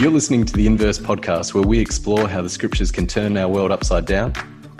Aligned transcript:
You're 0.00 0.10
listening 0.10 0.44
to 0.46 0.52
the 0.52 0.66
Inverse 0.66 0.98
podcast, 0.98 1.54
where 1.54 1.62
we 1.62 1.78
explore 1.78 2.28
how 2.28 2.42
the 2.42 2.50
scriptures 2.50 2.90
can 2.90 3.06
turn 3.06 3.36
our 3.36 3.48
world 3.48 3.70
upside 3.70 4.06
down 4.06 4.32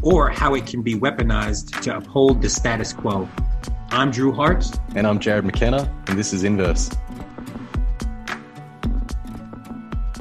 or 0.03 0.29
how 0.29 0.54
it 0.54 0.67
can 0.67 0.83
be 0.83 0.96
weaponized 0.96 1.80
to 1.83 1.96
uphold 1.96 2.43
the 2.43 2.51
status 2.51 2.93
quo. 2.93 3.29
I'm 3.90 4.11
Drew 4.11 4.32
Hart. 4.32 4.66
And 4.96 5.06
I'm 5.06 5.21
Jarrod 5.21 5.45
McKenna, 5.45 5.88
and 6.08 6.19
this 6.19 6.32
is 6.32 6.42
Inverse. 6.42 6.90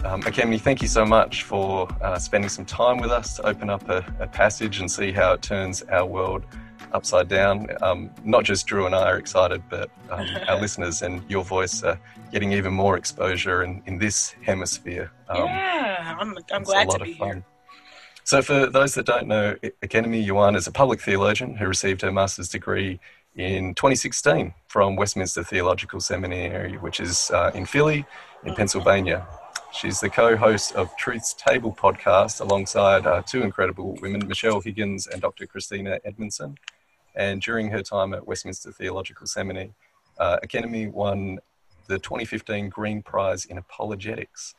Um, 0.05 0.21
Ekemini, 0.21 0.61
thank 0.61 0.83
you 0.83 0.87
so 0.87 1.03
much 1.05 1.41
for 1.41 1.89
uh, 2.03 2.19
spending 2.19 2.49
some 2.49 2.65
time 2.65 2.99
with 2.99 3.09
us 3.09 3.37
to 3.37 3.47
open 3.47 3.71
up 3.71 3.89
a, 3.89 4.05
a, 4.19 4.27
passage 4.27 4.79
and 4.79 4.91
see 4.91 5.11
how 5.11 5.33
it 5.33 5.41
turns 5.41 5.81
our 5.83 6.05
world 6.05 6.45
upside 6.93 7.27
down. 7.27 7.67
Um, 7.81 8.09
not 8.23 8.43
just 8.43 8.67
Drew 8.67 8.85
and 8.85 8.95
I 8.95 9.09
are 9.11 9.17
excited, 9.17 9.61
but 9.69 9.89
um, 10.09 10.27
our 10.47 10.59
listeners 10.59 11.01
and 11.01 11.23
your 11.29 11.43
voice 11.43 11.83
are 11.83 11.99
getting 12.31 12.51
even 12.53 12.73
more 12.73 12.97
exposure 12.97 13.63
in, 13.63 13.81
in 13.85 13.97
this 13.97 14.35
hemisphere. 14.41 15.11
Um, 15.29 15.45
yeah, 15.45 16.15
I'm, 16.19 16.37
I'm 16.51 16.63
glad 16.63 16.89
to 16.91 16.99
be 16.99 17.13
here. 17.13 17.43
So, 18.25 18.41
for 18.41 18.67
those 18.67 18.93
that 18.95 19.05
don't 19.05 19.27
know, 19.27 19.55
Ekemini 19.81 20.25
Uwan 20.27 20.55
is 20.55 20.65
a 20.65 20.71
public 20.71 21.01
theologian 21.01 21.57
who 21.57 21.67
received 21.67 22.01
her 22.01 22.11
master's 22.11 22.47
degree 22.47 22.99
in 23.35 23.73
2016 23.75 24.53
from 24.67 24.95
Westminster 24.95 25.43
Theological 25.43 25.99
Seminary, 25.99 26.77
which 26.77 26.99
is 26.99 27.31
uh, 27.31 27.51
in 27.53 27.65
Philly, 27.65 28.05
in 28.45 28.55
Pennsylvania. 28.55 29.27
She's 29.73 29.99
the 29.99 30.09
co 30.09 30.37
host 30.37 30.73
of 30.75 30.95
Truth's 30.97 31.33
Table 31.33 31.75
podcast 31.77 32.39
alongside 32.39 33.07
uh, 33.07 33.23
two 33.23 33.41
incredible 33.41 33.97
women, 34.01 34.27
Michelle 34.27 34.61
Higgins 34.61 35.07
and 35.07 35.19
Dr. 35.21 35.47
Christina 35.47 35.99
Edmondson. 36.05 36.57
And 37.15 37.41
during 37.41 37.69
her 37.69 37.81
time 37.81 38.13
at 38.13 38.27
Westminster 38.27 38.71
Theological 38.71 39.27
Seminary, 39.27 39.73
uh, 40.17 40.39
Ekemini 40.43 40.91
won 40.91 41.39
the 41.87 41.99
2015 41.99 42.69
Green 42.69 43.01
Prize 43.01 43.45
in 43.45 43.57
Apologetics. 43.57 44.55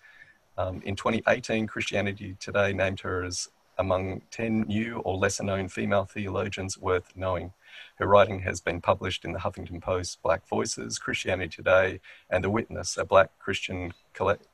Um, 0.57 0.83
in 0.85 0.95
2018, 0.95 1.67
Christianity 1.67 2.37
Today 2.39 2.73
named 2.73 3.01
her 3.01 3.25
as 3.25 3.49
among 3.79 4.23
10 4.31 4.63
new 4.63 4.99
or 4.99 5.17
lesser 5.17 5.43
known 5.43 5.69
female 5.69 6.05
theologians 6.05 6.79
worth 6.79 7.11
knowing. 7.17 7.53
Her 7.97 8.07
writing 8.07 8.41
has 8.41 8.61
been 8.61 8.81
published 8.81 9.25
in 9.25 9.33
the 9.33 9.41
Huffington 9.41 9.83
Post, 9.83 10.23
Black 10.23 10.47
Voices, 10.47 10.99
Christianity 10.99 11.57
Today, 11.57 12.01
and 12.31 12.45
The 12.45 12.51
Witness, 12.51 12.97
a 12.97 13.05
black 13.05 13.31
Christian 13.39 13.93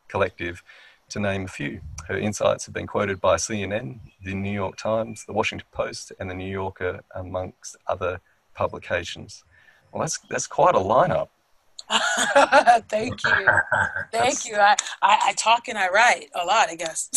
collective, 0.09 0.63
to 1.11 1.21
name 1.21 1.45
a 1.45 1.49
few. 1.49 1.81
Her 2.09 2.19
insights 2.19 2.67
have 2.67 2.75
been 2.75 2.87
quoted 2.87 3.21
by 3.21 3.37
CNN, 3.37 4.01
the 4.23 4.35
New 4.35 4.53
York 4.53 4.77
Times, 4.77 5.25
the 5.27 5.33
Washington 5.33 5.67
Post, 5.73 6.13
and 6.19 6.31
the 6.31 6.35
New 6.35 6.51
Yorker, 6.51 7.01
amongst 7.15 7.77
other 7.87 8.21
publications. 8.55 9.45
Well, 9.93 10.01
that's, 10.01 10.19
that's 10.31 10.47
quite 10.47 10.75
a 10.75 10.79
lineup. 10.79 11.29
Thank 12.89 13.25
you. 13.25 13.47
Thank 14.13 14.47
you. 14.47 14.57
I, 14.57 14.77
I, 15.03 15.19
I, 15.27 15.33
talk 15.33 15.69
and 15.69 15.77
I 15.77 15.89
write 15.89 16.31
a 16.41 16.45
lot, 16.45 16.69
I 16.69 16.77
guess. 16.77 17.11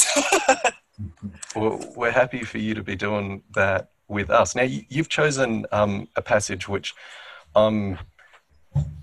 well, 1.56 1.80
we're 1.96 2.12
happy 2.12 2.44
for 2.44 2.58
you 2.58 2.74
to 2.74 2.84
be 2.84 2.96
doing 2.96 3.44
that 3.56 3.90
with 4.08 4.30
us. 4.30 4.56
Now, 4.56 4.64
you've 4.64 5.10
chosen 5.10 5.66
um, 5.72 6.08
a 6.16 6.22
passage 6.22 6.68
which 6.68 6.96
um, 7.56 8.00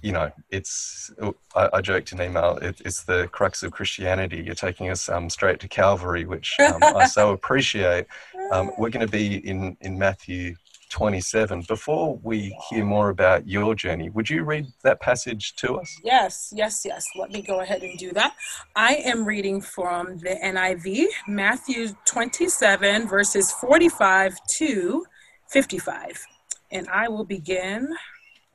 you 0.02 0.12
know, 0.12 0.30
it's, 0.50 1.10
I, 1.54 1.68
I 1.74 1.80
joked 1.80 2.12
in 2.12 2.22
email, 2.22 2.58
it, 2.62 2.80
it's 2.84 3.04
the 3.04 3.28
crux 3.28 3.62
of 3.62 3.72
Christianity. 3.72 4.42
You're 4.44 4.54
taking 4.54 4.88
us 4.90 5.08
um, 5.08 5.28
straight 5.28 5.60
to 5.60 5.68
Calvary, 5.68 6.24
which 6.24 6.56
um, 6.60 6.82
I 6.82 7.06
so 7.06 7.30
appreciate. 7.32 8.06
Um, 8.52 8.70
we're 8.78 8.90
going 8.90 9.06
to 9.06 9.12
be 9.12 9.36
in, 9.46 9.76
in 9.80 9.98
Matthew 9.98 10.56
27. 10.90 11.62
Before 11.68 12.18
we 12.22 12.56
hear 12.68 12.84
more 12.84 13.10
about 13.10 13.46
your 13.46 13.74
journey, 13.74 14.10
would 14.10 14.28
you 14.28 14.42
read 14.42 14.66
that 14.82 15.00
passage 15.00 15.54
to 15.56 15.76
us? 15.76 15.98
Yes, 16.02 16.52
yes, 16.54 16.82
yes. 16.84 17.06
Let 17.16 17.30
me 17.30 17.42
go 17.42 17.60
ahead 17.60 17.82
and 17.82 17.96
do 17.98 18.12
that. 18.12 18.34
I 18.74 18.96
am 18.96 19.24
reading 19.24 19.60
from 19.60 20.18
the 20.18 20.36
NIV, 20.42 21.06
Matthew 21.28 21.94
27, 22.04 23.08
verses 23.08 23.52
45 23.52 24.44
to 24.46 25.06
55. 25.48 26.26
And 26.72 26.88
I 26.88 27.08
will 27.08 27.24
begin 27.24 27.88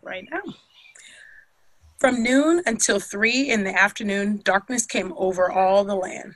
right 0.01 0.25
now. 0.29 0.53
From 1.97 2.21
noon 2.21 2.61
until 2.65 2.99
three 2.99 3.49
in 3.49 3.63
the 3.63 3.73
afternoon, 3.73 4.41
darkness 4.43 4.85
came 4.85 5.13
over 5.15 5.49
all 5.49 5.85
the 5.85 5.95
land. 5.95 6.35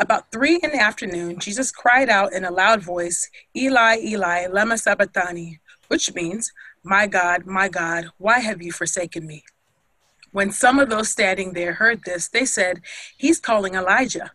About 0.00 0.30
three 0.32 0.58
in 0.62 0.70
the 0.70 0.82
afternoon, 0.82 1.38
Jesus 1.38 1.70
cried 1.70 2.08
out 2.08 2.32
in 2.32 2.44
a 2.44 2.50
loud 2.50 2.82
voice, 2.82 3.30
Eli, 3.56 3.98
Eli, 4.02 4.46
lema 4.46 4.78
sabachthani, 4.78 5.60
which 5.86 6.12
means, 6.14 6.52
My 6.82 7.06
God, 7.06 7.46
my 7.46 7.68
God, 7.68 8.10
why 8.18 8.40
have 8.40 8.60
you 8.60 8.72
forsaken 8.72 9.26
me? 9.26 9.44
When 10.32 10.50
some 10.50 10.78
of 10.78 10.90
those 10.90 11.08
standing 11.08 11.52
there 11.52 11.74
heard 11.74 12.02
this, 12.04 12.28
they 12.28 12.44
said, 12.44 12.82
He's 13.16 13.40
calling 13.40 13.74
Elijah. 13.74 14.32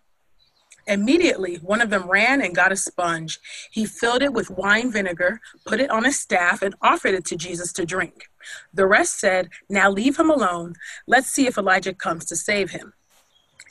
Immediately, 0.87 1.55
one 1.57 1.81
of 1.81 1.89
them 1.89 2.09
ran 2.09 2.41
and 2.41 2.55
got 2.55 2.71
a 2.71 2.75
sponge. 2.75 3.39
He 3.71 3.85
filled 3.85 4.21
it 4.21 4.33
with 4.33 4.49
wine 4.49 4.91
vinegar, 4.91 5.39
put 5.65 5.79
it 5.79 5.89
on 5.89 6.05
a 6.05 6.11
staff, 6.11 6.61
and 6.61 6.75
offered 6.81 7.13
it 7.13 7.25
to 7.25 7.37
Jesus 7.37 7.71
to 7.73 7.85
drink. 7.85 8.29
The 8.73 8.85
rest 8.85 9.19
said, 9.19 9.49
Now 9.69 9.89
leave 9.89 10.17
him 10.17 10.29
alone. 10.29 10.75
Let's 11.07 11.27
see 11.27 11.47
if 11.47 11.57
Elijah 11.57 11.93
comes 11.93 12.25
to 12.25 12.35
save 12.35 12.71
him. 12.71 12.93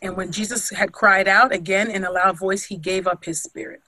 And 0.00 0.16
when 0.16 0.32
Jesus 0.32 0.70
had 0.70 0.92
cried 0.92 1.28
out 1.28 1.52
again 1.52 1.90
in 1.90 2.04
a 2.04 2.10
loud 2.10 2.38
voice, 2.38 2.64
he 2.64 2.76
gave 2.76 3.06
up 3.06 3.24
his 3.24 3.42
spirit. 3.42 3.82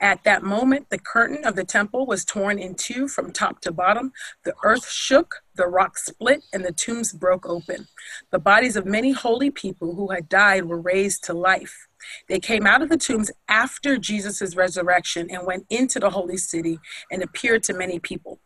At 0.00 0.24
that 0.24 0.42
moment, 0.42 0.90
the 0.90 0.98
curtain 0.98 1.44
of 1.44 1.56
the 1.56 1.64
temple 1.64 2.06
was 2.06 2.24
torn 2.24 2.58
in 2.58 2.74
two 2.74 3.08
from 3.08 3.32
top 3.32 3.60
to 3.62 3.72
bottom. 3.72 4.12
The 4.44 4.54
earth 4.64 4.88
shook, 4.88 5.42
the 5.54 5.66
rocks 5.66 6.06
split, 6.06 6.42
and 6.52 6.64
the 6.64 6.72
tombs 6.72 7.12
broke 7.12 7.46
open. 7.46 7.88
The 8.30 8.38
bodies 8.38 8.76
of 8.76 8.86
many 8.86 9.12
holy 9.12 9.50
people 9.50 9.94
who 9.94 10.10
had 10.10 10.28
died 10.28 10.66
were 10.66 10.80
raised 10.80 11.24
to 11.24 11.34
life. 11.34 11.88
They 12.28 12.40
came 12.40 12.66
out 12.66 12.82
of 12.82 12.88
the 12.88 12.96
tombs 12.96 13.30
after 13.48 13.96
Jesus' 13.98 14.56
resurrection 14.56 15.28
and 15.30 15.46
went 15.46 15.66
into 15.70 16.00
the 16.00 16.10
holy 16.10 16.36
city 16.36 16.78
and 17.10 17.22
appeared 17.22 17.62
to 17.64 17.74
many 17.74 17.98
people. 17.98 18.40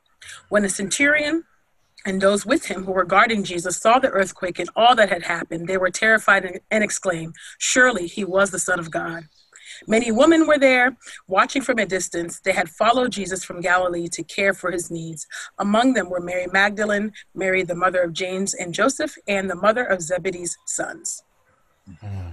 When 0.48 0.62
the 0.62 0.68
centurion 0.68 1.44
and 2.04 2.20
those 2.20 2.46
with 2.46 2.66
him 2.66 2.84
who 2.84 2.92
were 2.92 3.04
guarding 3.04 3.44
Jesus 3.44 3.78
saw 3.78 3.98
the 3.98 4.10
earthquake 4.10 4.58
and 4.58 4.70
all 4.76 4.94
that 4.96 5.10
had 5.10 5.24
happened, 5.24 5.66
they 5.66 5.76
were 5.76 5.90
terrified 5.90 6.60
and 6.70 6.84
exclaimed, 6.84 7.34
Surely 7.58 8.06
he 8.06 8.24
was 8.24 8.50
the 8.50 8.58
Son 8.58 8.78
of 8.78 8.90
God. 8.90 9.24
Many 9.86 10.10
women 10.10 10.46
were 10.46 10.58
there, 10.58 10.96
watching 11.28 11.62
from 11.62 11.78
a 11.78 11.86
distance. 11.86 12.40
They 12.40 12.52
had 12.52 12.68
followed 12.68 13.12
Jesus 13.12 13.44
from 13.44 13.60
Galilee 13.60 14.08
to 14.08 14.22
care 14.22 14.54
for 14.54 14.70
his 14.70 14.90
needs. 14.90 15.26
Among 15.58 15.94
them 15.94 16.08
were 16.08 16.20
Mary 16.20 16.46
Magdalene, 16.52 17.12
Mary, 17.34 17.62
the 17.62 17.74
mother 17.74 18.02
of 18.02 18.12
James 18.12 18.54
and 18.54 18.72
Joseph, 18.72 19.16
and 19.28 19.50
the 19.50 19.56
mother 19.56 19.84
of 19.84 20.00
Zebedee's 20.00 20.56
sons. 20.66 21.22
Mm-hmm. 21.88 22.30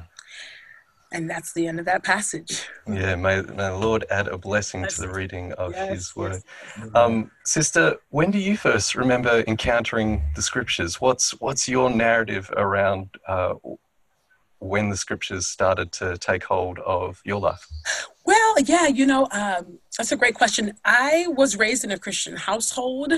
And 1.13 1.29
that's 1.29 1.53
the 1.53 1.67
end 1.67 1.79
of 1.79 1.85
that 1.85 2.03
passage. 2.03 2.67
Yeah, 2.87 3.15
may, 3.15 3.41
may 3.41 3.69
the 3.69 3.77
Lord 3.77 4.03
add 4.09 4.27
a 4.27 4.37
blessing 4.37 4.85
to 4.87 5.01
the 5.01 5.07
reading 5.07 5.53
of 5.53 5.71
yes, 5.71 5.89
His 5.89 6.15
Word. 6.15 6.41
Yes. 6.77 6.89
Um, 6.95 7.29
sister, 7.45 7.97
when 8.09 8.31
do 8.31 8.39
you 8.39 8.57
first 8.57 8.95
remember 8.95 9.43
encountering 9.47 10.23
the 10.35 10.41
Scriptures? 10.41 10.99
What's 10.99 11.39
what's 11.39 11.69
your 11.69 11.91
narrative 11.91 12.51
around 12.57 13.09
uh, 13.27 13.53
when 14.57 14.89
the 14.89 14.97
Scriptures 14.97 15.45
started 15.45 15.91
to 15.93 16.17
take 16.17 16.43
hold 16.43 16.79
of 16.79 17.21
your 17.23 17.39
life? 17.39 17.67
Well, 18.25 18.59
yeah, 18.61 18.87
you 18.87 19.05
know, 19.05 19.27
um, 19.31 19.79
that's 19.97 20.11
a 20.11 20.17
great 20.17 20.33
question. 20.33 20.73
I 20.83 21.27
was 21.29 21.57
raised 21.57 21.83
in 21.83 21.91
a 21.91 21.99
Christian 21.99 22.35
household. 22.35 23.13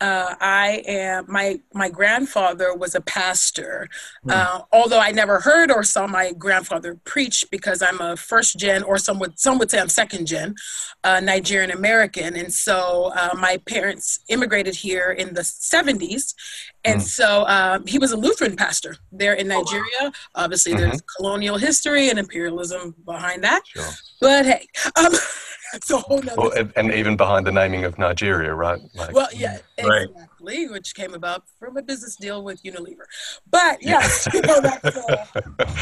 Uh, 0.00 0.34
I 0.40 0.82
am 0.86 1.24
my 1.28 1.60
my 1.74 1.88
grandfather 1.88 2.74
was 2.74 2.94
a 2.94 3.00
pastor. 3.00 3.88
Mm. 4.26 4.32
Uh, 4.32 4.62
although 4.72 5.00
I 5.00 5.10
never 5.10 5.40
heard 5.40 5.70
or 5.70 5.82
saw 5.82 6.06
my 6.06 6.32
grandfather 6.32 6.98
preach 7.04 7.44
because 7.50 7.82
I'm 7.82 8.00
a 8.00 8.16
first 8.16 8.58
gen, 8.58 8.82
or 8.84 8.98
some 8.98 9.18
would 9.18 9.38
some 9.38 9.58
would 9.58 9.70
say 9.70 9.80
I'm 9.80 9.88
second 9.88 10.26
gen 10.26 10.54
uh, 11.04 11.20
Nigerian 11.20 11.70
American, 11.70 12.36
and 12.36 12.52
so 12.52 13.12
uh, 13.16 13.34
my 13.38 13.58
parents 13.66 14.20
immigrated 14.28 14.76
here 14.76 15.10
in 15.10 15.34
the 15.34 15.42
70s, 15.42 16.34
and 16.84 17.00
mm. 17.00 17.04
so 17.04 17.46
um, 17.48 17.86
he 17.86 17.98
was 17.98 18.12
a 18.12 18.16
Lutheran 18.16 18.56
pastor 18.56 18.96
there 19.10 19.34
in 19.34 19.48
Nigeria. 19.48 20.12
Obviously, 20.34 20.72
mm-hmm. 20.72 20.82
there's 20.82 21.02
colonial 21.16 21.58
history 21.58 22.10
and 22.10 22.18
imperialism 22.18 22.94
behind 23.04 23.42
that, 23.42 23.62
sure. 23.66 23.90
but 24.20 24.44
hey. 24.46 24.66
Um, 24.96 25.12
It's 25.74 25.90
a 25.90 25.98
whole 25.98 26.20
nother. 26.22 26.40
Well, 26.40 26.52
and, 26.52 26.72
and, 26.76 26.92
even 26.92 27.16
behind 27.16 27.46
the 27.46 27.52
naming 27.52 27.84
of 27.84 27.98
Nigeria, 27.98 28.54
right? 28.54 28.80
Like, 28.94 29.12
well, 29.12 29.28
yeah, 29.34 29.58
right. 29.82 30.08
exactly, 30.08 30.68
which 30.68 30.94
came 30.94 31.14
about 31.14 31.44
from 31.58 31.76
a 31.76 31.82
business 31.82 32.16
deal 32.16 32.42
with 32.42 32.62
Unilever. 32.62 33.06
But 33.50 33.82
yes, 33.82 34.28
you 34.34 34.42
know, 34.42 34.60
that's, 34.60 34.96
uh, 34.96 35.26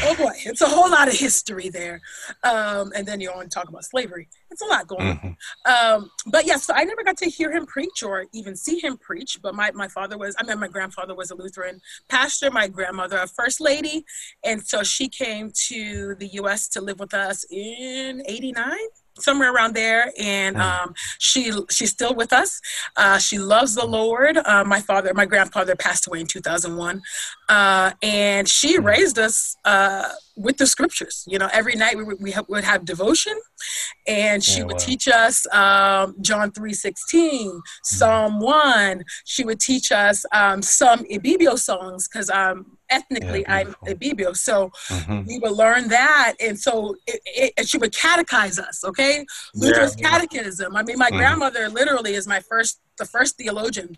oh 0.04 0.14
boy, 0.16 0.32
it's 0.44 0.60
a 0.60 0.66
whole 0.66 0.90
lot 0.90 1.08
of 1.08 1.14
history 1.14 1.68
there. 1.68 2.00
Um, 2.44 2.92
and 2.94 3.06
then 3.06 3.20
you 3.20 3.30
want 3.34 3.50
to 3.50 3.54
talk 3.54 3.68
about 3.68 3.84
slavery. 3.84 4.28
It's 4.50 4.62
a 4.62 4.66
lot 4.66 4.86
going 4.86 5.16
mm-hmm. 5.16 5.70
on. 5.70 5.94
Um, 5.94 6.10
but 6.26 6.46
yes, 6.46 6.68
yeah, 6.68 6.74
so 6.74 6.74
I 6.74 6.84
never 6.84 7.02
got 7.02 7.16
to 7.18 7.26
hear 7.26 7.52
him 7.52 7.66
preach 7.66 8.02
or 8.02 8.26
even 8.32 8.56
see 8.56 8.78
him 8.78 8.96
preach. 8.96 9.38
But 9.42 9.54
my, 9.54 9.70
my 9.72 9.88
father 9.88 10.18
was, 10.18 10.34
I 10.38 10.44
mean, 10.44 10.58
my 10.58 10.68
grandfather 10.68 11.14
was 11.14 11.30
a 11.30 11.34
Lutheran 11.34 11.80
pastor, 12.08 12.50
my 12.50 12.68
grandmother 12.68 13.18
a 13.18 13.26
first 13.26 13.60
lady. 13.60 14.04
And 14.44 14.62
so 14.62 14.82
she 14.82 15.08
came 15.08 15.52
to 15.68 16.14
the 16.16 16.28
U.S. 16.34 16.68
to 16.68 16.80
live 16.80 16.98
with 17.00 17.14
us 17.14 17.44
in 17.50 18.22
89 18.26 18.76
somewhere 19.18 19.52
around 19.52 19.74
there 19.74 20.12
and 20.18 20.56
um, 20.56 20.94
she 21.18 21.52
she's 21.70 21.90
still 21.90 22.14
with 22.14 22.32
us. 22.32 22.60
Uh, 22.96 23.18
she 23.18 23.38
loves 23.38 23.74
the 23.74 23.86
lord. 23.86 24.38
Uh, 24.38 24.64
my 24.64 24.80
father 24.80 25.12
my 25.14 25.26
grandfather 25.26 25.76
passed 25.76 26.06
away 26.06 26.20
in 26.20 26.26
2001 26.26 27.02
uh, 27.48 27.92
and 28.02 28.48
she 28.48 28.76
hmm. 28.76 28.84
raised 28.84 29.18
us 29.18 29.56
uh, 29.64 30.08
with 30.36 30.56
the 30.56 30.66
scriptures. 30.66 31.24
You 31.26 31.38
know 31.38 31.48
every 31.52 31.74
night 31.74 31.96
we, 31.96 32.04
we 32.04 32.34
would 32.48 32.64
have 32.64 32.84
devotion 32.84 33.34
and 34.06 34.42
she 34.42 34.62
would 34.62 34.78
teach 34.78 35.08
us 35.08 35.46
um, 35.52 36.14
john 36.20 36.50
3 36.50 36.72
16 36.72 37.50
hmm. 37.50 37.58
psalm 37.84 38.40
1 38.40 39.04
she 39.24 39.44
would 39.44 39.60
teach 39.60 39.92
us 39.92 40.24
um, 40.32 40.62
some 40.62 41.00
ibibio 41.04 41.58
songs 41.58 42.08
because 42.08 42.30
um, 42.30 42.78
ethnically 42.90 43.40
yeah, 43.42 43.54
I'm 43.54 43.74
Ibibio. 43.86 44.36
So 44.36 44.70
mm-hmm. 44.88 45.26
we 45.26 45.38
would 45.38 45.52
learn 45.52 45.88
that. 45.88 46.34
And 46.40 46.58
so 46.58 46.96
it, 47.06 47.20
it, 47.24 47.52
and 47.56 47.68
she 47.68 47.78
would 47.78 47.92
catechize 47.92 48.58
us, 48.58 48.84
okay? 48.84 49.24
Luther's 49.54 49.96
yeah. 49.98 50.10
catechism. 50.10 50.76
I 50.76 50.82
mean, 50.82 50.98
my 50.98 51.06
mm-hmm. 51.06 51.16
grandmother 51.16 51.68
literally 51.68 52.14
is 52.14 52.26
my 52.26 52.40
first, 52.40 52.80
the 52.98 53.04
first 53.04 53.36
theologian 53.36 53.96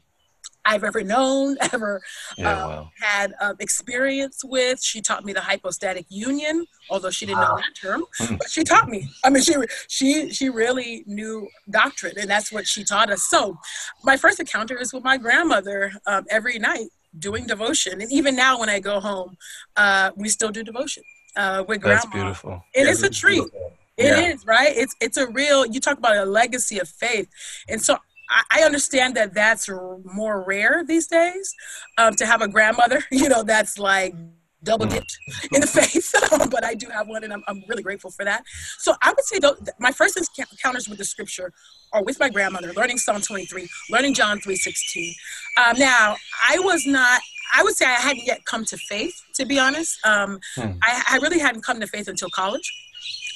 I've 0.64 0.84
ever 0.84 1.02
known, 1.02 1.56
ever 1.72 2.02
yeah, 2.36 2.52
um, 2.52 2.70
wow. 2.70 2.90
had 3.00 3.34
um, 3.40 3.56
experience 3.58 4.42
with. 4.44 4.82
She 4.82 5.00
taught 5.00 5.24
me 5.24 5.32
the 5.32 5.40
hypostatic 5.40 6.06
union, 6.08 6.66
although 6.90 7.10
she 7.10 7.26
didn't 7.26 7.40
wow. 7.40 7.48
know 7.48 7.56
that 7.56 7.74
term, 7.80 8.04
hmm. 8.18 8.36
but 8.36 8.50
she 8.50 8.64
taught 8.64 8.88
me. 8.88 9.08
I 9.24 9.30
mean, 9.30 9.42
she 9.42 9.54
she 9.88 10.30
she 10.30 10.48
really 10.48 11.04
knew 11.06 11.48
doctrine, 11.68 12.14
and 12.18 12.30
that's 12.30 12.52
what 12.52 12.66
she 12.66 12.84
taught 12.84 13.10
us. 13.10 13.24
So, 13.24 13.58
my 14.04 14.16
first 14.16 14.40
encounter 14.40 14.78
is 14.78 14.92
with 14.92 15.04
my 15.04 15.16
grandmother 15.16 15.92
um, 16.06 16.24
every 16.30 16.58
night 16.58 16.88
doing 17.18 17.46
devotion. 17.46 18.00
And 18.00 18.10
even 18.12 18.34
now, 18.36 18.58
when 18.58 18.68
I 18.68 18.80
go 18.80 19.00
home, 19.00 19.36
uh, 19.76 20.10
we 20.16 20.28
still 20.28 20.50
do 20.50 20.62
devotion 20.62 21.02
uh, 21.36 21.64
with 21.66 21.80
grandma. 21.80 22.00
That's 22.00 22.14
beautiful. 22.14 22.64
It 22.74 22.86
is 22.86 23.02
a 23.02 23.10
treat. 23.10 23.40
Beautiful. 23.40 23.72
It 23.98 24.06
yeah. 24.06 24.32
is 24.32 24.46
right. 24.46 24.72
It's 24.74 24.96
it's 25.00 25.16
a 25.16 25.28
real. 25.28 25.66
You 25.66 25.80
talk 25.80 25.98
about 25.98 26.16
a 26.16 26.24
legacy 26.24 26.78
of 26.78 26.88
faith, 26.88 27.28
and 27.68 27.80
so 27.80 27.98
I, 28.30 28.60
I 28.60 28.62
understand 28.64 29.14
that 29.16 29.34
that's 29.34 29.68
more 29.68 30.42
rare 30.42 30.82
these 30.84 31.06
days 31.06 31.54
um, 31.98 32.14
to 32.14 32.26
have 32.26 32.40
a 32.40 32.48
grandmother. 32.48 33.04
You 33.10 33.28
know, 33.28 33.42
that's 33.42 33.78
like 33.78 34.14
double 34.62 34.86
mm. 34.86 34.90
dipped 34.90 35.18
in 35.52 35.60
the 35.60 35.66
faith, 35.66 36.14
but 36.50 36.64
I 36.64 36.74
do 36.74 36.88
have 36.88 37.08
one, 37.08 37.24
and 37.24 37.32
I'm, 37.32 37.42
I'm 37.48 37.62
really 37.68 37.82
grateful 37.82 38.10
for 38.10 38.24
that. 38.24 38.44
So 38.78 38.94
I 39.02 39.10
would 39.10 39.24
say 39.24 39.38
though, 39.38 39.56
my 39.78 39.92
first 39.92 40.18
encounters 40.38 40.88
with 40.88 40.98
the 40.98 41.04
scripture 41.04 41.52
are 41.92 42.02
with 42.02 42.18
my 42.20 42.28
grandmother, 42.28 42.72
learning 42.72 42.98
Psalm 42.98 43.20
23, 43.20 43.68
learning 43.90 44.14
John 44.14 44.38
3:16. 44.38 45.12
Um, 45.58 45.78
now, 45.78 46.16
I 46.48 46.58
was 46.60 46.86
not. 46.86 47.20
I 47.54 47.62
would 47.62 47.76
say 47.76 47.84
I 47.84 48.00
hadn't 48.00 48.24
yet 48.24 48.44
come 48.46 48.64
to 48.64 48.78
faith, 48.78 49.14
to 49.34 49.44
be 49.44 49.58
honest. 49.58 49.98
Um, 50.06 50.40
hmm. 50.54 50.70
I, 50.82 51.02
I, 51.10 51.18
really 51.18 51.38
hadn't 51.38 51.62
come 51.62 51.80
to 51.80 51.86
faith 51.86 52.08
until 52.08 52.30
college, 52.30 52.72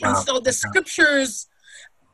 wow. 0.01 0.09
and 0.09 0.19
so 0.19 0.41
the 0.41 0.53
scriptures 0.53 1.49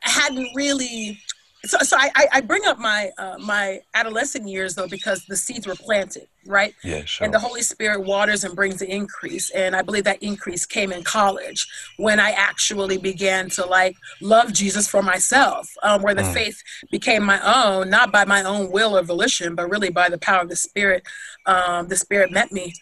hadn't 0.01 0.49
really 0.57 1.21
so, 1.65 1.79
so 1.83 1.97
I, 1.97 2.27
I 2.33 2.41
bring 2.41 2.65
up 2.67 2.79
my 2.79 3.11
uh, 3.19 3.37
my 3.39 3.81
adolescent 3.95 4.49
years 4.49 4.75
though 4.75 4.89
because 4.89 5.25
the 5.27 5.37
seeds 5.37 5.67
were 5.67 5.77
planted, 5.77 6.27
right? 6.47 6.75
Yeah, 6.83 7.05
sure. 7.05 7.25
And 7.25 7.35
the 7.35 7.39
Holy 7.39 7.63
Spirit 7.63 8.05
waters 8.05 8.45
and 8.45 8.55
brings 8.55 8.79
the 8.79 8.91
increase, 8.91 9.51
and 9.51 9.77
I 9.77 9.83
believe 9.83 10.05
that 10.05 10.23
increase 10.23 10.67
came 10.67 10.93
in 10.93 11.03
college 11.03 11.67
when 11.97 12.21
I 12.21 12.31
actually 12.31 12.99
began 12.99 13.49
to 13.51 13.67
like 13.67 13.97
love 14.21 14.53
Jesus 14.53 14.89
for 14.89 15.03
myself, 15.03 15.69
um, 15.83 16.03
where 16.03 16.15
the 16.15 16.23
mm. 16.23 16.35
faith 16.35 16.63
became 16.91 17.23
my 17.23 17.41
own, 17.43 17.91
not 17.91 18.13
by 18.13 18.25
my 18.25 18.43
own 18.43 18.71
will 18.71 18.97
or 18.97 19.03
volition, 19.03 19.55
but 19.55 19.71
really 19.71 19.91
by 19.91 20.09
the 20.09 20.19
power 20.19 20.43
of 20.43 20.49
the 20.49 20.57
Spirit. 20.57 21.03
Um, 21.47 21.89
the 21.89 21.97
Spirit 21.97 22.31
met 22.31 22.53
me 22.53 22.75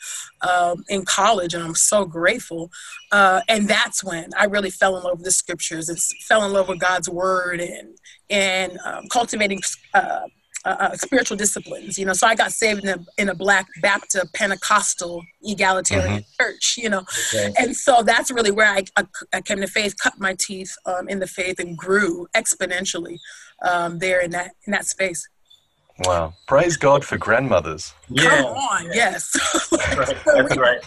um, 0.43 0.85
in 0.89 1.05
college, 1.05 1.55
and 1.55 1.63
I'm 1.63 1.75
so 1.75 2.05
grateful. 2.05 2.71
Uh, 3.13 3.41
and 3.49 3.69
that's 3.69 4.05
when 4.05 4.31
I 4.39 4.45
really 4.45 4.71
fell 4.71 4.97
in 4.97 5.03
love 5.03 5.19
with 5.19 5.25
the 5.25 5.31
Scriptures 5.31 5.89
and 5.89 5.99
fell 5.99 6.45
in 6.45 6.53
love 6.53 6.69
with 6.69 6.81
God's 6.81 7.09
Word 7.09 7.61
and 7.61 7.97
and 8.29 8.79
um, 8.85 9.09
cultivating 9.11 9.61
uh, 9.93 10.21
uh, 10.65 10.77
uh, 10.79 10.97
spiritual 10.97 11.37
disciplines. 11.37 11.99
You 11.99 12.07
know, 12.07 12.13
so 12.13 12.27
I 12.27 12.35
got 12.35 12.53
saved 12.53 12.85
in 12.85 12.89
a, 12.91 12.99
in 13.19 13.29
a 13.29 13.35
Black 13.35 13.67
Baptist 13.81 14.33
Pentecostal 14.35 15.23
egalitarian 15.43 16.21
mm-hmm. 16.21 16.43
church. 16.43 16.77
You 16.77 16.91
know, 16.91 17.05
okay. 17.35 17.53
and 17.59 17.75
so 17.75 18.03
that's 18.03 18.31
really 18.31 18.51
where 18.51 18.67
I, 18.67 18.85
I, 18.97 19.05
I, 19.33 19.41
came 19.41 19.61
to 19.61 19.67
faith, 19.67 19.95
cut 19.99 20.15
my 20.19 20.35
teeth 20.39 20.75
um, 20.87 21.09
in 21.09 21.19
the 21.19 21.27
faith, 21.27 21.59
and 21.59 21.77
grew 21.77 22.27
exponentially 22.35 23.19
um, 23.67 23.99
there 23.99 24.21
in 24.21 24.31
that 24.33 24.53
in 24.67 24.73
that 24.73 24.87
space. 24.87 25.29
Wow! 26.05 26.35
Praise 26.47 26.77
God 26.77 27.05
for 27.05 27.19
grandmothers. 27.19 27.93
Yeah. 28.09 28.43
Come 28.43 28.47
on, 28.47 28.87
yes. 28.93 29.31
That's 29.71 29.97
right. 29.97 30.17
That's 30.27 30.57
right. 30.57 30.81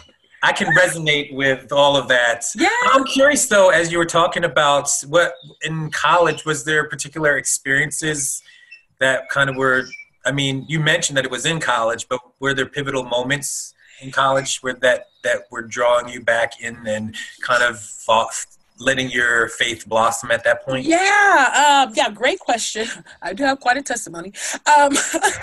I 0.44 0.52
can 0.52 0.68
resonate 0.76 1.34
with 1.34 1.72
all 1.72 1.96
of 1.96 2.10
that. 2.10 2.44
Yeah. 2.56 2.68
I'm 2.92 3.06
curious 3.06 3.46
though, 3.46 3.70
as 3.70 3.92
you 3.92 3.98
were 3.98 4.06
talking 4.06 4.44
about 4.44 4.90
what 5.08 5.34
in 5.62 5.90
college, 5.92 6.46
was 6.46 6.66
there 6.66 6.88
particular 6.90 7.38
experiences 7.38 8.42
that 9.04 9.30
kind 9.30 9.50
of 9.50 9.56
were, 9.56 9.86
I 10.26 10.32
mean, 10.32 10.66
you 10.68 10.80
mentioned 10.80 11.18
that 11.18 11.26
it 11.26 11.32
was 11.32 11.46
in 11.46 11.60
college, 11.60 12.08
but 12.08 12.20
were 12.40 12.54
there 12.54 12.66
pivotal 12.66 13.04
moments 13.04 13.74
in 14.02 14.12
college 14.12 14.60
where 14.62 14.74
that, 14.76 15.08
that 15.24 15.44
were 15.52 15.62
drawing 15.62 16.10
you 16.10 16.22
back 16.22 16.62
in 16.62 16.88
and 16.88 17.16
kind 17.42 17.64
of 17.64 17.80
letting 18.80 19.10
your 19.10 19.50
faith 19.50 19.88
blossom 19.88 20.32
at 20.32 20.44
that 20.44 20.66
point? 20.66 20.86
Yeah, 20.86 21.86
um, 21.88 21.94
yeah, 21.96 22.10
great 22.10 22.40
question. 22.40 22.88
I 23.22 23.34
do 23.34 23.44
have 23.44 23.60
quite 23.60 23.78
a 23.78 23.82
testimony. 23.82 24.34
Um, 24.66 24.94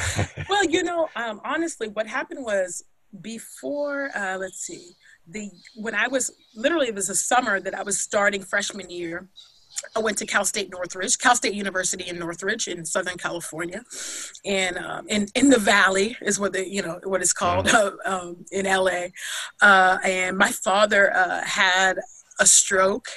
well, 0.48 0.64
you 0.64 0.82
know, 0.82 1.08
um, 1.16 1.40
honestly, 1.44 1.88
what 1.88 2.06
happened 2.06 2.44
was 2.44 2.84
before 3.20 4.10
uh, 4.16 4.36
let's 4.38 4.60
see 4.60 4.92
the 5.26 5.50
when 5.76 5.94
i 5.94 6.06
was 6.06 6.32
literally 6.54 6.88
it 6.88 6.94
was 6.94 7.10
a 7.10 7.14
summer 7.14 7.60
that 7.60 7.74
i 7.74 7.82
was 7.82 7.98
starting 7.98 8.42
freshman 8.42 8.88
year 8.88 9.28
i 9.96 9.98
went 9.98 10.18
to 10.18 10.26
cal 10.26 10.44
state 10.44 10.70
northridge 10.70 11.18
cal 11.18 11.34
state 11.34 11.54
university 11.54 12.08
in 12.08 12.18
northridge 12.18 12.68
in 12.68 12.84
southern 12.84 13.16
california 13.16 13.82
and 14.44 14.76
um, 14.78 15.06
in, 15.08 15.26
in 15.34 15.50
the 15.50 15.58
valley 15.58 16.16
is 16.22 16.38
what 16.38 16.52
the 16.52 16.68
you 16.68 16.82
know 16.82 17.00
what 17.04 17.20
it's 17.20 17.32
called 17.32 17.68
uh, 17.68 17.92
um, 18.04 18.44
in 18.52 18.66
la 18.66 19.06
uh, 19.62 19.98
and 20.04 20.36
my 20.36 20.50
father 20.50 21.14
uh, 21.14 21.42
had 21.44 21.98
a 22.40 22.46
stroke 22.46 23.08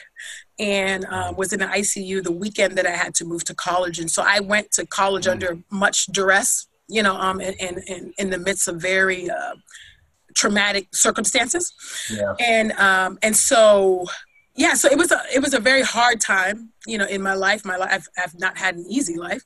and 0.60 1.06
uh, 1.06 1.34
was 1.36 1.54
in 1.54 1.60
the 1.60 1.66
ICU 1.66 2.22
the 2.22 2.32
weekend 2.32 2.78
that 2.78 2.86
I 2.86 2.92
had 2.92 3.16
to 3.16 3.26
move 3.26 3.44
to 3.46 3.56
college. 3.56 3.98
And 3.98 4.12
so 4.12 4.22
I 4.24 4.42
went 4.42 4.72
to 4.74 4.86
college 4.86 5.26
mm. 5.26 5.32
under 5.32 5.58
much 5.72 6.08
duress 6.08 6.68
you 6.88 7.02
know, 7.02 7.16
um, 7.16 7.42
in, 7.42 7.82
in, 7.88 8.14
in 8.18 8.30
the 8.30 8.38
midst 8.38 8.68
of 8.68 8.82
very 8.82 9.30
uh, 9.30 9.56
traumatic 10.36 10.88
circumstances. 10.94 11.74
Yeah. 12.12 12.34
And, 12.40 12.72
um, 12.74 13.18
and 13.22 13.36
so, 13.36 14.06
yeah, 14.56 14.74
so 14.76 14.90
it 14.90 14.98
was 14.98 15.12
a, 15.12 15.22
it 15.34 15.42
was 15.42 15.54
a 15.54 15.60
very 15.60 15.82
hard 15.82 16.22
time, 16.22 16.72
you 16.86 16.98
know, 16.98 17.06
in 17.06 17.22
my 17.22 17.34
life. 17.34 17.66
My 17.66 17.78
life, 17.78 18.08
I've 18.18 18.38
not 18.40 18.58
had 18.58 18.76
an 18.76 18.86
easy 18.88 19.18
life. 19.18 19.44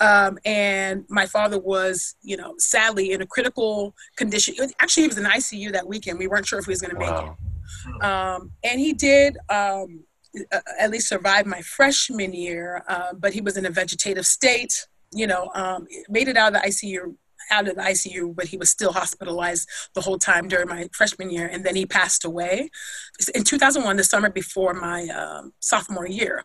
Um, 0.00 0.38
and 0.44 1.04
my 1.08 1.26
father 1.26 1.58
was, 1.58 2.14
you 2.22 2.36
know, 2.36 2.54
sadly 2.58 3.12
in 3.12 3.22
a 3.22 3.26
critical 3.26 3.94
condition. 4.16 4.54
Actually, 4.80 5.04
he 5.04 5.08
was 5.08 5.18
in 5.18 5.24
ICU 5.24 5.72
that 5.72 5.86
weekend. 5.86 6.18
We 6.18 6.26
weren't 6.26 6.46
sure 6.46 6.58
if 6.58 6.66
he 6.66 6.70
was 6.70 6.82
going 6.82 6.94
to 6.94 7.00
wow. 7.00 7.36
make 7.86 7.94
it. 7.96 8.04
Um, 8.04 8.52
and 8.62 8.80
he 8.80 8.92
did, 8.92 9.38
um, 9.48 10.04
at 10.78 10.90
least 10.90 11.08
survive 11.08 11.46
my 11.46 11.60
freshman 11.62 12.32
year, 12.32 12.84
uh, 12.86 13.14
but 13.14 13.32
he 13.32 13.40
was 13.40 13.56
in 13.56 13.66
a 13.66 13.70
vegetative 13.70 14.26
state 14.26 14.86
you 15.12 15.26
know, 15.26 15.50
um, 15.54 15.86
made 16.08 16.28
it 16.28 16.36
out 16.36 16.54
of 16.54 16.62
the 16.62 16.68
ICU 16.68 17.14
out 17.50 17.68
of 17.68 17.76
the 17.76 17.82
ICU, 17.82 18.34
but 18.34 18.46
he 18.46 18.56
was 18.56 18.70
still 18.70 18.92
hospitalized 18.92 19.68
the 19.94 20.00
whole 20.00 20.18
time 20.18 20.48
during 20.48 20.68
my 20.68 20.88
freshman 20.92 21.30
year, 21.30 21.46
and 21.46 21.64
then 21.64 21.76
he 21.76 21.86
passed 21.86 22.24
away 22.24 22.70
in 23.34 23.44
2001, 23.44 23.96
the 23.96 24.04
summer 24.04 24.30
before 24.30 24.74
my 24.74 25.06
um, 25.08 25.52
sophomore 25.60 26.06
year 26.06 26.44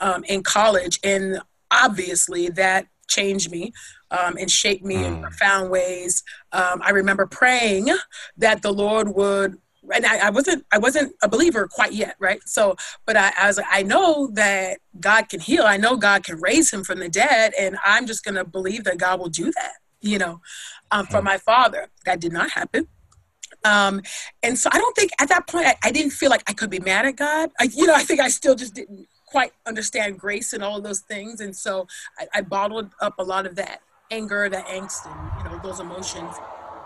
um, 0.00 0.24
in 0.24 0.42
college, 0.42 0.98
and 1.02 1.40
obviously 1.70 2.48
that 2.50 2.86
changed 3.08 3.50
me 3.50 3.72
um, 4.10 4.36
and 4.38 4.50
shaped 4.50 4.84
me 4.84 4.96
mm. 4.96 5.06
in 5.06 5.22
profound 5.22 5.70
ways. 5.70 6.22
Um, 6.52 6.80
I 6.82 6.90
remember 6.90 7.26
praying 7.26 7.88
that 8.36 8.62
the 8.62 8.72
Lord 8.72 9.08
would 9.14 9.56
and 9.92 10.06
I, 10.06 10.28
I, 10.28 10.30
wasn't 10.30 10.64
I 10.72 10.78
wasn't 10.78 11.12
a 11.24 11.28
believer 11.28 11.66
quite 11.66 11.92
yet, 11.92 12.14
right? 12.20 12.40
So, 12.46 12.76
but 13.04 13.16
I, 13.16 13.32
I 13.36 13.46
was 13.48 13.60
I 13.68 13.82
know 13.82 14.30
that 14.34 14.78
God 15.00 15.28
can 15.28 15.40
heal. 15.40 15.64
I 15.64 15.76
know 15.76 15.96
God 15.96 16.22
can 16.22 16.40
raise 16.40 16.72
him 16.72 16.84
from 16.84 17.00
the 17.00 17.08
dead, 17.08 17.52
and 17.58 17.76
I'm 17.84 18.06
just 18.06 18.24
gonna 18.24 18.44
believe 18.44 18.84
that 18.84 18.98
God 18.98 19.18
will 19.18 19.28
do 19.28 19.46
that. 19.46 19.72
You 20.02 20.18
know, 20.18 20.40
um, 20.90 21.06
for 21.06 21.18
hmm. 21.18 21.24
my 21.24 21.38
father, 21.38 21.88
that 22.04 22.20
did 22.20 22.32
not 22.32 22.50
happen. 22.50 22.88
Um, 23.64 24.02
and 24.42 24.58
so 24.58 24.68
I 24.72 24.78
don't 24.78 24.94
think 24.96 25.12
at 25.20 25.28
that 25.28 25.46
point 25.46 25.66
I, 25.66 25.76
I, 25.84 25.92
didn't 25.92 26.10
feel 26.10 26.30
like 26.30 26.42
I 26.48 26.52
could 26.52 26.68
be 26.68 26.80
mad 26.80 27.06
at 27.06 27.14
God. 27.14 27.50
I, 27.60 27.68
you 27.72 27.86
know, 27.86 27.94
I 27.94 28.02
think 28.02 28.18
I 28.18 28.26
still 28.28 28.56
just 28.56 28.74
didn't 28.74 29.06
quite 29.26 29.52
understand 29.66 30.18
grace 30.18 30.52
and 30.52 30.64
all 30.64 30.78
of 30.78 30.82
those 30.82 31.00
things, 31.00 31.40
and 31.40 31.54
so 31.54 31.86
I, 32.18 32.26
I 32.34 32.40
bottled 32.40 32.90
up 33.00 33.14
a 33.18 33.22
lot 33.22 33.46
of 33.46 33.54
that 33.56 33.80
anger, 34.10 34.48
that 34.48 34.66
angst, 34.66 35.06
and 35.06 35.30
you 35.38 35.50
know 35.50 35.60
those 35.62 35.78
emotions 35.78 36.34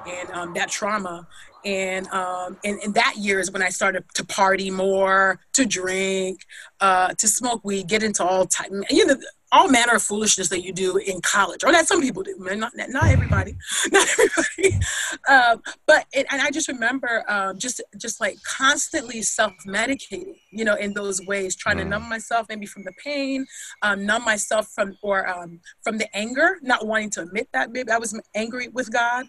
and 0.07 0.31
um, 0.31 0.55
that 0.55 0.69
trauma 0.69 1.27
and, 1.67 2.07
um, 2.09 2.57
and 2.65 2.79
and 2.81 2.95
that 2.95 3.17
year 3.17 3.41
is 3.41 3.51
when 3.51 3.61
I 3.61 3.71
started 3.71 4.05
to 4.15 4.25
party 4.25 4.71
more, 4.71 5.41
to 5.55 5.67
drink, 5.67 6.41
uh, 6.81 7.13
to 7.15 7.27
smoke 7.27 7.63
weed, 7.65 7.89
get 7.89 8.05
into 8.05 8.25
all 8.25 8.47
type, 8.47 8.71
you 8.89 9.05
know, 9.05 9.17
all 9.57 9.69
manner 9.69 9.95
of 9.95 10.03
foolishness 10.03 10.51
that 10.51 10.63
you 10.63 10.73
do 10.73 10.99
in 10.99 11.21
college, 11.23 11.65
or 11.65 11.73
that 11.73 11.89
some 11.89 12.03
people 12.03 12.23
do, 12.23 12.37
not 12.39 12.73
not 12.77 13.07
everybody, 13.07 13.57
not 13.91 14.09
everybody. 14.09 14.81
Um, 15.29 15.63
but 15.87 16.07
it, 16.13 16.27
and 16.31 16.41
I 16.41 16.51
just 16.51 16.69
remember 16.69 17.25
um, 17.29 17.59
just 17.59 17.81
just 17.97 18.21
like 18.21 18.37
constantly 18.43 19.23
self 19.23 19.53
medicating, 19.67 20.35
you 20.51 20.65
know, 20.65 20.75
in 20.75 20.93
those 20.93 21.25
ways, 21.27 21.57
trying 21.57 21.77
mm. 21.77 21.85
to 21.85 21.89
numb 21.89 22.09
myself 22.09 22.47
maybe 22.49 22.67
from 22.67 22.85
the 22.85 22.93
pain, 23.03 23.47
um, 23.83 24.05
numb 24.05 24.25
myself 24.25 24.69
from 24.69 24.97
or 25.03 25.29
um, 25.29 25.61
from 25.83 25.99
the 25.99 26.15
anger, 26.17 26.59
not 26.63 26.87
wanting 26.87 27.11
to 27.11 27.23
admit 27.23 27.49
that 27.53 27.73
maybe 27.73 27.91
I 27.91 27.99
was 27.99 28.19
angry 28.35 28.69
with 28.69 28.93
God, 28.93 29.27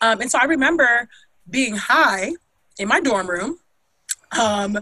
um, 0.00 0.20
and 0.20 0.30
so 0.30 0.38
I 0.38 0.44
remember 0.44 1.08
being 1.48 1.74
high 1.74 2.32
in 2.78 2.88
my 2.88 3.00
dorm 3.00 3.28
room 3.28 3.58
um, 4.38 4.78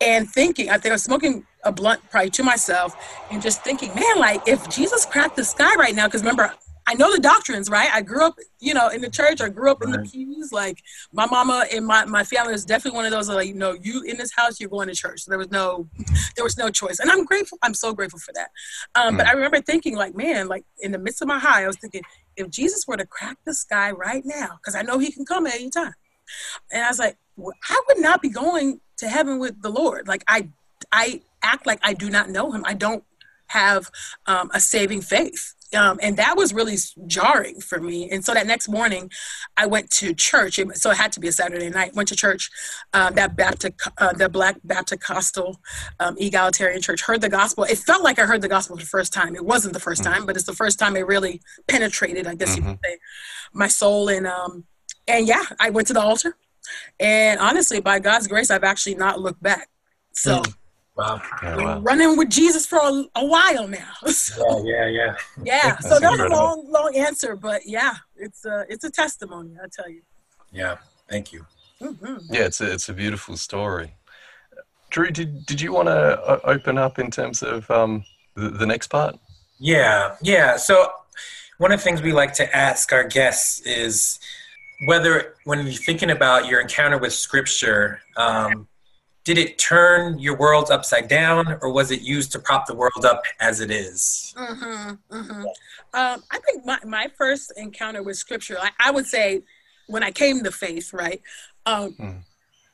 and 0.00 0.28
thinking, 0.28 0.70
I 0.70 0.74
think 0.74 0.86
I 0.86 0.92
was 0.92 1.04
smoking 1.04 1.46
a 1.64 1.72
blunt 1.72 2.00
probably 2.10 2.30
to 2.30 2.42
myself 2.42 2.96
and 3.30 3.40
just 3.40 3.62
thinking, 3.62 3.94
man, 3.94 4.18
like 4.18 4.46
if 4.48 4.68
Jesus 4.68 5.06
cracked 5.06 5.36
the 5.36 5.44
sky 5.44 5.74
right 5.76 5.94
now, 5.94 6.06
because 6.06 6.22
remember, 6.22 6.52
I 6.84 6.94
know 6.94 7.12
the 7.12 7.20
doctrines, 7.20 7.70
right? 7.70 7.88
I 7.92 8.02
grew 8.02 8.26
up, 8.26 8.34
you 8.58 8.74
know, 8.74 8.88
in 8.88 9.00
the 9.00 9.08
church. 9.08 9.40
I 9.40 9.48
grew 9.48 9.70
up 9.70 9.80
right. 9.80 9.94
in 9.94 10.02
the 10.02 10.08
pews. 10.08 10.52
Like 10.52 10.82
my 11.12 11.26
mama 11.26 11.66
and 11.72 11.86
my, 11.86 12.04
my 12.06 12.24
family 12.24 12.52
was 12.52 12.64
definitely 12.64 12.96
one 12.96 13.04
of 13.04 13.12
those 13.12 13.28
like, 13.28 13.46
you 13.46 13.54
know, 13.54 13.76
you 13.80 14.02
in 14.02 14.16
this 14.16 14.32
house, 14.34 14.58
you're 14.58 14.68
going 14.68 14.88
to 14.88 14.94
church. 14.94 15.20
So 15.20 15.30
there 15.30 15.38
was 15.38 15.52
no, 15.52 15.88
there 16.34 16.44
was 16.44 16.58
no 16.58 16.70
choice. 16.70 16.98
And 16.98 17.10
I'm 17.10 17.24
grateful. 17.24 17.58
I'm 17.62 17.74
so 17.74 17.92
grateful 17.92 18.18
for 18.18 18.32
that. 18.34 18.48
Um, 18.96 19.14
mm. 19.14 19.18
But 19.18 19.28
I 19.28 19.32
remember 19.32 19.60
thinking 19.60 19.96
like, 19.96 20.16
man, 20.16 20.48
like 20.48 20.64
in 20.80 20.90
the 20.90 20.98
midst 20.98 21.22
of 21.22 21.28
my 21.28 21.38
high, 21.38 21.62
I 21.62 21.66
was 21.68 21.76
thinking, 21.76 22.02
if 22.36 22.50
Jesus 22.50 22.84
were 22.88 22.96
to 22.96 23.06
crack 23.06 23.36
the 23.46 23.54
sky 23.54 23.92
right 23.92 24.22
now, 24.24 24.58
because 24.60 24.74
I 24.74 24.82
know 24.82 24.98
he 24.98 25.12
can 25.12 25.24
come 25.24 25.46
at 25.46 25.54
any 25.54 25.70
time. 25.70 25.94
And 26.72 26.82
I 26.82 26.88
was 26.88 26.98
like, 26.98 27.16
well, 27.36 27.54
I 27.68 27.80
would 27.88 27.98
not 27.98 28.22
be 28.22 28.28
going 28.28 28.80
to 29.02 29.08
heaven 29.08 29.38
with 29.38 29.60
the 29.62 29.68
Lord. 29.68 30.08
Like 30.08 30.24
I, 30.26 30.48
I 30.90 31.22
act 31.42 31.66
like 31.66 31.80
I 31.82 31.92
do 31.92 32.08
not 32.08 32.30
know 32.30 32.52
him. 32.52 32.64
I 32.64 32.74
don't 32.74 33.04
have 33.48 33.90
um, 34.26 34.50
a 34.54 34.60
saving 34.60 35.02
faith. 35.02 35.54
Um, 35.74 35.98
and 36.02 36.18
that 36.18 36.36
was 36.36 36.52
really 36.52 36.76
jarring 37.06 37.60
for 37.60 37.80
me. 37.80 38.10
And 38.10 38.22
so 38.22 38.34
that 38.34 38.46
next 38.46 38.68
morning, 38.68 39.10
I 39.56 39.66
went 39.66 39.90
to 39.92 40.14
church. 40.14 40.60
So 40.74 40.90
it 40.90 40.98
had 40.98 41.12
to 41.12 41.20
be 41.20 41.28
a 41.28 41.32
Saturday 41.32 41.70
night. 41.70 41.94
Went 41.94 42.08
to 42.10 42.16
church, 42.16 42.50
um, 42.92 43.14
that 43.14 43.36
Baptist, 43.36 43.74
uh, 43.96 44.12
the 44.12 44.28
Black 44.28 44.56
Baptist 44.64 45.02
Costal 45.02 45.58
um, 45.98 46.14
Egalitarian 46.18 46.82
Church. 46.82 47.00
Heard 47.02 47.22
the 47.22 47.30
gospel. 47.30 47.64
It 47.64 47.78
felt 47.78 48.04
like 48.04 48.18
I 48.18 48.26
heard 48.26 48.42
the 48.42 48.48
gospel 48.48 48.76
for 48.76 48.82
the 48.82 48.88
first 48.88 49.14
time. 49.14 49.34
It 49.34 49.46
wasn't 49.46 49.72
the 49.72 49.80
1st 49.80 50.02
mm-hmm. 50.02 50.12
time, 50.12 50.26
but 50.26 50.36
it's 50.36 50.44
the 50.44 50.52
first 50.52 50.78
time 50.78 50.94
it 50.94 51.06
really 51.06 51.40
penetrated. 51.68 52.26
I 52.26 52.34
guess 52.34 52.54
mm-hmm. 52.54 52.68
you 52.68 52.74
could 52.74 52.84
say 52.84 52.98
my 53.54 53.68
soul. 53.68 54.10
And 54.10 54.26
um, 54.26 54.64
and 55.08 55.26
yeah, 55.26 55.44
I 55.58 55.70
went 55.70 55.88
to 55.88 55.94
the 55.94 56.00
altar. 56.00 56.36
And 57.00 57.40
honestly, 57.40 57.80
by 57.80 57.98
God's 57.98 58.26
grace, 58.26 58.50
I've 58.50 58.64
actually 58.64 58.94
not 58.94 59.20
looked 59.20 59.42
back. 59.42 59.68
So. 60.12 60.40
Mm. 60.40 60.54
Wow. 60.94 61.22
Yeah, 61.42 61.56
wow. 61.56 61.80
Running 61.80 62.18
with 62.18 62.28
Jesus 62.28 62.66
for 62.66 62.78
a, 62.78 63.04
a 63.16 63.24
while 63.24 63.66
now. 63.66 63.92
So, 64.08 64.62
yeah, 64.66 64.86
yeah, 64.86 65.14
yeah. 65.42 65.44
Yeah. 65.64 65.78
so 65.78 65.98
that's 65.98 66.20
a 66.20 66.28
long, 66.28 66.66
long 66.68 66.94
answer, 66.94 67.34
but 67.34 67.62
yeah, 67.64 67.94
it's 68.14 68.44
a 68.44 68.66
it's 68.68 68.84
a 68.84 68.90
testimony. 68.90 69.56
I 69.62 69.68
tell 69.72 69.88
you. 69.88 70.02
Yeah. 70.52 70.76
Thank 71.08 71.32
you. 71.32 71.44
Mm-hmm. 71.80 72.32
Yeah, 72.32 72.44
it's 72.44 72.60
a 72.60 72.72
it's 72.72 72.88
a 72.88 72.92
beautiful 72.92 73.36
story. 73.36 73.94
Drew, 74.90 75.10
did 75.10 75.44
did 75.46 75.60
you 75.60 75.72
want 75.72 75.88
to 75.88 76.20
uh, 76.22 76.40
open 76.44 76.78
up 76.78 76.98
in 76.98 77.10
terms 77.10 77.42
of 77.42 77.70
um, 77.70 78.04
the, 78.34 78.50
the 78.50 78.66
next 78.66 78.88
part? 78.88 79.18
Yeah, 79.58 80.16
yeah. 80.22 80.56
So 80.56 80.90
one 81.58 81.72
of 81.72 81.80
the 81.80 81.84
things 81.84 82.00
we 82.00 82.12
like 82.12 82.32
to 82.34 82.56
ask 82.56 82.92
our 82.92 83.04
guests 83.04 83.60
is 83.60 84.18
whether 84.84 85.34
when 85.44 85.64
you're 85.66 85.74
thinking 85.74 86.10
about 86.10 86.46
your 86.46 86.60
encounter 86.60 86.98
with 86.98 87.12
scripture 87.12 88.00
um, 88.16 88.66
did 89.24 89.38
it 89.38 89.58
turn 89.58 90.18
your 90.18 90.36
world 90.36 90.70
upside 90.70 91.06
down 91.06 91.58
or 91.62 91.72
was 91.72 91.92
it 91.92 92.00
used 92.02 92.32
to 92.32 92.38
prop 92.40 92.66
the 92.66 92.74
world 92.74 93.04
up 93.04 93.22
as 93.38 93.60
it 93.60 93.70
is? 93.70 94.34
Mm-hmm, 94.36 95.16
mm-hmm. 95.16 95.42
Um, 95.94 96.22
i 96.30 96.38
think 96.38 96.64
my, 96.64 96.78
my 96.86 97.08
first 97.18 97.52
encounter 97.56 98.02
with 98.02 98.16
scripture 98.16 98.56
I, 98.60 98.70
I, 98.80 98.90
would 98.90 99.06
say 99.06 99.42
when 99.88 100.02
i 100.02 100.10
came 100.10 100.42
to 100.42 100.50
faith 100.50 100.94
right 100.94 101.20
um, 101.66 101.94
mm. 102.00 102.22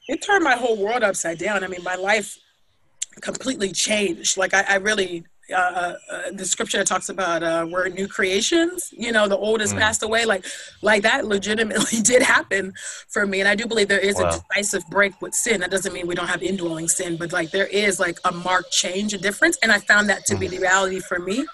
it 0.07 0.23
turned 0.23 0.45
my 0.45 0.55
whole 0.55 0.77
world 0.77 1.03
upside 1.03 1.39
down 1.39 1.65
i 1.65 1.67
mean 1.67 1.83
my 1.83 1.97
life 1.97 2.39
completely 3.21 3.73
changed 3.73 4.37
like 4.37 4.55
I, 4.55 4.65
I 4.69 4.77
really 4.77 5.25
uh, 5.53 5.57
uh, 5.57 5.95
uh, 6.11 6.23
the 6.33 6.45
scripture 6.45 6.79
that 6.79 6.87
talks 6.87 7.09
about 7.09 7.43
uh, 7.43 7.67
we're 7.69 7.89
new 7.89 8.07
creations. 8.07 8.93
You 8.93 9.13
know, 9.13 9.29
the 9.29 9.37
old 9.37 9.61
has 9.61 9.73
mm. 9.73 9.79
passed 9.79 10.03
away. 10.03 10.25
Like, 10.25 10.45
like 10.83 11.03
that 11.03 11.27
legitimately 11.27 12.01
did 12.03 12.23
happen 12.23 12.73
for 13.09 13.27
me, 13.27 13.41
and 13.41 13.49
I 13.49 13.55
do 13.55 13.67
believe 13.67 13.89
there 13.89 13.99
is 13.99 14.17
wow. 14.17 14.29
a 14.29 14.55
decisive 14.55 14.89
break 14.91 15.21
with 15.23 15.35
sin. 15.35 15.61
That 15.61 15.71
doesn't 15.71 15.93
mean 15.93 16.07
we 16.07 16.15
don't 16.15 16.29
have 16.29 16.43
indwelling 16.43 16.89
sin, 16.89 17.17
but 17.17 17.33
like 17.33 17.51
there 17.51 17.67
is 17.67 17.99
like 17.99 18.19
a 18.25 18.33
marked 18.33 18.73
change, 18.73 19.15
a 19.15 19.19
difference, 19.19 19.59
and 19.63 19.73
I 19.73 19.79
found 19.79 20.09
that 20.11 20.27
to 20.27 20.35
mm. 20.35 20.41
be 20.41 20.49
the 20.49 20.59
reality 20.59 21.01
for 21.01 21.19
me. 21.19 21.47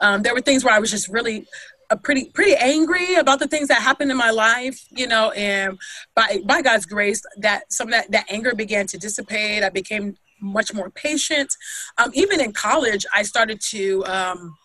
Um, 0.00 0.22
there 0.22 0.34
were 0.34 0.40
things 0.40 0.64
where 0.64 0.74
I 0.74 0.78
was 0.78 0.90
just 0.90 1.08
really 1.08 1.46
a 1.90 1.96
pretty 1.96 2.26
pretty 2.26 2.54
angry 2.54 3.14
about 3.14 3.38
the 3.38 3.48
things 3.48 3.68
that 3.68 3.80
happened 3.80 4.10
in 4.10 4.16
my 4.16 4.30
life, 4.30 4.78
you 4.90 5.06
know, 5.06 5.30
and 5.32 5.78
by 6.14 6.40
by 6.44 6.62
God's 6.62 6.86
grace, 6.86 7.22
that 7.38 7.72
some 7.72 7.88
of 7.88 7.92
that 7.92 8.10
that 8.10 8.26
anger 8.28 8.54
began 8.54 8.86
to 8.88 8.98
dissipate. 8.98 9.62
I 9.62 9.70
became 9.70 10.16
much 10.40 10.72
more 10.74 10.90
patient. 10.90 11.54
Um, 11.98 12.10
even 12.14 12.40
in 12.40 12.52
college, 12.52 13.04
I 13.14 13.22
started 13.22 13.60
to 13.70 14.04
um, 14.06 14.56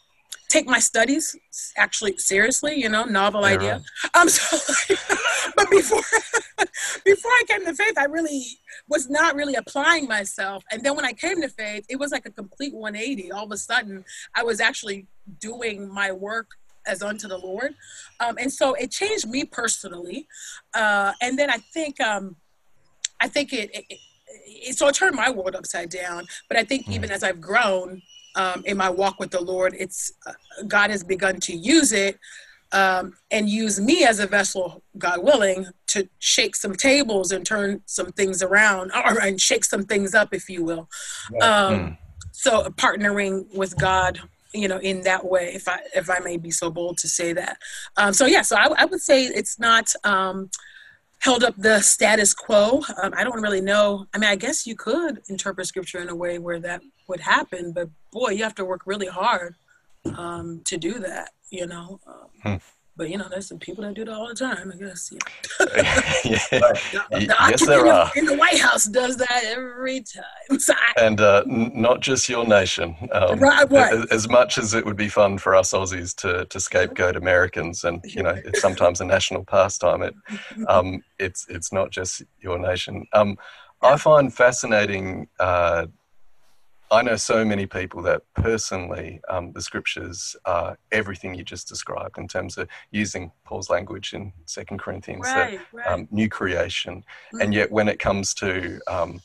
take 0.50 0.68
my 0.68 0.80
studies 0.80 1.36
actually 1.78 2.18
seriously. 2.18 2.76
You 2.76 2.90
know, 2.90 3.04
novel 3.04 3.42
yeah, 3.42 3.48
idea. 3.48 3.84
Um, 4.14 4.30
so, 4.30 4.58
but 5.56 5.70
before 5.70 6.02
before 7.06 7.32
I 7.32 7.44
came 7.48 7.66
to 7.66 7.74
faith, 7.74 7.98
I 7.98 8.06
really 8.06 8.46
was 8.88 9.10
not 9.10 9.36
really 9.36 9.56
applying 9.56 10.08
myself. 10.08 10.64
And 10.72 10.84
then 10.84 10.96
when 10.96 11.06
I 11.06 11.14
came 11.14 11.42
to 11.42 11.50
faith, 11.50 11.86
it 11.90 11.98
was 11.98 12.12
like 12.12 12.26
a 12.26 12.32
complete 12.32 12.74
180. 12.74 13.32
All 13.32 13.46
of 13.46 13.52
a 13.52 13.58
sudden, 13.58 14.04
I 14.36 14.44
was 14.44 14.60
actually 14.60 15.08
doing 15.40 15.92
my 15.94 16.12
work 16.12 16.48
as 16.86 17.02
unto 17.02 17.28
the 17.28 17.38
Lord. 17.38 17.76
Um, 18.20 18.38
and 18.38 18.52
so 18.52 18.74
it 18.74 18.92
changed 18.92 19.28
me 19.28 19.46
personally. 19.46 20.28
Uh, 20.74 21.14
and 21.22 21.40
then 21.40 21.50
I 21.50 21.58
think, 21.74 22.00
um, 22.02 22.36
I 23.22 23.28
think 23.28 23.54
it, 23.54 23.72
it, 23.74 23.98
so 24.72 24.88
it 24.88 24.96
turned 24.96 25.16
my 25.16 25.30
world 25.30 25.56
upside 25.56 25.90
down. 25.90 26.26
But 26.48 26.58
I 26.58 26.64
think 26.64 26.90
even 26.90 27.10
mm. 27.10 27.14
as 27.14 27.24
I've 27.24 27.42
grown 27.42 28.02
um, 28.36 28.64
in 28.66 28.78
my 28.78 28.90
walk 28.90 29.20
with 29.20 29.32
the 29.32 29.42
Lord, 29.42 29.76
it's 29.78 30.12
uh, 30.26 30.34
God 30.68 30.90
has 30.90 31.04
begun 31.04 31.40
to 31.42 31.56
use 31.56 31.92
it 31.92 32.20
um, 32.72 33.16
and 33.32 33.48
use 33.48 33.80
me 33.80 34.04
as 34.04 34.20
a 34.20 34.28
vessel, 34.28 34.84
God 34.98 35.24
willing, 35.24 35.68
to 35.88 36.08
shake 36.20 36.56
some 36.56 36.76
tables 36.76 37.32
and 37.32 37.46
turn 37.46 37.82
some 37.86 38.12
things 38.12 38.42
around, 38.42 38.92
or 38.96 39.20
and 39.22 39.40
shake 39.40 39.66
some 39.66 39.84
things 39.84 40.16
up, 40.16 40.34
if 40.34 40.50
you 40.50 40.64
will. 40.64 40.90
Um, 41.42 41.80
mm. 41.80 41.98
So 42.32 42.64
partnering 42.72 43.54
with 43.56 43.78
God 43.78 44.20
you 44.54 44.68
know 44.68 44.78
in 44.78 45.02
that 45.02 45.26
way 45.26 45.52
if 45.56 45.68
i 45.68 45.80
if 45.96 46.10
i 46.10 46.20
may 46.20 46.38
be 46.38 46.52
so 46.52 46.70
bold 46.70 46.96
to 46.98 47.08
say 47.08 47.34
that 47.34 47.58
um, 47.98 48.14
so 48.14 48.26
yeah 48.26 48.44
so 48.44 48.56
I, 48.56 48.68
I, 48.78 48.86
would 48.86 49.02
say 49.02 49.26
it's 49.26 49.60
not 49.60 49.92
um, 50.04 50.52
held 51.24 51.42
up 51.42 51.56
the 51.58 51.80
status 51.80 52.34
quo. 52.34 52.82
Um, 53.02 53.14
I 53.16 53.24
don't 53.24 53.42
really 53.42 53.62
know. 53.62 54.06
I 54.14 54.18
mean, 54.18 54.30
I 54.30 54.36
guess 54.36 54.68
you 54.68 54.76
could 54.76 55.22
interpret 55.30 55.68
scripture 55.68 56.00
in 56.00 56.10
a 56.10 56.16
way 56.16 56.38
where 56.38 56.60
that 56.60 56.82
would 57.08 57.22
happen, 57.22 57.72
but 57.72 57.90
boy, 58.12 58.32
you 58.32 58.44
have 58.44 58.56
to 58.56 58.66
work 58.66 58.82
really 58.86 59.08
hard 59.08 59.56
um, 60.18 60.60
to 60.66 60.76
do 60.76 61.00
that, 61.00 61.32
you 61.50 61.66
know. 61.66 62.02
Um, 62.06 62.28
hmm. 62.44 62.56
But 62.96 63.10
you 63.10 63.18
know, 63.18 63.28
there's 63.28 63.48
some 63.48 63.58
people 63.58 63.84
that 63.84 63.96
do 63.96 64.06
that 64.06 64.14
all 64.14 64.28
the 64.28 64.36
time. 64.36 64.72
I 64.74 64.78
guess. 64.78 65.12
Yeah. 65.76 66.02
yeah. 66.26 66.40
the, 66.52 67.06
the 67.12 67.26
yes, 67.50 67.66
there 67.66 67.88
are. 67.88 68.12
In 68.16 68.26
the 68.26 68.36
White 68.36 68.60
House 68.60 68.86
does 68.86 69.18
that 69.18 69.44
every 69.46 70.02
time. 70.02 70.24
So 70.60 70.74
I, 70.74 71.02
and 71.02 71.20
uh, 71.20 71.44
n- 71.50 71.72
not 71.74 72.00
just 72.02 72.30
your 72.30 72.46
nation. 72.46 72.96
Um, 73.12 73.40
right, 73.40 73.70
right. 73.72 73.94
As, 73.94 74.06
as, 74.12 74.30
much 74.30 74.58
as 74.58 74.74
it 74.74 74.86
would 74.86 74.96
be 74.96 75.10
fun 75.10 75.38
for 75.38 75.56
us 75.56 75.74
Aussies 75.74 76.16
to 76.18 76.46
to 76.46 76.60
scapegoat 76.60 77.16
Americans, 77.16 77.84
and 77.84 78.02
you 78.04 78.22
know, 78.22 78.36
it's 78.46 78.62
sometimes 78.62 79.02
a 79.02 79.06
national 79.06 79.44
pastime. 79.46 80.04
It, 80.04 80.14
um, 80.68 81.04
it's 81.18 81.48
it's 81.50 81.72
not 81.74 81.90
just 81.90 82.22
your 82.40 82.60
nation. 82.60 83.06
Um, 83.14 83.38
I 83.82 83.98
find 83.98 84.34
fascinating. 84.34 85.28
Uh, 85.40 85.88
I 86.94 87.02
know 87.02 87.16
so 87.16 87.44
many 87.44 87.66
people 87.66 88.04
that 88.04 88.22
personally 88.36 89.20
um, 89.28 89.52
the 89.52 89.64
scriptures 89.64 90.36
are 90.46 90.78
everything 90.92 91.34
you 91.34 91.44
just 91.44 91.68
described 91.68 92.20
in 92.20 92.28
terms 92.28 92.56
of 92.56 92.70
using 92.92 93.32
Paul's 93.46 93.72
language 93.72 94.14
in 94.14 94.32
Second 94.46 94.78
Corinthians, 94.78 95.26
right, 95.26 95.58
that, 95.58 95.60
right. 95.74 95.88
Um, 95.88 96.08
new 96.12 96.30
creation, 96.30 96.98
mm-hmm. 96.98 97.42
and 97.42 97.52
yet 97.52 97.72
when 97.72 97.88
it 97.88 97.98
comes 97.98 98.36
to 98.36 98.80
um, 98.88 99.22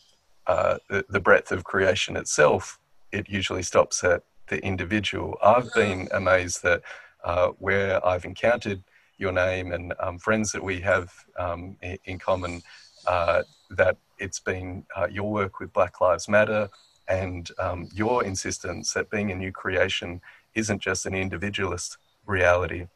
uh, 0.46 0.78
the, 0.88 1.04
the, 1.10 1.20
breadth 1.20 1.52
of 1.52 1.64
creation 1.64 2.16
itself, 2.16 2.80
it 3.12 3.28
usually 3.28 3.62
stops 3.62 4.02
at 4.02 4.22
the 4.46 4.64
individual. 4.64 5.36
I've 5.42 5.64
mm-hmm. 5.64 5.80
been 5.80 6.08
amazed 6.12 6.62
that 6.62 6.80
uh, 7.22 7.48
where 7.58 8.04
I've 8.04 8.24
encountered 8.24 8.82
your 9.18 9.32
name 9.32 9.72
and 9.72 9.92
um, 10.00 10.18
friends 10.18 10.52
that 10.52 10.64
we 10.64 10.80
have 10.80 11.12
um, 11.38 11.76
in, 11.82 11.98
in, 12.06 12.18
common, 12.18 12.62
uh, 13.06 13.42
that 13.72 13.98
it's 14.18 14.40
been 14.40 14.86
uh, 14.96 15.08
your 15.10 15.30
work 15.30 15.60
with 15.60 15.70
Black 15.74 16.00
Lives 16.00 16.30
Matter 16.30 16.70
and 17.08 17.50
um, 17.58 17.88
your 17.92 18.24
insistence 18.24 18.92
that 18.92 19.10
being 19.10 19.30
a 19.30 19.34
new 19.34 19.52
creation 19.52 20.20
isn't 20.54 20.80
just 20.80 21.06
an 21.06 21.14
individualist 21.14 21.96
reality, 22.26 22.86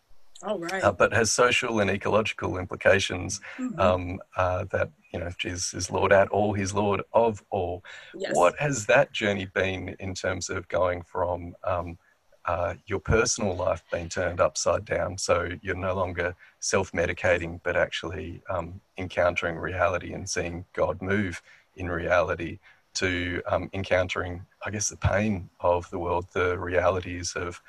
oh, 0.42 0.58
right. 0.58 0.84
uh, 0.84 0.92
but 0.92 1.12
has 1.12 1.32
social 1.32 1.80
and 1.80 1.90
ecological 1.90 2.58
implications 2.58 3.40
mm-hmm. 3.56 3.78
um, 3.80 4.20
uh, 4.36 4.64
that, 4.70 4.90
you 5.12 5.18
know, 5.18 5.30
Jesus 5.38 5.74
is 5.74 5.90
Lord 5.90 6.12
at 6.12 6.28
all, 6.28 6.52
He's 6.52 6.74
Lord 6.74 7.02
of 7.12 7.42
all. 7.50 7.82
Yes. 8.14 8.36
What 8.36 8.58
has 8.58 8.86
that 8.86 9.12
journey 9.12 9.46
been 9.46 9.96
in 9.98 10.14
terms 10.14 10.50
of 10.50 10.68
going 10.68 11.02
from 11.02 11.54
um, 11.64 11.98
uh, 12.44 12.74
your 12.86 12.98
personal 12.98 13.54
life 13.54 13.84
being 13.92 14.08
turned 14.08 14.40
upside 14.40 14.84
down. 14.84 15.16
So 15.16 15.50
you're 15.62 15.76
no 15.76 15.94
longer 15.94 16.34
self 16.58 16.90
medicating, 16.90 17.60
but 17.62 17.76
actually 17.76 18.42
um, 18.50 18.80
encountering 18.98 19.56
reality 19.56 20.12
and 20.12 20.28
seeing 20.28 20.64
God 20.72 21.00
move 21.00 21.40
in 21.76 21.88
reality 21.88 22.58
to 22.94 23.42
um, 23.46 23.70
encountering, 23.72 24.44
I 24.64 24.70
guess, 24.70 24.88
the 24.88 24.96
pain 24.96 25.48
of 25.60 25.88
the 25.90 25.98
world, 25.98 26.26
the 26.32 26.58
realities 26.58 27.34
of 27.34 27.60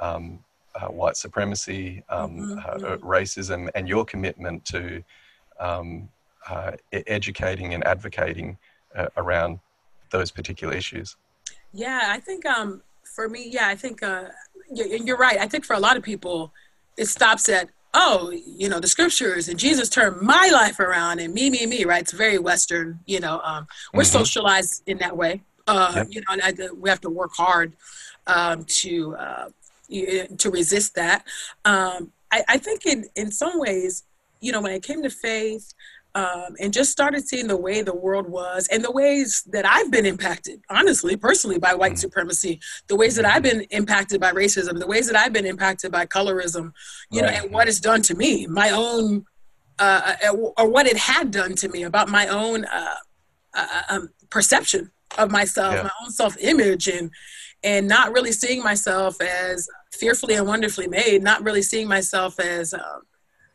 um, 0.00 0.40
uh, 0.74 0.86
white 0.88 1.16
supremacy, 1.16 2.02
um, 2.08 2.36
mm-hmm. 2.36 2.58
uh, 2.58 2.62
mm-hmm. 2.62 3.06
racism, 3.06 3.68
and 3.74 3.88
your 3.88 4.04
commitment 4.04 4.64
to 4.66 5.02
um, 5.58 6.08
uh, 6.48 6.72
educating 6.92 7.74
and 7.74 7.84
advocating 7.84 8.56
uh, 8.94 9.06
around 9.16 9.58
those 10.10 10.30
particular 10.30 10.74
issues. 10.74 11.16
Yeah, 11.72 12.08
I 12.10 12.20
think 12.20 12.46
um, 12.46 12.82
for 13.04 13.28
me, 13.28 13.48
yeah, 13.50 13.68
I 13.68 13.74
think 13.74 14.02
uh, 14.02 14.28
you're 14.70 15.16
right. 15.18 15.38
I 15.38 15.46
think 15.46 15.64
for 15.64 15.74
a 15.74 15.80
lot 15.80 15.96
of 15.96 16.02
people, 16.02 16.52
it 16.96 17.06
stops 17.06 17.48
at 17.48 17.68
oh, 17.94 18.30
you 18.30 18.68
know, 18.68 18.80
the 18.80 18.86
scriptures 18.86 19.48
and 19.48 19.58
Jesus 19.58 19.88
turned 19.88 20.20
my 20.20 20.50
life 20.52 20.78
around 20.78 21.20
and 21.20 21.32
me, 21.32 21.50
me, 21.50 21.66
me, 21.66 21.84
right? 21.84 22.02
It's 22.02 22.12
very 22.12 22.38
Western, 22.38 23.00
you 23.06 23.20
know, 23.20 23.40
um, 23.42 23.66
we're 23.92 24.02
mm-hmm. 24.02 24.18
socialized 24.18 24.82
in 24.86 24.98
that 24.98 25.16
way. 25.16 25.42
Uh, 25.66 25.92
yep. 25.96 26.06
You 26.10 26.20
know, 26.20 26.26
and 26.32 26.42
I, 26.42 26.72
we 26.74 26.88
have 26.88 27.00
to 27.02 27.10
work 27.10 27.32
hard 27.36 27.74
um, 28.26 28.64
to 28.64 29.16
uh, 29.16 29.48
to 29.88 30.50
resist 30.50 30.94
that. 30.94 31.24
Um, 31.64 32.12
I, 32.30 32.44
I, 32.48 32.58
think 32.58 32.86
in 32.86 33.06
in 33.16 33.30
some 33.30 33.58
ways, 33.58 34.04
you 34.40 34.52
know, 34.52 34.60
when 34.60 34.72
it 34.72 34.82
came 34.82 35.02
to 35.02 35.10
faith, 35.10 35.74
um, 36.18 36.56
and 36.58 36.72
just 36.72 36.90
started 36.90 37.28
seeing 37.28 37.46
the 37.46 37.56
way 37.56 37.80
the 37.80 37.94
world 37.94 38.28
was 38.28 38.66
and 38.72 38.84
the 38.84 38.90
ways 38.90 39.44
that 39.52 39.64
I've 39.64 39.92
been 39.92 40.04
impacted, 40.04 40.60
honestly, 40.68 41.16
personally, 41.16 41.60
by 41.60 41.74
white 41.74 41.92
mm. 41.92 41.98
supremacy, 41.98 42.58
the 42.88 42.96
ways 42.96 43.14
that 43.14 43.24
I've 43.24 43.44
been 43.44 43.60
impacted 43.70 44.20
by 44.20 44.32
racism, 44.32 44.80
the 44.80 44.86
ways 44.88 45.06
that 45.06 45.14
I've 45.14 45.32
been 45.32 45.46
impacted 45.46 45.92
by 45.92 46.06
colorism, 46.06 46.72
you 47.12 47.22
right. 47.22 47.34
know, 47.34 47.42
and 47.44 47.52
what 47.52 47.68
it's 47.68 47.78
done 47.78 48.02
to 48.02 48.16
me, 48.16 48.48
my 48.48 48.70
own, 48.70 49.26
uh, 49.78 50.16
uh 50.26 50.32
or 50.56 50.68
what 50.68 50.86
it 50.88 50.96
had 50.96 51.30
done 51.30 51.54
to 51.54 51.68
me 51.68 51.84
about 51.84 52.08
my 52.08 52.26
own 52.26 52.64
uh, 52.64 52.94
uh, 53.54 53.66
uh, 53.72 53.82
um, 53.90 54.08
perception 54.28 54.90
of 55.18 55.30
myself, 55.30 55.74
yeah. 55.74 55.82
my 55.84 55.90
own 56.02 56.10
self-image, 56.10 56.88
and 56.88 57.12
and 57.62 57.86
not 57.86 58.12
really 58.12 58.32
seeing 58.32 58.62
myself 58.62 59.20
as 59.20 59.68
fearfully 59.92 60.34
and 60.34 60.48
wonderfully 60.48 60.88
made, 60.88 61.22
not 61.22 61.44
really 61.44 61.62
seeing 61.62 61.88
myself 61.88 62.38
as, 62.38 62.72
um, 62.72 63.02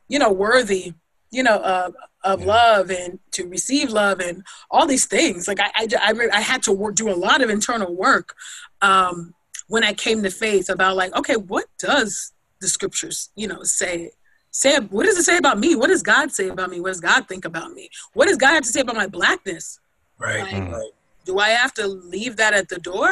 you 0.10 0.20
know, 0.20 0.32
worthy 0.32 0.94
you 1.34 1.44
know, 1.44 1.58
uh, 1.58 1.92
of 2.24 2.42
yeah. 2.42 2.46
love 2.46 2.90
and 2.92 3.20
to 3.32 3.48
receive 3.48 3.90
love 3.90 4.20
and 4.20 4.44
all 4.70 4.86
these 4.86 5.06
things. 5.06 5.48
Like 5.48 5.60
I, 5.60 5.72
I, 5.76 5.88
I, 6.00 6.30
I 6.32 6.42
had 6.42 6.64
to 6.64 6.72
work, 6.72 6.96
do 6.96 7.10
a 7.10 7.16
lot 7.16 7.42
of 7.42 7.50
internal 7.50 7.94
work 7.94 8.36
um, 8.82 9.34
when 9.68 9.84
I 9.84 9.94
came 9.94 10.24
to 10.24 10.30
faith 10.30 10.70
about 10.70 10.96
like, 10.96 11.14
okay, 11.16 11.36
what 11.36 11.66
does 11.80 12.32
the 12.62 12.68
scriptures, 12.68 13.30
you 13.36 13.48
know, 13.48 13.64
say? 13.64 14.12
Say 14.56 14.78
what 14.78 15.08
does 15.08 15.18
it 15.18 15.24
say 15.24 15.38
about 15.38 15.58
me? 15.58 15.76
What 15.76 15.88
does 15.88 16.04
God 16.04 16.32
say 16.32 16.48
about 16.48 16.70
me? 16.70 16.80
What 16.80 16.90
does 16.90 17.02
God 17.02 17.28
think 17.28 17.44
about 17.44 17.72
me? 17.72 17.90
What 18.14 18.28
does 18.28 18.38
God 18.38 18.54
have 18.54 18.62
to 18.62 18.70
say 18.70 18.82
about 18.82 18.96
my 18.96 19.08
blackness? 19.08 19.80
Right. 20.20 20.44
Like, 20.44 20.54
mm. 20.54 20.80
Do 21.26 21.40
I 21.40 21.50
have 21.50 21.74
to 21.76 21.88
leave 21.88 22.36
that 22.36 22.54
at 22.54 22.70
the 22.70 22.78
door 22.78 23.10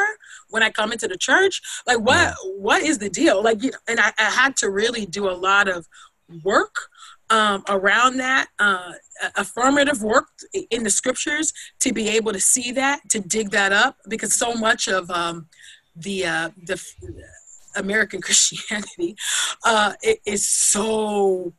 when 0.50 0.62
I 0.62 0.70
come 0.70 0.92
into 0.92 1.08
the 1.08 1.16
church? 1.16 1.60
Like 1.84 1.98
what? 1.98 2.36
What 2.58 2.82
is 2.84 2.98
the 2.98 3.10
deal? 3.10 3.42
Like, 3.42 3.60
you 3.60 3.72
know, 3.72 3.78
and 3.88 3.98
I, 3.98 4.12
I 4.18 4.30
had 4.30 4.56
to 4.58 4.70
really 4.70 5.04
do 5.04 5.28
a 5.28 5.32
lot 5.32 5.66
of 5.66 5.88
work 6.44 6.76
um, 7.32 7.64
around 7.68 8.18
that 8.18 8.48
uh, 8.58 8.92
affirmative 9.36 10.02
work 10.02 10.26
in 10.70 10.84
the 10.84 10.90
scriptures 10.90 11.52
to 11.80 11.92
be 11.92 12.10
able 12.10 12.30
to 12.30 12.40
see 12.40 12.72
that 12.72 13.00
to 13.08 13.20
dig 13.20 13.50
that 13.50 13.72
up 13.72 13.96
because 14.08 14.34
so 14.34 14.52
much 14.54 14.86
of 14.86 15.10
um, 15.10 15.48
the 15.96 16.26
uh, 16.26 16.50
the 16.66 16.80
American 17.74 18.20
Christianity 18.26 19.16
uh, 19.64 19.94
is 20.26 20.46
so 20.46 21.54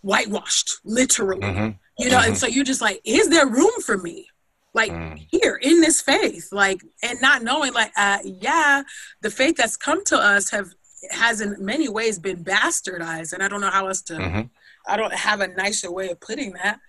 whitewashed, 0.00 0.80
literally. 0.84 1.42
Mm-hmm. 1.42 1.70
You 1.98 2.10
know, 2.10 2.18
mm-hmm. 2.18 2.28
and 2.28 2.36
so 2.36 2.48
you're 2.48 2.64
just 2.64 2.80
like, 2.80 3.00
is 3.04 3.28
there 3.28 3.46
room 3.46 3.80
for 3.84 3.96
me? 3.96 4.26
Like 4.74 4.90
mm. 4.90 5.24
here 5.30 5.60
in 5.62 5.82
this 5.82 6.00
faith, 6.00 6.48
like, 6.50 6.80
and 7.02 7.20
not 7.20 7.42
knowing, 7.42 7.74
like, 7.74 7.92
uh, 7.96 8.18
yeah, 8.24 8.82
the 9.20 9.30
faith 9.30 9.56
that's 9.56 9.76
come 9.76 10.02
to 10.06 10.16
us 10.16 10.50
have 10.50 10.72
has 11.10 11.42
in 11.42 11.56
many 11.58 11.90
ways 11.90 12.18
been 12.18 12.42
bastardized, 12.42 13.34
and 13.34 13.42
I 13.42 13.48
don't 13.48 13.60
know 13.60 13.70
how 13.70 13.88
else 13.88 14.00
to 14.02 14.14
mm-hmm. 14.14 14.40
I 14.86 14.96
don't 14.96 15.14
have 15.14 15.40
a 15.40 15.48
nicer 15.48 15.92
way 15.92 16.10
of 16.10 16.20
putting 16.20 16.52
that. 16.54 16.80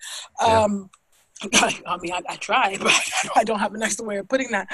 Um, 0.43 0.89
yeah. 0.89 1.00
I 1.88 1.97
mean, 1.97 2.13
I, 2.13 2.21
I, 2.29 2.35
try, 2.38 2.77
but 2.81 2.93
I 3.35 3.43
don't 3.43 3.59
have 3.59 3.73
a 3.73 3.77
nicer 3.77 4.03
way 4.03 4.17
of 4.17 4.27
putting 4.29 4.51
that. 4.51 4.67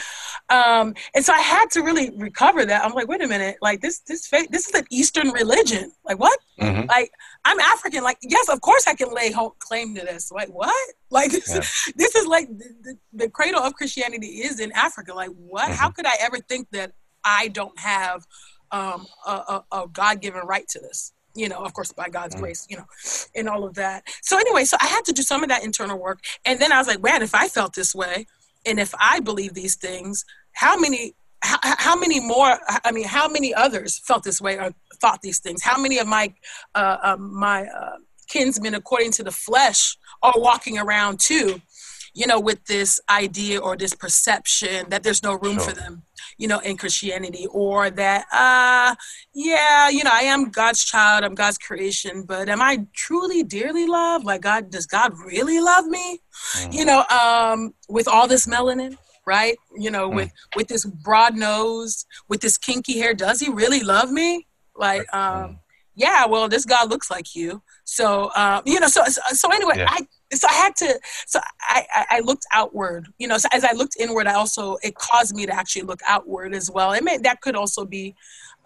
Um, 0.49 0.93
and 1.15 1.23
so 1.23 1.33
I 1.33 1.39
had 1.39 1.69
to 1.71 1.81
really 1.81 2.11
recover 2.15 2.65
that. 2.65 2.83
I'm 2.83 2.93
like, 2.93 3.08
wait 3.08 3.23
a 3.23 3.27
minute, 3.27 3.58
like 3.62 3.82
this, 3.82 3.99
this 3.99 4.27
faith, 4.27 4.49
this 4.51 4.67
is 4.67 4.75
an 4.75 4.86
Eastern 4.91 5.29
religion. 5.29 5.91
Like 6.05 6.19
what? 6.19 6.38
Mm-hmm. 6.60 6.88
Like 6.88 7.12
I'm 7.45 7.60
African. 7.60 8.03
Like 8.03 8.17
yes, 8.21 8.49
of 8.49 8.62
course 8.62 8.86
I 8.88 8.93
can 8.93 9.13
lay 9.13 9.34
claim 9.60 9.95
to 9.95 10.01
this. 10.01 10.32
Like 10.32 10.49
what? 10.49 10.73
Like 11.12 11.32
this, 11.32 11.49
yeah. 11.49 11.91
this 11.95 12.13
is 12.13 12.27
like 12.27 12.47
the, 12.49 12.69
the, 12.84 12.97
the, 13.13 13.29
cradle 13.32 13.63
of 13.63 13.73
Christianity 13.73 14.27
is 14.27 14.60
in 14.60 14.71
Africa. 14.73 15.12
Like 15.12 15.32
what? 15.32 15.63
Mm-hmm. 15.63 15.73
How 15.73 15.89
could 15.89 16.05
I 16.05 16.13
ever 16.19 16.38
think 16.38 16.67
that 16.69 16.91
I 17.23 17.47
don't 17.47 17.77
have 17.79 18.27
um, 18.71 19.08
a, 19.25 19.32
a, 19.32 19.65
a 19.71 19.88
God 19.91 20.21
given 20.21 20.41
right 20.45 20.67
to 20.67 20.79
this? 20.79 21.13
You 21.36 21.50
know, 21.50 21.63
of 21.63 21.74
course, 21.74 21.92
by 21.92 22.10
God's 22.10 22.36
mm. 22.36 22.39
grace, 22.39 22.68
you 22.70 22.78
know, 22.78 22.86
and 23.36 23.48
all 23.48 23.63
of 23.63 23.76
that. 23.76 24.04
So 24.22 24.38
anyway, 24.38 24.65
so 24.65 24.78
I 24.82 24.88
had 24.88 25.06
to 25.06 25.13
do 25.13 25.22
some 25.22 25.44
of 25.44 25.50
that 25.50 25.63
internal 25.63 25.98
work. 25.98 26.20
And 26.46 26.60
then 26.60 26.72
I 26.72 26.78
was 26.78 26.88
like, 26.88 27.02
man, 27.02 27.22
if 27.22 27.36
I 27.36 27.48
felt 27.48 27.74
this 27.74 27.94
way 27.96 28.26
and 28.65 28.80
if 28.80 28.94
I 29.00 29.20
believe 29.20 29.54
these 29.54 29.76
things, 29.76 30.26
how 30.54 30.78
many 30.78 31.15
how, 31.42 31.58
how 31.62 31.96
many 31.96 32.20
more 32.20 32.60
i 32.84 32.92
mean 32.92 33.06
how 33.06 33.26
many 33.30 33.54
others 33.54 33.98
felt 34.00 34.26
this 34.26 34.42
way 34.42 34.58
or 34.60 34.74
thought 34.96 35.22
these 35.22 35.39
things 35.39 35.63
how 35.63 35.80
many 35.80 35.98
of 35.98 36.06
my 36.06 36.34
uh, 36.76 36.98
uh, 37.02 37.15
my 37.18 37.65
uh, 37.65 37.96
kinsmen 38.28 38.76
according 38.76 39.10
to 39.10 39.24
the 39.24 39.32
flesh 39.32 39.96
are 40.22 40.34
walking 40.36 40.78
around 40.78 41.18
too 41.18 41.62
you 42.13 42.28
know, 42.28 42.39
with 42.39 42.65
this 42.65 43.00
idea 43.10 43.60
or 43.60 43.76
this 43.76 43.94
perception 43.94 44.89
that 44.89 45.04
there's 45.04 45.24
no 45.24 45.36
room 45.36 45.56
sure. 45.56 45.70
for 45.70 45.72
them, 45.74 46.04
you 46.38 46.48
know, 46.48 46.60
in 46.60 46.78
Christianity, 46.78 47.48
or 47.52 47.89
that, 47.89 48.26
uh, 48.32 48.96
yeah, 49.34 49.89
you 49.89 50.04
know, 50.04 50.12
I 50.13 50.22
am 50.22 50.50
God's 50.50 50.84
child, 50.84 51.24
I'm 51.24 51.36
God's 51.36 51.58
creation, 51.58 52.24
but 52.24 52.50
am 52.50 52.62
I 52.62 52.86
truly 52.94 53.44
dearly 53.44 53.86
loved? 53.86 54.26
Like, 54.26 54.42
God, 54.42 54.70
does 54.70 54.86
God 54.86 55.13
really 55.26 55.60
love 55.60 55.86
me? 55.86 56.22
Mm. 56.54 56.74
You 56.74 56.86
know, 56.86 57.04
um, 57.10 57.74
with 57.88 58.08
all 58.08 58.28
this 58.28 58.46
melanin, 58.46 58.98
right? 59.26 59.58
You 59.78 59.92
know, 59.92 60.10
mm. 60.10 60.15
with 60.15 60.32
with 60.56 60.68
this 60.68 60.86
broad 60.86 61.36
nose, 61.36 62.06
with 62.28 62.42
this 62.42 62.58
kinky 62.58 63.00
hair, 63.00 63.13
does 63.13 63.39
He 63.39 63.50
really 63.50 63.82
love 63.82 64.12
me? 64.12 64.48
Like, 64.76 65.13
um, 65.13 65.22
mm. 65.22 65.60
yeah, 65.96 66.26
well, 66.26 66.48
this 66.50 66.65
God 66.65 66.89
looks 66.89 67.12
like 67.12 67.36
you, 67.36 67.62
so 67.84 68.32
um, 68.36 68.62
you 68.65 68.80
know, 68.80 68.88
so 68.88 69.04
so, 69.06 69.22
so 69.32 69.52
anyway, 69.52 69.78
yeah. 69.78 69.88
I 69.89 70.08
so 70.34 70.48
I 70.48 70.54
had 70.54 70.76
to, 70.78 71.00
so 71.26 71.39
I, 71.62 72.06
I 72.10 72.20
looked 72.20 72.46
outward, 72.54 73.08
you 73.18 73.28
know, 73.28 73.38
so 73.38 73.48
as 73.52 73.63
I 73.63 73.72
looked 73.72 73.98
inward, 74.00 74.28
I 74.28 74.34
also, 74.34 74.78
it 74.84 74.96
caused 74.96 75.36
me 75.36 75.46
to 75.46 75.54
actually 75.54 75.84
look 75.84 76.02
outward 76.08 76.54
as 76.54 76.70
well. 76.70 76.94
It 76.94 77.04
may, 77.04 77.18
that 77.18 77.42
could 77.42 77.56
also 77.56 77.86
be 77.86 78.15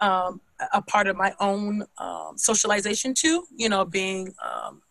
um, 0.00 0.40
a 0.72 0.82
part 0.82 1.06
of 1.06 1.16
my 1.16 1.34
own 1.40 1.84
um, 1.98 2.34
socialization 2.36 3.14
too, 3.14 3.44
you 3.56 3.68
know, 3.68 3.84
being 3.84 4.34
um, 4.44 4.82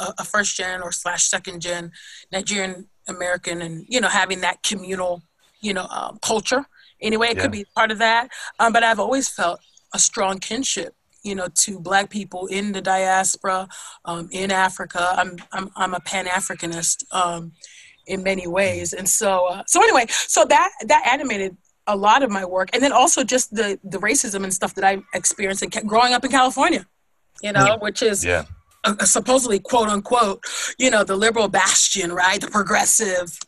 a, 0.00 0.14
a, 0.18 0.24
first 0.24 0.56
gen 0.56 0.82
or 0.82 0.92
slash 0.92 1.28
second 1.28 1.60
gen 1.60 1.92
Nigerian 2.32 2.88
American 3.08 3.62
and, 3.62 3.84
you 3.88 4.00
know, 4.00 4.08
having 4.08 4.40
that 4.40 4.62
communal, 4.62 5.22
you 5.60 5.74
know, 5.74 5.86
um, 5.86 6.18
culture. 6.22 6.64
Anyway, 7.00 7.28
it 7.28 7.36
yeah. 7.36 7.42
could 7.42 7.52
be 7.52 7.66
part 7.76 7.90
of 7.90 7.98
that. 7.98 8.30
Um, 8.58 8.72
but 8.72 8.82
I've 8.82 9.00
always 9.00 9.28
felt 9.28 9.60
a 9.94 9.98
strong 9.98 10.38
kinship 10.38 10.94
you 11.22 11.34
know, 11.34 11.48
to 11.54 11.80
Black 11.80 12.10
people 12.10 12.46
in 12.46 12.72
the 12.72 12.80
diaspora, 12.80 13.68
um, 14.04 14.28
in 14.32 14.50
Africa. 14.50 15.14
I'm 15.16 15.36
I'm 15.52 15.70
I'm 15.76 15.94
a 15.94 16.00
Pan 16.00 16.26
Africanist 16.26 17.04
um, 17.12 17.52
in 18.06 18.22
many 18.22 18.46
ways, 18.46 18.92
and 18.92 19.08
so 19.08 19.46
uh, 19.46 19.62
so 19.66 19.82
anyway, 19.82 20.06
so 20.08 20.44
that 20.44 20.70
that 20.86 21.06
animated 21.06 21.56
a 21.86 21.96
lot 21.96 22.22
of 22.22 22.30
my 22.30 22.44
work, 22.44 22.70
and 22.72 22.82
then 22.82 22.92
also 22.92 23.24
just 23.24 23.54
the 23.54 23.78
the 23.84 23.98
racism 23.98 24.44
and 24.44 24.54
stuff 24.54 24.74
that 24.74 24.84
I 24.84 25.02
experienced 25.14 25.62
in, 25.62 25.70
growing 25.86 26.12
up 26.12 26.24
in 26.24 26.30
California, 26.30 26.86
you 27.42 27.52
know, 27.52 27.78
which 27.80 28.02
is 28.02 28.24
yeah 28.24 28.44
uh, 28.84 29.04
supposedly 29.04 29.58
quote 29.58 29.88
unquote 29.88 30.44
you 30.78 30.90
know 30.90 31.04
the 31.04 31.16
liberal 31.16 31.48
bastion 31.48 32.12
right? 32.12 32.40
The 32.40 32.48
progressive 32.48 33.38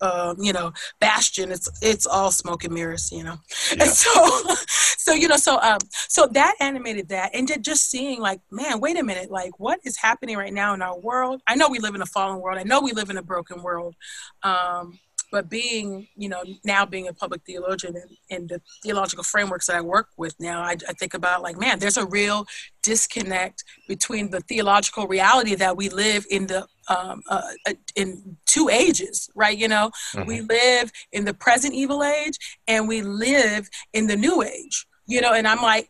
uh, 0.00 0.34
you 0.38 0.52
know 0.52 0.72
bastion. 1.00 1.50
It's 1.52 1.68
it's 1.82 2.06
all 2.06 2.30
smoke 2.30 2.64
and 2.64 2.74
mirrors 2.74 3.10
you 3.12 3.24
know? 3.24 3.36
Yeah. 3.70 3.84
and 3.84 3.90
so 3.90 4.54
so 4.98 5.12
you 5.12 5.28
know 5.28 5.36
so 5.36 5.60
um 5.60 5.78
so 5.90 6.26
that 6.32 6.54
animated 6.60 7.08
that. 7.08 7.34
And 7.34 7.50
just 7.62 7.90
seeing 7.90 8.20
like 8.20 8.40
man 8.50 8.80
wait 8.80 8.98
a 8.98 9.04
minute. 9.04 9.30
Like 9.30 9.58
what 9.58 9.80
is 9.84 9.96
happening 9.96 10.36
right 10.36 10.52
now 10.52 10.74
in 10.74 10.82
our 10.82 10.98
world? 10.98 11.40
I 11.46 11.54
know 11.54 11.68
we 11.68 11.78
live 11.78 11.94
in 11.94 12.02
a 12.02 12.06
fallen 12.06 12.40
world. 12.40 12.58
I 12.58 12.64
know 12.64 12.80
we 12.80 12.92
live 12.92 13.10
in 13.10 13.16
a 13.16 13.22
broken 13.22 13.62
world. 13.62 13.94
Um 14.42 14.98
but 15.30 15.48
being 15.48 16.08
you 16.16 16.28
know 16.28 16.42
now 16.64 16.84
being 16.84 17.08
a 17.08 17.12
public 17.12 17.42
theologian 17.46 17.96
and, 17.96 18.16
and 18.30 18.48
the 18.48 18.60
theological 18.82 19.24
frameworks 19.24 19.66
that 19.66 19.76
i 19.76 19.80
work 19.80 20.08
with 20.16 20.34
now 20.40 20.60
I, 20.62 20.76
I, 20.88 20.92
think 20.92 21.14
about 21.14 21.42
like 21.42 21.58
man 21.58 21.78
there's 21.78 21.96
a 21.96 22.06
real 22.06 22.46
disconnect 22.82 23.64
between 23.88 24.30
the 24.30 24.40
theological 24.40 25.06
reality 25.06 25.54
that 25.56 25.76
we 25.76 25.88
live 25.88 26.24
in 26.30 26.46
the 26.46 26.66
um, 26.88 27.22
uh, 27.28 27.42
uh 27.66 27.74
in 27.96 28.36
two 28.46 28.68
ages 28.68 29.30
right 29.34 29.56
you 29.56 29.68
know 29.68 29.90
mm-hmm. 30.14 30.26
we 30.26 30.40
live 30.40 30.90
in 31.12 31.24
the 31.24 31.34
present 31.34 31.74
evil 31.74 32.02
age 32.02 32.38
and 32.66 32.88
we 32.88 33.02
live 33.02 33.68
in 33.92 34.06
the 34.06 34.16
new 34.16 34.42
age 34.42 34.86
you 35.10 35.20
know, 35.20 35.32
and 35.32 35.46
I'm 35.46 35.60
like, 35.60 35.88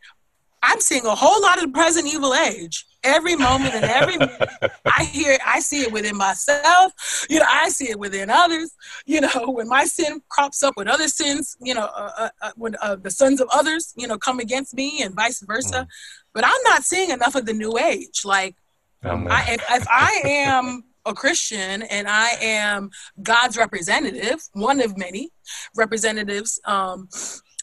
I'm 0.63 0.81
seeing 0.81 1.05
a 1.05 1.15
whole 1.15 1.41
lot 1.43 1.59
of 1.59 1.65
the 1.65 1.73
present 1.73 2.07
evil 2.13 2.35
age 2.35 2.87
every 3.05 3.37
moment 3.37 3.75
and 3.75 3.85
every 3.85 4.17
minute. 4.19 4.49
I 4.85 5.05
hear, 5.05 5.39
I 5.45 5.61
see 5.61 5.83
it 5.83 5.93
within 5.93 6.17
myself. 6.17 7.27
You 7.29 7.39
know, 7.39 7.47
I 7.49 7.69
see 7.69 7.91
it 7.91 7.99
within 7.99 8.31
others. 8.31 8.75
You 9.07 9.23
know, 9.23 9.31
when 9.47 9.69
my 9.69 9.85
sin 9.85 10.21
crops 10.29 10.63
up 10.63 10.75
with 10.77 10.89
other 10.89 11.09
sins, 11.09 11.57
you 11.61 11.75
know, 11.75 11.89
uh, 11.97 12.11
uh, 12.19 12.29
uh 12.43 12.51
when 12.57 12.77
uh, 12.83 12.97
the 12.97 13.11
sons 13.11 13.41
of 13.41 13.49
others, 13.53 13.93
you 13.97 14.07
know, 14.07 14.19
come 14.19 14.41
against 14.41 14.75
me 14.75 15.03
and 15.03 15.15
vice 15.15 15.41
versa. 15.41 15.83
Mm. 15.83 15.87
But 16.35 16.45
I'm 16.45 16.63
not 16.65 16.85
seeing 16.85 17.11
enough 17.11 17.35
of 17.35 17.47
the 17.47 17.53
new 17.53 17.79
age. 17.79 18.23
Like, 18.25 18.57
oh, 19.05 19.27
I, 19.29 19.55
if, 19.55 19.65
if 19.71 19.87
I 19.89 20.21
am 20.25 20.85
a 21.07 21.15
Christian 21.15 21.83
and 21.83 22.07
I 22.09 22.31
am 22.41 22.91
God's 23.23 23.57
representative, 23.57 24.41
one 24.53 24.81
of 24.81 24.97
many 24.97 25.31
representatives 25.77 26.61
um, 26.65 27.09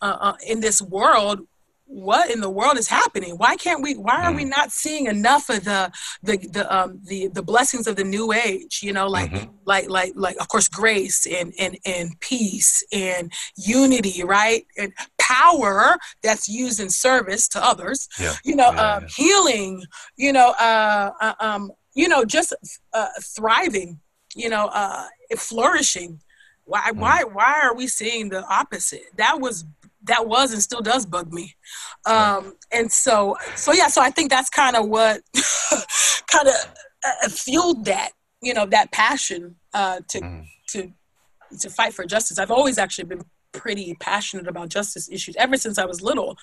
uh, 0.02 0.18
uh, 0.20 0.34
in 0.46 0.60
this 0.60 0.82
world, 0.82 1.42
what 1.88 2.30
in 2.30 2.42
the 2.42 2.50
world 2.50 2.78
is 2.78 2.88
happening 2.88 3.38
why 3.38 3.56
can't 3.56 3.82
we 3.82 3.94
why 3.94 4.24
are 4.24 4.32
mm. 4.32 4.38
we 4.38 4.46
not 4.46 4.72
seeing 4.72 5.08
enough 5.08 5.50
of 5.50 5.64
the 5.64 5.90
the 6.22 6.38
the 6.52 6.76
um 6.76 7.00
the 7.06 7.28
the 7.30 7.42
blessings 7.42 7.88
of 7.88 7.96
the 7.96 8.04
new 8.04 8.34
age 8.34 8.82
you 8.84 8.92
know 8.92 9.08
like 9.08 9.32
mm-hmm. 9.32 9.50
like 9.66 9.90
like 9.90 10.12
like 10.16 10.36
of 10.40 10.50
course 10.50 10.68
grace 10.68 11.26
and 11.26 11.54
and 11.58 11.78
and 11.86 12.20
peace 12.20 12.84
and 12.92 13.32
unity 13.56 14.22
right 14.24 14.66
and 14.78 14.92
power 15.18 15.98
that's 16.22 16.50
used 16.50 16.80
in 16.80 16.90
service 16.90 17.48
to 17.48 17.64
others 17.64 18.10
yeah. 18.20 18.34
you 18.44 18.56
know 18.56 18.72
yeah, 18.74 18.96
um, 18.96 19.04
yeah. 19.04 19.10
healing 19.16 19.84
you 20.18 20.34
know 20.34 20.54
uh, 20.60 21.12
uh, 21.22 21.34
um 21.40 21.72
you 21.94 22.10
know 22.10 22.26
just 22.26 22.54
uh, 22.94 23.08
thriving 23.22 23.98
you 24.36 24.50
know 24.50 24.68
uh 24.74 25.08
flourishing 25.38 26.20
why 26.66 26.92
mm. 26.92 26.98
why 26.98 27.24
why 27.24 27.62
are 27.64 27.74
we 27.74 27.88
seeing 27.88 28.28
the 28.28 28.46
opposite 28.48 29.06
that 29.16 29.40
was 29.40 29.64
that 30.08 30.28
was 30.28 30.54
and 30.54 30.62
still 30.62 30.82
does 30.82 31.06
bug 31.06 31.32
me. 31.32 31.56
Um, 32.06 32.56
and 32.72 32.92
so, 32.92 33.38
so 33.56 33.72
yeah, 33.74 33.88
so 33.88 34.02
I 34.02 34.10
think 34.10 34.30
that's 34.30 34.50
kind 34.50 34.76
of 34.76 34.88
what 34.88 35.22
kind 36.28 36.48
of 36.48 36.56
uh, 37.06 37.30
fueled 37.30 37.86
that, 37.86 38.12
you 38.42 38.54
know, 38.54 38.66
that 38.66 38.92
passion 38.92 39.56
uh, 39.74 40.02
to 40.10 40.22
mm. 40.22 40.46
to 40.70 40.92
to 41.60 41.70
fight 41.70 41.94
for 41.94 42.06
justice. 42.06 42.40
I've 42.40 42.52
always 42.52 42.78
actually 42.78 43.06
been 43.06 43.24
pretty 43.54 43.96
passionate 44.00 44.48
about 44.48 44.70
justice 44.70 45.10
issues 45.10 45.36
ever 45.38 45.58
since 45.58 45.78
I 45.78 45.86
was 45.86 46.02
little, 46.02 46.38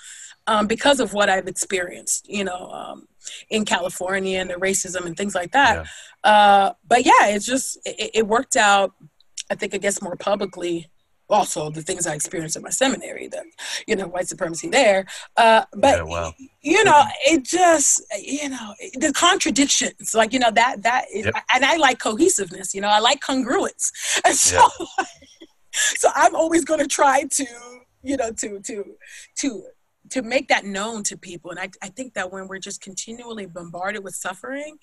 um, 0.47 0.67
because 0.67 1.01
of 1.01 1.13
what 1.13 1.29
I've 1.29 1.47
experienced, 1.47 2.29
you 2.29 2.45
know, 2.45 2.71
um, 2.71 3.07
in 3.51 3.65
California 3.65 4.41
and 4.41 4.51
the 4.51 4.55
racism 4.55 5.07
and 5.07 5.17
things 5.17 5.35
like 5.35 5.53
that. 5.53 5.87
Yeah. 6.25 6.31
Uh, 6.31 6.73
but 6.87 7.05
yeah, 7.05 7.29
it's 7.29 7.47
just 7.47 7.79
it, 7.85 8.11
it 8.15 8.27
worked 8.27 8.57
out. 8.57 8.93
I 9.51 9.55
think 9.55 9.75
I 9.75 9.79
guess 9.79 10.03
more 10.03 10.17
publicly 10.17 10.91
also 11.35 11.71
the 11.71 11.83
things 11.83 12.07
I 12.07 12.15
experienced 12.15 12.57
in 12.57 12.63
my 12.63 12.71
seminary, 12.71 13.27
the 13.29 13.43
you 13.87 13.97
know 13.97 14.07
white 14.07 14.29
supremacy 14.29 14.69
there. 14.69 15.07
Uh, 15.37 15.65
but 15.73 16.07
yeah, 16.09 16.31
you 16.63 16.85
know, 16.85 17.03
it 17.27 17.45
just 17.45 18.03
you 18.21 18.49
know 18.49 18.75
the 18.95 19.13
contradictions, 19.13 20.15
like 20.15 20.33
you 20.33 20.39
know 20.39 20.53
that 20.53 20.83
that, 20.83 21.05
is, 21.13 21.27
yep. 21.27 21.35
and 21.53 21.65
I 21.65 21.77
like 21.77 21.99
cohesiveness. 21.99 22.75
You 22.75 22.81
know, 22.81 22.89
I 22.89 23.01
like 23.01 23.21
congruence, 23.21 23.91
and 24.25 24.35
so 24.35 24.67
yep. 24.99 25.07
so 25.73 26.09
I'm 26.15 26.35
always 26.35 26.65
going 26.65 26.81
to 26.81 26.87
try 26.87 27.25
to 27.25 27.47
you 28.03 28.17
know 28.17 28.31
to 28.33 28.61
to 28.61 28.85
to 29.41 29.63
to 30.11 30.23
make 30.23 30.49
that 30.49 30.65
known 30.65 31.03
to 31.05 31.17
people. 31.17 31.51
And 31.51 31.61
I, 31.61 31.71
I 31.83 31.89
think 31.89 32.15
that 32.15 32.33
when 32.33 32.49
we're 32.49 32.59
just 32.59 32.81
continually 32.81 33.47
bombarded 33.47 34.05
with 34.05 34.15
suffering 34.15 34.77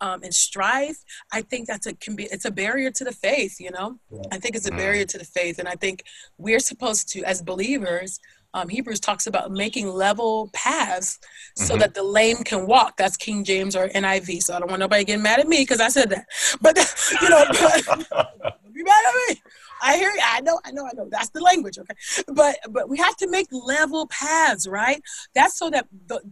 um, 0.00 0.22
and 0.22 0.32
strife 0.32 0.98
i 1.32 1.42
think 1.42 1.66
that's 1.66 1.86
a 1.86 1.94
can 1.94 2.16
be 2.16 2.24
it's 2.24 2.44
a 2.44 2.50
barrier 2.50 2.90
to 2.90 3.04
the 3.04 3.12
faith 3.12 3.56
you 3.60 3.70
know? 3.70 3.98
Yeah. 4.10 4.22
i 4.32 4.38
think 4.38 4.56
it's 4.56 4.68
a 4.68 4.72
barrier 4.72 5.04
mm. 5.04 5.08
to 5.08 5.18
the 5.18 5.24
faith. 5.24 5.58
And 5.58 5.68
i 5.68 5.74
think 5.74 6.04
we're 6.36 6.60
supposed 6.60 7.08
to 7.10 7.22
as 7.24 7.42
believers 7.42 8.20
um, 8.54 8.68
hebrews 8.68 9.00
talks 9.00 9.26
about 9.26 9.50
making 9.50 9.88
level 9.88 10.50
paths 10.54 11.18
so 11.54 11.74
mm-hmm. 11.74 11.80
that 11.80 11.92
the 11.92 12.02
lame 12.02 12.38
can 12.38 12.66
walk. 12.66 12.96
That's 12.96 13.16
king 13.16 13.44
james 13.44 13.76
or 13.76 13.88
niv 13.88 14.42
so 14.42 14.54
i 14.54 14.58
don't 14.58 14.70
want 14.70 14.80
nobody 14.80 15.04
getting 15.04 15.22
mad 15.22 15.40
at 15.40 15.48
me 15.48 15.58
because 15.62 15.80
i 15.80 15.88
said 15.88 16.10
that. 16.10 16.26
But 16.60 16.76
you 17.22 17.28
know 17.28 17.44
but, 17.48 18.56
be 18.72 18.82
mad 18.82 19.04
at 19.08 19.14
me 19.28 19.42
I 19.82 19.96
hear 19.96 20.10
you. 20.10 20.20
I 20.22 20.40
know, 20.40 20.60
I 20.64 20.70
know, 20.72 20.86
I 20.86 20.90
know. 20.94 21.08
That's 21.10 21.30
the 21.30 21.40
language, 21.40 21.78
okay? 21.78 21.94
But 22.28 22.56
but 22.70 22.88
we 22.88 22.98
have 22.98 23.16
to 23.16 23.28
make 23.28 23.48
level 23.50 24.06
paths, 24.08 24.66
right? 24.66 25.02
That's 25.34 25.58
so 25.58 25.70
that 25.70 25.86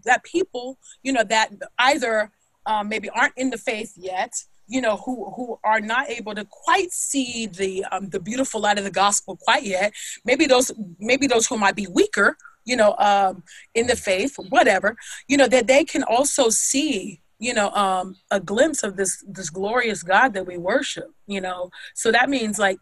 that 0.04 0.24
people, 0.24 0.78
you 1.02 1.12
know, 1.12 1.24
that 1.24 1.50
either 1.78 2.30
um, 2.66 2.88
maybe 2.88 3.08
aren't 3.10 3.36
in 3.36 3.50
the 3.50 3.58
faith 3.58 3.92
yet, 3.96 4.32
you 4.66 4.80
know, 4.80 4.96
who 4.98 5.30
who 5.30 5.58
are 5.64 5.80
not 5.80 6.10
able 6.10 6.34
to 6.34 6.44
quite 6.44 6.90
see 6.92 7.46
the 7.46 7.84
um, 7.92 8.08
the 8.10 8.20
beautiful 8.20 8.60
light 8.60 8.78
of 8.78 8.84
the 8.84 8.90
gospel 8.90 9.36
quite 9.36 9.62
yet. 9.62 9.92
Maybe 10.24 10.46
those 10.46 10.72
maybe 10.98 11.26
those 11.26 11.46
who 11.46 11.56
might 11.56 11.76
be 11.76 11.86
weaker, 11.86 12.36
you 12.64 12.76
know, 12.76 12.94
um, 12.98 13.44
in 13.74 13.86
the 13.86 13.96
faith, 13.96 14.36
whatever, 14.48 14.96
you 15.28 15.36
know, 15.36 15.48
that 15.48 15.66
they 15.66 15.84
can 15.84 16.02
also 16.02 16.48
see 16.48 17.20
you 17.38 17.52
know 17.52 17.70
um 17.72 18.16
a 18.30 18.40
glimpse 18.40 18.82
of 18.82 18.96
this 18.96 19.22
this 19.28 19.50
glorious 19.50 20.02
god 20.02 20.32
that 20.32 20.46
we 20.46 20.56
worship 20.56 21.10
you 21.26 21.40
know 21.40 21.70
so 21.94 22.10
that 22.10 22.30
means 22.30 22.58
like 22.58 22.78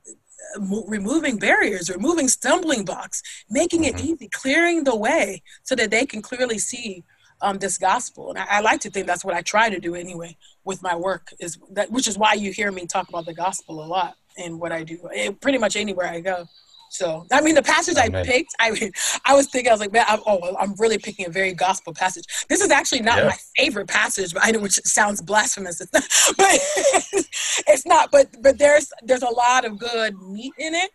removing 0.87 1.38
barriers, 1.38 1.90
removing 1.90 2.28
stumbling 2.28 2.85
blocks, 2.85 3.22
making 3.50 3.85
it 3.85 3.96
mm-hmm. 3.96 4.07
easy, 4.07 4.28
clearing 4.28 4.85
the 4.85 4.96
way 4.96 5.42
so 5.62 5.74
that 5.74 5.90
they 5.90 6.07
can 6.07 6.22
clearly 6.22 6.59
see 6.59 7.04
um, 7.40 7.59
this 7.59 7.78
gospel. 7.78 8.30
And 8.30 8.38
I, 8.38 8.46
I, 8.48 8.61
like 8.61 8.80
to 8.80 8.90
think 8.90 9.07
that's 9.07 9.24
what 9.24 9.35
I 9.35 9.42
try 9.42 9.68
to 9.68 9.80
do 9.80 9.94
anyway 9.94 10.37
with 10.64 10.83
my 10.83 10.96
work, 10.96 11.28
is 11.40 11.59
that 11.72 11.90
which 11.90 12.09
is 12.09 12.16
why 12.16 12.35
you 12.35 12.52
hear 12.52 12.72
me 12.72 12.87
talk 12.87 13.09
about 13.09 13.26
the 13.26 13.35
gospel 13.35 13.85
a 13.85 13.87
lot 13.87 14.16
in 14.37 14.59
what 14.59 14.72
I 14.72 14.83
do, 14.83 14.98
it, 15.12 15.28
eh, 15.28 15.33
pretty 15.40 15.59
much 15.59 15.76
anywhere 15.76 16.07
I 16.07 16.20
go. 16.20 16.46
So, 16.94 17.26
I 17.33 17.40
mean, 17.40 17.57
the 17.57 17.62
passage 17.62 17.96
I 17.96 18.09
picked, 18.09 18.54
I 18.61 18.70
mean, 18.70 18.92
I 19.24 19.35
was 19.35 19.48
thinking, 19.48 19.68
I 19.68 19.72
was 19.72 19.80
like, 19.80 19.92
man, 19.92 20.04
I'm, 20.07 20.20
oh, 20.28 20.57
I'm 20.61 20.76
really 20.78 20.96
picking 20.96 21.26
a 21.26 21.28
very 21.28 21.52
gospel 21.52 21.92
passage. 21.92 22.24
This 22.48 22.61
is 22.61 22.70
actually 22.70 23.00
not 23.00 23.18
yeah. 23.18 23.24
my 23.24 23.37
favorite 23.57 23.88
passage, 23.88 24.33
but 24.33 24.44
I 24.44 24.52
know 24.52 24.61
which 24.61 24.74
sounds 24.85 25.20
blasphemous, 25.20 25.80
it's 25.80 25.92
not, 25.92 26.04
but 26.37 27.26
it's 27.66 27.85
not. 27.85 28.12
But 28.12 28.28
but 28.40 28.61
there's 28.61 28.92
there's 29.02 29.22
a 29.22 29.28
lot 29.28 29.64
of 29.64 29.76
good 29.76 30.16
meat 30.22 30.52
in 30.57 30.72
it. 30.76 30.90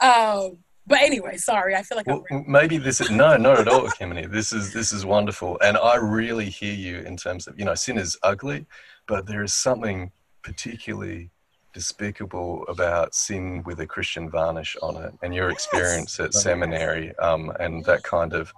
Um, 0.00 0.58
but 0.88 1.00
anyway, 1.00 1.36
sorry, 1.36 1.76
I 1.76 1.82
feel 1.82 1.98
like 1.98 2.08
well, 2.08 2.24
maybe 2.48 2.76
this 2.76 3.00
is 3.00 3.12
no, 3.12 3.36
not 3.36 3.60
at 3.60 3.68
all, 3.68 3.82
Kimini. 3.82 4.28
This 4.28 4.52
is 4.52 4.72
this 4.72 4.92
is 4.92 5.06
wonderful, 5.06 5.56
and 5.62 5.76
I 5.76 5.96
really 5.96 6.50
hear 6.50 6.74
you 6.74 6.98
in 7.02 7.16
terms 7.16 7.46
of 7.46 7.56
you 7.56 7.64
know 7.64 7.76
sin 7.76 7.96
is 7.96 8.18
ugly, 8.24 8.66
but 9.06 9.26
there 9.26 9.44
is 9.44 9.54
something 9.54 10.10
particularly 10.42 11.30
despicable 11.74 12.64
about 12.68 13.14
sin 13.14 13.62
with 13.64 13.80
a 13.80 13.86
Christian 13.86 14.30
varnish 14.30 14.76
on 14.80 14.96
it, 15.02 15.12
and 15.22 15.34
your 15.34 15.50
experience 15.50 16.18
at 16.20 16.32
seminary, 16.32 17.14
um, 17.18 17.52
and 17.60 17.84
that 17.84 18.02
kind 18.02 18.32
of 18.32 18.54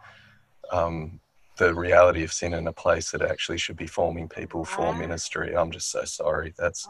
um, 0.70 1.18
the 1.56 1.74
reality 1.74 2.22
of 2.22 2.32
sin 2.32 2.54
in 2.54 2.66
a 2.66 2.72
place 2.72 3.10
that 3.10 3.22
actually 3.22 3.58
should 3.58 3.76
be 3.76 3.86
forming 3.86 4.28
people 4.28 4.64
for 4.64 4.94
ministry. 4.94 5.56
I'm 5.56 5.70
just 5.70 5.90
so 5.90 6.04
sorry. 6.04 6.54
That's 6.58 6.86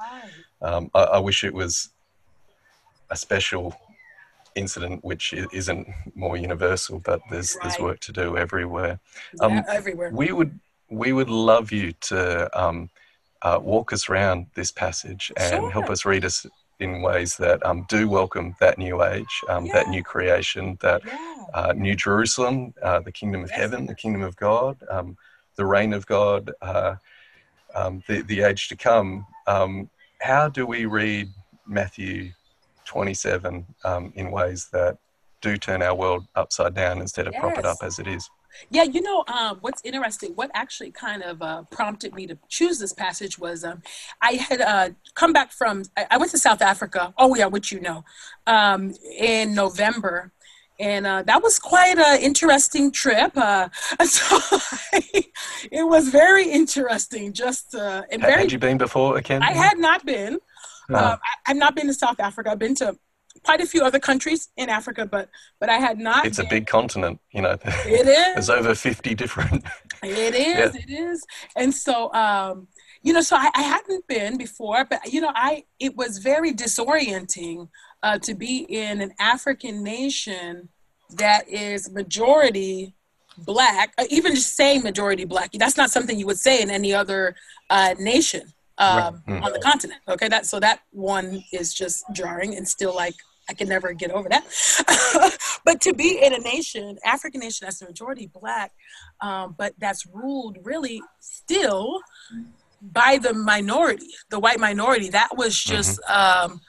um, 0.60 0.90
I, 0.94 1.02
I, 1.02 1.18
wish 1.18 1.44
it 1.44 1.54
was 1.54 1.90
a 3.10 3.16
special 3.16 3.74
incident 4.56 5.04
which 5.04 5.32
isn't 5.32 5.86
more 6.14 6.36
universal, 6.36 6.98
but 6.98 7.20
there's 7.30 7.54
right. 7.54 7.62
there's 7.62 7.78
work 7.78 8.00
to 8.00 8.12
do 8.12 8.36
everywhere. 8.36 8.98
Yeah, 9.40 9.46
um, 9.46 9.64
everywhere. 9.68 10.10
We 10.12 10.32
would 10.32 10.58
we 10.90 11.12
would 11.12 11.30
love 11.30 11.70
you 11.70 11.92
to 11.92 12.60
um, 12.60 12.90
uh, 13.42 13.58
walk 13.62 13.92
us 13.92 14.08
around 14.08 14.46
this 14.54 14.70
passage 14.70 15.32
and 15.36 15.62
sure. 15.62 15.70
help 15.70 15.90
us 15.90 16.04
read 16.04 16.24
us 16.24 16.46
in 16.78 17.02
ways 17.02 17.36
that 17.36 17.64
um, 17.64 17.86
do 17.88 18.08
welcome 18.08 18.54
that 18.60 18.78
new 18.78 19.02
age, 19.02 19.40
um, 19.48 19.66
yeah. 19.66 19.72
that 19.72 19.88
new 19.88 20.02
creation, 20.02 20.76
that 20.80 21.02
yeah. 21.06 21.44
uh, 21.54 21.72
new 21.74 21.94
Jerusalem, 21.94 22.74
uh, 22.82 23.00
the 23.00 23.12
kingdom 23.12 23.42
of 23.42 23.50
yes. 23.50 23.58
heaven, 23.58 23.86
the 23.86 23.94
kingdom 23.94 24.22
of 24.22 24.36
God, 24.36 24.76
um, 24.90 25.16
the 25.56 25.64
reign 25.64 25.92
of 25.92 26.06
God, 26.06 26.52
uh, 26.60 26.96
um, 27.74 28.02
the, 28.06 28.22
the 28.22 28.42
age 28.42 28.68
to 28.68 28.76
come. 28.76 29.26
Um, 29.46 29.88
how 30.20 30.48
do 30.48 30.66
we 30.66 30.86
read 30.86 31.28
Matthew 31.66 32.32
27 32.84 33.66
um, 33.84 34.12
in 34.16 34.30
ways 34.30 34.68
that 34.72 34.98
do 35.40 35.56
turn 35.56 35.82
our 35.82 35.94
world 35.94 36.26
upside 36.34 36.74
down 36.74 37.00
instead 37.00 37.26
of 37.26 37.32
yes. 37.32 37.40
prop 37.40 37.58
it 37.58 37.64
up 37.64 37.78
as 37.82 37.98
it 37.98 38.06
is? 38.06 38.28
Yeah, 38.70 38.84
you 38.84 39.00
know, 39.00 39.24
um, 39.28 39.58
what's 39.60 39.82
interesting, 39.84 40.32
what 40.34 40.50
actually 40.54 40.90
kind 40.90 41.22
of 41.22 41.42
uh, 41.42 41.62
prompted 41.70 42.14
me 42.14 42.26
to 42.26 42.38
choose 42.48 42.78
this 42.78 42.92
passage 42.92 43.38
was 43.38 43.64
um, 43.64 43.82
I 44.20 44.32
had 44.32 44.60
uh, 44.60 44.90
come 45.14 45.32
back 45.32 45.52
from, 45.52 45.84
I, 45.96 46.06
I, 46.12 46.18
went 46.18 46.30
to 46.32 46.38
South 46.38 46.62
Africa, 46.62 47.12
oh 47.18 47.34
yeah, 47.36 47.46
which 47.46 47.72
you 47.72 47.80
know, 47.80 48.04
um, 48.46 48.94
in 49.18 49.54
November. 49.54 50.32
And 50.78 51.06
uh, 51.06 51.22
that 51.22 51.42
was 51.42 51.58
quite 51.58 51.96
an 51.98 52.20
interesting 52.20 52.92
trip. 52.92 53.32
Uh, 53.36 53.68
so 54.04 54.38
it 54.92 55.88
was 55.88 56.08
very 56.08 56.50
interesting. 56.50 57.32
Just 57.32 57.74
uh, 57.74 58.02
and 58.10 58.20
very, 58.20 58.42
had 58.42 58.52
you 58.52 58.58
been 58.58 58.76
before, 58.76 59.20
Ken? 59.22 59.42
I 59.42 59.52
had 59.52 59.78
not 59.78 60.04
been. 60.04 60.38
No. 60.88 60.98
Uh, 60.98 61.16
I, 61.46 61.50
have 61.50 61.56
not 61.56 61.74
been 61.74 61.86
to 61.86 61.94
South 61.94 62.20
Africa. 62.20 62.50
I've 62.50 62.58
been 62.58 62.74
to 62.76 62.96
quite 63.46 63.60
a 63.60 63.66
few 63.66 63.82
other 63.82 64.00
countries 64.00 64.50
in 64.56 64.68
Africa, 64.68 65.06
but 65.06 65.30
but 65.60 65.68
I 65.70 65.78
had 65.78 65.98
not. 65.98 66.26
It's 66.26 66.38
been. 66.38 66.46
a 66.46 66.50
big 66.50 66.66
continent, 66.66 67.20
you 67.30 67.42
know. 67.42 67.56
It 67.62 68.06
is. 68.18 68.34
There's 68.34 68.50
over 68.50 68.74
fifty 68.74 69.14
different. 69.14 69.64
It 70.02 70.34
is. 70.34 70.74
Yeah. 70.74 70.82
It 70.82 70.90
is. 70.90 71.26
And 71.56 71.74
so, 71.74 72.12
um, 72.12 72.68
you 73.02 73.14
know, 73.14 73.22
so 73.22 73.34
I, 73.34 73.50
I, 73.54 73.62
hadn't 73.62 74.06
been 74.06 74.36
before, 74.36 74.84
but 74.84 75.10
you 75.10 75.22
know, 75.22 75.32
I 75.34 75.64
it 75.80 75.96
was 75.96 76.18
very 76.18 76.52
disorienting 76.52 77.68
uh, 78.02 78.18
to 78.18 78.34
be 78.34 78.66
in 78.68 79.00
an 79.00 79.12
African 79.18 79.82
nation 79.82 80.68
that 81.16 81.48
is 81.48 81.90
majority 81.90 82.94
black, 83.38 83.94
uh, 83.98 84.04
even 84.10 84.34
just 84.34 84.54
saying 84.54 84.82
majority 84.82 85.24
black, 85.24 85.50
that's 85.52 85.78
not 85.78 85.90
something 85.90 86.18
you 86.18 86.26
would 86.26 86.38
say 86.38 86.60
in 86.60 86.70
any 86.70 86.92
other 86.92 87.34
uh, 87.70 87.94
nation 87.98 88.52
um, 88.78 89.22
right. 89.26 89.42
on 89.42 89.52
the 89.52 89.60
continent. 89.60 90.00
Okay, 90.08 90.28
that 90.28 90.46
so 90.46 90.60
that 90.60 90.80
one 90.90 91.42
is 91.52 91.72
just 91.74 92.04
jarring 92.12 92.54
and 92.56 92.68
still 92.68 92.94
like 92.94 93.14
I 93.48 93.54
can 93.54 93.68
never 93.68 93.92
get 93.92 94.10
over 94.10 94.28
that. 94.28 95.38
but 95.64 95.80
to 95.82 95.94
be 95.94 96.20
in 96.22 96.32
a 96.34 96.38
nation, 96.38 96.98
African 97.04 97.40
nation 97.40 97.66
that's 97.66 97.78
the 97.78 97.86
majority 97.86 98.30
black, 98.32 98.72
um, 99.20 99.54
but 99.56 99.74
that's 99.78 100.06
ruled 100.06 100.58
really 100.64 101.00
still 101.20 102.00
by 102.82 103.18
the 103.18 103.32
minority, 103.32 104.08
the 104.30 104.38
white 104.38 104.60
minority, 104.60 105.10
that 105.10 105.36
was 105.36 105.58
just 105.58 106.00
mm-hmm. 106.08 106.52
um, 106.52 106.60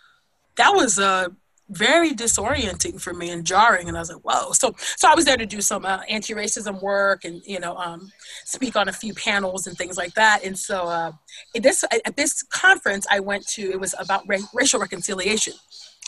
that 0.55 0.73
was 0.73 0.99
a 0.99 1.31
very 1.69 2.11
disorienting 2.11 2.99
for 2.99 3.13
me 3.13 3.29
and 3.29 3.45
jarring 3.45 3.89
and 3.89 3.97
i 3.97 3.99
was 3.99 4.09
like 4.09 4.21
whoa 4.23 4.53
so 4.53 4.73
so 4.77 5.09
i 5.09 5.13
was 5.13 5.25
there 5.25 5.35
to 5.35 5.45
do 5.45 5.59
some 5.59 5.85
uh, 5.85 5.99
anti-racism 6.07 6.81
work 6.81 7.25
and 7.25 7.41
you 7.45 7.59
know 7.59 7.75
um, 7.75 8.09
speak 8.45 8.77
on 8.77 8.87
a 8.87 8.93
few 8.93 9.13
panels 9.13 9.67
and 9.67 9.77
things 9.77 9.97
like 9.97 10.13
that 10.13 10.43
and 10.45 10.57
so 10.57 10.85
uh, 10.85 11.11
at 11.55 11.63
this 11.63 11.83
at 12.05 12.15
this 12.15 12.41
conference 12.43 13.05
i 13.11 13.19
went 13.19 13.45
to 13.45 13.69
it 13.69 13.79
was 13.79 13.93
about 13.99 14.23
ra- 14.27 14.37
racial 14.53 14.79
reconciliation 14.79 15.53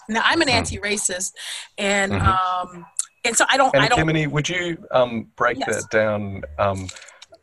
now 0.08 0.22
i'm 0.26 0.42
an 0.42 0.48
mm. 0.48 0.54
anti-racist 0.54 1.34
and 1.78 2.12
mm-hmm. 2.12 2.78
um 2.78 2.86
and 3.26 3.36
so 3.36 3.46
i 3.50 3.58
don't 3.58 3.74
and 3.76 3.84
i 3.84 3.88
don't 3.88 4.00
Kimini, 4.00 4.28
would 4.28 4.48
you 4.48 4.78
um 4.92 5.28
break 5.36 5.60
yes. 5.60 5.84
that 5.84 5.92
down 5.92 6.44
um 6.58 6.88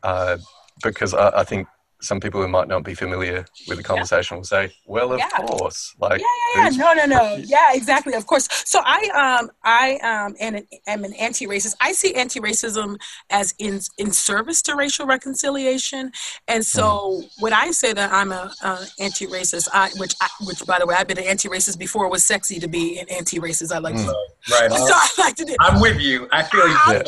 uh 0.03 0.37
because 0.83 1.13
I, 1.13 1.39
I 1.39 1.43
think 1.43 1.67
some 2.01 2.19
people 2.19 2.41
who 2.41 2.47
might 2.47 2.67
not 2.67 2.83
be 2.83 2.93
familiar 2.93 3.45
with 3.67 3.77
the 3.77 3.83
conversation 3.83 4.35
yeah. 4.35 4.37
will 4.37 4.45
say, 4.45 4.71
"Well, 4.85 5.13
of 5.13 5.19
yeah. 5.19 5.29
course." 5.29 5.95
Like, 5.99 6.21
yeah, 6.21 6.27
yeah, 6.55 6.69
yeah. 6.69 6.77
No, 6.77 6.93
no, 6.93 7.05
no. 7.05 7.35
Yeah, 7.43 7.73
exactly. 7.73 8.13
Of 8.13 8.27
course. 8.27 8.47
So 8.65 8.81
I, 8.85 9.39
um, 9.39 9.49
I 9.63 9.95
um, 10.03 10.35
and 10.39 10.57
an, 10.57 10.67
am 10.87 11.03
an 11.03 11.13
anti-racist. 11.13 11.75
I 11.81 11.91
see 11.93 12.13
anti-racism 12.13 12.97
as 13.29 13.53
in 13.57 13.79
in 13.97 14.11
service 14.11 14.61
to 14.63 14.75
racial 14.75 15.05
reconciliation. 15.05 16.11
And 16.47 16.65
so 16.65 17.21
mm. 17.21 17.29
when 17.39 17.53
I 17.53 17.71
say 17.71 17.93
that 17.93 18.11
I'm 18.13 18.31
a 18.31 18.53
uh, 18.63 18.85
anti-racist, 18.99 19.67
I, 19.73 19.89
which, 19.97 20.13
I, 20.21 20.29
which 20.45 20.65
by 20.65 20.79
the 20.79 20.85
way, 20.85 20.95
I've 20.95 21.07
been 21.07 21.17
an 21.17 21.25
anti-racist 21.25 21.79
before 21.79 22.05
it 22.05 22.09
was 22.09 22.23
sexy 22.23 22.59
to 22.59 22.67
be 22.67 22.99
an 22.99 23.07
anti-racist. 23.09 23.73
I 23.73 23.79
like 23.79 23.95
mm. 23.95 24.05
to. 24.05 24.15
Right. 24.51 24.71
So 24.87 24.93
I 24.93 25.09
like 25.17 25.35
to 25.37 25.45
do. 25.45 25.55
I'm 25.59 25.81
with 25.81 25.99
you. 25.99 26.29
I 26.31 26.43
feel 26.43 26.65
you. 26.67 26.75
I, 26.75 27.03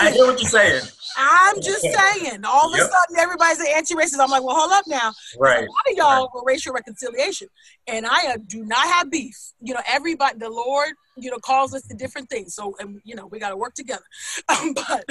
I 0.00 0.10
hear 0.10 0.26
what 0.26 0.40
you're 0.40 0.48
saying. 0.48 0.82
I'm 1.16 1.60
just 1.60 1.82
saying. 1.82 2.44
All 2.44 2.72
of 2.72 2.78
yep. 2.78 2.88
a 2.88 2.90
sudden, 2.90 3.16
everybody's 3.18 3.60
an 3.60 3.66
anti-racist. 3.74 4.20
I'm 4.20 4.30
like, 4.30 4.42
well, 4.42 4.56
hold 4.56 4.72
up 4.72 4.84
now. 4.86 5.12
Right. 5.38 5.58
A 5.58 5.70
lot 5.70 5.90
of 5.90 5.96
y'all 5.96 6.22
right. 6.22 6.28
were 6.34 6.42
racial 6.44 6.72
reconciliation, 6.72 7.48
and 7.86 8.06
I 8.06 8.32
uh, 8.34 8.38
do 8.46 8.64
not 8.64 8.86
have 8.86 9.10
beef. 9.10 9.36
You 9.60 9.74
know, 9.74 9.82
everybody, 9.86 10.38
the 10.38 10.50
Lord 10.50 10.90
you 11.22 11.30
know, 11.30 11.38
calls 11.38 11.74
us 11.74 11.82
to 11.82 11.94
different 11.94 12.28
things. 12.28 12.54
So, 12.54 12.74
and, 12.78 13.00
you 13.04 13.14
know, 13.14 13.26
we 13.26 13.38
got 13.38 13.50
to 13.50 13.56
work 13.56 13.74
together. 13.74 14.02
Um, 14.48 14.74
but 14.74 15.04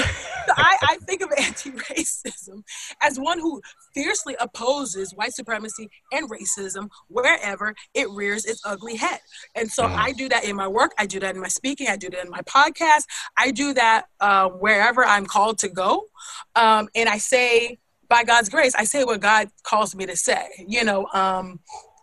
I, 0.49 0.77
I 0.81 0.97
think 1.07 1.21
of 1.21 1.31
anti-racism 1.37 2.63
as 3.01 3.19
one 3.19 3.39
who 3.39 3.61
fiercely 3.93 4.35
opposes 4.39 5.13
white 5.13 5.33
supremacy 5.33 5.89
and 6.11 6.29
racism 6.29 6.89
wherever 7.07 7.73
it 7.93 8.09
rears 8.09 8.45
its 8.45 8.61
ugly 8.65 8.95
head. 8.97 9.19
And 9.55 9.71
so 9.71 9.83
mm. 9.83 9.95
I 9.95 10.11
do 10.11 10.27
that 10.29 10.43
in 10.43 10.55
my 10.55 10.67
work. 10.67 10.91
I 10.97 11.05
do 11.05 11.19
that 11.21 11.35
in 11.35 11.41
my 11.41 11.47
speaking. 11.47 11.87
I 11.87 11.95
do 11.95 12.09
that 12.09 12.25
in 12.25 12.29
my 12.29 12.41
podcast. 12.41 13.05
I 13.37 13.51
do 13.51 13.73
that 13.75 14.05
uh, 14.19 14.49
wherever 14.49 15.05
I'm 15.05 15.25
called 15.25 15.59
to 15.59 15.69
go. 15.69 16.05
Um, 16.55 16.89
and 16.95 17.07
I 17.07 17.17
say, 17.17 17.79
by 18.09 18.23
God's 18.23 18.49
grace, 18.49 18.73
I 18.75 18.83
say 18.83 19.03
what 19.03 19.21
God 19.21 19.49
calls 19.63 19.95
me 19.95 20.05
to 20.07 20.15
say. 20.15 20.47
You 20.67 20.83
know, 20.83 21.07
um, 21.13 21.59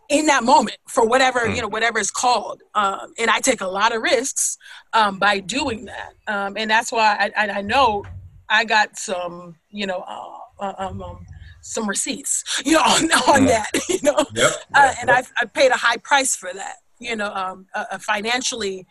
in 0.09 0.25
that 0.27 0.43
moment 0.43 0.77
for 0.87 1.05
whatever 1.05 1.41
mm. 1.41 1.55
you 1.55 1.61
know 1.61 1.67
whatever 1.67 1.99
is 1.99 2.11
called 2.11 2.61
um, 2.75 3.13
and 3.17 3.29
i 3.29 3.39
take 3.39 3.61
a 3.61 3.67
lot 3.67 3.95
of 3.95 4.01
risks 4.01 4.57
um, 4.93 5.19
by 5.19 5.39
doing 5.39 5.85
that 5.85 6.13
um, 6.27 6.55
and 6.57 6.69
that's 6.69 6.91
why 6.91 7.31
I, 7.35 7.47
I, 7.47 7.61
know 7.61 8.05
i 8.49 8.63
got 8.63 8.97
some 8.97 9.55
you 9.69 9.85
know 9.85 10.03
uh, 10.07 10.63
uh 10.63 10.73
um, 10.77 11.01
um, 11.01 11.25
some 11.61 11.87
receipts 11.87 12.61
you 12.65 12.73
know 12.73 12.79
on, 12.85 13.03
on 13.03 13.41
mm. 13.41 13.47
that 13.47 13.69
you 13.89 13.99
know 14.03 14.17
yep. 14.33 14.51
uh, 14.73 14.93
and 15.01 15.09
I've, 15.11 15.31
i 15.41 15.45
paid 15.45 15.71
a 15.71 15.77
high 15.77 15.97
price 15.97 16.35
for 16.35 16.53
that 16.53 16.77
you 16.99 17.15
know 17.15 17.31
um, 17.33 17.67
uh, 17.75 17.85
uh, 17.91 17.97
financially 17.99 18.85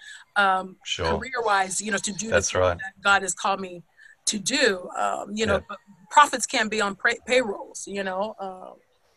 sure. 0.85 1.19
career 1.19 1.43
wise 1.45 1.81
you 1.81 1.91
know 1.91 1.99
to 1.99 2.13
do 2.13 2.29
that's 2.29 2.55
right 2.55 2.77
that 2.77 3.03
god 3.03 3.23
has 3.23 3.35
called 3.35 3.61
me 3.61 3.83
to 4.27 4.39
do 4.39 4.89
you 5.33 5.47
know 5.47 5.63
yeah. 5.71 5.77
prophets 6.11 6.47
can't 6.47 6.71
be 6.71 6.81
on 6.81 6.95
pay- 6.95 7.19
payrolls 7.27 7.85
you 7.87 8.05
know 8.05 8.35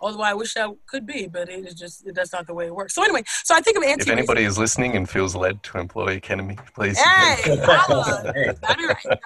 Although 0.01 0.21
I 0.21 0.33
wish 0.33 0.55
I 0.55 0.69
could 0.87 1.05
be, 1.05 1.27
but 1.27 1.49
it 1.49 1.65
is 1.65 1.73
just 1.73 2.03
that's 2.13 2.31
not 2.31 2.47
the 2.47 2.53
way 2.53 2.67
it 2.67 2.75
works. 2.75 2.95
So 2.95 3.03
anyway, 3.03 3.23
so 3.43 3.55
I 3.55 3.61
think 3.61 3.77
of 3.77 3.83
anti. 3.83 4.03
If 4.03 4.09
anybody 4.09 4.43
is 4.43 4.57
listening 4.57 4.95
and 4.95 5.09
feels 5.09 5.35
led 5.35 5.61
to 5.63 5.77
employ 5.77 6.19
Ekemini, 6.19 6.57
please. 6.73 6.97
Hey, 6.97 7.55
that'd 7.55 7.97
be 7.97 8.45
right. 8.45 8.61
That'd 8.61 8.77
be 8.77 8.85
right. 8.85 9.19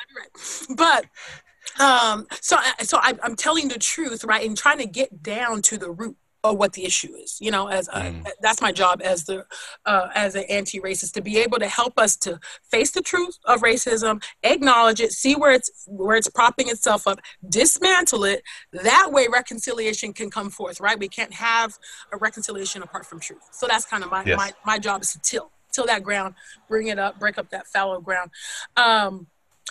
But 0.76 1.06
um, 1.80 2.28
so 2.42 2.58
so 2.80 2.98
I, 2.98 3.14
I'm 3.24 3.36
telling 3.36 3.68
the 3.68 3.80
truth, 3.80 4.24
right, 4.24 4.46
and 4.46 4.58
trying 4.58 4.80
to 4.80 4.88
get 4.88 5.22
down 5.22 5.62
to 5.64 5.78
the 5.78 5.92
root 5.92 6.18
of 6.44 6.58
what 6.58 6.74
the 6.74 6.86
issue 6.86 7.14
is 7.16 7.38
you 7.40 7.50
know 7.50 7.68
as 7.68 7.88
mm. 7.88 8.26
that's 8.42 8.62
my 8.62 8.72
job 8.72 9.02
as 9.04 9.24
the 9.24 9.46
uh, 9.86 10.10
as 10.14 10.36
an 10.36 10.44
anti-racist 10.50 11.14
to 11.14 11.22
be 11.22 11.38
able 11.38 11.58
to 11.58 11.68
help 11.68 11.98
us 11.98 12.16
to 12.16 12.40
face 12.70 12.92
the 12.92 13.02
truth 13.02 13.38
of 13.46 13.62
racism 13.62 14.22
acknowledge 14.44 15.00
it 15.00 15.12
see 15.12 15.36
where 15.36 15.52
it's 15.52 15.86
where 15.88 16.16
it's 16.16 16.30
propping 16.30 16.68
itself 16.68 17.08
up 17.08 17.20
dismantle 17.48 18.24
it 18.26 18.44
that 18.72 19.10
way 19.12 19.28
reconciliation 19.32 20.12
can 20.12 20.30
come 20.30 20.50
forth 20.50 20.82
right 20.82 21.00
we 21.00 21.08
can't 21.08 21.34
have 21.34 21.78
a 22.12 22.18
reconciliation 22.18 22.84
apart 22.84 23.06
from 23.06 23.20
truth 23.20 23.48
so 23.52 23.66
that's 23.68 23.86
kind 23.86 24.04
of 24.04 24.12
my 24.12 24.24
yes. 24.26 24.38
my, 24.38 24.52
my 24.66 24.80
job 24.80 25.02
is 25.02 25.14
to 25.14 25.20
till 25.22 25.52
till 25.72 25.86
that 25.86 26.04
ground 26.04 26.36
bring 26.68 26.88
it 26.88 27.00
up 27.00 27.18
break 27.20 27.38
up 27.38 27.50
that 27.50 27.68
fallow 27.68 28.02
ground 28.02 28.30
um 28.76 29.28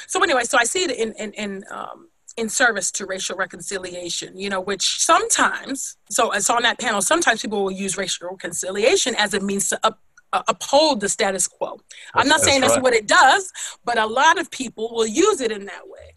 so 0.07 0.23
anyway 0.23 0.43
so 0.43 0.57
i 0.59 0.65
see 0.65 0.85
it 0.85 0.91
in 0.91 1.13
in, 1.15 1.33
in 1.35 1.65
um 1.71 2.09
in 2.37 2.49
service 2.49 2.91
to 2.93 3.07
racial 3.07 3.37
reconciliation, 3.37 4.39
you 4.39 4.49
know, 4.49 4.61
which 4.61 5.01
sometimes, 5.01 5.97
so, 6.11 6.33
so 6.39 6.57
on 6.57 6.63
that 6.63 6.79
panel, 6.79 7.03
sometimes 7.03 7.43
people 7.43 7.63
will 7.65 7.71
use 7.71 7.97
racial 7.97 8.29
reconciliation 8.29 9.15
as 9.17 9.35
a 9.35 9.41
means 9.41 9.69
to 9.69 9.79
up, 9.83 10.01
uh, 10.33 10.43
uphold 10.49 11.01
the 11.01 11.09
status 11.09 11.47
quo. 11.47 11.79
I'm 12.15 12.27
not 12.27 12.37
that's 12.37 12.45
saying 12.45 12.63
that's 12.63 12.75
right. 12.75 12.83
what 12.83 12.95
it 12.95 13.07
does, 13.07 13.53
but 13.85 13.99
a 13.99 14.07
lot 14.07 14.39
of 14.39 14.51
people 14.51 14.91
will 14.95 15.07
use 15.07 15.41
it 15.41 15.53
in 15.53 15.67
that 15.67 15.83
way. 15.87 16.15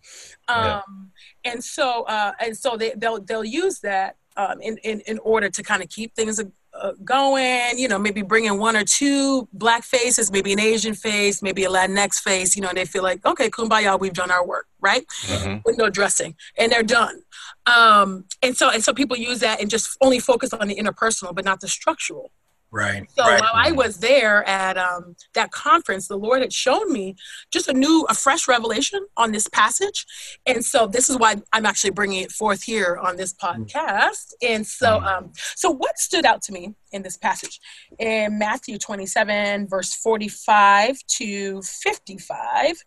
Um, 0.48 1.12
yeah. 1.44 1.52
And 1.52 1.64
so, 1.64 2.04
uh, 2.04 2.32
and 2.40 2.56
so 2.56 2.78
they, 2.78 2.94
they'll, 2.96 3.20
they'll 3.20 3.44
use 3.44 3.80
that 3.82 4.18
um, 4.38 4.62
in, 4.62 4.78
in, 4.84 5.02
in 5.02 5.20
order 5.20 5.50
to 5.50 5.64
kind 5.64 5.84
of 5.84 5.90
keep 5.90 6.16
things 6.16 6.40
uh, 6.40 6.92
going, 7.04 7.78
you 7.78 7.88
know, 7.88 7.98
maybe 7.98 8.22
bring 8.22 8.46
in 8.46 8.58
one 8.58 8.76
or 8.76 8.84
two 8.84 9.48
black 9.54 9.84
faces, 9.84 10.32
maybe 10.32 10.52
an 10.52 10.60
Asian 10.60 10.94
face, 10.94 11.42
maybe 11.42 11.64
a 11.64 11.70
Latinx 11.70 12.16
face, 12.16 12.56
you 12.56 12.62
know, 12.62 12.70
and 12.70 12.78
they 12.78 12.86
feel 12.86 13.04
like, 13.04 13.26
okay, 13.26 13.50
kumbaya, 13.50 13.98
we've 13.98 14.14
done 14.14 14.30
our 14.30 14.46
work, 14.46 14.68
right? 14.86 15.06
Mm-hmm. 15.26 15.58
Window 15.66 15.90
dressing, 15.90 16.36
and 16.58 16.72
they're 16.72 16.84
done. 16.84 17.24
Um, 17.66 18.26
and 18.44 18.56
so, 18.56 18.70
and 18.70 18.84
so 18.84 18.94
people 18.94 19.18
use 19.18 19.40
that 19.40 19.60
and 19.60 19.70
just 19.70 19.98
only 20.00 20.20
focus 20.20 20.54
on 20.54 20.68
the 20.68 20.76
interpersonal, 20.76 21.34
but 21.34 21.44
not 21.44 21.60
the 21.60 21.68
structural. 21.68 22.32
Right. 22.76 23.10
So 23.18 23.24
right. 23.24 23.40
while 23.40 23.52
I 23.54 23.72
was 23.72 24.00
there 24.00 24.44
at 24.44 24.78
um, 24.78 25.16
that 25.34 25.52
conference, 25.52 26.10
the 26.10 26.18
Lord 26.18 26.42
had 26.42 26.52
shown 26.52 26.92
me 26.92 27.16
just 27.50 27.70
a 27.70 27.74
new, 27.74 28.06
a 28.10 28.14
fresh 28.14 28.50
revelation 28.50 29.06
on 29.16 29.32
this 29.32 29.48
passage, 29.48 30.06
and 30.46 30.64
so 30.66 30.86
this 30.86 31.10
is 31.10 31.18
why 31.18 31.36
I'm 31.54 31.66
actually 31.66 31.92
bringing 31.92 32.22
it 32.22 32.34
forth 32.34 32.64
here 32.64 33.00
on 33.02 33.16
this 33.16 33.34
mm. 33.34 33.48
podcast. 33.48 34.34
And 34.42 34.68
so, 34.68 35.00
mm. 35.00 35.06
um, 35.06 35.32
so 35.56 35.70
what 35.70 35.98
stood 35.98 36.26
out 36.26 36.42
to 36.44 36.52
me 36.52 36.74
in 36.92 37.02
this 37.02 37.16
passage 37.16 37.62
in 37.98 38.38
Matthew 38.38 38.78
27, 38.78 39.70
verse 39.70 39.94
45 39.96 40.98
to 41.08 41.62
55, 41.62 42.84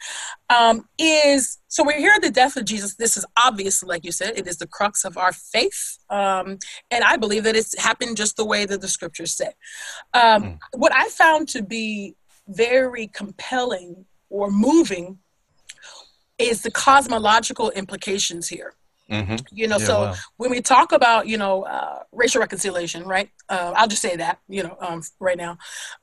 um, 0.51 0.87
is 0.99 1.59
so 1.69 1.85
we're 1.85 1.99
here 1.99 2.13
at 2.15 2.23
the 2.23 2.31
death 2.31 2.57
of 2.57 2.65
Jesus. 2.65 2.95
This 2.95 3.17
is 3.17 3.27
obvious, 3.37 3.83
like 3.83 4.05
you 4.05 4.13
said, 4.13 4.39
it 4.39 4.47
is 4.47 4.57
the 4.57 4.67
crux 4.67 5.05
of 5.05 5.19
our 5.19 5.33
faith. 5.33 5.99
Um, 6.09 6.59
and 6.91 7.05
I 7.05 7.17
believe 7.17 7.45
that 7.45 7.57
it's 7.57 7.79
happened 7.79 8.17
just 8.17 8.37
the 8.37 8.45
way 8.45 8.65
that 8.65 8.81
the 8.81 8.89
scriptures 8.89 9.35
say. 9.35 9.53
Um, 10.15 10.43
mm. 10.43 10.59
What 10.75 10.93
I 10.95 11.09
found 11.09 11.49
to 11.51 11.63
be 11.63 12.15
very 12.49 13.09
compelling 13.09 14.07
or 14.31 14.51
moving 14.51 15.19
is 16.39 16.63
the 16.63 16.71
cosmological 16.71 17.71
implications 17.71 18.49
here. 18.49 18.75
Mm-hmm. 19.11 19.37
You 19.53 19.69
know, 19.69 19.79
yeah, 19.79 19.87
so 19.87 20.01
wow. 20.01 20.15
when 20.37 20.51
we 20.51 20.61
talk 20.61 20.93
about 20.93 21.27
you 21.27 21.39
know 21.39 21.63
uh, 21.63 22.03
racial 22.13 22.41
reconciliation, 22.41 23.05
right? 23.05 23.31
Uh, 23.49 23.73
I'll 23.75 23.89
just 23.89 24.03
say 24.03 24.17
that 24.17 24.39
you 24.49 24.63
know 24.63 24.77
um, 24.81 25.03
right 25.19 25.39
now 25.39 25.57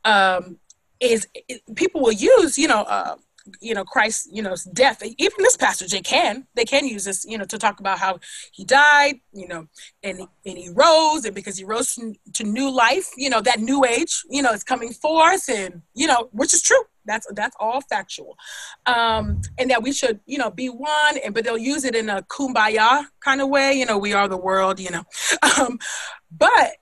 um, 0.05 0.57
is 0.99 1.27
it, 1.35 1.61
people 1.75 2.01
will 2.01 2.11
use 2.11 2.57
you 2.57 2.67
know 2.67 2.81
uh, 2.81 3.15
you 3.61 3.73
know 3.73 3.83
Christ 3.83 4.29
you 4.31 4.41
know 4.41 4.55
death. 4.73 5.01
Even 5.03 5.37
this 5.39 5.57
passage, 5.57 5.91
they 5.91 6.01
can 6.01 6.47
they 6.55 6.65
can 6.65 6.87
use 6.87 7.05
this 7.05 7.25
you 7.25 7.37
know 7.37 7.45
to 7.45 7.57
talk 7.57 7.79
about 7.79 7.99
how 7.99 8.19
he 8.51 8.65
died, 8.65 9.15
you 9.33 9.47
know, 9.47 9.67
and 10.03 10.21
and 10.45 10.57
he 10.57 10.69
rose, 10.69 11.25
and 11.25 11.35
because 11.35 11.57
he 11.57 11.65
rose 11.65 11.95
to, 11.95 12.13
to 12.33 12.43
new 12.43 12.69
life, 12.69 13.09
you 13.17 13.29
know 13.29 13.41
that 13.41 13.59
new 13.59 13.85
age, 13.85 14.23
you 14.29 14.41
know, 14.41 14.51
is 14.51 14.63
coming 14.63 14.91
forth, 14.91 15.49
and 15.49 15.81
you 15.93 16.07
know 16.07 16.29
which 16.31 16.53
is 16.53 16.61
true 16.61 16.83
that's 17.05 17.27
that's 17.33 17.55
all 17.59 17.81
factual, 17.81 18.37
um, 18.85 19.41
and 19.57 19.69
that 19.69 19.83
we 19.83 19.91
should 19.91 20.19
you 20.25 20.37
know 20.37 20.49
be 20.49 20.67
one. 20.69 21.17
And 21.23 21.33
but 21.33 21.43
they'll 21.43 21.57
use 21.57 21.85
it 21.85 21.95
in 21.95 22.09
a 22.09 22.21
kumbaya 22.23 23.05
kind 23.23 23.41
of 23.41 23.49
way. 23.49 23.73
You 23.73 23.85
know, 23.85 23.97
we 23.97 24.13
are 24.13 24.27
the 24.27 24.37
world. 24.37 24.79
You 24.79 24.91
know, 24.91 25.03
um, 25.59 25.79
but 26.31 26.77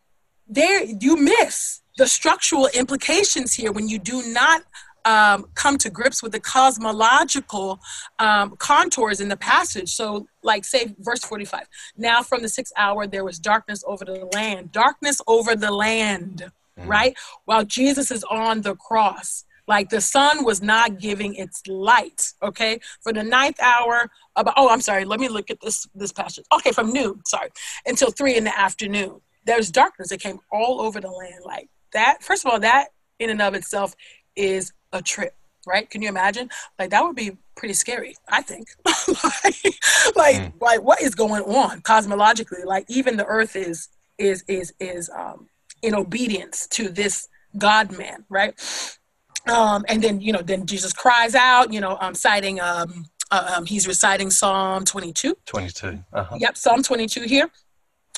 there 0.47 0.83
you 0.83 1.17
miss 1.17 1.81
the 1.97 2.07
structural 2.07 2.67
implications 2.73 3.53
here 3.53 3.71
when 3.71 3.87
you 3.87 3.99
do 3.99 4.23
not 4.33 4.63
um, 5.05 5.45
come 5.55 5.77
to 5.79 5.89
grips 5.89 6.23
with 6.23 6.31
the 6.31 6.39
cosmological 6.39 7.79
um, 8.19 8.55
contours 8.57 9.19
in 9.19 9.29
the 9.29 9.37
passage. 9.37 9.93
So, 9.93 10.27
like, 10.43 10.65
say, 10.65 10.95
verse 10.99 11.23
45 11.23 11.67
now 11.97 12.21
from 12.21 12.41
the 12.41 12.49
sixth 12.49 12.73
hour, 12.77 13.07
there 13.07 13.23
was 13.23 13.39
darkness 13.39 13.83
over 13.85 14.05
the 14.05 14.29
land, 14.33 14.71
darkness 14.71 15.21
over 15.27 15.55
the 15.55 15.71
land, 15.71 16.51
mm. 16.79 16.87
right? 16.87 17.15
While 17.45 17.65
Jesus 17.65 18.11
is 18.11 18.23
on 18.25 18.61
the 18.61 18.75
cross. 18.75 19.45
Like 19.65 19.89
the 19.89 20.01
sun 20.01 20.43
was 20.43 20.61
not 20.61 20.99
giving 20.99 21.35
its 21.35 21.65
light. 21.67 22.33
Okay, 22.41 22.81
for 23.01 23.13
the 23.13 23.23
ninth 23.23 23.61
hour, 23.61 24.11
about 24.35 24.55
oh, 24.57 24.67
I'm 24.67 24.81
sorry. 24.81 25.05
Let 25.05 25.21
me 25.21 25.29
look 25.29 25.49
at 25.49 25.61
this 25.61 25.87
this 25.95 26.11
passage. 26.11 26.43
Okay, 26.53 26.71
from 26.73 26.91
noon, 26.91 27.21
sorry, 27.25 27.49
until 27.85 28.11
three 28.11 28.35
in 28.35 28.43
the 28.43 28.59
afternoon. 28.59 29.21
There's 29.45 29.71
darkness 29.71 30.09
that 30.09 30.19
came 30.19 30.39
all 30.51 30.81
over 30.81 30.99
the 30.99 31.09
land. 31.09 31.45
Like 31.45 31.69
that. 31.93 32.23
First 32.23 32.45
of 32.45 32.51
all, 32.51 32.59
that 32.59 32.89
in 33.19 33.29
and 33.29 33.41
of 33.41 33.53
itself 33.53 33.95
is 34.35 34.73
a 34.93 35.01
trip 35.01 35.35
right? 35.65 35.89
Can 35.89 36.01
you 36.01 36.09
imagine? 36.09 36.49
Like 36.77 36.89
that 36.89 37.03
would 37.03 37.15
be 37.15 37.37
pretty 37.55 37.73
scary. 37.73 38.15
I 38.27 38.41
think. 38.41 38.67
like, 38.85 39.55
like, 40.15 40.35
mm. 40.35 40.53
like, 40.61 40.81
what 40.81 41.01
is 41.01 41.15
going 41.15 41.43
on 41.43 41.81
cosmologically? 41.81 42.65
Like, 42.65 42.85
even 42.89 43.17
the 43.17 43.25
Earth 43.25 43.55
is 43.55 43.89
is 44.17 44.43
is 44.47 44.73
is 44.79 45.09
um, 45.09 45.47
in 45.81 45.95
obedience 45.95 46.67
to 46.67 46.89
this 46.89 47.27
God 47.57 47.97
man, 47.97 48.25
right? 48.29 48.53
Um, 49.47 49.85
and 49.87 50.01
then 50.01 50.21
you 50.21 50.31
know, 50.33 50.41
then 50.41 50.65
Jesus 50.65 50.93
cries 50.93 51.35
out, 51.35 51.71
you 51.73 51.81
know, 51.81 51.97
um, 51.99 52.13
citing 52.13 52.59
um, 52.59 53.05
uh, 53.31 53.55
um, 53.57 53.65
he's 53.65 53.87
reciting 53.87 54.29
Psalm 54.29 54.85
22. 54.85 55.35
22. 55.45 55.99
Uh-huh. 56.13 56.35
Yep, 56.39 56.57
Psalm 56.57 56.83
22 56.83 57.21
here. 57.21 57.49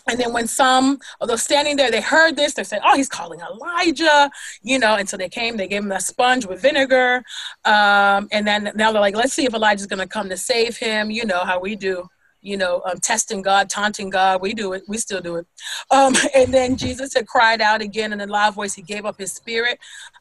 And 0.07 0.19
then 0.19 0.33
when 0.33 0.47
some 0.47 0.99
of 1.19 1.27
those 1.27 1.41
standing 1.41 1.77
there, 1.77 1.89
they 1.89 2.01
heard 2.01 2.35
this, 2.35 2.53
they 2.53 2.63
said, 2.63 2.81
"Oh, 2.85 2.95
he's 2.95 3.09
calling 3.09 3.39
Elijah," 3.39 4.29
you 4.61 4.77
know. 4.77 4.95
And 4.95 5.09
so 5.09 5.17
they 5.17 5.29
came, 5.29 5.57
they 5.57 5.67
gave 5.67 5.83
him 5.83 5.91
a 5.91 5.99
sponge 5.99 6.45
with 6.45 6.61
vinegar, 6.61 7.23
um, 7.65 8.27
and 8.31 8.45
then 8.45 8.71
now 8.75 8.91
they're 8.91 9.01
like, 9.01 9.15
"Let's 9.15 9.33
see 9.33 9.45
if 9.45 9.53
Elijah's 9.53 9.87
going 9.87 9.99
to 9.99 10.07
come 10.07 10.29
to 10.29 10.37
save 10.37 10.77
him." 10.77 11.09
You 11.09 11.25
know 11.25 11.39
how 11.39 11.59
we 11.59 11.75
do, 11.75 12.07
you 12.41 12.55
know, 12.55 12.83
um, 12.85 12.99
testing 12.99 13.41
God, 13.41 13.69
taunting 13.69 14.11
God. 14.11 14.41
We 14.41 14.53
do 14.53 14.73
it, 14.73 14.83
we 14.87 14.97
still 14.99 15.21
do 15.21 15.37
it. 15.37 15.47
Um, 15.89 16.13
and 16.35 16.53
then 16.53 16.77
Jesus 16.77 17.13
had 17.15 17.27
cried 17.27 17.61
out 17.61 17.81
again 17.81 18.13
in 18.13 18.21
a 18.21 18.27
loud 18.27 18.53
voice. 18.53 18.75
He 18.75 18.83
gave 18.83 19.05
up 19.05 19.17
his 19.17 19.31
spirit, 19.31 19.79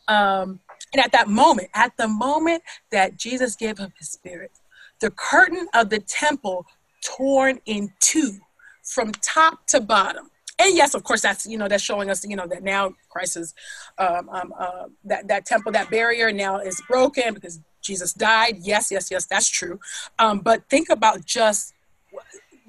um, 0.09 0.61
and 0.95 1.05
at 1.05 1.13
that 1.13 1.29
moment, 1.29 1.69
at 1.75 1.95
the 1.99 2.09
moment 2.09 2.63
that 2.91 3.19
Jesus 3.19 3.55
gave 3.55 3.81
up 3.81 3.93
his 3.99 4.11
spirit, 4.11 4.53
the 5.01 5.11
curtain 5.11 5.69
of 5.75 5.91
the 5.91 5.99
temple 5.99 6.65
torn 7.03 7.61
in 7.67 7.93
two 8.01 8.39
from 8.85 9.13
top 9.13 9.67
to 9.69 9.81
bottom. 9.81 10.31
And 10.59 10.77
yes, 10.77 10.95
of 10.95 11.03
course, 11.03 11.23
that's 11.23 11.47
you 11.47 11.59
know 11.59 11.67
that's 11.67 11.83
showing 11.83 12.11
us 12.11 12.25
you 12.25 12.37
know 12.37 12.47
that 12.47 12.63
now 12.63 12.95
Christ 13.09 13.37
is 13.37 13.55
um, 13.99 14.29
um, 14.29 14.55
uh, 14.57 14.85
that 15.05 15.27
that 15.27 15.47
temple 15.47 15.73
that 15.73 15.91
barrier 15.91 16.31
now 16.31 16.59
is 16.59 16.81
broken 16.89 17.35
because 17.35 17.59
Jesus 17.83 18.13
died. 18.13 18.59
Yes, 18.61 18.91
yes, 18.91 19.11
yes, 19.11 19.27
that's 19.27 19.49
true. 19.49 19.81
Um, 20.19 20.41
but 20.41 20.69
think 20.69 20.91
about 20.91 21.25
just 21.25 21.75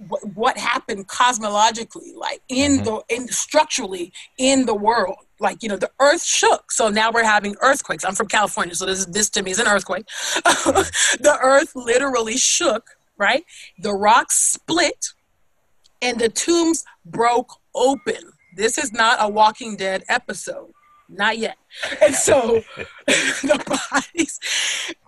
what, 0.08 0.24
what 0.36 0.58
happened 0.58 1.08
cosmologically, 1.08 2.16
like 2.16 2.42
in 2.50 2.80
mm-hmm. 2.80 2.84
the 2.86 3.04
in 3.10 3.28
structurally 3.28 4.12
in 4.38 4.66
the 4.66 4.76
world. 4.76 5.18
Like 5.40 5.62
you 5.62 5.70
know, 5.70 5.78
the 5.78 5.92
earth 6.00 6.24
shook. 6.24 6.72
So 6.72 6.90
now 6.90 7.12
we're 7.12 7.24
having 7.24 7.56
earthquakes. 7.62 8.04
I'm 8.04 8.16
from 8.16 8.28
California, 8.28 8.74
so 8.74 8.86
this 8.86 9.06
this 9.06 9.30
to 9.32 9.44
me 9.44 9.52
is 9.52 9.60
an 9.60 9.68
earthquake. 9.68 10.06
the 10.36 11.38
earth 11.42 11.76
literally 11.76 12.38
shook. 12.38 12.98
Right, 13.18 13.46
the 13.80 13.94
rocks 13.94 14.36
split 14.36 15.14
and 16.02 16.20
the 16.20 16.30
tombs 16.30 16.84
broke 17.06 17.52
open. 17.74 18.32
This 18.56 18.78
is 18.78 18.94
not 18.94 19.18
a 19.20 19.30
Walking 19.30 19.76
Dead 19.76 20.04
episode. 20.10 20.72
Not 21.08 21.38
yet. 21.38 21.58
And 22.02 22.16
so 22.16 22.64
the 23.08 23.80
bodies, 23.92 24.40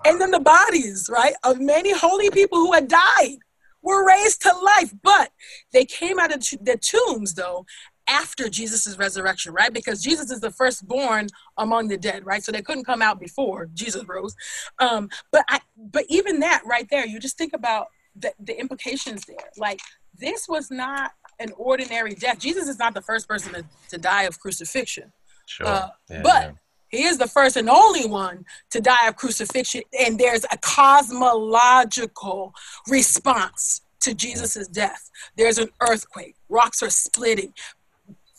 and 0.05 0.21
then 0.21 0.31
the 0.31 0.39
bodies, 0.39 1.09
right, 1.11 1.33
of 1.43 1.59
many 1.59 1.91
holy 1.91 2.29
people 2.29 2.59
who 2.59 2.73
had 2.73 2.87
died 2.87 3.37
were 3.81 4.07
raised 4.07 4.41
to 4.43 4.53
life. 4.55 4.93
But 5.01 5.31
they 5.73 5.85
came 5.85 6.19
out 6.19 6.33
of 6.33 6.41
the 6.61 6.77
tombs, 6.77 7.33
though, 7.33 7.65
after 8.07 8.49
Jesus' 8.49 8.97
resurrection, 8.97 9.53
right? 9.53 9.73
Because 9.73 10.01
Jesus 10.01 10.31
is 10.31 10.39
the 10.39 10.51
firstborn 10.51 11.27
among 11.57 11.87
the 11.87 11.97
dead, 11.97 12.25
right? 12.25 12.43
So 12.43 12.51
they 12.51 12.61
couldn't 12.61 12.85
come 12.85 13.01
out 13.01 13.19
before 13.19 13.67
Jesus 13.73 14.03
rose. 14.07 14.35
Um, 14.79 15.09
but 15.31 15.43
I, 15.49 15.59
but 15.75 16.05
even 16.09 16.39
that 16.39 16.61
right 16.65 16.87
there, 16.89 17.05
you 17.05 17.19
just 17.19 17.37
think 17.37 17.53
about 17.53 17.87
the, 18.15 18.33
the 18.39 18.57
implications 18.59 19.25
there. 19.25 19.49
Like 19.57 19.79
this 20.19 20.47
was 20.47 20.71
not 20.71 21.11
an 21.39 21.51
ordinary 21.57 22.15
death. 22.15 22.39
Jesus 22.39 22.67
is 22.67 22.79
not 22.79 22.93
the 22.93 23.01
first 23.01 23.27
person 23.27 23.53
to, 23.53 23.65
to 23.89 23.97
die 23.97 24.23
of 24.23 24.39
crucifixion. 24.39 25.11
Sure. 25.45 25.67
Uh, 25.67 25.89
yeah, 26.09 26.21
but 26.23 26.43
yeah. 26.43 26.51
he 26.89 27.03
is 27.03 27.17
the 27.17 27.27
first 27.27 27.55
and 27.55 27.69
only 27.69 28.05
one 28.07 28.45
to 28.71 28.81
die 28.81 29.07
of 29.07 29.15
crucifixion. 29.15 29.83
And 29.99 30.19
there's 30.19 30.45
a 30.51 30.57
cosmological 30.57 32.53
response 32.87 33.81
to 34.01 34.13
Jesus' 34.13 34.67
death. 34.67 35.09
There's 35.35 35.57
an 35.57 35.69
earthquake, 35.81 36.35
rocks 36.49 36.81
are 36.83 36.89
splitting, 36.89 37.53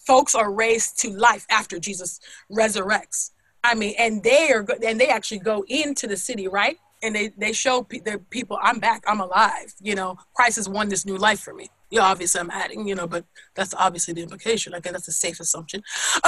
folks 0.07 0.35
are 0.35 0.53
raised 0.53 0.99
to 1.01 1.11
life 1.11 1.47
after 1.51 1.79
Jesus 1.79 2.21
resurrects. 2.51 3.31
I 3.65 3.75
mean, 3.75 3.95
and 3.99 4.23
they 4.23 4.51
are, 4.53 4.67
and 4.85 5.01
they 5.01 5.09
actually 5.09 5.41
go 5.41 5.65
into 5.69 6.07
the 6.07 6.17
city, 6.17 6.49
right? 6.49 6.79
And 7.03 7.15
they 7.15 7.29
they 7.37 7.53
show 7.53 7.83
pe- 7.83 8.01
the 8.01 8.21
people 8.31 8.59
I'm 8.63 8.79
back, 8.79 9.03
I'm 9.07 9.21
alive. 9.21 9.75
You 9.81 9.95
know, 9.95 10.17
Christ 10.35 10.57
has 10.57 10.69
won 10.69 10.89
this 10.89 11.07
new 11.07 11.17
life 11.17 11.41
for 11.41 11.55
me. 11.55 11.71
Yeah, 11.91 12.03
obviously 12.03 12.41
I'm 12.41 12.51
adding, 12.51 12.87
you 12.87 12.95
know, 12.95 13.07
but 13.07 13.25
that's 13.55 13.75
obviously 13.75 14.15
the 14.15 14.23
implication. 14.23 14.75
I 14.75 14.81
think 14.81 14.95
that's 14.95 15.09
a 15.09 15.13
safe 15.13 15.41
assumption. 15.41 15.83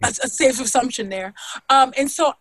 that's 0.00 0.18
a 0.22 0.28
safe 0.28 0.58
assumption 0.58 1.10
there. 1.10 1.34
Um, 1.68 1.92
and 1.98 2.10
so 2.10 2.32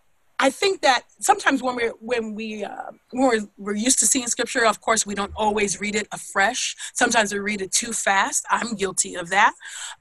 I 0.42 0.50
think 0.50 0.82
that 0.82 1.04
sometimes 1.20 1.62
when 1.62 1.76
we're 1.76 1.92
when 2.00 2.34
we 2.34 2.64
uh, 2.64 2.92
when 3.12 3.28
we're, 3.28 3.48
we're 3.58 3.76
used 3.76 4.00
to 4.00 4.08
seeing 4.08 4.26
scripture, 4.28 4.66
of 4.66 4.80
course, 4.80 5.06
we 5.06 5.14
don't 5.14 5.34
always 5.36 5.82
read 5.82 5.96
it 5.96 6.08
afresh. 6.14 6.78
Sometimes 6.94 7.34
we 7.34 7.40
read 7.40 7.62
it 7.62 7.74
too 7.74 7.92
fast. 7.92 8.46
I'm 8.50 8.76
guilty 8.76 9.16
of 9.16 9.30
that. 9.32 9.54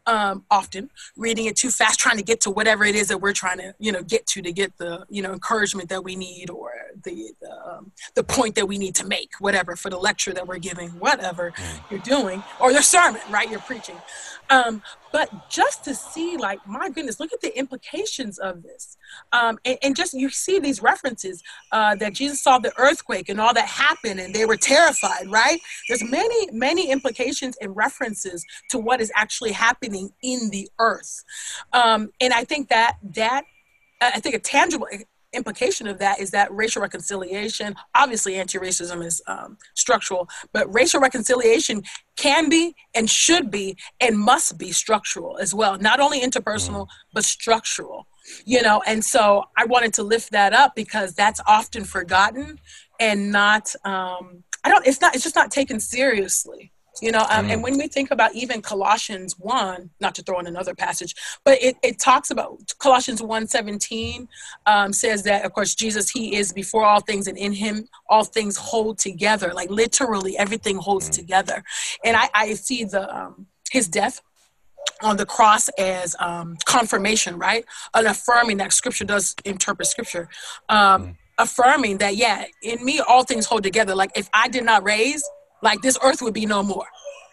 Um, 0.07 0.45
often 0.49 0.91
reading 1.17 1.47
it 1.47 1.57
too 1.57 1.71
fast, 1.71 1.99
trying 1.99 2.19
to 2.19 2.23
get 2.23 2.41
to 2.43 2.51
whatever 2.51 2.85
it 2.85 2.95
is 2.95 3.09
that 3.09 3.21
we're 3.21 3.33
trying 3.33 3.59
to 3.59 3.75
you 3.81 3.91
know 3.91 4.03
get 4.03 4.27
to 4.29 4.43
to 4.43 4.53
get 4.53 4.79
the 4.79 5.05
you 5.11 5.23
know 5.23 5.33
encouragement 5.33 5.89
that 5.89 6.05
we 6.05 6.15
need 6.15 6.51
or 6.51 6.71
the 7.05 7.33
the, 7.41 7.51
um, 7.51 7.93
the 8.15 8.25
point 8.25 8.55
that 8.55 8.67
we 8.67 8.79
need 8.79 8.95
to 8.97 9.07
make, 9.07 9.31
whatever 9.39 9.77
for 9.77 9.91
the 9.91 9.99
lecture 9.99 10.33
that 10.33 10.47
we're 10.47 10.59
giving, 10.59 10.91
whatever 10.91 11.53
mm. 11.53 11.81
you're 11.91 12.01
doing, 12.01 12.43
or 12.61 12.73
your 12.73 12.83
sermon, 12.83 13.21
right? 13.31 13.51
You're 13.51 13.61
preaching. 13.61 13.97
Um, 14.51 14.83
but 15.13 15.51
just 15.51 15.85
to 15.85 15.95
see, 15.95 16.37
like, 16.37 16.67
my 16.67 16.89
goodness, 16.89 17.21
look 17.21 17.33
at 17.33 17.41
the 17.41 17.57
implications 17.57 18.39
of 18.39 18.63
this. 18.63 18.97
Um, 19.33 19.59
and, 19.65 19.79
and, 19.83 19.97
just 19.97 20.15
you 20.15 20.31
see 20.31 20.59
these 20.59 20.83
references 20.83 21.43
uh, 21.73 21.95
that 21.97 22.15
Jesus 22.15 22.43
saw 22.43 22.59
the 22.59 22.73
earthquake 22.79 23.29
and 23.29 23.41
all 23.41 23.53
that 23.55 23.67
happened, 23.67 24.21
and 24.21 24.35
they 24.35 24.47
were 24.47 24.57
terrified, 24.57 25.29
right? 25.29 25.61
There's 25.89 26.03
many, 26.03 26.51
many 26.53 26.91
implications 26.91 27.57
and 27.61 27.75
references 27.77 28.45
to 28.71 28.79
what 28.79 29.01
is 29.01 29.13
actually 29.15 29.53
happening 29.53 30.11
in 30.23 30.51
the 30.51 30.69
earth. 30.79 31.25
Um, 31.73 32.11
and 32.21 32.33
I 32.33 32.45
think 32.45 32.69
that 32.69 32.97
that 33.15 33.45
I 34.01 34.21
think 34.21 34.35
a 34.35 34.39
tangible 34.39 34.87
implication 35.33 35.87
of 35.87 35.99
that 35.99 36.21
is 36.21 36.31
that 36.31 36.53
racial 36.53 36.83
reconciliation, 36.83 37.75
obviously 37.95 38.37
anti-racism 38.37 39.05
is 39.05 39.21
um, 39.27 39.59
structural, 39.75 40.29
but 40.53 40.73
racial 40.73 41.01
reconciliation 41.01 41.83
can 42.17 42.49
be 42.49 42.75
and 42.95 43.09
should 43.09 43.51
be 43.51 43.77
and 44.01 44.19
must 44.19 44.59
be 44.59 44.73
structural 44.73 45.39
as 45.39 45.55
well, 45.55 45.79
not 45.79 46.01
only 46.01 46.21
interpersonal, 46.21 46.87
mm. 46.87 46.89
but 47.13 47.25
structural. 47.25 48.07
You 48.45 48.61
know, 48.61 48.83
and 48.87 49.03
so 49.03 49.45
I 49.57 49.65
wanted 49.65 49.95
to 49.95 50.03
lift 50.03 50.33
that 50.33 50.53
up 50.53 50.75
because 50.75 51.15
that's 51.15 51.41
often 51.47 51.85
forgotten 51.85 52.61
and 53.01 53.33
not 53.33 53.75
um, 53.85 54.45
I 54.65 54.69
don't 54.69 54.87
it's 54.87 55.01
not 55.01 55.15
it's 55.15 55.25
just 55.25 55.37
not 55.37 55.51
taken 55.51 55.81
seriously 55.81 56.73
you 57.03 57.13
know 57.13 57.27
um, 57.31 57.47
mm. 57.47 57.53
and 57.53 57.63
when 57.63 57.77
we 57.79 57.89
think 57.89 58.11
about 58.11 58.35
even 58.35 58.61
colossians 58.63 59.39
1 59.39 59.91
not 60.01 60.15
to 60.15 60.23
throw 60.23 60.39
in 60.39 60.47
another 60.47 60.75
passage 60.75 61.15
but 61.45 61.61
it, 61.63 61.77
it 61.83 61.99
talks 61.99 62.31
about 62.31 62.59
colossians 62.79 63.23
1 63.23 63.47
17 63.47 64.29
um, 64.67 64.93
says 64.93 65.23
that 65.23 65.45
of 65.45 65.53
course 65.53 65.75
jesus 65.75 66.11
he 66.11 66.37
is 66.37 66.53
before 66.53 66.85
all 66.85 67.01
things 67.01 67.27
and 67.27 67.39
in 67.39 67.53
him 67.53 67.89
all 68.09 68.25
things 68.25 68.57
hold 68.57 68.99
together 68.99 69.53
like 69.55 69.71
literally 69.71 70.37
everything 70.39 70.77
holds 70.77 71.09
mm. 71.09 71.13
together 71.13 71.63
and 72.05 72.17
i, 72.17 72.29
I 72.35 72.55
see 72.55 72.85
the 72.85 73.15
um, 73.15 73.47
his 73.71 73.89
death 73.89 74.21
on 75.03 75.17
the 75.17 75.27
cross 75.27 75.69
as 75.79 76.17
um, 76.19 76.57
confirmation 76.65 77.39
right 77.39 77.65
an 77.95 78.07
affirming 78.07 78.57
that 78.59 78.73
scripture 78.73 79.05
does 79.05 79.35
interpret 79.45 79.89
scripture 79.89 80.29
um, 80.69 80.79
mm. 80.79 81.15
affirming 81.39 81.99
that 81.99 82.17
yeah 82.17 82.45
in 82.63 82.85
me 82.85 83.01
all 83.01 83.23
things 83.25 83.47
hold 83.47 83.63
together 83.63 83.95
like 83.95 84.11
if 84.17 84.29
i 84.33 84.49
did 84.49 84.65
not 84.65 84.85
raise 84.85 85.23
like 85.63 85.83
this 85.83 85.99
earth 86.03 86.23
would 86.23 86.35
be 86.35 86.47
no 86.47 86.63
more. 86.63 86.87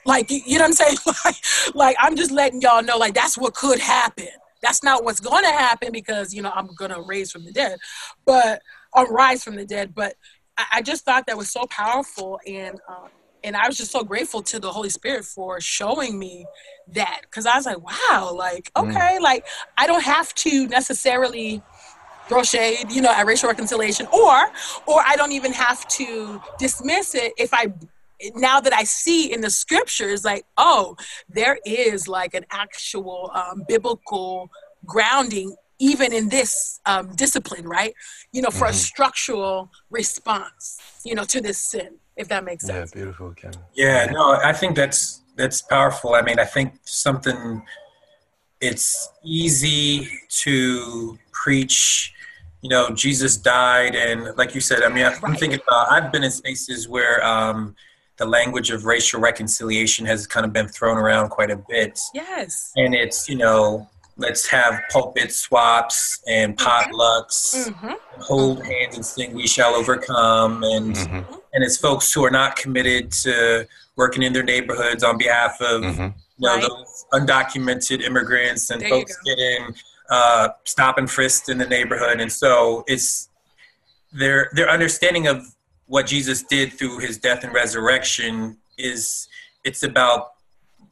Like 0.06 0.30
you 0.30 0.60
know 0.60 0.66
what 0.66 0.68
I'm 0.68 0.74
saying? 0.74 0.98
like, 1.26 1.36
like 1.74 1.96
I'm 2.00 2.16
just 2.16 2.32
letting 2.32 2.62
y'all 2.62 2.84
know 2.84 2.98
like 2.98 3.14
that's 3.14 3.38
what 3.38 3.54
could 3.56 3.80
happen. 3.80 4.28
That's 4.62 4.84
not 4.84 5.04
what's 5.04 5.20
going 5.20 5.44
to 5.44 5.52
happen 5.52 5.92
because 5.92 6.34
you 6.34 6.42
know 6.42 6.52
I'm 6.54 6.70
gonna 6.76 7.02
raise 7.02 7.32
from 7.32 7.46
the 7.46 7.52
dead, 7.52 7.80
but 8.26 8.62
or 8.94 9.06
rise 9.08 9.44
from 9.44 9.56
the 9.56 9.66
dead. 9.66 9.94
But 9.94 10.16
I, 10.58 10.66
I 10.74 10.82
just 10.82 11.06
thought 11.06 11.26
that 11.28 11.38
was 11.38 11.50
so 11.50 11.66
powerful, 11.70 12.40
and 12.48 12.80
um, 12.88 13.10
and 13.44 13.56
I 13.56 13.68
was 13.68 13.78
just 13.78 13.92
so 13.92 14.04
grateful 14.04 14.42
to 14.44 14.60
the 14.60 14.72
Holy 14.72 14.90
Spirit 14.90 15.26
for 15.26 15.60
showing 15.62 16.18
me 16.18 16.46
that 16.94 17.22
because 17.24 17.46
I 17.46 17.56
was 17.56 17.66
like, 17.66 17.80
wow, 17.80 18.32
like 18.36 18.72
mm. 18.74 18.90
okay, 18.90 19.18
mm. 19.18 19.22
like 19.22 19.46
I 19.78 19.88
don't 19.88 20.04
have 20.04 20.34
to 20.36 20.68
necessarily 20.68 21.62
throw 22.28 22.44
shade, 22.44 22.92
you 22.92 23.02
know, 23.02 23.12
at 23.12 23.26
racial 23.26 23.50
reconciliation, 23.50 24.08
or 24.08 24.52
or 24.88 25.02
I 25.06 25.16
don't 25.16 25.32
even 25.32 25.54
have 25.54 25.88
to 25.90 26.42
dismiss 26.58 27.16
it 27.16 27.34
if 27.38 27.54
I 27.54 27.74
now 28.36 28.60
that 28.60 28.74
I 28.74 28.84
see 28.84 29.32
in 29.32 29.42
the 29.42 29.50
scriptures, 29.50 30.26
like, 30.26 30.46
oh, 30.58 30.96
there 31.30 31.60
is 31.66 32.08
like 32.08 32.34
an 32.34 32.46
actual 32.52 33.32
um, 33.34 33.64
biblical 33.68 34.50
grounding 34.86 35.56
even 35.78 36.14
in 36.14 36.30
this 36.30 36.80
um, 36.86 37.10
discipline, 37.16 37.68
right? 37.68 37.94
You 38.32 38.42
know, 38.42 38.50
for 38.50 38.66
mm-hmm. 38.66 38.70
a 38.70 38.74
structural 38.74 39.72
response, 39.90 40.80
you 41.04 41.16
know, 41.16 41.26
to 41.26 41.42
this 41.42 41.58
sin, 41.58 41.96
if 42.16 42.30
that 42.30 42.46
makes 42.46 42.66
sense. 42.66 42.92
Yeah, 42.96 43.02
beautiful, 43.02 43.32
Ken. 43.32 43.52
Yeah, 43.74 44.06
no, 44.06 44.40
I 44.42 44.54
think 44.54 44.76
that's 44.76 45.22
that's 45.36 45.62
powerful. 45.62 46.16
I 46.16 46.22
mean, 46.22 46.40
I 46.40 46.46
think 46.46 46.74
something. 46.84 47.64
It's 48.62 49.10
easy 49.24 50.08
to 50.30 51.20
preach 51.34 52.16
you 52.66 52.70
know, 52.70 52.90
Jesus 52.90 53.38
died, 53.38 53.96
and 53.96 54.36
like 54.38 54.56
you 54.56 54.60
said, 54.60 54.82
I 54.82 54.90
mean, 54.90 55.06
I'm 55.06 55.36
thinking 55.36 55.60
about. 55.68 55.92
I've 55.92 56.12
been 56.12 56.24
in 56.24 56.32
spaces 56.32 56.90
where 56.90 57.24
um, 57.24 57.76
the 58.18 58.26
language 58.26 58.72
of 58.72 58.86
racial 58.86 59.20
reconciliation 59.20 60.06
has 60.06 60.26
kind 60.26 60.46
of 60.46 60.54
been 60.54 60.68
thrown 60.68 60.98
around 60.98 61.30
quite 61.30 61.52
a 61.52 61.58
bit. 61.58 62.00
Yes. 62.14 62.72
And 62.76 62.96
it's 62.96 63.28
you 63.28 63.38
know, 63.38 63.90
let's 64.18 64.48
have 64.48 64.82
pulpit 64.90 65.32
swaps 65.32 66.22
and 66.28 66.58
mm-hmm. 66.58 66.68
potlucks, 66.68 67.70
mm-hmm. 67.70 68.22
hold 68.22 68.66
hands 68.66 68.96
and 68.96 69.06
sing 69.06 69.34
"We 69.34 69.48
Shall 69.48 69.76
Overcome," 69.76 70.64
and 70.64 70.96
mm-hmm. 70.96 71.34
and 71.54 71.64
it's 71.64 71.78
folks 71.78 72.14
who 72.14 72.24
are 72.26 72.32
not 72.32 72.56
committed 72.56 73.12
to 73.24 73.68
working 73.96 74.24
in 74.24 74.34
their 74.34 74.44
neighborhoods 74.44 75.04
on 75.04 75.18
behalf 75.18 75.60
of 75.62 75.82
mm-hmm. 75.82 76.02
you 76.02 76.12
know 76.40 76.56
right. 76.56 76.62
those 76.62 77.06
undocumented 77.14 78.02
immigrants 78.02 78.70
and 78.70 78.82
there 78.82 78.90
folks 78.90 79.18
getting 79.26 79.74
uh, 80.10 80.50
stop 80.64 80.98
and 80.98 81.10
frisked 81.10 81.50
in 81.50 81.58
the 81.58 81.68
neighborhood, 81.68 82.20
and 82.20 82.32
so 82.32 82.84
it's 82.88 83.30
their 84.12 84.50
their 84.54 84.70
understanding 84.70 85.28
of 85.28 85.55
what 85.88 86.08
Jesus 86.08 86.44
did 86.44 86.74
through 86.74 87.00
his 87.00 87.18
death 87.18 87.44
and 87.44 87.54
resurrection 87.54 88.58
is 88.78 89.28
it's 89.64 89.84
about 89.84 90.34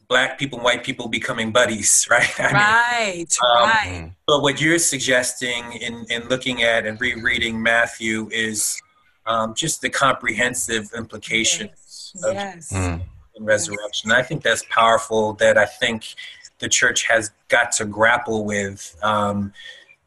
black 0.07 0.37
people 0.37 0.59
and 0.59 0.65
white 0.65 0.83
people 0.83 1.07
becoming 1.07 1.51
buddies, 1.51 2.07
right? 2.11 2.39
I 2.39 2.51
right, 2.51 3.15
mean, 3.15 3.27
um, 3.43 3.69
right. 3.69 4.11
But 4.27 4.41
what 4.41 4.61
you're 4.61 4.79
suggesting 4.79 5.73
in, 5.73 6.05
in 6.09 6.27
looking 6.27 6.63
at 6.63 6.85
and 6.85 6.99
rereading 6.99 7.61
Matthew 7.61 8.29
is 8.31 8.79
um, 9.25 9.53
just 9.55 9.81
the 9.81 9.89
comprehensive 9.89 10.91
implications 10.95 12.13
yes. 12.15 12.23
of 12.25 12.33
yes. 12.33 12.73
Mm. 12.73 13.01
resurrection. 13.39 14.11
I 14.11 14.21
think 14.21 14.43
that's 14.43 14.63
powerful. 14.69 15.33
That 15.33 15.57
I 15.57 15.65
think 15.65 16.15
the 16.59 16.69
church 16.69 17.07
has 17.07 17.31
got 17.47 17.71
to 17.73 17.85
grapple 17.85 18.45
with 18.45 18.95
um, 19.01 19.53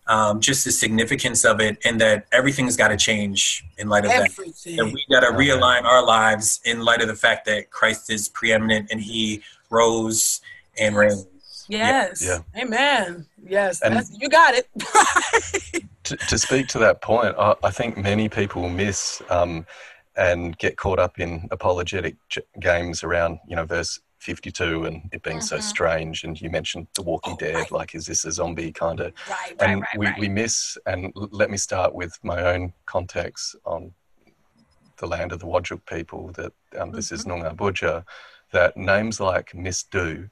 um, 0.09 0.41
just 0.41 0.65
the 0.65 0.73
significance 0.73 1.45
of 1.45 1.61
it 1.61 1.79
and 1.85 2.01
that 2.01 2.27
everything's 2.33 2.77
got 2.77 2.89
to 2.89 2.97
change 2.97 3.65
in 3.79 3.89
light 3.89 4.05
of 4.05 4.11
Everything. 4.13 4.77
that. 4.77 4.85
That 4.85 4.93
we 4.93 5.05
got 5.11 5.21
to 5.21 5.37
realign 5.37 5.85
our 5.85 6.05
lives 6.05 6.61
in 6.65 6.81
light 6.81 7.03
of 7.03 7.09
the 7.09 7.15
fact 7.15 7.47
that 7.47 7.71
Christ 7.71 8.11
is 8.11 8.29
preeminent 8.29 8.91
and 8.91 9.01
he 9.01 9.43
rose 9.71 10.41
and 10.79 10.97
reigns. 10.97 11.27
Yes. 11.69 12.25
Yeah. 12.25 12.63
Amen. 12.63 13.27
Yes. 13.45 13.83
And 13.83 14.01
you 14.13 14.29
got 14.29 14.55
it. 14.55 14.69
to, 16.05 16.17
to, 16.17 16.39
speak 16.39 16.69
to 16.69 16.79
that 16.79 17.03
point, 17.03 17.35
I, 17.37 17.57
I 17.65 17.71
think 17.71 17.97
many 17.97 18.29
people 18.29 18.69
miss 18.69 19.21
um, 19.31 19.67
and 20.17 20.57
get 20.59 20.77
caught 20.77 21.01
up 21.01 21.19
in 21.19 21.49
apologetic 21.51 22.17
games 22.61 23.03
around, 23.03 23.41
you 23.49 23.57
know, 23.57 23.65
verse 23.65 24.01
52 24.27 24.87
and 24.87 25.09
it 25.13 25.23
being 25.23 25.37
mm-hmm. 25.37 25.45
so 25.45 25.61
strange 25.61 26.25
and 26.25 26.41
you 26.41 26.51
mentioned 26.51 26.89
the 26.95 27.03
walking 27.03 27.35
oh, 27.35 27.37
dead 27.37 27.55
right. 27.55 27.71
like 27.71 27.95
is 27.95 28.07
this 28.07 28.25
a 28.25 28.33
zombie 28.33 28.73
kind 28.73 28.99
of 28.99 29.13
right, 29.31 29.55
and 29.61 29.83
right, 29.83 30.17
we, 30.19 30.27
we 30.27 30.29
miss 30.29 30.77
and 30.87 31.13
let 31.15 31.49
me 31.49 31.57
start 31.57 31.95
with 31.95 32.19
my 32.25 32.43
own 32.43 32.73
context 32.87 33.55
on 33.65 33.93
the 34.97 35.07
land 35.07 35.31
of 35.31 35.39
the 35.39 35.47
Whadjuk 35.47 35.87
people 35.87 36.33
that 36.33 36.53
um, 36.77 36.91
this 36.91 37.13
mm-hmm. 37.13 37.15
is 37.15 37.57
Noongar 37.57 38.05
that 38.51 38.77
names 38.77 39.21
like 39.21 39.55
Miss 39.55 39.85
Dhu 39.85 40.29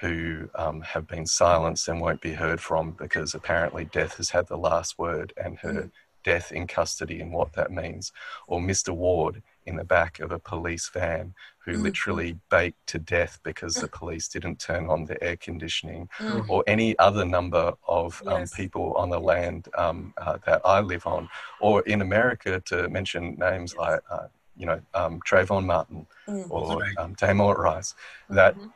who 0.00 0.48
um, 0.56 0.80
have 0.80 1.06
been 1.06 1.26
silenced 1.26 1.86
and 1.86 2.00
won't 2.00 2.20
be 2.20 2.32
heard 2.32 2.60
from 2.60 2.92
because 2.92 3.34
apparently 3.34 3.84
death 3.84 4.16
has 4.16 4.30
had 4.30 4.48
the 4.48 4.56
last 4.56 4.98
word 4.98 5.32
and 5.36 5.58
her 5.58 5.72
mm. 5.72 5.90
death 6.24 6.50
in 6.50 6.66
custody 6.66 7.20
and 7.20 7.32
what 7.32 7.52
that 7.52 7.70
means 7.70 8.10
or 8.48 8.58
Mr 8.58 8.90
Ward 8.90 9.40
in 9.66 9.76
the 9.76 9.84
back 9.84 10.20
of 10.20 10.32
a 10.32 10.38
police 10.38 10.88
van 10.88 11.34
who 11.64 11.72
mm. 11.72 11.82
literally 11.82 12.38
baked 12.50 12.86
to 12.86 12.98
death 12.98 13.38
because 13.42 13.74
the 13.74 13.88
police 13.88 14.28
didn't 14.28 14.58
turn 14.58 14.86
on 14.88 15.04
the 15.04 15.22
air 15.22 15.36
conditioning, 15.36 16.08
mm. 16.18 16.48
or 16.48 16.64
any 16.66 16.98
other 16.98 17.24
number 17.24 17.72
of 17.86 18.22
um, 18.26 18.40
yes. 18.40 18.54
people 18.54 18.94
on 18.94 19.10
the 19.10 19.20
land 19.20 19.68
um, 19.76 20.14
uh, 20.18 20.38
that 20.46 20.62
I 20.64 20.80
live 20.80 21.06
on, 21.06 21.28
or 21.60 21.82
in 21.82 22.00
America 22.00 22.60
to 22.66 22.88
mention 22.88 23.36
names 23.38 23.72
yes. 23.72 23.78
like, 23.78 24.00
uh, 24.10 24.28
you 24.56 24.66
know, 24.66 24.80
um, 24.94 25.20
Trayvon 25.28 25.66
Martin 25.66 26.06
mm. 26.26 26.50
or 26.50 26.82
um, 26.98 27.14
Tamir 27.14 27.56
Rice, 27.56 27.94
that 28.30 28.56
mm-hmm. 28.56 28.68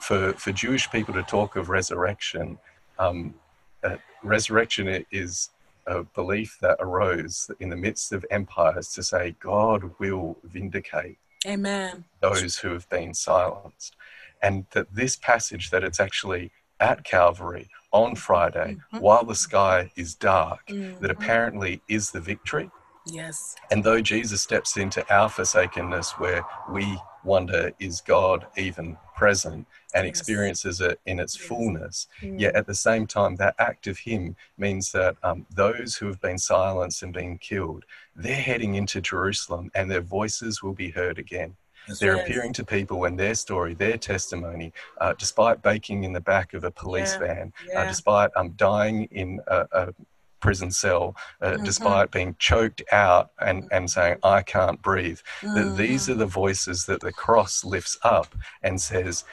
for, 0.00 0.32
for 0.34 0.52
Jewish 0.52 0.90
people 0.90 1.14
to 1.14 1.22
talk 1.22 1.56
of 1.56 1.68
resurrection, 1.70 2.58
um, 2.98 3.34
uh, 3.82 3.96
resurrection 4.22 5.04
is 5.10 5.50
a 5.86 6.02
belief 6.02 6.58
that 6.60 6.76
arose 6.80 7.50
in 7.60 7.68
the 7.68 7.76
midst 7.76 8.12
of 8.12 8.24
empires 8.30 8.88
to 8.94 9.02
say 9.02 9.36
God 9.40 9.92
will 9.98 10.36
vindicate 10.42 11.18
Amen. 11.46 12.04
Those 12.20 12.58
who 12.58 12.72
have 12.72 12.88
been 12.88 13.14
silenced. 13.14 13.96
And 14.42 14.66
that 14.72 14.94
this 14.94 15.16
passage, 15.16 15.70
that 15.70 15.84
it's 15.84 16.00
actually 16.00 16.50
at 16.80 17.04
Calvary 17.04 17.68
on 17.92 18.16
Friday 18.16 18.76
mm-hmm. 18.92 18.98
while 18.98 19.24
the 19.24 19.34
sky 19.34 19.90
is 19.96 20.14
dark, 20.14 20.66
mm-hmm. 20.66 21.00
that 21.00 21.10
apparently 21.10 21.82
is 21.88 22.10
the 22.10 22.20
victory. 22.20 22.70
Yes. 23.06 23.54
And 23.70 23.84
though 23.84 24.00
Jesus 24.00 24.42
steps 24.42 24.76
into 24.76 25.04
our 25.14 25.28
forsakenness 25.28 26.18
where 26.18 26.44
we 26.70 26.98
wonder, 27.24 27.72
is 27.78 28.00
God 28.00 28.46
even 28.56 28.96
present? 29.16 29.66
and 29.96 30.04
yes. 30.04 30.18
experiences 30.18 30.80
it 30.82 31.00
in 31.06 31.18
its 31.18 31.38
yes. 31.38 31.48
fullness. 31.48 32.06
Mm. 32.20 32.38
Yet 32.38 32.54
at 32.54 32.66
the 32.66 32.74
same 32.74 33.06
time, 33.06 33.36
that 33.36 33.54
act 33.58 33.86
of 33.86 33.98
Him 33.98 34.36
means 34.58 34.92
that 34.92 35.16
um, 35.22 35.46
those 35.50 35.96
who 35.96 36.06
have 36.06 36.20
been 36.20 36.38
silenced 36.38 37.02
and 37.02 37.14
been 37.14 37.38
killed, 37.38 37.84
they're 38.14 38.34
heading 38.34 38.74
into 38.74 39.00
Jerusalem 39.00 39.70
and 39.74 39.90
their 39.90 40.02
voices 40.02 40.62
will 40.62 40.74
be 40.74 40.90
heard 40.90 41.18
again. 41.18 41.56
Yes. 41.88 41.98
They're 42.00 42.16
appearing 42.16 42.52
to 42.54 42.64
people 42.64 42.98
when 42.98 43.16
their 43.16 43.34
story, 43.34 43.72
their 43.72 43.96
testimony, 43.96 44.72
uh, 45.00 45.14
despite 45.16 45.62
baking 45.62 46.04
in 46.04 46.12
the 46.12 46.20
back 46.20 46.52
of 46.52 46.64
a 46.64 46.70
police 46.70 47.14
yeah. 47.14 47.26
van, 47.26 47.52
uh, 47.60 47.70
yeah. 47.70 47.80
uh, 47.80 47.86
despite 47.86 48.30
um, 48.36 48.50
dying 48.56 49.04
in 49.12 49.40
a, 49.46 49.66
a 49.72 49.94
prison 50.40 50.70
cell, 50.70 51.16
uh, 51.40 51.52
mm-hmm. 51.52 51.64
despite 51.64 52.10
being 52.10 52.36
choked 52.38 52.82
out 52.92 53.30
and, 53.40 53.68
and 53.72 53.90
saying, 53.90 54.16
I 54.22 54.42
can't 54.42 54.80
breathe. 54.82 55.20
That 55.42 55.76
these 55.76 56.08
are 56.08 56.14
the 56.14 56.26
voices 56.26 56.86
that 56.86 57.00
the 57.00 57.12
cross 57.12 57.64
lifts 57.64 57.98
up 58.02 58.34
and 58.62 58.80
says, 58.80 59.24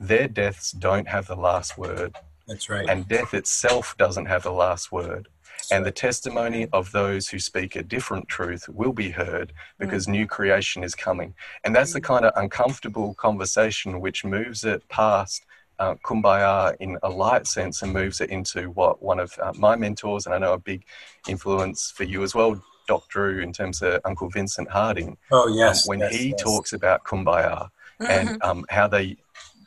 their 0.00 0.28
deaths 0.28 0.72
don't 0.72 1.08
have 1.08 1.26
the 1.26 1.36
last 1.36 1.78
word. 1.78 2.16
That's 2.46 2.68
right. 2.68 2.88
And 2.88 3.08
death 3.08 3.32
itself 3.32 3.96
doesn't 3.96 4.26
have 4.26 4.42
the 4.42 4.52
last 4.52 4.92
word. 4.92 5.28
And 5.70 5.84
the 5.84 5.92
testimony 5.92 6.68
of 6.72 6.92
those 6.92 7.28
who 7.28 7.38
speak 7.38 7.74
a 7.74 7.82
different 7.82 8.28
truth 8.28 8.68
will 8.68 8.92
be 8.92 9.10
heard 9.10 9.52
because 9.78 10.06
mm. 10.06 10.10
new 10.10 10.26
creation 10.26 10.84
is 10.84 10.94
coming. 10.94 11.34
And 11.64 11.74
that's 11.74 11.92
the 11.92 12.00
mm. 12.00 12.04
kind 12.04 12.24
of 12.24 12.32
uncomfortable 12.36 13.14
conversation 13.14 14.00
which 14.00 14.24
moves 14.24 14.64
it 14.64 14.86
past 14.88 15.46
uh, 15.78 15.94
kumbaya 15.96 16.76
in 16.80 16.98
a 17.02 17.08
light 17.08 17.46
sense 17.46 17.82
and 17.82 17.92
moves 17.92 18.20
it 18.20 18.30
into 18.30 18.70
what 18.70 19.02
one 19.02 19.18
of 19.18 19.32
uh, 19.42 19.52
my 19.56 19.76
mentors, 19.76 20.26
and 20.26 20.34
I 20.34 20.38
know 20.38 20.52
a 20.52 20.58
big 20.58 20.84
influence 21.28 21.90
for 21.90 22.04
you 22.04 22.22
as 22.22 22.34
well, 22.34 22.62
Doc 22.86 23.08
Drew, 23.08 23.40
in 23.40 23.52
terms 23.52 23.82
of 23.82 24.00
Uncle 24.04 24.28
Vincent 24.28 24.70
Harding. 24.70 25.16
Oh, 25.30 25.48
yes. 25.48 25.86
Um, 25.86 25.90
when 25.90 25.98
yes, 26.00 26.14
he 26.14 26.28
yes. 26.30 26.42
talks 26.42 26.72
about 26.72 27.04
kumbaya 27.04 27.70
mm-hmm. 28.00 28.06
and 28.06 28.42
um, 28.42 28.64
how 28.68 28.86
they 28.88 29.16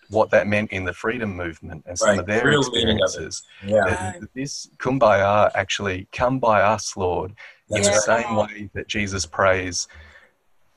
what 0.10 0.30
that 0.32 0.48
meant 0.48 0.72
in 0.72 0.86
the 0.86 0.94
freedom 0.94 1.36
movement 1.36 1.84
and 1.86 1.98
some 2.00 2.10
right. 2.10 2.20
of 2.20 2.26
their 2.26 2.46
Real 2.46 2.62
experiences. 2.62 3.44
Yeah. 3.66 4.14
this 4.34 4.70
kumbaya 4.78 5.52
actually, 5.54 6.08
come 6.12 6.40
by 6.40 6.62
us, 6.62 6.96
Lord, 6.96 7.34
in 7.70 7.82
the 7.82 7.92
same 7.92 8.36
way 8.36 8.70
that 8.74 8.88
Jesus 8.88 9.26
prays, 9.26 9.88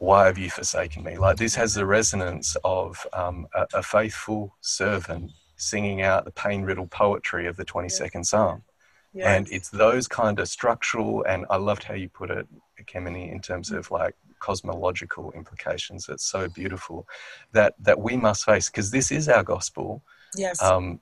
Why 0.00 0.24
have 0.26 0.38
you 0.38 0.48
forsaken 0.48 1.04
me? 1.04 1.18
Like 1.18 1.36
this 1.36 1.54
has 1.54 1.74
the 1.74 1.84
resonance 1.84 2.56
of 2.64 3.06
um, 3.12 3.46
a, 3.54 3.66
a, 3.74 3.82
faithful 3.82 4.56
servant 4.62 5.30
singing 5.56 6.00
out 6.00 6.24
the 6.24 6.30
pain 6.30 6.62
riddled 6.62 6.90
poetry 6.90 7.46
of 7.46 7.56
the 7.56 7.66
22nd 7.66 8.10
yes. 8.14 8.30
Psalm. 8.30 8.62
Yes. 9.12 9.26
And 9.26 9.52
it's 9.52 9.68
those 9.68 10.08
kind 10.08 10.40
of 10.40 10.48
structural, 10.48 11.22
and 11.24 11.44
I 11.50 11.56
loved 11.56 11.84
how 11.84 11.94
you 11.94 12.08
put 12.08 12.30
it, 12.30 12.46
Ekemini, 12.80 13.30
in 13.30 13.40
terms 13.40 13.72
of 13.72 13.90
like 13.90 14.14
cosmological 14.40 15.30
implications 15.32 16.06
that's 16.06 16.24
so 16.24 16.48
beautiful 16.48 17.06
that 17.52 17.74
that 17.78 18.00
we 18.00 18.16
must 18.16 18.44
face 18.44 18.70
because 18.70 18.90
this 18.90 19.12
is 19.12 19.28
our 19.28 19.44
gospel 19.44 20.02
yes 20.34 20.60
um, 20.62 20.98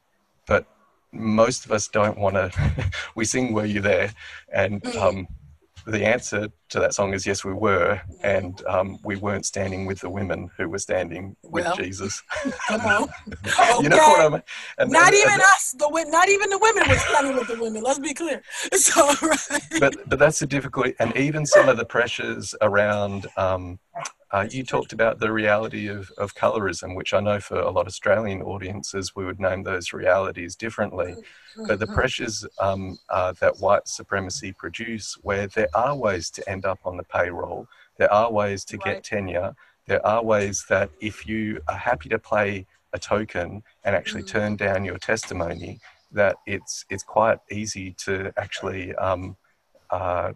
but 0.46 0.66
most 1.12 1.64
of 1.64 1.70
us 1.70 1.86
don't 1.86 2.18
want 2.18 2.34
to 2.34 2.50
we 3.14 3.24
sing 3.24 3.52
were 3.52 3.64
you 3.64 3.80
there 3.80 4.12
and 4.52 4.82
mm. 4.82 4.96
um, 5.00 5.28
the 5.88 6.04
answer 6.04 6.48
to 6.68 6.80
that 6.80 6.92
song 6.94 7.14
is 7.14 7.26
yes, 7.26 7.44
we 7.44 7.52
were, 7.54 8.00
and 8.22 8.62
um, 8.66 8.98
we 9.04 9.16
weren't 9.16 9.46
standing 9.46 9.86
with 9.86 10.00
the 10.00 10.10
women 10.10 10.50
who 10.56 10.68
were 10.68 10.78
standing 10.78 11.34
with 11.42 11.64
Well, 11.64 11.76
Jesus. 11.76 12.22
Come 12.68 12.80
on. 12.86 13.08
you 13.82 13.88
know 13.88 13.96
what 13.96 14.20
I 14.20 14.24
Okay. 14.26 14.32
mean? 14.34 14.42
And- 14.78 14.90
Not 14.90 15.06
and- 15.08 15.14
even 15.16 15.32
and- 15.34 15.42
us, 15.42 15.74
the 15.78 15.88
not 16.10 16.28
even 16.28 16.50
the 16.50 16.58
women 16.58 16.88
were 16.88 16.96
standing 16.98 17.36
with 17.36 17.48
the 17.48 17.58
women. 17.60 17.82
Let's 17.82 17.98
be 17.98 18.14
clear. 18.14 18.42
So, 18.72 19.06
right. 19.22 19.62
but 19.80 19.96
but 20.08 20.18
that's 20.18 20.38
the 20.38 20.46
difficulty, 20.46 20.94
and 21.00 21.16
even 21.16 21.44
some 21.46 21.68
of 21.68 21.76
the 21.76 21.84
pressures 21.84 22.54
around. 22.60 23.26
Um, 23.36 23.78
uh, 24.30 24.46
you 24.50 24.62
talked 24.62 24.92
about 24.92 25.18
the 25.18 25.32
reality 25.32 25.88
of, 25.88 26.10
of 26.18 26.34
colorism, 26.34 26.94
which 26.94 27.14
I 27.14 27.20
know 27.20 27.40
for 27.40 27.58
a 27.58 27.70
lot 27.70 27.82
of 27.82 27.88
Australian 27.88 28.42
audiences 28.42 29.16
we 29.16 29.24
would 29.24 29.40
name 29.40 29.62
those 29.62 29.92
realities 29.92 30.54
differently. 30.56 31.16
But 31.66 31.80
the 31.80 31.86
pressures 31.86 32.46
um, 32.60 32.98
uh, 33.10 33.32
that 33.40 33.58
white 33.58 33.88
supremacy 33.88 34.52
produce, 34.52 35.18
where 35.22 35.46
there 35.48 35.68
are 35.74 35.94
ways 35.96 36.30
to 36.30 36.48
end 36.48 36.64
up 36.64 36.78
on 36.84 36.96
the 36.96 37.04
payroll, 37.04 37.66
there 37.98 38.12
are 38.12 38.30
ways 38.30 38.64
to 38.66 38.76
get 38.78 39.04
tenure, 39.04 39.54
there 39.86 40.04
are 40.06 40.22
ways 40.22 40.64
that 40.68 40.90
if 41.00 41.26
you 41.26 41.60
are 41.68 41.76
happy 41.76 42.08
to 42.10 42.18
play 42.18 42.66
a 42.92 42.98
token 42.98 43.62
and 43.84 43.96
actually 43.96 44.22
Mhm. 44.22 44.26
turn 44.26 44.56
down 44.56 44.84
your 44.84 44.98
testimony, 44.98 45.80
that 46.12 46.36
it's 46.46 46.84
it's 46.90 47.02
quite 47.02 47.38
easy 47.50 47.92
to 48.04 48.32
actually 48.38 48.94
um, 48.96 49.36
uh, 49.90 50.32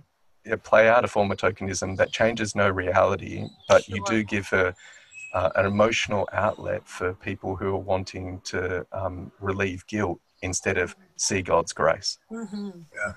play 0.65 0.89
out 0.89 1.05
a 1.05 1.09
form 1.09 1.31
of 1.31 1.39
tokenism 1.39 1.97
that 1.97 2.13
changes 2.13 2.55
no 2.55 2.69
reality, 2.69 3.47
but 3.69 3.89
you 3.89 4.03
do 4.05 4.23
give 4.23 4.53
a, 4.53 4.75
uh, 5.33 5.51
an 5.57 5.67
emotional 5.67 6.29
outlet 6.33 6.83
for 6.87 7.15
people 7.15 7.57
who 7.57 7.69
are 7.69 7.79
wanting 7.79 8.41
to 8.45 8.87
um, 8.93 9.33
relieve 9.41 9.87
guilt 9.87 10.21
instead 10.43 10.79
of 10.79 10.97
see 11.17 11.43
God's 11.43 11.73
grace. 11.73 12.19
hmm 12.29 12.71
Yeah. 12.95 13.13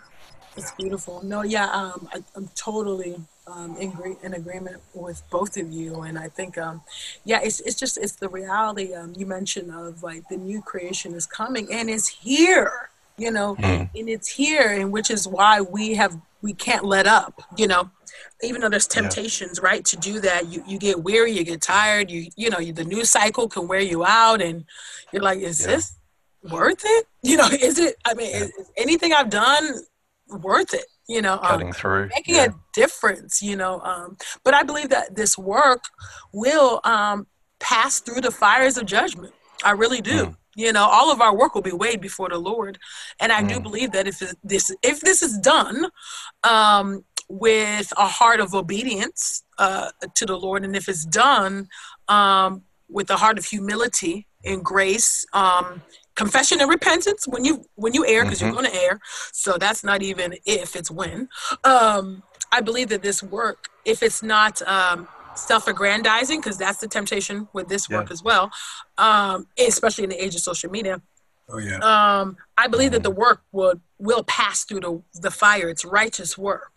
It's 0.58 0.72
beautiful. 0.72 1.22
No, 1.24 1.42
yeah, 1.44 1.70
um, 1.70 2.08
I, 2.14 2.24
I'm 2.34 2.48
totally 2.56 3.16
um, 3.46 3.76
in, 3.78 3.92
agree- 3.92 4.16
in 4.24 4.34
agreement 4.34 4.82
with 4.94 5.22
both 5.30 5.58
of 5.58 5.70
you, 5.72 6.02
and 6.02 6.18
I 6.18 6.30
think, 6.30 6.58
um, 6.58 6.82
yeah, 7.26 7.42
it's 7.44 7.60
it's 7.60 7.76
just 7.78 7.98
it's 7.98 8.14
the 8.14 8.30
reality 8.30 8.94
um, 8.94 9.14
you 9.18 9.26
mentioned 9.26 9.70
of 9.72 10.02
like 10.02 10.30
the 10.30 10.38
new 10.38 10.62
creation 10.62 11.14
is 11.14 11.26
coming 11.26 11.68
and 11.72 11.90
it's 11.90 12.08
here, 12.08 12.90
you 13.18 13.32
know, 13.32 13.56
Mm. 13.56 13.90
and 13.96 14.10
it's 14.10 14.28
here, 14.30 14.70
and 14.70 14.92
which 14.92 15.10
is 15.10 15.28
why 15.28 15.62
we 15.62 15.96
have 15.96 16.18
we 16.42 16.54
can't 16.54 16.86
let 16.86 17.08
up, 17.08 17.42
you 17.58 17.66
know. 17.68 17.90
Even 18.44 18.62
though 18.62 18.70
there's 18.70 18.88
Yeah. 18.94 19.02
temptations, 19.02 19.60
right, 19.60 19.84
to 19.86 19.98
do 19.98 20.20
that, 20.20 20.46
you, 20.48 20.64
you 20.68 20.78
get 20.78 21.04
weary, 21.04 21.32
you 21.32 21.44
get 21.44 21.62
tired, 21.62 22.12
you 22.12 22.30
you 22.36 22.50
know, 22.50 22.60
the 22.60 22.84
news 22.84 23.10
cycle 23.10 23.48
can 23.48 23.68
wear 23.68 23.80
you 23.80 24.06
out, 24.06 24.42
and 24.42 24.66
you're 25.12 25.24
like, 25.24 25.40
is 25.40 25.62
Yeah. 25.62 25.68
this 25.68 25.96
worth 26.44 26.82
it? 26.84 27.08
You 27.24 27.38
know, 27.38 27.48
is 27.48 27.80
it? 27.80 27.96
I 28.06 28.14
mean, 28.14 28.30
Yeah. 28.30 28.38
is, 28.44 28.50
is 28.60 28.72
anything 28.78 29.12
I've 29.14 29.30
done 29.32 29.82
worth 30.28 30.74
it? 30.76 30.86
You 31.08 31.22
know, 31.24 31.34
um, 31.34 31.40
Cutting 31.42 31.74
through. 31.74 32.10
making 32.16 32.36
yeah. 32.36 32.46
a 32.46 32.50
difference. 32.74 33.42
You 33.42 33.56
know, 33.56 33.80
um, 33.82 34.18
but 34.44 34.54
I 34.54 34.62
believe 34.64 34.90
that 34.90 35.16
this 35.16 35.38
work 35.38 35.84
will 36.32 36.82
um, 36.84 37.26
pass 37.60 38.00
through 38.00 38.22
the 38.22 38.32
fires 38.32 38.78
of 38.78 38.86
judgment. 38.86 39.34
I 39.64 39.72
really 39.72 40.02
do. 40.02 40.26
Mm. 40.28 40.38
You 40.56 40.72
know, 40.72 40.86
all 40.86 41.12
of 41.12 41.20
our 41.22 41.36
work 41.36 41.54
will 41.54 41.62
be 41.62 41.74
weighed 41.74 42.02
before 42.02 42.30
the 42.30 42.38
Lord, 42.38 42.80
and 43.20 43.32
I 43.32 43.44
do 43.44 43.60
Mm. 43.60 43.64
believe 43.64 43.92
that 43.92 44.08
if 44.08 44.22
this 44.44 44.72
if 44.82 45.02
this 45.02 45.22
is 45.22 45.38
done 45.40 45.88
um, 46.44 47.04
with 47.28 47.92
a 47.98 48.08
heart 48.08 48.40
of 48.40 48.54
obedience 48.54 49.44
uh, 49.58 49.92
to 50.16 50.26
the 50.26 50.38
Lord, 50.38 50.64
and 50.64 50.76
if 50.76 50.88
it's 50.88 51.06
done 51.06 51.68
um, 52.08 52.64
with 52.90 53.10
a 53.10 53.18
heart 53.18 53.38
of 53.38 53.46
humility 53.46 54.28
and 54.46 54.64
grace, 54.64 55.26
um, 55.34 55.84
confession 56.16 56.62
and 56.62 56.70
repentance 56.70 57.28
when 57.28 57.44
you 57.44 57.66
when 57.76 57.94
you 57.94 58.06
err, 58.06 58.24
because 58.24 58.40
Mhm. 58.40 58.44
you're 58.46 58.54
going 58.62 58.72
to 58.72 58.84
err. 58.84 59.00
So 59.34 59.58
that's 59.58 59.84
not 59.84 60.02
even 60.04 60.38
if 60.46 60.76
it's 60.76 60.90
when. 60.92 61.28
Um, 61.66 62.24
I 62.52 62.62
believe 62.62 62.90
that 62.90 63.02
this 63.02 63.22
work, 63.22 63.68
if 63.84 64.02
it's 64.02 64.24
not 64.24 64.62
um, 64.62 65.10
self-aggrandizing, 65.36 66.40
because 66.40 66.58
that's 66.58 66.80
the 66.80 66.88
temptation 66.88 67.48
with 67.54 67.68
this 67.68 67.90
work 67.90 68.08
Yeah. 68.10 68.14
as 68.14 68.24
well, 68.24 68.52
um, 68.98 69.48
especially 69.58 70.04
in 70.06 70.10
the 70.10 70.24
age 70.24 70.36
of 70.36 70.42
social 70.42 70.70
media 70.72 71.02
Oh 71.48 71.60
yeah. 71.60 71.78
um, 71.78 72.38
I 72.58 72.68
believe 72.68 72.92
that 72.94 73.04
the 73.04 73.12
work 73.12 73.44
will 73.52 73.80
will 74.00 74.24
pass 74.24 74.64
through 74.64 74.80
the 74.80 75.02
the 75.22 75.30
fire. 75.32 75.70
It's 75.70 75.86
righteous 75.86 76.38
work, 76.38 76.74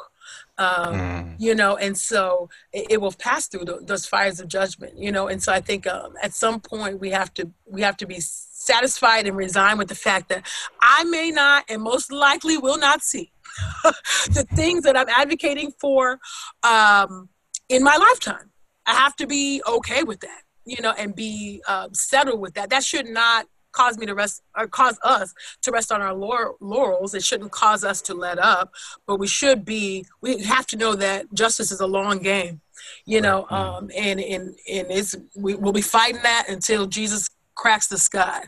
um, 0.59 0.95
Mm. 0.95 1.35
you 1.39 1.55
know, 1.55 1.77
and 1.77 1.97
so 1.97 2.51
it, 2.73 2.87
it 2.91 3.01
will 3.01 3.13
pass 3.13 3.47
through 3.47 3.65
the, 3.65 3.79
those 3.81 4.05
fires 4.07 4.41
of 4.41 4.49
judgment, 4.49 4.99
you 4.99 5.11
know. 5.11 5.27
And 5.29 5.43
so 5.43 5.53
I 5.55 5.61
think 5.61 5.87
um, 5.87 6.13
at 6.23 6.35
some 6.35 6.61
point 6.61 7.01
we 7.01 7.11
have 7.11 7.33
to 7.35 7.51
we 7.65 7.81
have 7.81 7.97
to 7.99 8.07
be 8.07 8.21
satisfied 8.21 9.27
and 9.27 9.37
resigned 9.37 9.79
with 9.79 9.89
the 9.89 9.95
fact 9.95 10.29
that 10.29 10.43
I 10.83 11.05
may 11.05 11.31
not 11.31 11.65
and 11.71 11.81
most 11.81 12.13
likely 12.13 12.59
will 12.59 12.79
not 12.79 13.03
see 13.03 13.33
the 13.85 14.47
things 14.55 14.85
that 14.85 14.97
I'm 14.99 15.09
advocating 15.09 15.73
for 15.81 16.19
um, 16.63 17.31
in 17.69 17.83
my 17.83 17.97
lifetime. 17.97 18.51
I 18.87 18.95
have 18.95 19.16
to 19.16 19.27
be 19.27 19.62
okay 19.66 20.03
with 20.03 20.21
that, 20.21 20.43
you 20.64 20.81
know, 20.81 20.93
and 20.97 21.14
be 21.14 21.62
um, 21.69 21.93
settled 21.93 22.41
with 22.41 22.55
that. 22.55 22.71
That 22.71 22.83
should 22.83 23.07
not 23.07 23.47
cause 23.73 23.99
me 23.99 24.07
to 24.07 24.14
rest 24.14 24.43
or 24.57 24.66
cause 24.66 24.99
us 25.05 25.35
to 25.62 25.71
rest 25.71 25.93
on 25.93 26.01
our 26.01 26.14
laurels. 26.14 27.14
It 27.14 27.23
shouldn't 27.23 27.53
cause 27.53 27.85
us 27.85 28.01
to 28.03 28.14
let 28.14 28.39
up, 28.39 28.73
but 29.07 29.16
we 29.16 29.27
should 29.27 29.64
be. 29.64 30.07
We 30.21 30.43
have 30.45 30.66
to 30.69 30.77
know 30.77 30.95
that 30.95 31.33
justice 31.35 31.71
is 31.71 31.81
a 31.81 31.87
long 31.87 32.19
game, 32.19 32.61
you 33.05 33.21
know, 33.21 33.47
um, 33.51 33.91
and 33.97 34.21
and 34.21 34.57
and 34.71 34.87
it's 34.91 35.14
we 35.37 35.55
will 35.55 35.73
be 35.73 35.83
fighting 35.83 36.23
that 36.23 36.47
until 36.49 36.87
Jesus 36.87 37.29
cracks 37.55 37.89
the 37.89 37.99
sky. 37.99 38.45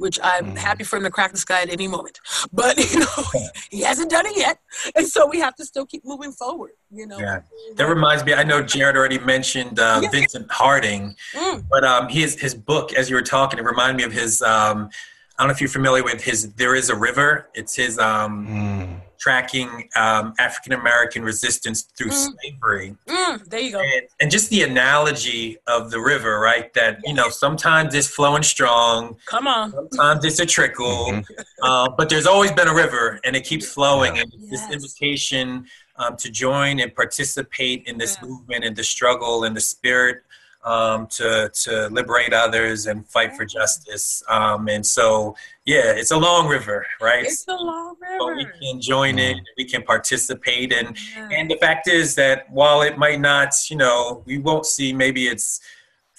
Which 0.00 0.18
I'm 0.22 0.46
Mhm. 0.54 0.56
happy 0.56 0.84
for 0.84 0.96
him 0.96 1.02
to 1.04 1.10
crack 1.10 1.30
the 1.32 1.36
sky 1.46 1.60
at 1.60 1.68
any 1.70 1.86
moment, 1.86 2.18
but 2.52 2.74
you 2.92 3.00
know 3.00 3.16
he 3.70 3.82
hasn't 3.82 4.10
done 4.10 4.24
it 4.26 4.36
yet, 4.36 4.56
and 4.96 5.06
so 5.06 5.26
we 5.26 5.38
have 5.40 5.54
to 5.56 5.64
still 5.66 5.84
keep 5.84 6.02
moving 6.06 6.32
forward. 6.32 6.72
You 6.90 7.06
know. 7.06 7.18
Yeah. 7.18 7.40
That 7.76 7.84
reminds 7.86 8.24
me. 8.24 8.32
I 8.32 8.42
know 8.42 8.62
Jarrod 8.62 8.96
already 8.96 9.18
mentioned 9.18 9.78
uh, 9.78 10.00
Yeah. 10.02 10.10
Vincent 10.10 10.50
Harding, 10.50 11.16
Mm. 11.34 11.66
but 11.68 11.84
um, 11.84 12.08
his 12.08 12.40
his 12.40 12.54
book, 12.54 12.94
as 12.94 13.10
you 13.10 13.16
were 13.16 13.22
talking, 13.36 13.58
it 13.58 13.64
reminded 13.64 13.96
me 13.98 14.04
of 14.04 14.12
his. 14.12 14.40
Um, 14.40 14.88
I 15.36 15.42
don't 15.42 15.48
know 15.48 15.52
if 15.52 15.60
you're 15.60 15.68
familiar 15.80 16.02
with 16.02 16.22
his. 16.24 16.38
There 16.54 16.74
is 16.74 16.88
a 16.88 16.96
river. 16.96 17.48
It's 17.54 17.74
his 17.74 17.98
um, 17.98 18.32
Mm. 18.46 19.00
Tracking 19.20 19.88
um, 19.96 20.32
African 20.38 20.72
American 20.72 21.22
resistance 21.22 21.82
through 21.96 22.10
Mm. 22.10 22.28
slavery. 22.40 22.96
Mm, 23.06 23.44
there 23.50 23.60
you 23.60 23.72
go. 23.72 23.80
and, 23.80 24.02
and 24.20 24.30
just 24.30 24.48
the 24.50 24.62
analogy 24.62 25.58
of 25.66 25.90
the 25.90 26.00
river, 26.00 26.40
right? 26.40 26.72
That 26.74 26.98
you 27.04 27.12
know, 27.14 27.28
sometimes 27.28 27.94
it's 27.94 28.08
flowing 28.08 28.42
strong, 28.42 29.16
Come 29.26 29.46
on. 29.46 29.72
sometimes 29.72 30.24
it's 30.24 30.40
a 30.40 30.46
trickle, 30.46 31.12
Mhm. 31.12 31.24
uh, 31.62 31.90
but 31.96 32.08
there's 32.08 32.26
always 32.26 32.50
been 32.52 32.66
a 32.68 32.74
river, 32.74 33.20
and 33.24 33.36
it 33.36 33.44
keeps 33.44 33.66
flowing. 33.70 34.16
Yeah. 34.16 34.22
And 34.22 34.32
it's 34.34 34.50
this 34.50 34.70
invitation 34.70 35.66
um, 35.96 36.16
to 36.16 36.30
join 36.30 36.80
and 36.80 36.94
participate 36.94 37.86
in 37.86 37.98
this 37.98 38.16
Yeah. 38.16 38.28
movement 38.28 38.64
and 38.64 38.74
the 38.74 38.82
struggle 38.84 39.44
and 39.44 39.54
the 39.54 39.60
spirit 39.60 40.22
um, 40.64 41.06
to 41.06 41.50
to 41.64 41.88
liberate 41.88 42.32
others 42.32 42.86
and 42.86 43.06
fight 43.08 43.34
for 43.36 43.44
justice. 43.44 44.22
Um, 44.28 44.68
and 44.68 44.84
so, 44.84 45.34
yeah, 45.64 45.92
it's 45.92 46.10
a 46.10 46.16
long 46.18 46.48
river, 46.48 46.86
right? 47.00 47.24
It's 47.24 47.46
a 47.48 47.54
long 47.54 47.96
but 48.18 48.36
we 48.36 48.46
can 48.60 48.80
join 48.80 49.18
it. 49.18 49.38
we 49.56 49.64
can 49.64 49.82
participate, 49.82 50.72
and 50.72 50.96
Yeah. 51.16 51.28
and 51.32 51.50
the 51.50 51.56
fact 51.56 51.88
is 51.88 52.14
that 52.16 52.50
while 52.50 52.82
it 52.82 52.98
might 52.98 53.20
not, 53.20 53.50
you 53.70 53.76
know, 53.76 54.22
we 54.26 54.38
won't 54.38 54.66
see 54.66 54.92
maybe 54.92 55.28
its 55.28 55.60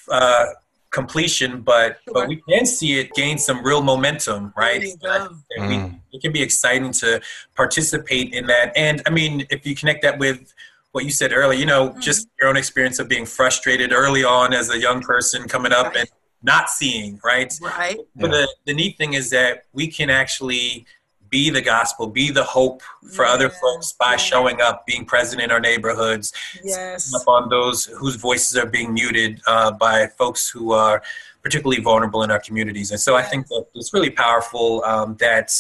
uh, 0.10 0.46
completion, 0.90 1.62
but 1.62 2.00
Sure. 2.04 2.14
but 2.14 2.28
we 2.28 2.42
can 2.50 2.66
see 2.66 3.00
it 3.00 3.14
gain 3.14 3.38
some 3.38 3.64
real 3.64 3.82
momentum, 3.82 4.54
right? 4.58 4.80
There 4.82 4.90
you 4.90 4.98
So 5.02 5.10
I 5.10 5.18
go. 5.20 5.28
think 5.28 5.40
that 5.52 5.68
we, 5.70 5.76
Mm. 5.78 6.00
it 6.12 6.22
can 6.22 6.32
be 6.34 6.42
exciting 6.42 6.92
to 6.94 7.22
participate 7.56 8.34
in 8.34 8.48
that. 8.48 8.74
And 8.76 9.02
I 9.06 9.10
mean, 9.10 9.46
if 9.50 9.66
you 9.66 9.74
connect 9.76 10.02
that 10.02 10.18
with 10.20 10.54
what 10.92 11.06
you 11.06 11.12
said 11.12 11.32
earlier, 11.32 11.58
you 11.58 11.66
know, 11.66 11.90
Mhm. 11.90 12.02
just 12.02 12.28
your 12.40 12.50
own 12.50 12.58
experience 12.58 13.00
of 13.00 13.08
being 13.08 13.26
frustrated 13.26 13.94
early 13.94 14.24
on 14.24 14.54
as 14.54 14.70
a 14.70 14.78
young 14.78 15.02
person 15.02 15.48
coming 15.48 15.72
up 15.72 15.88
Right. 15.88 15.98
and 16.00 16.10
not 16.44 16.70
seeing, 16.70 17.20
right? 17.24 17.54
Right. 17.62 18.00
But 18.16 18.32
the, 18.32 18.48
the 18.66 18.74
neat 18.74 18.98
thing 18.98 19.14
is 19.14 19.30
that 19.30 19.66
we 19.74 19.88
can 19.88 20.10
actually 20.10 20.86
be 21.30 21.50
the 21.50 21.62
gospel, 21.62 22.08
be 22.08 22.30
the 22.30 22.44
hope 22.44 22.82
for 23.14 23.24
other 23.26 23.50
folks 23.50 23.94
by 23.94 24.12
yeah. 24.12 24.18
showing 24.18 24.60
up, 24.60 24.86
being 24.86 25.06
present 25.06 25.42
in 25.42 25.50
our 25.50 25.62
neighborhoods, 25.62 26.34
Yes. 26.62 27.14
up 27.16 27.26
on 27.28 27.48
those 27.48 27.86
whose 27.86 28.16
voices 28.18 28.58
are 28.58 28.66
being 28.66 28.94
muted 28.94 29.40
uh, 29.48 29.72
by 29.72 30.08
folks 30.08 30.50
who 30.50 30.74
are 30.74 31.02
particularly 31.42 31.82
vulnerable 31.82 32.22
in 32.24 32.32
our 32.32 32.40
communities. 32.40 32.92
And 32.92 33.00
so 33.00 33.16
I 33.16 33.24
think 33.24 33.48
that 33.48 33.66
it's 33.76 33.94
really 33.94 34.10
powerful 34.10 34.84
um, 34.84 35.16
that 35.22 35.54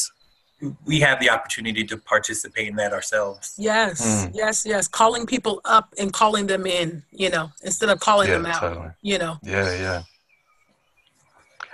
we 0.86 1.00
have 1.00 1.20
the 1.20 1.30
opportunity 1.30 1.84
to 1.86 1.98
participate 1.98 2.68
in 2.68 2.76
that 2.76 2.94
ourselves. 2.94 3.54
Yes. 3.58 4.26
Mm. 4.26 4.32
Yes. 4.36 4.66
Yes. 4.66 4.88
Calling 4.88 5.26
people 5.26 5.62
up 5.66 5.94
and 5.98 6.12
calling 6.14 6.48
them 6.48 6.66
in. 6.66 7.04
You 7.12 7.30
know, 7.30 7.52
instead 7.64 7.90
of 7.90 8.00
calling 8.00 8.28
Yeah, 8.30 8.38
them 8.38 8.46
out. 8.46 8.60
totally. 8.60 8.90
You 9.02 9.18
know. 9.18 9.38
Yeah, 9.44 9.74
yeah. 9.80 10.02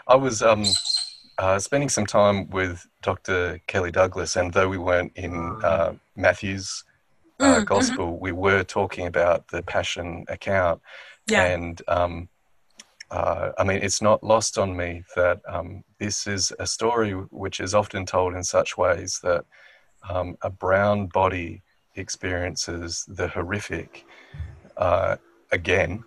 I 0.08 0.16
was 0.16 0.42
um, 0.42 0.64
uh, 1.38 1.60
spending 1.60 1.90
some 1.90 2.06
time 2.06 2.50
with 2.50 2.86
Dr. 3.02 3.60
Kelly 3.68 3.92
Douglas, 3.92 4.36
and 4.38 4.54
though 4.54 4.70
we 4.70 4.78
weren't 4.78 5.12
in 5.16 5.36
uh, 5.64 5.94
Matthew's 6.16 6.84
uh, 7.40 7.44
Mm, 7.44 7.60
mhm. 7.60 7.66
gospel, 7.66 8.20
we 8.20 8.32
were 8.32 8.64
talking 8.64 9.06
about 9.06 9.50
the 9.50 9.62
Passion 9.62 10.26
account. 10.28 10.82
Yeah. 11.28 11.44
And 11.44 11.82
um, 11.88 12.30
uh, 13.10 13.52
I 13.58 13.64
mean, 13.64 13.80
it's 13.82 14.02
not 14.02 14.24
lost 14.24 14.58
on 14.58 14.76
me 14.76 15.04
that 15.16 15.42
um, 15.48 15.84
this 15.98 16.28
is 16.28 16.52
a 16.60 16.68
story 16.68 17.12
which 17.12 17.60
is 17.60 17.74
often 17.74 18.06
told 18.06 18.36
in 18.36 18.44
such 18.44 18.78
ways 18.78 19.20
that 19.24 19.46
um, 20.10 20.38
a 20.42 20.50
brown 20.50 21.08
body 21.08 21.62
experiences 21.96 23.06
the 23.08 23.28
horrific 23.28 24.06
uh, 24.76 25.16
again, 25.52 26.04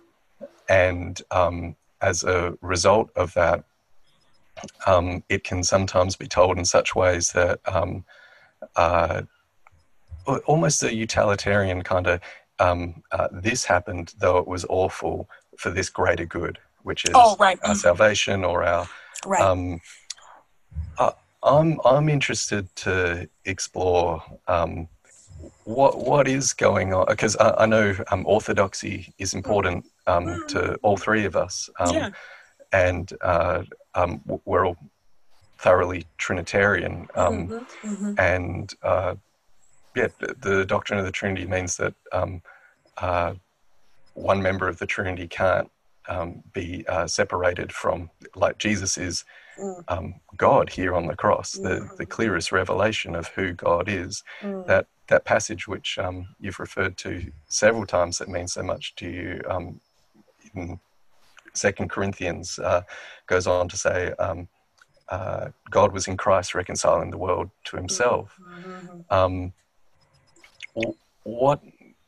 and 0.69 1.21
um, 1.31 1.75
as 2.01 2.23
a 2.23 2.57
result 2.61 3.09
of 3.15 3.33
that, 3.33 3.63
um, 4.85 5.23
it 5.27 5.43
can 5.43 5.63
sometimes 5.63 6.15
be 6.15 6.27
told 6.27 6.57
in 6.57 6.65
such 6.65 6.95
ways 6.95 7.31
that 7.31 7.59
um, 7.65 8.05
uh, 8.75 9.23
almost 10.45 10.83
a 10.83 10.93
utilitarian 10.93 11.81
kind 11.81 12.07
of 12.07 12.21
um, 12.59 13.01
uh, 13.11 13.27
this 13.31 13.65
happened 13.65 14.13
though 14.19 14.37
it 14.37 14.47
was 14.47 14.65
awful 14.69 15.27
for 15.57 15.71
this 15.71 15.89
greater 15.89 16.25
good, 16.25 16.59
which 16.83 17.05
is 17.05 17.11
oh, 17.13 17.35
right. 17.39 17.59
our 17.63 17.75
salvation 17.75 18.43
or 18.43 18.63
our. 18.63 18.87
Right. 19.25 19.41
Um, 19.41 19.79
I, 20.97 21.11
I'm 21.43 21.79
I'm 21.85 22.09
interested 22.09 22.73
to 22.77 23.29
explore 23.45 24.23
um, 24.47 24.87
what 25.63 25.97
what 26.05 26.27
is 26.27 26.53
going 26.53 26.93
on 26.93 27.05
because 27.07 27.35
I, 27.37 27.51
I, 27.63 27.65
know 27.65 27.95
um, 28.11 28.25
orthodoxy 28.25 29.13
is 29.17 29.33
important 29.33 29.85
um, 30.07 30.43
to 30.49 30.75
all 30.77 30.97
three 30.97 31.25
of 31.25 31.35
us, 31.35 31.69
um, 31.79 31.93
yeah. 31.93 32.09
and 32.71 33.11
uh, 33.21 33.63
um, 33.95 34.21
we're 34.45 34.65
all 34.65 34.77
thoroughly 35.57 36.05
Trinitarian, 36.17 37.07
um, 37.15 37.47
Mm-hmm, 37.47 37.87
mm-hmm. 37.87 38.13
and 38.19 38.73
uh, 38.81 39.15
yeah, 39.95 40.07
the, 40.19 40.35
the 40.39 40.65
doctrine 40.65 40.99
of 40.99 41.05
the 41.05 41.11
Trinity 41.11 41.45
means 41.45 41.77
that 41.77 41.93
um, 42.11 42.41
uh, 42.97 43.33
one 44.13 44.41
member 44.41 44.67
of 44.67 44.77
the 44.79 44.85
Trinity 44.85 45.27
can't 45.27 45.69
um, 46.07 46.43
be 46.53 46.85
uh, 46.87 47.07
separated 47.07 47.71
from, 47.71 48.09
like 48.35 48.57
Jesus 48.57 48.97
is 48.97 49.25
Mm. 49.57 49.83
um, 49.89 50.15
God 50.37 50.69
here 50.69 50.95
on 50.95 51.05
the 51.07 51.15
cross, 51.15 51.51
the, 51.51 51.81
Mhm. 51.81 51.97
the 51.97 52.05
clearest 52.05 52.51
revelation 52.51 53.15
of 53.15 53.27
who 53.29 53.53
God 53.53 53.89
is. 53.89 54.23
Mm. 54.41 54.65
That 54.65 54.87
that 55.07 55.25
passage 55.25 55.67
which 55.67 55.99
um, 55.99 56.35
you've 56.39 56.59
referred 56.59 56.97
to 56.99 57.31
several 57.47 57.85
times 57.85 58.17
that 58.17 58.29
means 58.29 58.53
so 58.53 58.63
much 58.63 58.95
to 58.95 59.09
you 59.09 59.41
um, 59.49 59.81
in 60.55 60.79
Second 61.53 61.89
Corinthians 61.89 62.57
uh, 62.59 62.83
goes 63.27 63.45
on 63.45 63.67
to 63.67 63.77
say. 63.77 64.11
Um, 64.13 64.47
uh, 65.09 65.49
God 65.69 65.91
was 65.91 66.07
in 66.07 66.15
Christ 66.15 66.55
reconciling 66.55 67.11
the 67.11 67.17
world 67.17 67.49
to 67.65 67.75
Himself. 67.75 68.39
Mhm. 68.39 69.05
Um, 69.09 69.53
what 71.23 71.61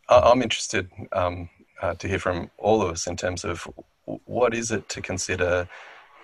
I'm 0.08 0.42
interested 0.42 0.90
um, 1.12 1.50
uh, 1.84 1.94
to 1.96 2.08
hear 2.08 2.18
from 2.18 2.50
all 2.58 2.82
of 2.82 2.90
us 2.90 3.08
in 3.08 3.18
terms 3.18 3.44
of 3.44 3.68
what 4.06 4.54
is 4.54 4.72
it 4.72 4.88
to 4.88 5.02
consider 5.02 5.68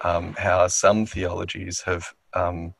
um, 0.01 0.33
how 0.37 0.65
some 0.67 1.05
theologies 1.05 1.81
have 1.81 2.13
um, 2.33 2.73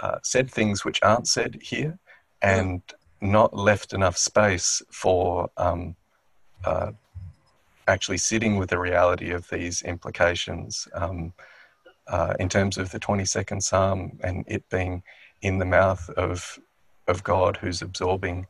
uh, 0.00 0.18
said 0.24 0.50
things 0.50 0.84
which 0.84 0.98
aren't 1.02 1.28
said 1.28 1.56
here 1.62 1.96
and 2.42 2.82
not 3.20 3.56
left 3.56 3.92
enough 3.92 4.16
space 4.16 4.82
for 4.90 5.48
um, 5.56 5.94
uh, 6.64 6.90
actually 7.86 8.18
sitting 8.18 8.56
with 8.56 8.70
the 8.70 8.78
reality 8.78 9.30
of 9.30 9.48
these 9.48 9.82
implications 9.82 10.88
um, 10.94 11.32
uh, 12.08 12.34
in 12.40 12.48
terms 12.48 12.76
of 12.76 12.90
the 12.90 12.98
22nd 12.98 13.62
Psalm 13.62 14.18
and 14.24 14.44
it 14.48 14.68
being 14.68 15.02
in 15.42 15.58
the 15.58 15.64
mouth 15.64 16.10
of 16.10 16.58
of 17.06 17.24
God 17.24 17.56
who's 17.56 17.82
absorbing 17.82 18.46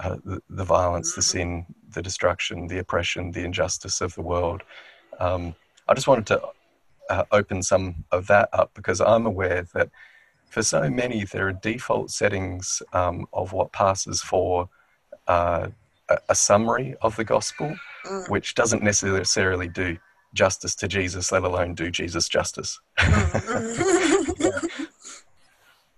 uh, 0.00 0.16
the, 0.24 0.42
the 0.48 0.64
violence, 0.64 1.14
the 1.14 1.22
sin, 1.22 1.66
the 1.92 2.02
destruction, 2.02 2.66
the 2.66 2.78
oppression, 2.78 3.30
the 3.30 3.44
injustice 3.44 4.00
of 4.00 4.14
the 4.14 4.22
world. 4.22 4.62
Um, 5.18 5.54
I 5.88 5.94
just 5.94 6.08
wanted 6.08 6.26
to 6.26 6.42
uh, 7.10 7.24
open 7.32 7.62
some 7.62 8.04
of 8.10 8.26
that 8.28 8.48
up 8.52 8.70
because 8.74 9.00
I'm 9.00 9.26
aware 9.26 9.66
that 9.74 9.90
for 10.50 10.62
so 10.62 10.88
many 10.90 11.24
there 11.24 11.48
are 11.48 11.52
default 11.52 12.10
settings 12.10 12.82
um, 12.92 13.26
of 13.32 13.52
what 13.52 13.72
passes 13.72 14.22
for 14.22 14.68
uh, 15.28 15.68
a, 16.08 16.18
a 16.30 16.34
summary 16.34 16.94
of 17.02 17.16
the 17.16 17.24
gospel, 17.24 17.76
Mm. 18.04 18.28
which 18.28 18.54
doesn't 18.54 18.82
necessarily 18.82 19.66
do 19.66 19.96
justice 20.34 20.74
to 20.74 20.86
Jesus, 20.86 21.32
let 21.32 21.42
alone 21.42 21.74
do 21.74 21.90
Jesus 21.90 22.28
justice. 22.28 22.78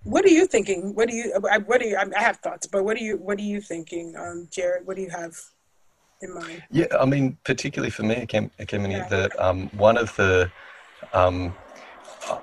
What 0.06 0.24
are 0.24 0.28
you 0.30 0.46
thinking? 0.46 0.94
What 0.94 1.08
do 1.08 1.16
you? 1.16 1.32
What 1.66 1.80
do 1.80 1.88
you? 1.88 1.96
I 1.96 2.22
have 2.22 2.36
thoughts, 2.36 2.68
but 2.68 2.84
what 2.84 2.96
are 2.96 3.00
you? 3.00 3.16
What 3.16 3.38
are 3.40 3.42
you 3.42 3.60
thinking, 3.60 4.14
um, 4.16 4.48
Jarrod? 4.52 4.84
What 4.84 4.94
do 4.94 5.02
you 5.02 5.10
have 5.10 5.34
in 6.22 6.32
mind? 6.32 6.62
Yeah, 6.70 6.86
I 7.00 7.04
mean, 7.06 7.36
particularly 7.44 7.90
for 7.90 8.04
me, 8.04 8.14
Akem- 8.14 8.52
Ekemini, 8.60 8.98
Yeah. 8.98 9.08
that 9.08 9.40
um, 9.40 9.68
one 9.70 9.96
of 9.98 10.14
the, 10.14 10.48
um, 11.12 11.52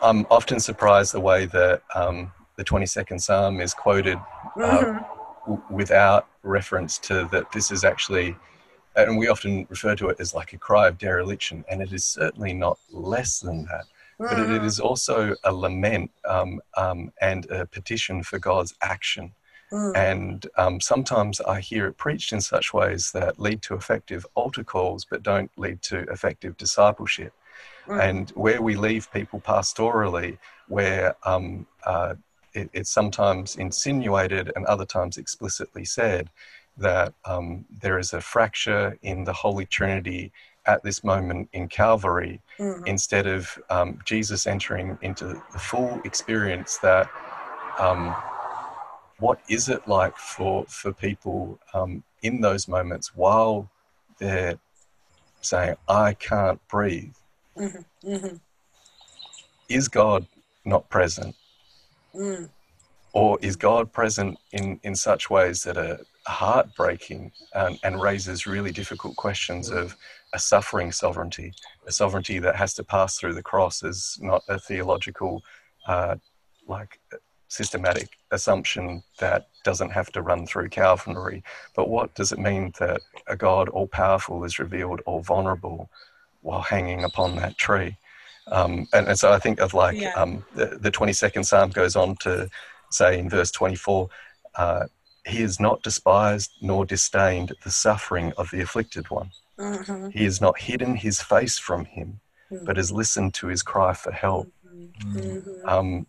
I'm 0.02 0.26
often 0.30 0.60
surprised 0.60 1.14
the 1.14 1.22
way 1.22 1.46
that 1.48 1.84
um, 1.96 2.34
the 2.58 2.66
22nd 2.66 3.22
Psalm 3.22 3.62
is 3.62 3.74
quoted 3.74 4.18
Mhm. 4.58 5.06
w- 5.46 5.64
without 5.70 6.28
reference 6.44 6.98
to 7.00 7.30
that 7.32 7.50
this 7.54 7.72
is 7.72 7.86
actually, 7.86 8.36
and 8.98 9.18
we 9.18 9.30
often 9.30 9.66
refer 9.70 9.96
to 9.96 10.10
it 10.10 10.20
as 10.20 10.34
like 10.34 10.52
a 10.52 10.58
cry 10.58 10.90
of 10.90 10.98
dereliction, 10.98 11.64
and 11.70 11.82
it 11.82 11.94
is 11.94 12.04
certainly 12.04 12.52
not 12.52 12.78
less 12.92 13.40
than 13.40 13.64
that. 13.72 13.86
But 14.30 14.40
it, 14.40 14.50
it 14.52 14.62
Mhm. 14.62 14.80
also 14.80 15.36
a 15.44 15.54
lament 15.54 16.12
um, 16.26 16.62
um, 16.78 17.12
and 17.22 17.46
a 17.52 17.66
petition 17.66 18.24
for 18.24 18.40
God's 18.40 18.74
action. 18.82 19.34
Mhm. 19.72 19.96
And 19.96 20.48
um, 20.58 20.80
sometimes 20.82 21.42
I 21.42 21.60
hear 21.60 21.88
it 21.88 21.98
preached 21.98 22.32
in 22.34 22.42
such 22.42 22.74
ways 22.74 23.12
that 23.12 23.40
lead 23.40 23.62
to 23.64 23.76
effective 23.76 24.26
altar 24.36 24.64
calls, 24.64 25.06
but 25.06 25.24
don't 25.24 25.52
lead 25.58 25.82
to 25.84 26.00
effective 26.12 26.58
discipleship. 26.58 27.34
Mhm. 27.88 28.02
And 28.02 28.30
where 28.32 28.62
we 28.62 28.76
leave 28.76 29.12
people 29.12 29.40
pastorally, 29.42 30.38
where 30.68 31.16
um, 31.24 31.68
uh, 31.86 32.16
it, 32.54 32.70
it's 32.74 32.92
sometimes 32.92 33.56
insinuated 33.56 34.52
and 34.56 34.66
other 34.66 34.86
times 34.86 35.18
explicitly 35.18 35.86
said 35.86 36.30
that 36.78 37.14
um, 37.26 37.66
there 37.82 38.00
is 38.00 38.14
a 38.14 38.22
fracture 38.22 38.98
in 39.02 39.24
the 39.26 39.34
Holy 39.34 39.66
Trinity 39.66 40.32
at 40.66 40.84
this 40.84 41.04
moment 41.04 41.50
in 41.54 41.68
Calvary, 41.68 42.42
Mhm. 42.60 42.88
instead 42.88 43.28
of 43.28 43.58
um, 43.70 44.00
Jesus 44.06 44.48
entering 44.48 44.98
into 45.02 45.26
the 45.28 45.60
full 45.60 46.00
experience 46.04 46.78
that 46.78 47.10
um, 47.80 48.16
what 49.20 49.40
is 49.48 49.70
it 49.70 49.88
like 49.88 50.18
for 50.18 50.66
for 50.66 50.94
people 50.94 51.60
um, 51.74 52.04
in 52.22 52.42
those 52.42 52.68
moments 52.68 53.16
while 53.16 53.70
they're 54.20 54.60
saying 55.42 55.76
I 55.88 56.14
can't 56.14 56.66
breathe 56.68 57.16
Mhm. 57.58 57.86
Mhm. 58.04 58.40
is 59.70 59.88
God 59.88 60.28
not 60.66 60.90
present 60.90 61.36
Mhm. 62.16 62.50
or 63.12 63.38
is 63.42 63.56
God 63.56 63.92
present 63.92 64.38
in 64.52 64.80
in 64.84 64.96
such 64.96 65.30
ways 65.30 65.64
that 65.64 65.78
are 65.78 66.00
heartbreaking 66.28 67.32
and, 67.54 67.78
and 67.84 68.02
raises 68.02 68.48
really 68.48 68.72
difficult 68.72 69.16
questions 69.16 69.70
of 69.70 69.98
a 70.34 70.40
suffering 70.40 70.92
sovereignty 70.92 71.54
a 71.88 71.92
sovereignty 71.92 72.40
that 72.40 72.56
has 72.56 72.74
to 72.74 72.84
pass 72.84 73.18
through 73.18 73.34
the 73.34 73.44
cross 73.44 73.84
is 73.84 74.18
not 74.22 74.42
a 74.50 74.60
theological 74.60 75.44
uh, 75.88 76.16
like 76.68 77.00
systematic 77.48 78.10
assumption 78.32 79.04
that 79.20 79.48
doesn't 79.64 79.92
have 79.92 80.12
to 80.12 80.22
run 80.24 80.46
through 80.48 80.70
Calvary. 80.70 81.44
But 81.76 81.88
what 81.88 82.16
does 82.16 82.32
it 82.32 82.40
mean 82.40 82.74
that 82.80 83.02
a 83.28 83.36
God 83.36 83.70
all 83.70 83.88
powerful 83.88 84.44
is 84.44 84.58
revealed 84.60 85.02
all 85.06 85.22
vulnerable 85.22 85.90
while 86.42 86.62
hanging 86.62 87.04
upon 87.04 87.36
that 87.36 87.58
tree? 87.58 87.96
Um, 88.48 88.88
and, 88.92 89.08
and 89.08 89.20
so 89.20 89.32
I 89.32 89.40
think 89.40 89.60
of 89.60 89.74
like 89.74 90.00
Yeah. 90.02 90.14
um, 90.16 90.44
the, 90.56 90.78
the 90.82 90.92
22nd 90.92 91.46
Psalm 91.46 91.70
goes 91.70 91.96
on 91.96 92.16
to 92.22 92.50
say 92.90 93.20
in 93.20 93.30
verse 93.30 93.52
24, 93.52 94.10
uh, 94.56 94.86
He 95.28 95.42
has 95.42 95.60
not 95.60 95.84
despised 95.84 96.52
nor 96.62 96.86
disdained 96.86 97.54
the 97.64 97.72
suffering 97.72 98.34
of 98.36 98.50
the 98.50 98.62
afflicted 98.62 99.12
one. 99.12 99.30
Mhm. 99.60 100.12
He 100.12 100.24
has 100.24 100.42
not 100.42 100.60
hidden 100.60 100.96
his 100.96 101.22
face 101.22 101.58
from 101.60 101.86
him, 101.86 102.20
but 102.66 102.78
has 102.78 102.92
listened 102.92 103.34
to 103.36 103.48
his 103.48 103.64
cry 103.64 103.94
for 103.94 104.12
help 104.12 104.52
Mhm. 104.66 105.68
um, 105.68 106.08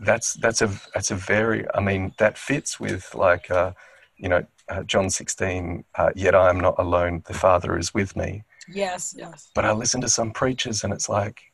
that's 0.00 0.34
that's 0.34 0.62
a 0.62 0.68
that's 0.94 1.10
a 1.10 1.16
very 1.16 1.66
I 1.74 1.80
mean 1.80 2.14
that 2.18 2.38
fits 2.38 2.78
with 2.78 3.14
like 3.14 3.50
uh, 3.50 3.72
you 4.16 4.28
know 4.28 4.46
uh, 4.68 4.82
John 4.84 5.10
sixteen. 5.10 5.84
Uh, 5.94 6.10
Yet 6.14 6.34
I 6.34 6.48
am 6.48 6.60
not 6.60 6.76
alone; 6.78 7.22
the 7.26 7.34
Father 7.34 7.76
is 7.78 7.92
with 7.92 8.14
me. 8.16 8.44
Yes. 8.68 9.14
Yes. 9.18 9.50
But 9.54 9.64
I 9.64 9.72
listen 9.72 10.00
to 10.02 10.08
some 10.08 10.30
preachers, 10.32 10.84
and 10.84 10.92
it's 10.92 11.08
like 11.08 11.52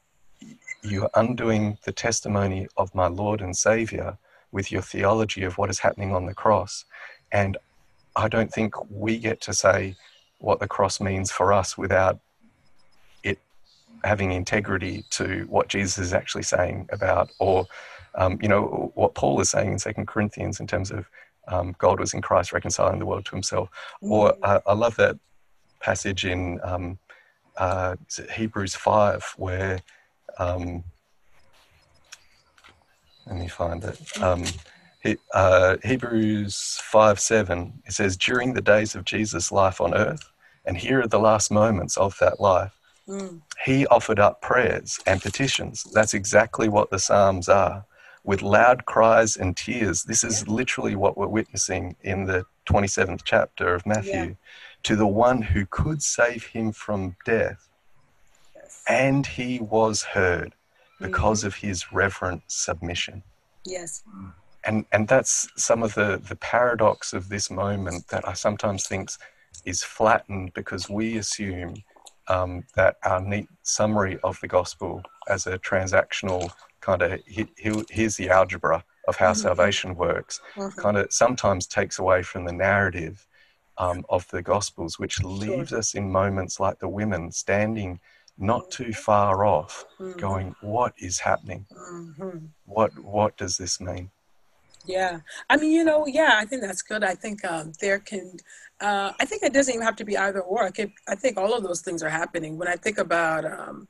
you're 0.82 1.10
undoing 1.14 1.78
the 1.84 1.92
testimony 1.92 2.68
of 2.76 2.94
my 2.94 3.06
Lord 3.08 3.40
and 3.40 3.56
Savior 3.56 4.18
with 4.52 4.70
your 4.70 4.82
theology 4.82 5.42
of 5.44 5.56
what 5.58 5.70
is 5.70 5.78
happening 5.78 6.14
on 6.14 6.26
the 6.26 6.34
cross, 6.34 6.84
and 7.32 7.56
I 8.16 8.28
don't 8.28 8.52
think 8.52 8.74
we 8.90 9.18
get 9.18 9.40
to 9.42 9.54
say 9.54 9.96
what 10.38 10.60
the 10.60 10.68
cross 10.68 11.00
means 11.00 11.30
for 11.30 11.52
us 11.52 11.76
without 11.76 12.18
it 13.22 13.38
having 14.04 14.32
integrity 14.32 15.04
to 15.10 15.46
what 15.48 15.68
Jesus 15.68 15.98
is 15.98 16.12
actually 16.12 16.44
saying 16.44 16.88
about, 16.92 17.30
or 17.38 17.66
um, 18.14 18.38
you 18.40 18.48
know 18.48 18.92
what 18.94 19.14
Paul 19.14 19.40
is 19.40 19.50
saying 19.50 19.72
in 19.72 19.78
Second 19.78 20.06
Corinthians 20.06 20.60
in 20.60 20.66
terms 20.66 20.90
of 20.90 21.08
um, 21.48 21.74
God 21.78 21.98
was 21.98 22.14
in 22.14 22.22
Christ 22.22 22.52
reconciling 22.52 22.98
the 22.98 23.06
world 23.06 23.24
to 23.26 23.32
Himself. 23.32 23.68
Or 24.00 24.34
uh, 24.42 24.60
I 24.66 24.74
love 24.74 24.96
that 24.96 25.18
passage 25.80 26.24
in 26.24 26.60
um, 26.62 26.98
uh, 27.56 27.96
Hebrews 28.34 28.74
five 28.74 29.24
where 29.36 29.80
um, 30.38 30.84
let 33.26 33.36
me 33.36 33.48
find 33.48 33.82
it. 33.84 34.22
Um, 35.12 35.18
uh, 35.34 35.76
Hebrews 35.84 36.80
5 36.82 37.20
7, 37.20 37.82
it 37.86 37.92
says, 37.92 38.16
During 38.16 38.54
the 38.54 38.60
days 38.60 38.94
of 38.94 39.04
Jesus' 39.04 39.52
life 39.52 39.80
on 39.80 39.94
earth, 39.94 40.30
and 40.64 40.76
here 40.76 41.00
are 41.00 41.06
the 41.06 41.18
last 41.18 41.50
moments 41.50 41.96
of 41.96 42.16
that 42.20 42.40
life, 42.40 42.72
mm. 43.08 43.40
he 43.64 43.86
offered 43.86 44.18
up 44.18 44.42
prayers 44.42 44.98
and 45.06 45.22
petitions. 45.22 45.84
That's 45.92 46.14
exactly 46.14 46.68
what 46.68 46.90
the 46.90 46.98
Psalms 46.98 47.48
are. 47.48 47.84
With 48.24 48.42
loud 48.42 48.84
cries 48.84 49.36
and 49.36 49.56
tears. 49.56 50.04
This 50.04 50.22
is 50.22 50.46
literally 50.46 50.94
what 50.94 51.16
we're 51.16 51.28
witnessing 51.28 51.96
in 52.02 52.26
the 52.26 52.44
27th 52.68 53.22
chapter 53.24 53.74
of 53.74 53.86
Matthew 53.86 54.12
yeah. 54.12 54.34
to 54.82 54.96
the 54.96 55.06
one 55.06 55.40
who 55.40 55.64
could 55.64 56.02
save 56.02 56.44
him 56.44 56.72
from 56.72 57.16
death. 57.24 57.68
Yes. 58.54 58.84
And 58.86 59.26
he 59.26 59.60
was 59.60 60.02
heard 60.02 60.54
because 61.00 61.40
mm-hmm. 61.40 61.46
of 61.46 61.54
his 61.54 61.92
reverent 61.92 62.42
submission. 62.48 63.22
Yes. 63.64 64.02
And 64.68 64.84
and 64.92 65.08
that's 65.08 65.48
some 65.56 65.82
of 65.82 65.94
the 65.94 66.20
the 66.28 66.36
paradox 66.36 67.14
of 67.14 67.30
this 67.30 67.50
moment 67.50 68.06
that 68.08 68.28
I 68.28 68.34
sometimes 68.34 68.86
think 68.86 69.10
is 69.64 69.82
flattened 69.82 70.52
because 70.52 70.90
we 70.90 71.16
assume 71.16 71.74
um, 72.28 72.64
that 72.76 72.96
our 73.02 73.20
neat 73.20 73.48
summary 73.62 74.18
of 74.22 74.38
the 74.40 74.48
gospel 74.48 75.02
as 75.26 75.46
a 75.46 75.58
transactional 75.58 76.50
kind 76.80 77.00
of 77.00 77.18
here's 77.88 78.16
the 78.16 78.28
algebra 78.28 78.84
of 79.08 79.16
how 79.16 79.32
mm-hmm. 79.32 79.48
salvation 79.48 79.94
works 79.94 80.40
mm-hmm. 80.54 80.80
kind 80.80 80.98
of 80.98 81.10
sometimes 81.10 81.66
takes 81.66 81.98
away 81.98 82.22
from 82.22 82.44
the 82.44 82.52
narrative 82.52 83.26
um, 83.78 84.04
of 84.10 84.28
the 84.28 84.42
gospels 84.42 84.98
which 84.98 85.22
leaves 85.22 85.72
us 85.72 85.94
in 85.94 86.12
moments 86.12 86.60
like 86.60 86.78
the 86.78 86.88
women 87.00 87.32
standing 87.32 87.98
not 88.38 88.70
too 88.70 88.92
far 88.92 89.44
off, 89.44 89.84
mm-hmm. 89.98 90.18
going, 90.18 90.54
"What 90.60 90.92
is 90.98 91.18
happening? 91.18 91.66
Mm-hmm. 91.72 92.38
What 92.66 92.96
what 92.98 93.36
does 93.36 93.56
this 93.56 93.80
mean?" 93.80 94.10
Yeah, 94.88 95.20
I 95.50 95.58
mean, 95.58 95.72
you 95.72 95.84
know, 95.84 96.06
yeah, 96.06 96.32
I 96.40 96.46
think 96.46 96.62
that's 96.62 96.80
good. 96.80 97.04
I 97.04 97.14
think 97.14 97.44
um, 97.44 97.72
there 97.78 97.98
can, 97.98 98.38
uh, 98.80 99.12
I 99.20 99.26
think 99.26 99.42
it 99.42 99.52
doesn't 99.52 99.74
even 99.74 99.84
have 99.84 99.96
to 99.96 100.04
be 100.04 100.16
either 100.16 100.40
or. 100.40 100.64
I, 100.64 100.70
could, 100.70 100.92
I 101.06 101.14
think 101.14 101.36
all 101.36 101.52
of 101.52 101.62
those 101.62 101.82
things 101.82 102.02
are 102.02 102.08
happening. 102.08 102.56
When 102.56 102.68
I 102.68 102.76
think 102.76 102.96
about, 102.96 103.44
um, 103.44 103.86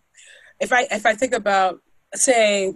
if 0.58 0.72
I 0.72 0.88
if 0.90 1.06
I 1.06 1.14
think 1.14 1.34
about, 1.34 1.80
say, 2.14 2.74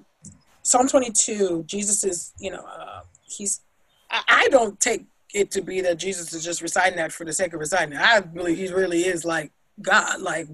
Psalm 0.63 0.87
twenty 0.87 1.11
two, 1.11 1.65
Jesus 1.67 2.05
is, 2.05 2.33
you 2.39 2.53
know, 2.53 2.65
uh, 2.65 3.01
he's. 3.25 3.61
I, 4.09 4.23
I 4.29 4.49
don't 4.51 4.79
take 4.79 5.05
it 5.35 5.51
to 5.51 5.61
be 5.61 5.81
that 5.81 5.97
Jesus 5.99 6.33
is 6.33 6.45
just 6.45 6.63
reciting 6.63 6.99
that 6.99 7.11
for 7.11 7.25
the 7.25 7.33
sake 7.33 7.53
of 7.55 7.59
reciting 7.59 7.95
it. 7.95 8.01
I 8.01 8.21
believe 8.21 8.57
he 8.57 8.73
really 8.73 9.01
is 9.01 9.25
like 9.25 9.51
God. 9.81 10.21
Like, 10.21 10.47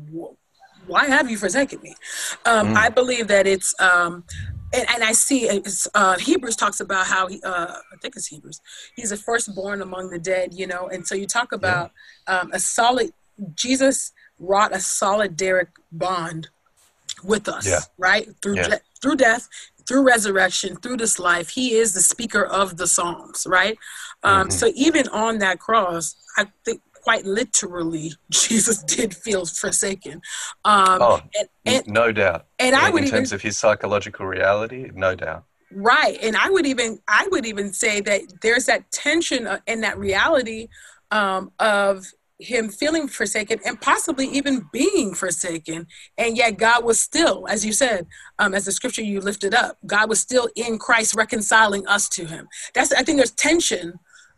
why 0.87 1.05
have 1.07 1.31
you 1.31 1.37
forsaken 1.37 1.83
me? 1.83 1.95
Um, 2.47 2.69
mm. 2.69 2.77
I 2.77 2.89
believe 2.89 3.29
that 3.29 3.47
it's, 3.47 3.75
um, 3.79 4.25
and, 4.73 4.87
and, 4.91 5.05
I 5.05 5.13
see 5.13 5.45
it's, 5.45 5.89
uh, 5.95 6.19
Hebrews 6.19 6.57
talks 6.57 6.81
about 6.81 7.07
how 7.07 7.27
he, 7.27 7.41
uh, 7.43 7.75
I 7.93 7.97
think 8.01 8.17
it's 8.17 8.27
Hebrews, 8.27 8.61
he's 8.95 9.11
the 9.11 9.17
firstborn 9.17 9.83
among 9.83 10.11
the 10.11 10.19
dead, 10.19 10.55
you 10.55 10.67
know, 10.67 10.89
and 10.89 11.07
so 11.07 11.15
you 11.15 11.27
talk 11.27 11.53
about 11.53 11.91
yeah. 12.29 12.41
um, 12.41 12.51
a 12.53 12.59
solid, 12.59 13.13
Jesus 13.55 14.13
wrought 14.39 14.73
a 14.73 14.79
solidaric 14.79 15.69
bond 15.93 16.49
with 17.25 17.49
us, 17.49 17.67
yeah. 17.67 17.81
right? 17.99 18.29
Through, 18.43 18.57
yeah. 18.57 18.69
de- 18.69 18.81
through 19.01 19.17
death, 19.17 19.49
through 19.87 20.07
resurrection, 20.07 20.77
through 20.77 20.99
this 20.99 21.19
life, 21.19 21.49
he 21.49 21.75
is 21.75 21.95
the 21.95 22.01
speaker 22.01 22.45
of 22.45 22.77
the 22.77 22.87
Psalms, 22.87 23.47
right? 23.49 23.79
Um, 24.23 24.43
mm-hmm. 24.43 24.51
So 24.51 24.71
even 24.75 25.09
on 25.09 25.39
that 25.39 25.59
cross, 25.59 26.15
I 26.37 26.47
think 26.65 26.83
quite 27.09 27.25
literally, 27.25 28.13
Jesus 28.31 28.83
did 28.83 29.17
feel 29.17 29.47
forsaken. 29.47 30.21
Um, 30.67 30.99
oh, 31.01 31.21
and, 31.39 31.49
and, 31.65 31.87
no 31.87 32.13
doubt. 32.13 32.45
And 32.59 32.77
I 32.77 32.91
would 32.91 33.05
in 33.05 33.09
terms 33.09 33.31
even, 33.31 33.37
of 33.37 33.41
his 33.41 33.57
psychological 33.57 34.27
reality, 34.27 34.91
no 34.95 35.15
doubt. 35.15 35.45
Right, 35.73 36.19
and 36.23 36.37
I 36.37 36.51
would 36.51 36.67
even 36.67 36.99
I 37.09 37.27
would 37.31 37.47
even 37.47 37.73
say 37.73 38.03
that 38.03 38.21
there's 38.43 38.67
that 38.67 38.91
tension 38.93 39.47
uh, 39.47 39.61
in 39.67 39.81
that 39.81 39.99
reality 39.99 40.69
um, 41.11 41.51
of 41.59 42.05
him 42.41 42.69
feeling 42.69 43.09
forsaken 43.09 43.59
and 43.65 43.81
possibly 43.81 44.27
even 44.27 44.69
being 44.71 45.13
forsaken 45.13 45.89
and 46.19 46.37
yet 46.37 46.57
god 46.57 46.85
was 46.85 47.01
still 47.01 47.49
as 47.51 47.67
you 47.67 47.73
said 47.73 48.07
um, 48.39 48.55
as 48.55 48.65
the 48.65 48.71
scripture 48.71 49.03
you 49.03 49.21
lifted 49.21 49.53
up 49.53 49.77
god 49.87 50.09
was 50.09 50.21
still 50.21 50.49
in 50.55 50.79
christ 50.79 51.17
reconciling 51.17 51.85
us 51.89 52.09
to 52.09 52.25
him 52.25 52.47
that's 52.75 52.93
i 52.93 53.03
think 53.03 53.17
there's 53.17 53.33
tension 53.33 53.93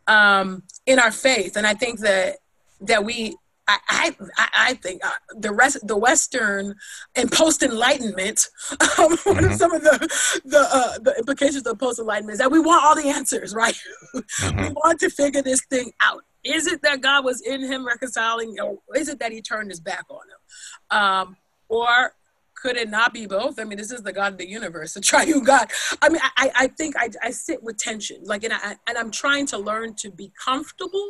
um, 0.07 0.63
in 0.87 0.99
our 0.99 1.11
faith 1.11 1.59
and 1.59 1.67
i 1.67 1.75
think 1.75 2.01
that 2.01 2.39
that 2.81 3.05
we 3.05 3.37
I, 3.69 4.15
I, 4.37 4.49
I 4.55 4.75
think 4.75 5.05
uh, 5.05 5.11
the 5.37 5.53
rest, 5.53 5.87
the 5.87 5.97
Western 5.97 6.75
and 7.15 7.31
post 7.31 7.63
Enlightenment, 7.63 8.49
um, 8.73 9.17
mm-hmm. 9.17 9.55
some 9.55 9.73
of 9.73 9.83
the 9.83 10.41
the, 10.45 10.59
uh, 10.59 10.99
the 10.99 11.15
implications 11.19 11.67
of 11.67 11.79
post 11.79 11.99
Enlightenment 11.99 12.35
is 12.35 12.39
that 12.41 12.51
we 12.51 12.59
want 12.59 12.85
all 12.85 12.97
the 12.97 13.09
answers, 13.09 13.55
right? 13.55 13.79
Mm-hmm. 14.15 14.61
we 14.61 14.69
want 14.71 14.99
to 15.01 15.11
figure 15.11 15.43
this 15.43 15.63
thing 15.67 15.93
out. 16.01 16.25
Is 16.43 16.67
it 16.67 16.83
that 16.83 17.01
God 17.01 17.25
was 17.25 17.43
in 17.43 17.61
him 17.61 17.87
reconciling, 17.87 18.57
or 18.61 18.79
is 18.97 19.09
it 19.09 19.19
that 19.21 19.31
he 19.31 19.43
turned 19.43 19.71
his 19.71 19.81
back 19.81 20.07
on 20.09 20.23
him? 20.29 20.99
Um, 20.99 21.37
or 21.69 22.13
could 22.55 22.77
it 22.77 22.91
not 22.91 23.15
be 23.15 23.27
both? 23.27 23.59
I 23.59 23.65
mean, 23.65 23.79
this 23.79 23.91
is 23.91 24.03
the 24.03 24.13
God 24.13 24.33
of 24.33 24.39
the 24.39 24.49
universe, 24.49 24.95
the 24.95 25.01
triune 25.03 25.45
God. 25.45 25.71
I 26.03 26.09
mean, 26.09 26.21
I, 26.37 26.51
I 26.57 26.67
think 26.67 26.97
I, 26.97 27.11
I 27.23 27.31
sit 27.31 27.63
with 27.63 27.77
tension, 27.77 28.25
like, 28.25 28.43
and 28.43 28.53
I 28.53 28.77
and 28.89 28.99
I'm 28.99 29.11
trying 29.11 29.47
to 29.47 29.59
learn 29.59 29.95
to 29.97 30.11
be 30.11 30.33
comfortable 30.43 31.09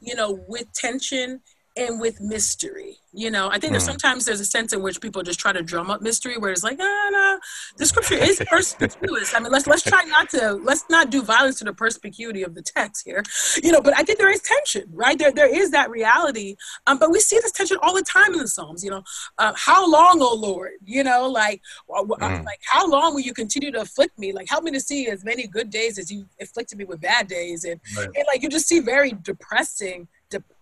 you 0.00 0.14
know, 0.14 0.38
with 0.48 0.72
tension 0.72 1.40
and 1.78 2.00
with 2.00 2.20
mystery. 2.20 2.96
You 3.12 3.30
know, 3.30 3.48
I 3.50 3.58
think 3.58 3.72
mm. 3.72 3.80
sometimes 3.80 4.26
there's 4.26 4.38
a 4.38 4.44
sense 4.44 4.72
in 4.72 4.82
which 4.82 5.00
people 5.00 5.22
just 5.22 5.40
try 5.40 5.52
to 5.52 5.62
drum 5.62 5.90
up 5.90 6.02
mystery, 6.02 6.36
where 6.36 6.52
it's 6.52 6.62
like, 6.62 6.78
ah, 6.78 7.08
no, 7.10 7.38
the 7.78 7.86
scripture 7.86 8.14
is 8.14 8.42
perspicuous. 8.50 9.34
I 9.34 9.40
mean, 9.40 9.50
let's 9.50 9.66
let's 9.66 9.82
try 9.82 10.04
not 10.04 10.28
to 10.30 10.52
let's 10.62 10.84
not 10.90 11.10
do 11.10 11.22
violence 11.22 11.58
to 11.58 11.64
the 11.64 11.72
perspicuity 11.72 12.42
of 12.42 12.54
the 12.54 12.62
text 12.62 13.04
here. 13.06 13.22
You 13.62 13.72
know, 13.72 13.80
but 13.80 13.96
I 13.96 14.02
think 14.02 14.18
there 14.18 14.30
is 14.30 14.42
tension, 14.42 14.90
right? 14.92 15.18
There 15.18 15.32
there 15.32 15.52
is 15.52 15.70
that 15.70 15.90
reality. 15.90 16.56
Um, 16.86 16.98
but 16.98 17.10
we 17.10 17.18
see 17.18 17.36
this 17.36 17.52
tension 17.52 17.78
all 17.82 17.94
the 17.94 18.02
time 18.02 18.34
in 18.34 18.40
the 18.40 18.48
Psalms. 18.48 18.84
You 18.84 18.90
know, 18.90 19.02
uh, 19.38 19.54
how 19.56 19.90
long, 19.90 20.18
oh 20.20 20.34
Lord? 20.34 20.72
You 20.84 21.02
know, 21.02 21.28
like 21.28 21.62
mm. 21.88 22.44
like 22.44 22.60
how 22.70 22.88
long 22.88 23.14
will 23.14 23.22
you 23.22 23.32
continue 23.32 23.72
to 23.72 23.80
afflict 23.80 24.18
me? 24.18 24.32
Like 24.32 24.50
help 24.50 24.64
me 24.64 24.70
to 24.72 24.80
see 24.80 25.08
as 25.08 25.24
many 25.24 25.46
good 25.46 25.70
days 25.70 25.98
as 25.98 26.10
you 26.10 26.26
afflicted 26.40 26.78
me 26.78 26.84
with 26.84 27.00
bad 27.00 27.26
days, 27.26 27.64
and, 27.64 27.80
right. 27.96 28.10
and 28.14 28.24
like 28.26 28.42
you 28.42 28.50
just 28.50 28.68
see 28.68 28.80
very 28.80 29.12
depressing 29.22 30.08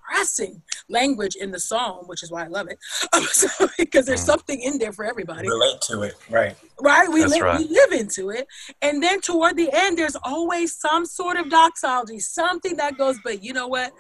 depressing 0.06 0.62
language 0.88 1.36
in 1.36 1.50
the 1.50 1.60
psalm, 1.60 2.06
which 2.06 2.22
is 2.22 2.30
why 2.30 2.44
I 2.44 2.48
love 2.48 2.68
it, 2.68 2.78
so, 3.30 3.48
because 3.78 4.06
there's 4.06 4.22
mm. 4.22 4.26
something 4.26 4.60
in 4.60 4.78
there 4.78 4.92
for 4.92 5.04
everybody. 5.04 5.48
Relate 5.48 5.80
to 5.82 6.02
it, 6.02 6.14
right? 6.30 6.56
Right. 6.80 7.08
We, 7.10 7.24
li- 7.24 7.40
right. 7.40 7.58
we 7.58 7.68
live 7.68 7.92
into 7.92 8.30
it, 8.30 8.46
and 8.82 9.02
then 9.02 9.20
toward 9.20 9.56
the 9.56 9.70
end, 9.72 9.98
there's 9.98 10.16
always 10.24 10.74
some 10.76 11.06
sort 11.06 11.36
of 11.36 11.50
doxology, 11.50 12.20
something 12.20 12.76
that 12.76 12.98
goes. 12.98 13.18
But 13.22 13.42
you 13.42 13.52
know 13.52 13.68
what? 13.68 13.92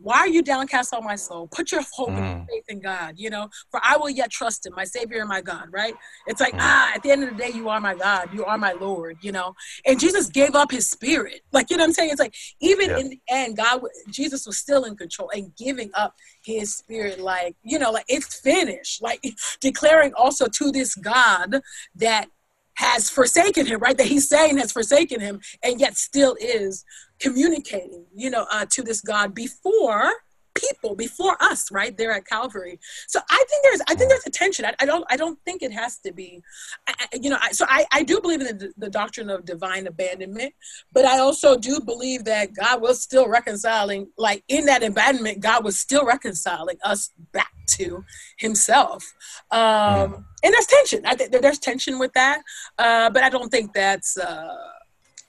Why 0.00 0.18
are 0.18 0.28
you 0.28 0.42
downcast 0.42 0.94
on 0.94 1.04
my 1.04 1.14
soul? 1.14 1.48
Put 1.48 1.72
your 1.72 1.82
hope 1.92 2.10
mm. 2.10 2.18
and 2.18 2.48
faith 2.48 2.64
in 2.68 2.80
God, 2.80 3.14
you 3.16 3.30
know, 3.30 3.48
for 3.70 3.80
I 3.82 3.96
will 3.96 4.10
yet 4.10 4.30
trust 4.30 4.66
him, 4.66 4.74
my 4.76 4.84
savior 4.84 5.20
and 5.20 5.28
my 5.28 5.40
God, 5.40 5.68
right? 5.70 5.94
It's 6.26 6.40
like, 6.40 6.54
mm. 6.54 6.60
ah, 6.60 6.92
at 6.94 7.02
the 7.02 7.10
end 7.10 7.24
of 7.24 7.30
the 7.30 7.36
day, 7.36 7.50
you 7.54 7.68
are 7.68 7.80
my 7.80 7.94
God, 7.94 8.28
you 8.32 8.44
are 8.44 8.58
my 8.58 8.72
Lord, 8.72 9.18
you 9.20 9.32
know. 9.32 9.54
And 9.86 9.98
Jesus 9.98 10.28
gave 10.28 10.54
up 10.54 10.70
his 10.70 10.88
spirit. 10.88 11.40
Like, 11.52 11.70
you 11.70 11.76
know 11.76 11.82
what 11.82 11.88
I'm 11.88 11.94
saying? 11.94 12.10
It's 12.10 12.20
like, 12.20 12.34
even 12.60 12.90
yeah. 12.90 12.98
in 12.98 13.08
the 13.10 13.20
end, 13.28 13.56
God, 13.56 13.82
Jesus 14.10 14.46
was 14.46 14.58
still 14.58 14.84
in 14.84 14.96
control 14.96 15.30
and 15.34 15.54
giving 15.56 15.90
up 15.94 16.14
his 16.44 16.74
spirit, 16.74 17.20
like, 17.20 17.56
you 17.62 17.78
know, 17.78 17.90
like 17.90 18.06
it's 18.08 18.40
finished, 18.40 19.02
like 19.02 19.22
declaring 19.60 20.12
also 20.14 20.46
to 20.46 20.72
this 20.72 20.94
God 20.94 21.60
that 21.96 22.28
has 22.74 23.10
forsaken 23.10 23.66
him, 23.66 23.80
right? 23.80 23.96
That 23.96 24.06
he's 24.06 24.28
saying 24.28 24.58
has 24.58 24.72
forsaken 24.72 25.20
him 25.20 25.40
and 25.62 25.80
yet 25.80 25.96
still 25.96 26.36
is 26.40 26.84
communicating, 27.20 28.06
you 28.14 28.30
know, 28.30 28.46
uh, 28.50 28.66
to 28.70 28.82
this 28.82 29.00
God 29.00 29.34
before 29.34 30.12
people 30.54 30.94
before 30.94 31.36
us 31.42 31.70
right 31.70 31.96
there 31.96 32.12
at 32.12 32.26
calvary. 32.26 32.78
So 33.08 33.20
i 33.30 33.44
think 33.48 33.64
there's 33.64 33.80
i 33.88 33.94
think 33.94 34.10
there's 34.10 34.26
a 34.26 34.30
tension 34.30 34.64
i, 34.64 34.74
I 34.80 34.86
don't 34.86 35.04
i 35.10 35.16
don't 35.16 35.38
think 35.44 35.62
it 35.62 35.72
has 35.72 35.98
to 35.98 36.12
be 36.12 36.42
I, 36.86 37.06
you 37.14 37.30
know 37.30 37.38
I, 37.40 37.52
so 37.52 37.64
I, 37.68 37.86
I 37.92 38.02
do 38.02 38.20
believe 38.20 38.40
in 38.40 38.58
the, 38.58 38.72
the 38.76 38.90
doctrine 38.90 39.30
of 39.30 39.44
divine 39.44 39.86
abandonment 39.86 40.54
but 40.92 41.04
i 41.04 41.18
also 41.18 41.56
do 41.56 41.80
believe 41.80 42.24
that 42.24 42.54
god 42.54 42.80
was 42.80 43.02
still 43.02 43.28
reconciling 43.28 44.08
like 44.18 44.44
in 44.48 44.66
that 44.66 44.82
abandonment 44.82 45.40
god 45.40 45.64
was 45.64 45.78
still 45.78 46.04
reconciling 46.04 46.76
us 46.84 47.10
back 47.32 47.52
to 47.68 48.04
himself. 48.38 49.04
Um 49.50 49.60
mm. 49.60 50.24
and 50.42 50.52
there's 50.52 50.66
tension. 50.66 51.06
I 51.06 51.14
think 51.14 51.30
there's 51.30 51.58
tension 51.58 51.98
with 51.98 52.12
that 52.14 52.42
uh 52.78 53.10
but 53.10 53.22
i 53.22 53.28
don't 53.28 53.50
think 53.50 53.72
that's 53.72 54.16
uh 54.18 54.56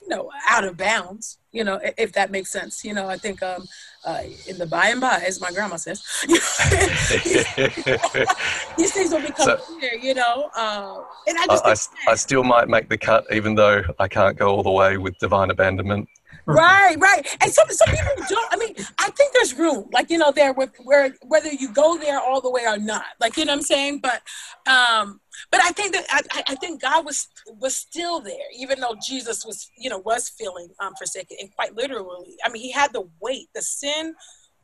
you 0.02 0.10
know 0.10 0.30
out 0.48 0.64
of 0.64 0.78
bounds 0.78 1.38
you 1.54 1.64
know 1.64 1.80
if 1.98 2.12
that 2.12 2.32
makes 2.32 2.52
sense 2.52 2.84
you 2.84 2.94
know 2.94 3.08
i 3.08 3.16
think 3.18 3.42
um 3.42 3.66
uh, 4.06 4.24
in 4.50 4.58
the 4.58 4.66
by 4.66 4.90
and 4.90 5.00
by 5.00 5.24
as 5.26 5.40
my 5.40 5.50
grandma 5.52 5.78
says 5.78 6.04
these 8.78 8.92
things 8.92 9.12
will 9.12 9.22
become 9.22 9.46
so, 9.46 9.56
clear 9.56 9.94
you 9.94 10.14
know 10.14 10.50
uh, 10.58 11.02
and 11.28 11.38
i 11.38 11.46
just 11.48 11.94
I, 12.06 12.10
I, 12.10 12.12
I, 12.12 12.16
still 12.16 12.44
might 12.44 12.68
make 12.68 12.90
the 12.90 12.98
cut 12.98 13.26
even 13.32 13.56
though 13.56 13.82
i 14.00 14.10
can't 14.10 14.38
go 14.38 14.50
all 14.50 14.64
the 14.64 14.72
way 14.72 14.98
with 14.98 15.18
divine 15.20 15.52
abandonment 15.52 16.10
right, 16.46 17.00
right. 17.00 17.38
And 17.42 17.52
some 17.52 17.68
some 17.70 17.90
people 17.90 18.26
don't. 18.28 18.54
I 18.54 18.58
mean, 18.58 18.76
I 19.00 19.10
think 19.12 19.34
there's 19.34 19.58
room, 19.58 19.90
like 19.94 20.10
you 20.10 20.18
know, 20.18 20.32
there 20.32 20.54
with 20.54 20.72
where 20.84 21.16
whether 21.22 21.50
you 21.50 21.72
go 21.72 21.98
there 21.98 22.20
all 22.20 22.42
the 22.42 22.52
way 22.52 22.64
or 22.66 22.78
not, 22.78 23.06
like 23.20 23.38
you 23.38 23.46
know 23.46 23.54
what 23.54 23.60
I'm 23.60 23.64
saying. 23.64 24.00
But 24.00 24.22
um, 24.68 25.22
but 25.52 25.62
I 25.64 25.72
think 25.72 25.94
that 25.94 26.06
I, 26.10 26.44
I 26.48 26.56
think 26.56 26.82
God 26.82 27.06
was 27.06 27.28
was 27.48 27.76
still 27.76 28.20
there, 28.20 28.50
even 28.58 28.80
though 28.80 28.96
Jesus 29.06 29.46
was 29.46 29.70
you 29.78 29.90
know 29.90 30.00
was 30.00 30.30
feeling 30.30 30.70
um 30.80 30.94
forsaken 30.98 31.38
and 31.42 31.54
quite 31.56 31.76
literally. 31.76 32.36
I 32.46 32.50
mean, 32.50 32.62
he 32.62 32.72
had 32.72 32.94
the 32.94 33.08
weight, 33.20 33.48
the 33.54 33.62
sin, 33.62 34.16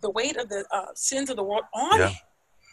the 0.01 0.09
weight 0.09 0.37
of 0.37 0.49
the 0.49 0.65
uh, 0.71 0.87
sins 0.95 1.29
of 1.29 1.35
the 1.35 1.43
world 1.43 1.63
on 1.73 1.99
Yeah. 1.99 2.07
him. 2.09 2.15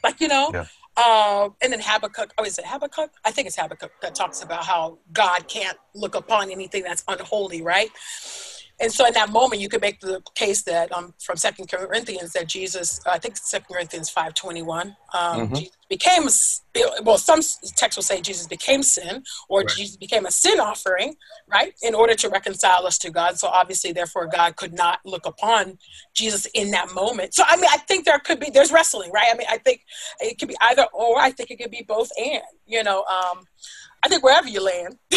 Like 0.04 0.20
you 0.20 0.28
know, 0.28 0.50
Yeah. 0.52 0.66
uh, 0.96 1.48
and 1.62 1.72
then 1.72 1.80
Habakkuk. 1.82 2.32
Oh, 2.38 2.44
is 2.44 2.58
it 2.58 2.66
Habakkuk? 2.66 3.10
I 3.24 3.30
think 3.30 3.48
it's 3.48 3.56
Habakkuk 3.56 3.92
that 4.02 4.14
talks 4.14 4.42
about 4.42 4.64
how 4.64 4.98
God 5.12 5.48
can't 5.48 5.78
look 5.94 6.14
upon 6.14 6.50
anything 6.50 6.82
that's 6.84 7.02
unholy, 7.08 7.62
right? 7.62 7.90
And 8.78 8.92
so, 8.92 9.06
in 9.06 9.14
that 9.14 9.30
moment, 9.30 9.60
you 9.62 9.68
could 9.68 9.80
make 9.80 10.00
the 10.00 10.20
case 10.34 10.62
that 10.64 10.92
um, 10.92 11.14
from 11.22 11.36
Second 11.36 11.70
Corinthians 11.70 12.32
that 12.34 12.46
Jesus, 12.46 13.00
I 13.06 13.18
think 13.18 13.36
Second 13.36 13.72
Corinthians 13.72 14.10
five 14.10 14.34
twenty 14.34 14.62
one, 14.62 14.96
um, 15.14 15.48
Mhm. 15.48 15.56
Jesus 15.56 15.76
became 15.88 16.28
well. 17.02 17.16
Some 17.16 17.40
texts 17.76 17.96
will 17.96 18.02
say 18.02 18.20
Jesus 18.20 18.46
became 18.46 18.82
sin, 18.82 19.22
or 19.48 19.60
Right. 19.60 19.68
Jesus 19.68 19.96
became 19.96 20.26
a 20.26 20.30
sin 20.30 20.60
offering, 20.60 21.16
right, 21.46 21.72
in 21.82 21.94
order 21.94 22.14
to 22.14 22.28
reconcile 22.28 22.86
us 22.86 22.98
to 22.98 23.10
God. 23.10 23.38
So 23.38 23.48
obviously, 23.48 23.92
therefore, 23.92 24.26
God 24.26 24.56
could 24.56 24.74
not 24.74 25.00
look 25.04 25.24
upon 25.26 25.78
Jesus 26.14 26.46
in 26.52 26.70
that 26.72 26.90
moment. 26.92 27.34
So 27.34 27.44
I 27.46 27.56
mean, 27.56 27.70
I 27.72 27.78
think 27.78 28.04
there 28.04 28.18
could 28.18 28.40
be 28.40 28.50
there's 28.50 28.72
wrestling, 28.72 29.10
right? 29.12 29.28
I 29.32 29.36
mean, 29.36 29.46
I 29.50 29.58
think 29.58 29.80
it 30.20 30.38
could 30.38 30.48
be 30.48 30.56
either 30.60 30.86
or. 30.92 31.18
I 31.18 31.30
think 31.30 31.50
it 31.50 31.58
could 31.58 31.70
be 31.70 31.84
both 31.86 32.10
and. 32.18 32.42
You 32.68 32.82
know, 32.82 33.04
um, 33.04 33.46
I 34.02 34.08
think 34.08 34.22
wherever 34.22 34.48
you 34.48 34.62
land, 34.62 34.96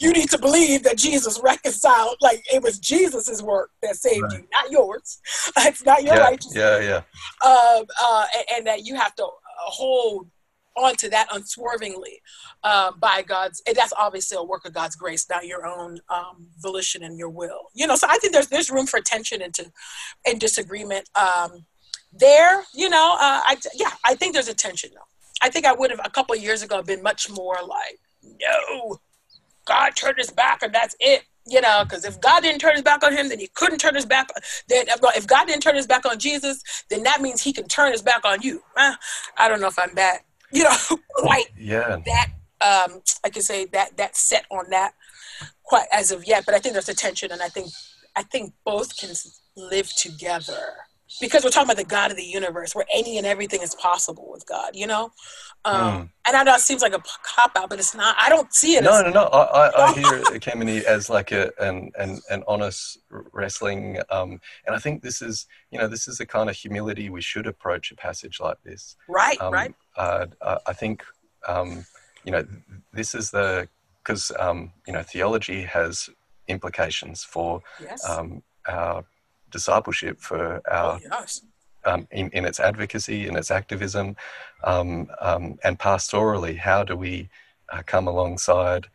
you 0.00 0.12
need 0.12 0.30
to 0.30 0.38
believe 0.38 0.82
that 0.84 0.96
Jesus 0.96 1.40
reconciled. 1.42 2.16
Like 2.20 2.42
it 2.52 2.62
was 2.62 2.78
Jesus's 2.78 3.42
work 3.42 3.70
that 3.82 3.96
saved 3.96 4.22
Right. 4.22 4.40
you, 4.40 4.48
not 4.52 4.70
yours. 4.70 5.20
It's 5.58 5.84
not 5.84 6.02
your 6.02 6.16
yeah, 6.16 6.22
righteousness 6.22 6.56
yeah, 6.56 6.78
yeah. 6.80 7.48
um, 7.48 7.84
uh, 8.02 8.24
and, 8.36 8.44
and 8.56 8.66
that 8.66 8.84
you 8.84 8.94
have 8.96 9.14
to 9.16 9.24
uh, 9.24 9.28
hold 9.56 10.28
onto 10.76 11.08
that 11.10 11.28
unswervingly 11.32 12.20
uh, 12.62 12.92
by 12.98 13.22
God's. 13.22 13.62
And 13.66 13.76
that's 13.76 13.92
obviously 13.98 14.36
a 14.36 14.42
work 14.42 14.64
of 14.64 14.72
God's 14.72 14.96
grace, 14.96 15.26
not 15.28 15.46
your 15.46 15.66
own 15.66 15.98
um, 16.08 16.48
volition 16.58 17.02
and 17.02 17.18
your 17.18 17.30
will. 17.30 17.70
You 17.74 17.86
know, 17.86 17.96
so 17.96 18.06
I 18.08 18.18
think 18.18 18.32
there's 18.32 18.48
there's 18.48 18.70
room 18.70 18.86
for 18.86 19.00
tension 19.00 19.42
and 19.42 19.54
to 19.54 19.70
and 20.26 20.40
disagreement 20.40 21.08
um, 21.14 21.66
there. 22.12 22.64
You 22.74 22.88
know, 22.88 23.14
uh, 23.14 23.42
I 23.44 23.56
yeah, 23.74 23.92
I 24.04 24.14
think 24.14 24.34
there's 24.34 24.48
a 24.48 24.54
tension 24.54 24.90
though. 24.94 25.00
I 25.40 25.48
think 25.48 25.66
I 25.66 25.72
would 25.72 25.90
have 25.90 26.00
a 26.04 26.10
couple 26.10 26.34
of 26.34 26.42
years 26.42 26.62
ago 26.62 26.82
been 26.82 27.02
much 27.02 27.30
more 27.30 27.56
like, 27.66 27.98
no, 28.22 28.98
God 29.66 29.90
turned 29.96 30.18
his 30.18 30.30
back 30.30 30.62
and 30.62 30.74
that's 30.74 30.96
it. 31.00 31.24
You 31.46 31.60
know, 31.60 31.82
because 31.84 32.04
if 32.04 32.20
God 32.20 32.42
didn't 32.42 32.60
turn 32.60 32.74
his 32.74 32.82
back 32.82 33.02
on 33.02 33.16
him, 33.16 33.28
then 33.28 33.38
he 33.38 33.48
couldn't 33.54 33.78
turn 33.78 33.94
his 33.94 34.04
back. 34.04 34.28
Then 34.68 34.86
if 34.88 35.26
God 35.26 35.46
didn't 35.46 35.62
turn 35.62 35.74
his 35.74 35.86
back 35.86 36.04
on 36.04 36.18
Jesus, 36.18 36.62
then 36.90 37.02
that 37.04 37.22
means 37.22 37.42
he 37.42 37.52
can 37.52 37.66
turn 37.66 37.90
his 37.90 38.02
back 38.02 38.24
on 38.24 38.42
you. 38.42 38.62
Eh, 38.76 38.94
I 39.38 39.48
don't 39.48 39.60
know 39.60 39.66
if 39.66 39.78
I'm 39.78 39.94
that, 39.94 40.18
you 40.52 40.64
know, 40.64 40.76
quite 41.14 41.46
Yeah, 41.56 41.96
that. 42.04 42.30
Um, 42.62 43.00
I 43.24 43.30
can 43.30 43.40
say 43.40 43.64
that 43.66 43.96
that 43.96 44.16
set 44.16 44.44
on 44.50 44.68
that 44.68 44.92
quite 45.62 45.86
as 45.92 46.10
of 46.10 46.26
yet, 46.28 46.44
but 46.44 46.54
I 46.54 46.58
think 46.58 46.74
there's 46.74 46.90
a 46.90 46.94
tension, 46.94 47.32
and 47.32 47.40
I 47.40 47.48
think 47.48 47.70
I 48.16 48.22
think 48.22 48.52
both 48.64 48.96
can 48.98 49.10
live 49.56 49.90
together 49.96 50.74
because 51.20 51.44
we're 51.44 51.50
talking 51.50 51.70
about 51.70 51.76
the 51.76 51.84
God 51.84 52.10
of 52.10 52.16
the 52.16 52.24
universe, 52.24 52.74
where 52.74 52.86
any 52.94 53.18
and 53.18 53.26
everything 53.26 53.62
is 53.62 53.74
possible 53.74 54.28
with 54.30 54.46
God. 54.46 54.74
You 54.74 54.86
know, 54.86 55.12
um, 55.64 56.10
and 56.26 56.36
I 56.36 56.42
know 56.42 56.54
it 56.54 56.60
seems 56.60 56.82
like 56.82 56.94
a 56.94 57.02
cop 57.22 57.52
out, 57.56 57.70
but 57.70 57.78
it's 57.78 57.94
not. 57.94 58.16
I 58.18 58.28
don't 58.28 58.52
see 58.52 58.76
it. 58.76 58.84
No, 58.84 58.98
as, 58.98 59.04
no, 59.04 59.10
no. 59.10 59.24
I, 59.24 59.68
I, 59.68 59.84
I 59.86 59.92
hear 59.92 60.20
Kemeny 60.40 60.82
as 60.84 61.10
like 61.10 61.32
a 61.32 61.50
an 61.58 61.90
an, 61.98 62.20
an 62.30 62.44
honest 62.46 62.98
wrestling, 63.32 63.98
um, 64.10 64.40
and 64.66 64.76
I 64.76 64.78
think 64.78 65.02
this 65.02 65.20
is 65.22 65.46
you 65.70 65.78
know 65.78 65.88
this 65.88 66.06
is 66.08 66.18
the 66.18 66.26
kind 66.26 66.48
of 66.48 66.56
humility 66.56 67.10
we 67.10 67.22
should 67.22 67.46
approach 67.46 67.90
a 67.90 67.96
passage 67.96 68.40
like 68.40 68.62
this. 68.62 68.96
right, 69.08 69.40
Um, 69.40 69.52
right. 69.52 69.74
Uh, 69.96 70.26
I 70.42 70.58
I 70.68 70.72
think 70.72 71.04
um, 71.48 71.84
you 72.24 72.32
know 72.32 72.46
this 72.92 73.14
is 73.14 73.30
the 73.30 73.68
because 74.02 74.32
um, 74.38 74.72
you 74.86 74.92
know 74.92 75.02
theology 75.02 75.62
has 75.62 76.08
implications 76.48 77.22
for 77.22 77.62
Yes. 77.80 78.08
um, 78.08 78.42
our 78.68 79.04
discipleship, 79.50 80.20
for 80.20 80.62
our 80.70 80.94
oh, 80.94 81.00
yes. 81.02 81.42
um, 81.84 82.06
in, 82.10 82.30
in 82.30 82.44
its 82.44 82.60
advocacy, 82.60 83.26
in 83.26 83.36
its 83.36 83.50
activism, 83.50 84.16
um, 84.64 85.08
um, 85.20 85.58
and 85.64 85.78
pastorally, 85.78 86.56
how 86.56 86.84
do 86.84 86.96
we 86.96 87.28
uh, 87.70 87.82
come 87.86 88.08
alongside 88.08 88.86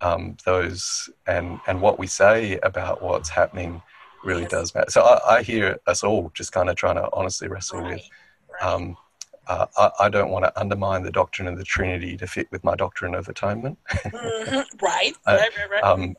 um, 0.00 0.36
those 0.44 1.08
and, 1.26 1.60
and 1.66 1.80
what 1.80 1.98
we 1.98 2.06
say 2.06 2.58
about 2.62 3.02
what's 3.02 3.28
happening 3.28 3.80
really 4.24 4.42
Yes. 4.42 4.50
does 4.50 4.74
matter. 4.74 4.90
So 4.90 5.02
I, 5.02 5.36
I 5.38 5.42
hear 5.42 5.78
us 5.86 6.02
all 6.04 6.30
just 6.34 6.52
kind 6.52 6.68
of 6.68 6.76
trying 6.76 6.96
to 6.96 7.08
honestly 7.12 7.48
wrestle 7.48 7.82
with. 7.82 7.90
Right. 7.92 8.10
right. 8.60 8.72
Um, 8.72 8.96
uh, 9.48 9.66
I, 9.76 9.90
I 10.00 10.08
don't 10.08 10.30
want 10.30 10.44
to 10.44 10.60
undermine 10.60 11.02
the 11.02 11.10
doctrine 11.10 11.48
of 11.48 11.58
the 11.58 11.64
Trinity 11.64 12.16
to 12.16 12.26
fit 12.26 12.46
with 12.52 12.62
my 12.62 12.76
doctrine 12.76 13.14
of 13.14 13.28
atonement. 13.28 13.78
Mhm. 13.90 14.64
Right, 14.80 15.12
right, 15.26 15.50
right, 15.56 15.70
right. 15.70 15.82
um, 15.82 16.16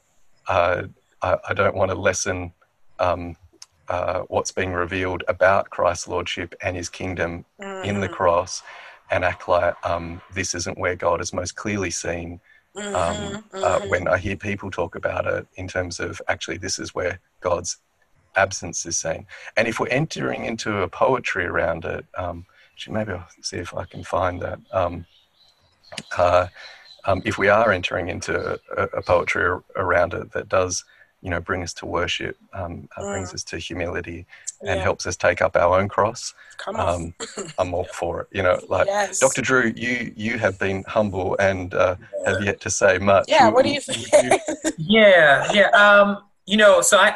uh, 0.48 0.84
I, 1.22 1.38
I 1.50 1.54
don't 1.54 1.76
want 1.76 1.92
to 1.92 1.96
lessen 1.96 2.52
um, 3.00 3.36
uh, 3.90 4.22
what's 4.30 4.52
being 4.52 4.74
revealed 4.74 5.24
about 5.28 5.70
Christ's 5.70 6.08
lordship 6.08 6.56
and 6.62 6.76
his 6.76 6.90
kingdom 6.90 7.46
in 7.82 8.00
the 8.00 8.10
Mhm, 8.10 8.10
cross 8.10 8.62
and 9.12 9.24
act 9.26 9.48
like 9.48 9.76
um, 9.86 10.22
this 10.34 10.56
isn't 10.56 10.78
where 10.78 10.96
God 10.96 11.22
is 11.22 11.34
most 11.34 11.56
clearly 11.56 11.92
seen. 11.92 12.40
Um, 12.94 13.38
mhm, 13.38 13.44
uh, 13.62 13.80
mhm. 13.80 13.88
when 13.88 14.08
I 14.08 14.18
hear 14.18 14.36
people 14.36 14.72
talk 14.72 14.96
about 14.96 15.26
it 15.28 15.48
in 15.56 15.68
terms 15.68 16.00
of 16.00 16.22
actually 16.28 16.58
this 16.58 16.80
is 16.80 16.94
where 16.96 17.20
God's 17.42 17.78
absence 18.36 18.86
is 18.86 18.98
seen. 18.98 19.28
And 19.58 19.68
if 19.68 19.80
we're 19.80 19.88
entering 19.90 20.46
into 20.46 20.80
a 20.82 20.88
poetry 20.88 21.46
around 21.46 21.86
it, 21.86 22.06
um, 22.18 22.46
actually 22.74 22.96
maybe 22.96 23.14
I'll 23.14 23.28
see 23.42 23.58
if 23.58 23.76
I 23.76 23.86
can 23.86 24.04
find 24.04 24.42
that. 24.42 24.60
Um, 24.72 25.06
uh, 26.18 26.48
um, 27.06 27.22
if 27.26 27.38
we 27.38 27.50
are 27.50 27.72
entering 27.72 28.10
into 28.10 28.60
a, 28.78 28.84
a 28.84 29.02
poetry 29.02 29.60
around 29.76 30.14
it 30.14 30.32
that 30.34 30.50
does, 30.50 30.86
you 31.24 31.30
know, 31.30 31.40
bring 31.40 31.64
us 31.64 31.74
to 31.76 31.86
worship, 31.86 32.38
um, 32.54 32.90
uh, 32.98 33.04
brings 33.12 33.34
us 33.34 33.44
to 33.46 33.58
humility, 33.58 34.26
and 34.62 34.78
Yeah, 34.78 34.84
helps 34.84 35.08
us 35.08 35.16
take 35.16 35.42
up 35.42 35.56
our 35.56 35.80
own 35.80 35.88
cross, 35.88 36.34
come 36.58 36.76
on. 36.76 36.88
um, 36.90 37.14
I'm 37.58 37.74
all 37.74 37.86
for 38.00 38.22
it. 38.22 38.28
You 38.32 38.44
know, 38.44 38.60
like 38.68 38.88
yes. 38.88 39.20
Dr. 39.20 39.42
Drew, 39.42 39.72
you 39.76 40.14
you 40.16 40.38
have 40.38 40.60
been 40.60 40.84
humble 40.86 41.38
and 41.40 41.74
uh, 41.74 41.96
have 42.26 42.42
yet 42.44 42.60
to 42.62 42.70
say 42.70 42.98
much. 42.98 43.30
Yeah, 43.30 43.50
what 43.50 43.64
do 43.66 43.72
you 43.72 43.80
think? 43.82 44.00
Yeah, 44.78 45.52
yeah. 45.54 45.70
Um, 45.70 46.24
you 46.46 46.58
know, 46.58 46.82
so 46.82 46.98
I, 46.98 47.16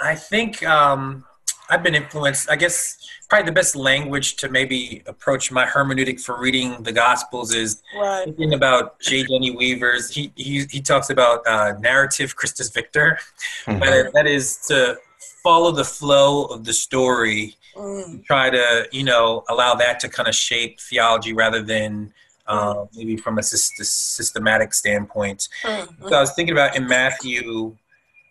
I 0.00 0.14
think 0.14 0.62
um, 0.66 1.24
I've 1.70 1.82
been 1.82 1.94
influenced. 1.94 2.50
I 2.50 2.56
guess 2.56 2.96
probably 3.28 3.46
the 3.46 3.52
best 3.52 3.76
language 3.76 4.36
to 4.36 4.48
maybe 4.48 5.02
approach 5.06 5.50
my 5.52 5.66
hermeneutic 5.66 6.20
for 6.22 6.38
reading 6.40 6.82
the 6.82 6.92
Gospels 6.92 7.52
is 7.54 7.82
right. 7.94 8.24
thinking 8.24 8.54
about 8.54 8.98
J. 9.00 9.24
Denny 9.24 9.50
Weaver's. 9.54 10.10
He 10.10 10.32
he 10.34 10.64
he 10.70 10.80
talks 10.80 11.10
about 11.10 11.46
uh, 11.46 11.74
narrative 11.78 12.36
Christus 12.36 12.70
Victor. 12.70 13.18
Mhm. 13.66 13.80
That- 13.80 14.12
that 14.14 14.26
is 14.26 14.56
to 14.68 14.98
follow 15.42 15.70
the 15.70 15.84
flow 15.84 16.44
of 16.46 16.64
the 16.64 16.72
story 16.72 17.54
Mm, 17.76 18.24
try 18.24 18.50
to 18.50 18.88
you 18.90 19.04
know 19.04 19.44
allow 19.48 19.72
that 19.76 20.00
to 20.00 20.08
kind 20.08 20.28
of 20.28 20.34
shape 20.34 20.80
theology 20.80 21.32
rather 21.32 21.62
than 21.62 22.12
uh, 22.48 22.86
maybe 22.96 23.16
from 23.16 23.38
a 23.38 23.40
syst- 23.40 23.84
systematic 23.84 24.74
standpoint. 24.74 25.48
mm, 25.62 26.08
So 26.08 26.16
I 26.16 26.20
was 26.20 26.32
thinking 26.32 26.54
about 26.54 26.74
in 26.74 26.88
Matthew, 26.88 27.76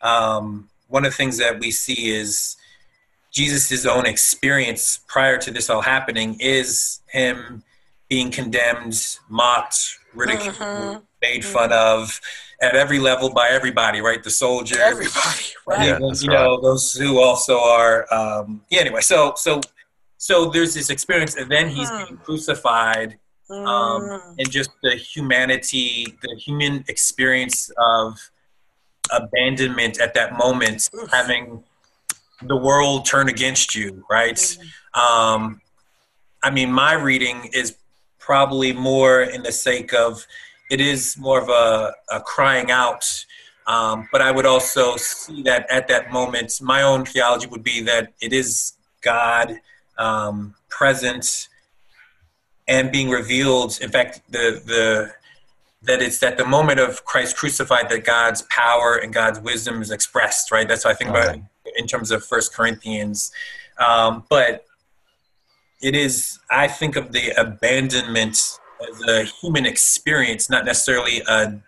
um, 0.02 0.68
one 0.90 1.06
of 1.06 1.12
the 1.14 1.16
things 1.16 1.38
that 1.38 1.60
we 1.62 1.72
see 1.72 2.10
is 2.10 2.58
Jesus' 3.42 3.86
own 3.86 4.06
experience 4.08 5.00
prior 5.08 5.38
to 5.38 5.52
this 5.52 5.70
all 5.70 5.82
happening 5.82 6.38
is 6.40 7.02
him 7.12 7.64
being 8.10 8.32
condemned, 8.32 8.98
mocked, 9.30 9.78
ridiculed, 10.16 10.56
Mhm. 10.58 11.02
made 11.22 11.46
fun 11.46 11.72
of 11.72 12.20
at 12.62 12.76
every 12.76 12.98
level 12.98 13.30
by 13.32 13.48
everybody, 13.50 14.02
right? 14.02 14.24
The 14.24 14.32
soldier, 14.32 14.82
Everybody, 14.82 15.46
right? 15.68 15.80
Yeah, 15.86 15.96
even, 15.98 16.08
that's 16.08 16.24
you 16.24 16.30
know 16.30 16.60
those 16.68 16.94
who 16.94 17.20
also 17.22 17.60
are 17.60 17.96
um 18.12 18.48
yeah 18.72 18.82
anyway 18.86 19.02
so 19.02 19.34
so 19.36 19.62
so 20.18 20.34
there's 20.54 20.74
this 20.74 20.90
experience 20.90 21.36
and 21.36 21.48
then 21.56 21.66
he's 21.70 21.92
Hmm. 21.92 21.98
being 22.02 22.18
crucified 22.26 23.10
um 23.52 24.02
Mm, 24.02 24.36
and 24.40 24.48
just 24.60 24.72
the 24.86 24.96
humanity 25.14 25.90
the 26.26 26.34
human 26.46 26.74
experience 26.94 27.58
of 27.78 28.18
abandonment 29.22 29.96
at 30.06 30.12
that 30.18 30.30
moment 30.44 30.90
Oof. 30.96 31.10
having 31.12 31.64
the 32.44 32.56
world 32.56 33.06
turn 33.06 33.30
against 33.30 33.76
you 33.76 34.06
right 34.10 34.36
mm, 34.36 35.00
um 35.00 35.62
i 36.44 36.50
mean 36.50 36.72
my 36.72 36.94
reading 36.94 37.50
is 37.54 37.78
probably 38.20 38.74
more 38.74 39.22
in 39.22 39.44
the 39.44 39.52
sake 39.52 39.94
of 39.94 40.26
it 40.70 40.82
is 40.82 41.18
more 41.18 41.42
of 41.42 41.48
a, 41.50 41.94
a 42.12 42.20
crying 42.22 42.72
out 42.72 43.26
um, 43.66 44.08
but 44.12 44.22
i 44.22 44.32
would 44.32 44.46
also 44.46 44.96
see 44.98 45.42
that 45.42 45.66
at 45.72 45.88
that 45.88 46.12
moment 46.12 46.60
my 46.62 46.82
own 46.82 47.06
theology 47.06 47.48
would 47.48 47.64
be 47.64 47.82
that 47.82 48.14
it 48.22 48.34
is 48.34 48.74
god 49.02 49.60
um, 49.98 50.54
present 50.70 51.48
and 52.68 52.92
being 52.92 53.10
revealed 53.10 53.80
in 53.82 53.90
fact 53.90 54.22
the 54.30 54.62
the 54.66 55.12
that 55.84 56.02
it's 56.02 56.22
at 56.24 56.38
the 56.38 56.46
moment 56.46 56.80
of 56.80 57.06
Christ 57.06 57.38
crucified 57.38 57.90
that 57.90 58.04
God's 58.04 58.42
power 58.44 58.96
and 58.96 59.14
God's 59.14 59.40
wisdom 59.40 59.82
is 59.82 59.92
expressed, 59.92 60.52
right? 60.52 60.68
That's 60.68 60.86
what 60.86 60.92
I 60.92 60.96
think 60.96 61.12
okay. 61.12 61.20
about 61.20 61.40
in 61.78 61.88
terms 61.88 62.12
of 62.12 62.24
First 62.24 62.54
Corinthians. 62.54 63.32
Um, 63.78 64.24
but 64.30 64.66
it 65.82 65.96
is, 65.96 66.40
I 66.50 66.68
think 66.68 66.96
of 66.96 67.12
the 67.12 67.30
abandonment 67.40 68.38
as 68.90 69.02
a 69.08 69.24
human 69.24 69.66
experience, 69.66 70.50
not 70.50 70.66
necessarily 70.66 71.22
a, 71.28 71.60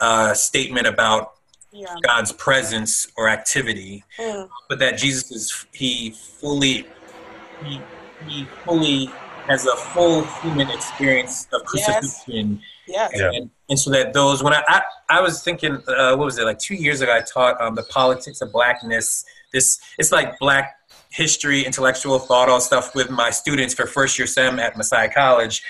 a 0.00 0.34
statement 0.34 0.86
about 0.86 1.34
yeah. 1.72 1.94
God's 2.06 2.32
presence 2.32 3.06
or 3.16 3.28
activity, 3.28 4.04
mm. 4.18 4.48
but 4.68 4.78
that 4.78 4.98
Jesus 4.98 5.30
is, 5.30 5.66
he 5.72 6.10
fully, 6.10 6.86
he, 7.64 7.80
he 8.26 8.44
fully 8.64 9.10
has 9.48 9.66
a 9.66 9.76
full 9.76 10.22
human 10.42 10.70
experience 10.70 11.48
of 11.52 11.64
crucifixion. 11.64 12.60
Yes. 12.60 12.71
Yeah. 12.86 13.08
And, 13.12 13.50
and, 13.68 13.78
so 13.78 13.90
that 13.90 14.12
those, 14.12 14.42
when 14.42 14.52
I, 14.52 14.62
I, 14.66 14.82
I 15.08 15.20
was 15.20 15.42
thinking, 15.42 15.82
uh, 15.86 16.16
what 16.16 16.24
was 16.24 16.38
it, 16.38 16.44
like 16.44 16.58
two 16.58 16.74
years 16.74 17.00
ago, 17.00 17.14
I 17.14 17.20
taught 17.20 17.60
um, 17.60 17.74
the 17.74 17.84
politics 17.84 18.40
of 18.40 18.52
blackness. 18.52 19.24
This, 19.52 19.80
it's 19.98 20.10
like 20.10 20.38
black 20.38 20.74
history, 21.10 21.64
intellectual 21.64 22.18
thought, 22.18 22.48
all 22.48 22.60
stuff 22.60 22.94
with 22.94 23.10
my 23.10 23.30
students 23.30 23.74
for 23.74 23.86
first 23.86 24.18
year 24.18 24.26
SEM 24.26 24.58
at 24.58 24.76
Messiah 24.76 25.10
College. 25.12 25.62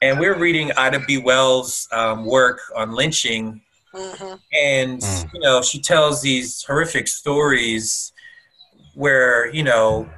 And 0.00 0.18
we 0.18 0.26
are 0.26 0.38
reading 0.38 0.70
Ida 0.76 1.00
B. 1.06 1.18
Wells' 1.18 1.88
um, 1.92 2.24
work 2.24 2.60
on 2.76 2.92
lynching. 2.92 3.60
Mm-hmm. 3.94 4.34
And, 4.52 5.00
mm. 5.00 5.34
you 5.34 5.40
know, 5.40 5.62
she 5.62 5.80
tells 5.80 6.22
these 6.22 6.62
horrific 6.64 7.08
stories 7.08 8.12
where, 8.94 9.52
you 9.52 9.62
know, 9.62 10.08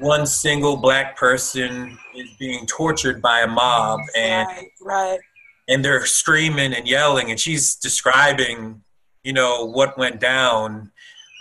one 0.00 0.26
single 0.26 0.76
black 0.76 1.16
person 1.16 1.96
is 2.16 2.30
being 2.38 2.66
tortured 2.66 3.20
by 3.20 3.40
a 3.40 3.46
mob 3.46 4.00
and 4.16 4.48
right, 4.48 4.70
right. 4.80 5.20
and 5.68 5.84
they're 5.84 6.06
screaming 6.06 6.72
and 6.72 6.88
yelling 6.88 7.30
and 7.30 7.38
she's 7.38 7.76
describing 7.76 8.82
you 9.22 9.32
know 9.32 9.66
what 9.66 9.98
went 9.98 10.18
down 10.18 10.90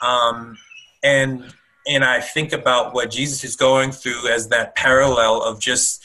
um, 0.03 0.57
and 1.03 1.53
and 1.87 2.03
i 2.03 2.19
think 2.19 2.51
about 2.51 2.93
what 2.93 3.09
jesus 3.09 3.45
is 3.45 3.55
going 3.55 3.91
through 3.91 4.27
as 4.27 4.49
that 4.49 4.75
parallel 4.75 5.41
of 5.41 5.59
just 5.61 6.03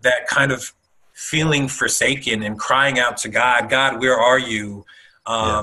that 0.00 0.26
kind 0.26 0.50
of 0.50 0.72
feeling 1.12 1.68
forsaken 1.68 2.42
and 2.42 2.58
crying 2.58 2.98
out 2.98 3.18
to 3.18 3.28
god 3.28 3.68
god 3.68 4.00
where 4.00 4.18
are 4.18 4.38
you 4.38 4.84
um, 5.26 5.62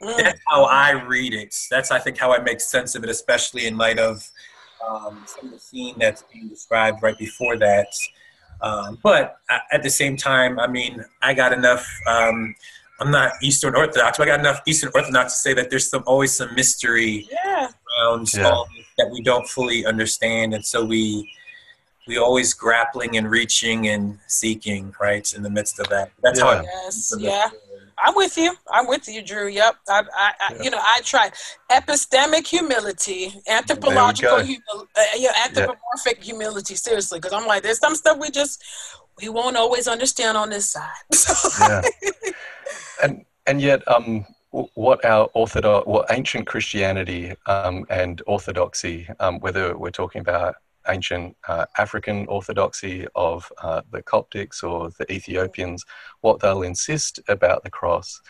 yeah. 0.00 0.14
that's 0.16 0.40
how 0.48 0.64
i 0.64 0.90
read 0.90 1.32
it 1.32 1.54
that's 1.70 1.92
i 1.92 2.00
think 2.00 2.18
how 2.18 2.32
i 2.32 2.38
make 2.40 2.60
sense 2.60 2.96
of 2.96 3.04
it 3.04 3.10
especially 3.10 3.66
in 3.66 3.76
light 3.76 4.00
of 4.00 4.28
um, 4.86 5.22
some 5.26 5.46
of 5.46 5.52
the 5.52 5.58
scene 5.58 5.94
that's 5.98 6.22
being 6.32 6.48
described 6.48 7.02
right 7.02 7.18
before 7.18 7.56
that. 7.56 7.88
Um, 8.60 8.98
but 9.02 9.38
at 9.70 9.82
the 9.82 9.90
same 9.90 10.16
time, 10.16 10.58
I 10.58 10.66
mean, 10.66 11.04
I 11.22 11.34
got 11.34 11.52
enough. 11.52 11.88
Um, 12.06 12.54
I'm 13.00 13.10
not 13.12 13.32
Eastern 13.42 13.76
Orthodox, 13.76 14.18
but 14.18 14.24
I 14.24 14.30
got 14.30 14.40
enough 14.40 14.60
Eastern 14.66 14.90
Orthodox 14.94 15.34
to 15.34 15.38
say 15.38 15.54
that 15.54 15.70
there's 15.70 15.88
some 15.88 16.02
always 16.06 16.32
some 16.32 16.52
mystery 16.54 17.28
yeah. 17.30 17.68
around 18.00 18.32
yeah. 18.34 18.62
that 18.98 19.10
we 19.12 19.22
don't 19.22 19.48
fully 19.48 19.86
understand, 19.86 20.54
and 20.54 20.64
so 20.64 20.84
we 20.84 21.30
we 22.08 22.18
always 22.18 22.54
grappling 22.54 23.16
and 23.16 23.30
reaching 23.30 23.88
and 23.88 24.18
seeking, 24.26 24.92
right, 25.00 25.32
in 25.32 25.42
the 25.42 25.50
midst 25.50 25.78
of 25.78 25.88
that. 25.90 26.10
That's 26.22 26.40
yeah. 26.40 26.56
how. 26.56 26.62
Yes. 26.62 27.14
Yeah. 27.18 27.48
I'm 28.04 28.14
with 28.14 28.36
you. 28.36 28.54
I'm 28.70 28.86
with 28.86 29.08
you, 29.08 29.22
Drew. 29.22 29.48
Yep. 29.48 29.76
I, 29.88 29.92
I, 29.92 30.32
I 30.40 30.54
yeah. 30.54 30.62
you 30.62 30.70
know, 30.70 30.78
I 30.80 31.00
try 31.04 31.30
epistemic 31.70 32.46
humility, 32.46 33.34
anthropological, 33.48 34.38
humility, 34.38 34.90
uh, 34.96 35.02
yeah, 35.16 35.32
anthropomorphic 35.44 36.18
yeah. 36.18 36.24
humility. 36.24 36.74
Seriously, 36.74 37.18
because 37.18 37.32
I'm 37.32 37.46
like, 37.46 37.62
there's 37.62 37.78
some 37.78 37.94
stuff 37.94 38.18
we 38.18 38.30
just 38.30 38.62
we 39.20 39.28
won't 39.28 39.56
always 39.56 39.88
understand 39.88 40.36
on 40.36 40.50
this 40.50 40.70
side. 40.70 40.90
yeah. 41.60 41.82
And 43.02 43.24
and 43.46 43.60
yet, 43.60 43.86
um, 43.88 44.26
what 44.50 45.04
our 45.04 45.28
orthodox, 45.34 45.86
what 45.86 46.06
ancient 46.10 46.46
Christianity 46.46 47.34
um, 47.46 47.84
and 47.90 48.22
orthodoxy, 48.26 49.08
um, 49.20 49.40
whether 49.40 49.76
we're 49.76 49.90
talking 49.90 50.20
about 50.20 50.56
ancient 50.88 51.36
uh, 51.46 51.66
African 51.76 52.26
orthodoxy 52.26 53.06
of 53.14 53.50
uh, 53.62 53.82
the 53.90 54.02
Coptics 54.02 54.62
or 54.62 54.90
the 54.98 55.10
Ethiopians, 55.12 55.84
what 56.20 56.40
they'll 56.40 56.62
insist 56.62 57.20
about 57.28 57.64
the 57.64 57.70
cross 57.70 58.20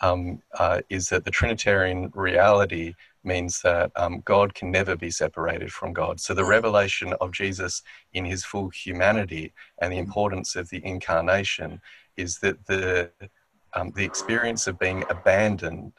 um, 0.00 0.42
uh, 0.58 0.80
is 0.90 1.08
that 1.08 1.24
the 1.24 1.30
Trinitarian 1.30 2.10
reality 2.14 2.94
means 3.24 3.60
that 3.62 3.90
um, 3.96 4.22
God 4.24 4.54
can 4.54 4.70
never 4.70 4.96
be 4.96 5.10
separated 5.10 5.72
from 5.72 5.92
God. 5.92 6.20
So 6.20 6.32
the 6.34 6.44
revelation 6.44 7.12
of 7.20 7.32
Jesus 7.32 7.82
in 8.12 8.24
his 8.24 8.44
full 8.44 8.68
humanity 8.68 9.52
and 9.80 9.92
the 9.92 9.98
importance 9.98 10.54
of 10.54 10.68
the 10.70 10.84
incarnation 10.84 11.80
is 12.16 12.38
that 12.38 12.66
the 12.66 13.10
um, 13.74 13.92
the 13.94 14.04
experience 14.04 14.66
of 14.66 14.78
being 14.78 15.04
abandoned 15.10 15.92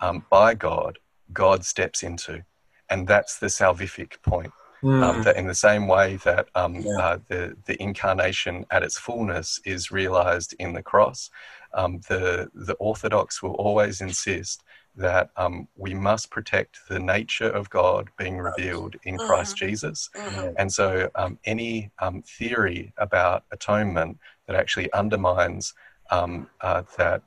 um, 0.00 0.24
by 0.30 0.54
God, 0.54 0.98
God 1.32 1.64
steps 1.64 2.04
into, 2.04 2.44
and 2.90 3.08
that's 3.08 3.38
the 3.38 3.48
salvific 3.48 4.22
point. 4.22 4.52
Mm. 4.84 5.02
Um, 5.02 5.22
that 5.22 5.36
in 5.36 5.46
the 5.46 5.54
same 5.54 5.88
way 5.88 6.16
that 6.24 6.48
um, 6.54 6.74
yeah. 6.74 6.98
uh, 6.98 7.18
the 7.28 7.56
the 7.64 7.82
incarnation 7.82 8.66
at 8.70 8.82
its 8.82 8.98
fullness 8.98 9.58
is 9.64 9.90
realized 9.90 10.54
in 10.58 10.74
the 10.74 10.82
cross, 10.82 11.30
um, 11.72 12.00
the 12.08 12.50
the 12.54 12.74
Orthodox 12.74 13.42
will 13.42 13.54
always 13.54 14.02
insist 14.02 14.62
that 14.94 15.30
um, 15.38 15.68
we 15.74 15.94
must 15.94 16.30
protect 16.30 16.80
the 16.90 16.98
nature 16.98 17.48
of 17.48 17.70
God 17.70 18.10
being 18.18 18.36
revealed 18.36 18.96
in 19.04 19.16
mm-hmm. 19.16 19.26
Christ 19.26 19.56
Jesus, 19.56 20.10
mm-hmm. 20.14 20.52
and 20.58 20.70
so 20.70 21.10
um, 21.14 21.38
any 21.46 21.90
um, 22.00 22.20
theory 22.20 22.92
about 22.98 23.44
atonement 23.52 24.18
that 24.46 24.54
actually 24.54 24.92
undermines 24.92 25.72
uh, 26.10 26.82
that. 26.98 27.22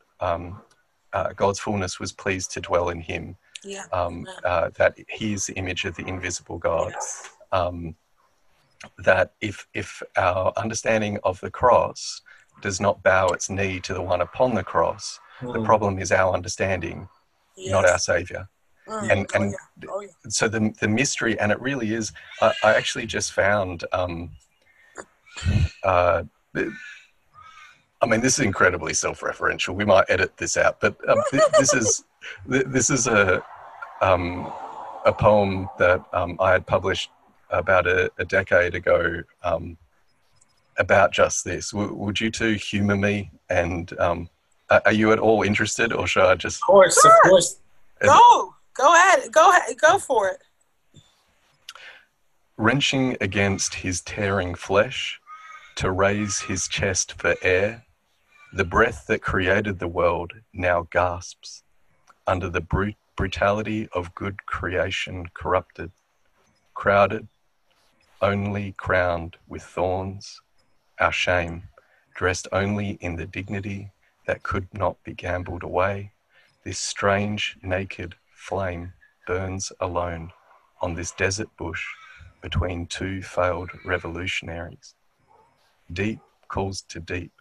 Uh, 1.14 1.32
God's 1.34 1.58
fullness 1.58 1.99
was 1.99 2.12
pleased 2.12 2.51
to 2.51 2.62
dwell 2.62 2.89
in 2.89 2.99
him. 2.99 3.38
Yeah. 3.64 3.86
Um, 3.91 4.28
uh, 4.43 4.70
that 4.78 4.97
he 5.10 5.34
is 5.34 5.47
the 5.47 5.53
image 5.53 5.86
of 5.86 5.95
the 5.95 6.05
invisible 6.05 6.60
God. 6.60 6.91
Yes 6.93 7.37
um, 7.52 7.95
that 9.00 9.34
if 9.41 9.68
if 9.74 10.02
our 10.16 10.54
understanding 10.58 11.20
of 11.24 11.39
the 11.41 11.52
cross 11.52 12.22
does 12.62 12.80
not 12.80 13.02
bow 13.04 13.28
its 13.28 13.50
knee 13.50 13.80
to 13.82 13.93
the 13.93 14.02
one 14.02 14.22
upon 14.22 14.56
the 14.56 14.64
cross, 14.64 15.20
mm. 15.39 15.54
the 15.54 15.60
hmm. 15.60 15.66
problem 15.66 16.00
is 16.00 16.12
our 16.12 16.34
understanding, 16.34 17.08
yes. 17.56 17.72
not 17.72 17.88
our 17.88 18.00
Savior. 18.00 18.48
Mm. 18.88 19.12
And 19.12 19.28
and 19.36 19.43
oh, 19.43 19.58
yeah. 19.82 19.89
Oh, 19.89 20.02
yeah. 20.02 20.08
so 20.30 20.48
the 20.48 20.74
the 20.80 20.88
mystery, 20.88 21.38
and 21.39 21.52
it 21.52 21.60
really 21.60 21.93
is. 21.93 22.14
I, 22.41 22.54
I 22.64 22.74
actually 22.76 23.06
just 23.06 23.34
found. 23.34 23.84
Um, 23.91 24.32
uh, 25.84 26.24
I 28.02 28.06
mean, 28.06 28.22
this 28.22 28.39
is 28.39 28.45
incredibly 28.45 28.93
self-referential. 28.93 29.76
We 29.76 29.86
might 29.86 30.06
edit 30.10 30.38
this 30.38 30.56
out, 30.56 30.80
but 30.80 30.95
um, 31.10 31.22
th- 31.32 31.43
this 31.60 31.74
is 31.74 32.06
th- 32.50 32.66
this 32.68 32.89
is 32.89 33.08
a 33.08 33.43
um, 34.02 34.52
a 35.06 35.12
poem 35.12 35.68
that 35.80 36.04
um, 36.14 36.38
I 36.39 36.52
had 36.52 36.66
published 36.66 37.10
about 37.50 37.88
a, 37.88 38.12
a 38.18 38.26
decade 38.26 38.76
ago 38.76 39.22
um, 39.43 39.78
about 40.78 41.12
just 41.12 41.43
this. 41.43 41.72
W- 41.72 41.93
would 41.93 42.20
you 42.20 42.30
two 42.32 42.54
humor 42.54 42.98
me? 42.98 43.32
And 43.50 43.98
um, 44.00 44.30
are 44.70 44.91
you 44.91 45.12
at 45.12 45.20
all 45.20 45.43
interested, 45.43 45.93
or 45.93 46.08
should 46.08 46.24
I 46.26 46.36
just? 46.36 46.58
Of 46.58 46.68
course, 46.68 47.02
sure. 47.02 47.12
of 47.12 47.30
course. 47.30 47.60
Go, 48.02 48.54
go 48.74 48.93
ahead, 48.93 49.32
go 49.32 49.50
ahead, 49.50 49.76
go 49.82 49.98
for 49.98 50.30
it. 50.30 50.41
Wrenching 52.58 53.18
against 53.22 53.76
his 53.76 54.02
tearing 54.02 54.56
flesh 54.56 55.20
to 55.76 55.91
raise 55.91 56.39
his 56.39 56.68
chest 56.68 57.14
for 57.14 57.36
air, 57.41 57.86
the 58.54 58.64
breath 58.66 59.06
that 59.08 59.22
created 59.22 59.80
the 59.80 59.88
world 59.88 60.34
now 60.54 60.88
gasps 60.91 61.64
under 62.26 62.50
the 62.50 62.62
brute 62.62 62.95
brutality 63.16 63.89
of 63.93 64.14
good 64.16 64.45
creation 64.45 65.26
corrupted, 65.34 65.91
crowded, 66.74 67.28
only 68.22 68.74
crowned 68.78 69.38
with 69.47 69.63
thorns, 69.63 70.41
our 70.99 71.11
shame, 71.11 71.63
dressed 72.15 72.47
only 72.51 72.97
in 73.01 73.15
the 73.15 73.26
dignity 73.26 73.91
that 74.26 74.43
could 74.43 74.68
not 74.74 75.01
be 75.03 75.13
gambled 75.13 75.63
away, 75.63 76.11
this 76.63 76.80
strange 76.80 77.57
naked 77.61 78.15
flame 78.34 78.93
burns 79.26 79.72
alone 79.80 80.32
on 80.82 80.95
this 80.95 81.11
desert 81.11 81.49
bush 81.57 81.86
between 82.41 82.86
two 82.86 83.22
failed 83.22 83.70
revolutionaries. 83.86 84.95
Deep 85.91 86.20
calls 86.47 86.82
to 86.82 86.99
deep. 86.99 87.32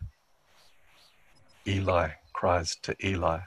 Eli 1.66 2.11
cries 2.33 2.77
to 2.83 2.95
Eli, 3.05 3.41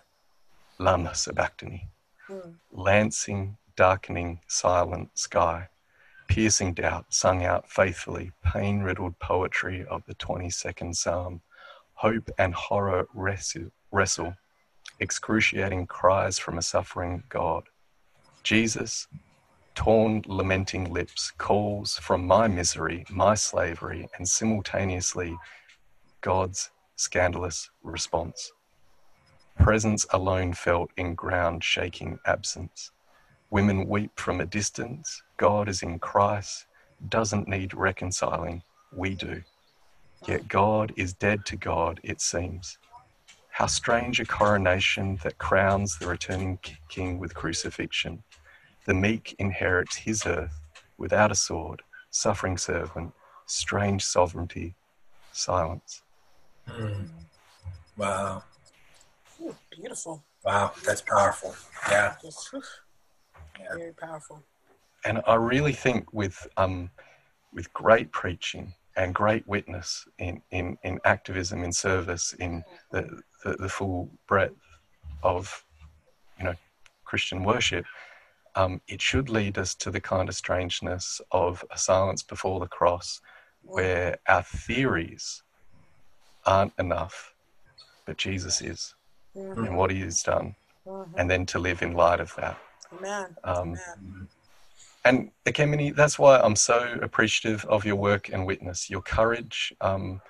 Lama 0.77 1.13
Sabachthani. 1.15 1.89
Mm. 2.27 2.55
Lancing, 2.71 3.57
darkening, 3.75 4.39
silent 4.47 5.17
sky 5.17 5.69
piercing 6.29 6.75
doubt 6.75 7.07
sung 7.09 7.43
out 7.43 7.69
faithfully, 7.69 8.31
pain 8.43 8.81
riddled 8.81 9.17
poetry 9.19 9.83
of 9.89 10.03
the 10.05 10.13
22nd 10.15 10.95
Psalm. 10.95 11.41
Hope 11.95 12.29
and 12.37 12.53
horror 12.53 13.07
wrestle, 13.13 13.71
wrestle, 13.91 14.35
excruciating 14.99 15.87
cries 15.87 16.37
from 16.37 16.57
a 16.57 16.61
suffering 16.61 17.23
God. 17.29 17.63
Jesus, 18.43 19.07
torn, 19.73 20.21
lamenting 20.27 20.93
lips, 20.93 21.31
calls 21.37 21.95
from 21.95 22.27
my 22.27 22.47
misery, 22.47 23.05
my 23.09 23.33
slavery, 23.33 24.07
and 24.17 24.27
simultaneously 24.27 25.35
God's 26.21 26.69
scandalous 26.95 27.71
response. 27.81 28.51
Presence 29.57 30.05
alone 30.11 30.53
felt 30.53 30.91
in 30.95 31.15
ground 31.15 31.63
shaking 31.63 32.19
absence. 32.25 32.91
Women 33.51 33.87
weep 33.87 34.11
from 34.15 34.41
a 34.41 34.45
distance. 34.45 35.23
God 35.37 35.69
is 35.69 35.81
in 35.81 35.97
Christ, 35.97 36.67
doesn't 37.07 37.47
need 37.47 37.73
reconciling. 37.73 38.61
We 38.95 39.15
do. 39.15 39.41
Yet 40.27 40.47
God 40.47 40.93
is 40.95 41.13
dead 41.13 41.45
to 41.47 41.55
God, 41.55 41.99
it 42.03 42.21
seems. 42.21 42.77
How 43.49 43.65
strange 43.65 44.19
a 44.19 44.25
coronation 44.25 45.19
that 45.23 45.39
crowns 45.39 45.97
the 45.97 46.07
returning 46.07 46.59
king 46.89 47.17
with 47.17 47.33
crucifixion. 47.33 48.23
The 48.85 48.93
meek 48.93 49.35
inherits 49.39 49.97
his 49.97 50.25
earth 50.25 50.59
without 50.97 51.31
a 51.31 51.35
sword, 51.35 51.81
suffering 52.11 52.57
servant, 52.57 53.13
strange 53.47 54.05
sovereignty, 54.05 54.75
silence. 55.31 56.03
Mm. 56.69 57.09
Wow. 57.97 58.43
Ooh, 59.41 59.55
beautiful. 59.71 60.23
Wow, 60.45 60.71
that's 60.85 61.01
powerful. 61.01 61.55
Yeah. 61.89 62.15
Very 63.75 63.93
powerful. 63.93 64.43
And 65.05 65.21
I 65.27 65.35
really 65.35 65.73
think 65.73 66.11
with 66.13 66.47
um, 66.57 66.89
with 67.53 67.71
great 67.73 68.11
preaching 68.11 68.73
and 68.95 69.15
great 69.15 69.47
witness 69.47 70.05
in, 70.17 70.41
in, 70.51 70.77
in 70.83 70.99
activism, 71.05 71.63
in 71.63 71.71
service, 71.71 72.33
in 72.33 72.63
the, 72.91 73.21
the, 73.43 73.53
the 73.53 73.69
full 73.69 74.09
breadth 74.27 74.55
of 75.23 75.63
you 76.37 76.45
know 76.45 76.53
Christian 77.05 77.43
worship, 77.43 77.85
um, 78.55 78.81
it 78.87 79.01
should 79.01 79.29
lead 79.29 79.57
us 79.57 79.73
to 79.75 79.91
the 79.91 80.01
kind 80.01 80.27
of 80.27 80.35
strangeness 80.35 81.21
of 81.31 81.63
a 81.71 81.77
silence 81.77 82.23
before 82.23 82.59
the 82.59 82.67
cross, 82.67 83.21
where 83.63 84.17
our 84.27 84.43
theories 84.43 85.43
aren't 86.45 86.73
enough, 86.77 87.33
but 88.05 88.17
Jesus 88.17 88.61
is, 88.61 88.95
mm-hmm. 89.35 89.65
and 89.65 89.77
what 89.77 89.91
He 89.91 90.01
has 90.01 90.21
done, 90.23 90.55
mm-hmm. 90.85 91.11
and 91.17 91.29
then 91.29 91.45
to 91.47 91.59
live 91.59 91.81
in 91.81 91.93
light 91.93 92.19
of 92.19 92.35
that. 92.35 92.57
Amen. 92.97 93.35
Um, 93.43 93.57
Amen. 93.69 94.27
And 95.05 95.31
Ekemini, 95.45 95.95
that's 95.95 96.19
why 96.19 96.39
I'm 96.39 96.55
so 96.55 96.97
appreciative 97.01 97.65
of 97.65 97.85
your 97.85 97.95
work 97.95 98.29
and 98.29 98.45
witness, 98.45 98.89
your 98.89 99.01
courage. 99.01 99.73
Um, 99.81 100.21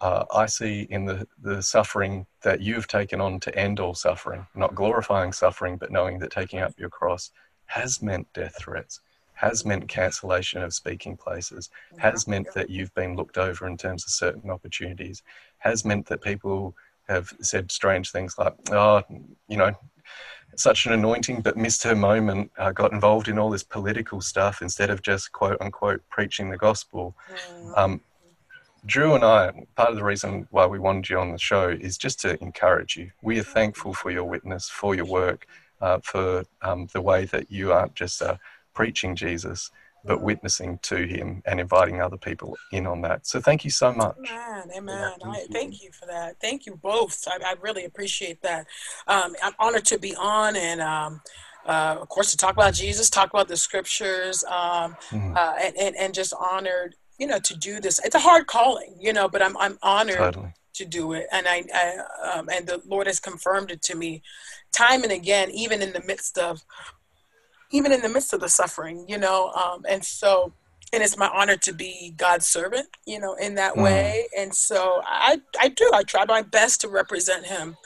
uh, 0.00 0.24
I 0.34 0.46
see 0.46 0.86
in 0.90 1.04
the, 1.04 1.26
the 1.40 1.62
suffering 1.62 2.26
that 2.42 2.60
you've 2.60 2.88
taken 2.88 3.20
on 3.20 3.40
to 3.40 3.56
end 3.56 3.78
all 3.78 3.94
suffering, 3.94 4.46
not 4.54 4.74
glorifying 4.74 5.32
suffering, 5.32 5.76
but 5.76 5.92
knowing 5.92 6.18
that 6.20 6.30
taking 6.30 6.60
up 6.60 6.72
your 6.76 6.88
cross 6.88 7.30
has 7.66 8.02
meant 8.02 8.26
death 8.32 8.56
threats, 8.58 9.00
has 9.34 9.64
meant 9.64 9.88
cancellation 9.88 10.62
of 10.62 10.74
speaking 10.74 11.16
places, 11.16 11.70
has 11.98 12.26
meant 12.26 12.52
that 12.54 12.70
you've 12.70 12.94
been 12.94 13.16
looked 13.16 13.38
over 13.38 13.66
in 13.66 13.76
terms 13.76 14.04
of 14.04 14.10
certain 14.10 14.50
opportunities, 14.50 15.22
has 15.58 15.84
meant 15.84 16.06
that 16.06 16.22
people 16.22 16.74
have 17.08 17.32
said 17.40 17.70
strange 17.70 18.10
things 18.10 18.36
like, 18.38 18.54
oh, 18.70 19.02
you 19.48 19.56
know, 19.56 19.72
such 20.56 20.86
an 20.86 20.92
anointing, 20.92 21.40
but 21.40 21.56
missed 21.56 21.82
her 21.82 21.96
moment, 21.96 22.50
uh, 22.58 22.72
got 22.72 22.92
involved 22.92 23.28
in 23.28 23.38
all 23.38 23.50
this 23.50 23.62
political 23.62 24.20
stuff 24.20 24.62
instead 24.62 24.90
of 24.90 25.02
just 25.02 25.32
quote 25.32 25.56
unquote 25.60 26.02
preaching 26.10 26.50
the 26.50 26.58
gospel. 26.58 27.16
Mm. 27.54 27.78
Um, 27.78 28.00
Drew 28.84 29.14
and 29.14 29.24
I, 29.24 29.52
part 29.76 29.90
of 29.90 29.96
the 29.96 30.04
reason 30.04 30.48
why 30.50 30.66
we 30.66 30.78
wanted 30.78 31.08
you 31.08 31.18
on 31.18 31.30
the 31.30 31.38
show 31.38 31.68
is 31.68 31.96
just 31.96 32.20
to 32.20 32.42
encourage 32.42 32.96
you. 32.96 33.12
We 33.22 33.38
are 33.38 33.44
thankful 33.44 33.94
for 33.94 34.10
your 34.10 34.24
witness, 34.24 34.68
for 34.68 34.94
your 34.94 35.04
work, 35.04 35.46
uh, 35.80 36.00
for 36.02 36.44
um, 36.62 36.88
the 36.92 37.00
way 37.00 37.24
that 37.26 37.50
you 37.50 37.72
aren't 37.72 37.94
just 37.94 38.20
uh, 38.20 38.36
preaching 38.74 39.14
Jesus, 39.14 39.70
but 40.04 40.20
witnessing 40.20 40.78
to 40.82 40.96
him 40.96 41.42
and 41.46 41.60
inviting 41.60 42.00
other 42.00 42.16
people 42.16 42.56
in 42.72 42.86
on 42.86 43.02
that. 43.02 43.26
So 43.26 43.40
thank 43.40 43.64
you 43.64 43.70
so 43.70 43.92
much. 43.92 44.16
Amen. 44.18 44.70
Amen. 44.76 45.12
Yeah, 45.20 45.32
thank, 45.32 45.52
thank, 45.52 45.82
you. 45.82 45.90
for 45.92 46.06
that. 46.06 46.40
Thank 46.40 46.66
you 46.66 46.76
both. 46.76 47.26
I, 47.26 47.38
I 47.44 47.54
really 47.60 47.84
appreciate 47.84 48.42
that. 48.42 48.66
Um, 49.06 49.34
I'm 49.42 49.52
honored 49.58 49.84
to 49.86 49.98
be 49.98 50.14
on 50.16 50.56
and, 50.56 50.80
um, 50.80 51.20
uh, 51.66 51.96
of 52.00 52.08
course, 52.08 52.32
to 52.32 52.36
talk 52.36 52.54
about 52.54 52.74
Jesus, 52.74 53.08
talk 53.08 53.30
about 53.30 53.46
the 53.46 53.56
scriptures, 53.56 54.42
um, 54.44 54.96
mm. 55.10 55.36
uh, 55.36 55.54
and, 55.62 55.76
and, 55.76 55.96
and, 55.96 56.12
just 56.12 56.34
honored, 56.34 56.96
you 57.18 57.26
know, 57.28 57.38
to 57.38 57.56
do 57.56 57.80
this. 57.80 58.00
It's 58.04 58.16
a 58.16 58.20
hard 58.20 58.48
calling, 58.48 58.96
you 58.98 59.12
know, 59.12 59.28
but 59.28 59.42
I'm, 59.42 59.56
I'm 59.56 59.78
honored 59.80 60.16
totally. 60.16 60.52
to 60.74 60.84
do 60.84 61.12
it. 61.12 61.28
And 61.30 61.46
I, 61.46 61.62
I 61.72 62.32
um, 62.32 62.48
and 62.48 62.66
the 62.66 62.82
Lord 62.84 63.06
has 63.06 63.20
confirmed 63.20 63.70
it 63.70 63.80
to 63.82 63.94
me 63.94 64.22
time 64.72 65.04
and 65.04 65.12
again, 65.12 65.50
even 65.52 65.82
in 65.82 65.92
the 65.92 66.02
midst 66.02 66.36
of 66.36 66.64
even 67.72 67.92
in 67.92 68.00
the 68.00 68.08
midst 68.08 68.32
of 68.32 68.40
the 68.40 68.48
suffering, 68.48 69.04
you 69.08 69.18
know. 69.18 69.50
Um, 69.50 69.84
and 69.88 70.04
so, 70.04 70.52
and 70.92 71.02
it's 71.02 71.16
my 71.16 71.28
honor 71.28 71.56
to 71.56 71.72
be 71.72 72.14
God's 72.16 72.46
servant, 72.46 72.88
you 73.06 73.18
know, 73.18 73.34
in 73.34 73.54
that 73.56 73.74
mm. 73.74 73.82
way. 73.82 74.28
And 74.38 74.54
so, 74.54 75.02
I 75.04 75.40
I 75.60 75.68
do. 75.68 75.90
I 75.92 76.02
try 76.02 76.24
my 76.24 76.42
best 76.42 76.80
to 76.82 76.88
represent 76.88 77.46
Him 77.46 77.76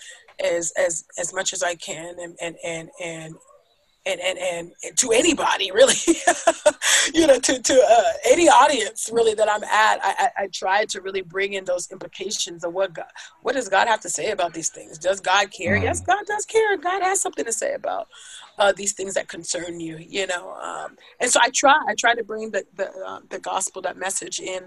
as 0.42 0.72
as 0.76 1.04
as 1.18 1.32
much 1.32 1.52
as 1.52 1.62
I 1.62 1.74
can, 1.74 2.16
and 2.18 2.36
and 2.40 2.56
and 2.64 2.90
and 3.02 3.36
and 4.06 4.20
and, 4.20 4.38
and 4.84 4.96
to 4.96 5.10
anybody 5.10 5.70
really 5.74 5.94
you 7.14 7.26
know 7.26 7.38
to, 7.40 7.60
to 7.60 7.74
uh, 7.74 8.12
any 8.24 8.48
audience 8.48 9.10
really 9.12 9.34
that 9.34 9.50
i'm 9.50 9.64
at 9.64 10.00
I, 10.02 10.14
I, 10.18 10.42
I 10.44 10.46
try 10.48 10.84
to 10.86 11.00
really 11.00 11.22
bring 11.22 11.54
in 11.54 11.64
those 11.64 11.90
implications 11.90 12.64
of 12.64 12.72
what 12.72 12.94
god 12.94 13.06
what 13.42 13.54
does 13.54 13.68
god 13.68 13.88
have 13.88 14.00
to 14.00 14.08
say 14.08 14.30
about 14.30 14.54
these 14.54 14.68
things 14.68 14.98
does 14.98 15.20
god 15.20 15.50
care 15.50 15.76
mm. 15.78 15.82
yes 15.82 16.00
god 16.00 16.24
does 16.26 16.46
care 16.46 16.76
god 16.76 17.02
has 17.02 17.20
something 17.20 17.44
to 17.44 17.52
say 17.52 17.74
about 17.74 18.08
uh, 18.58 18.72
these 18.72 18.92
things 18.92 19.14
that 19.14 19.28
concern 19.28 19.80
you 19.80 19.96
you 19.98 20.26
know 20.26 20.52
um, 20.54 20.96
and 21.20 21.30
so 21.30 21.40
i 21.42 21.50
try 21.50 21.78
i 21.88 21.94
try 21.94 22.14
to 22.14 22.24
bring 22.24 22.50
the 22.50 22.64
the, 22.76 22.90
uh, 23.06 23.20
the 23.30 23.38
gospel 23.38 23.82
that 23.82 23.96
message 23.96 24.40
in 24.40 24.62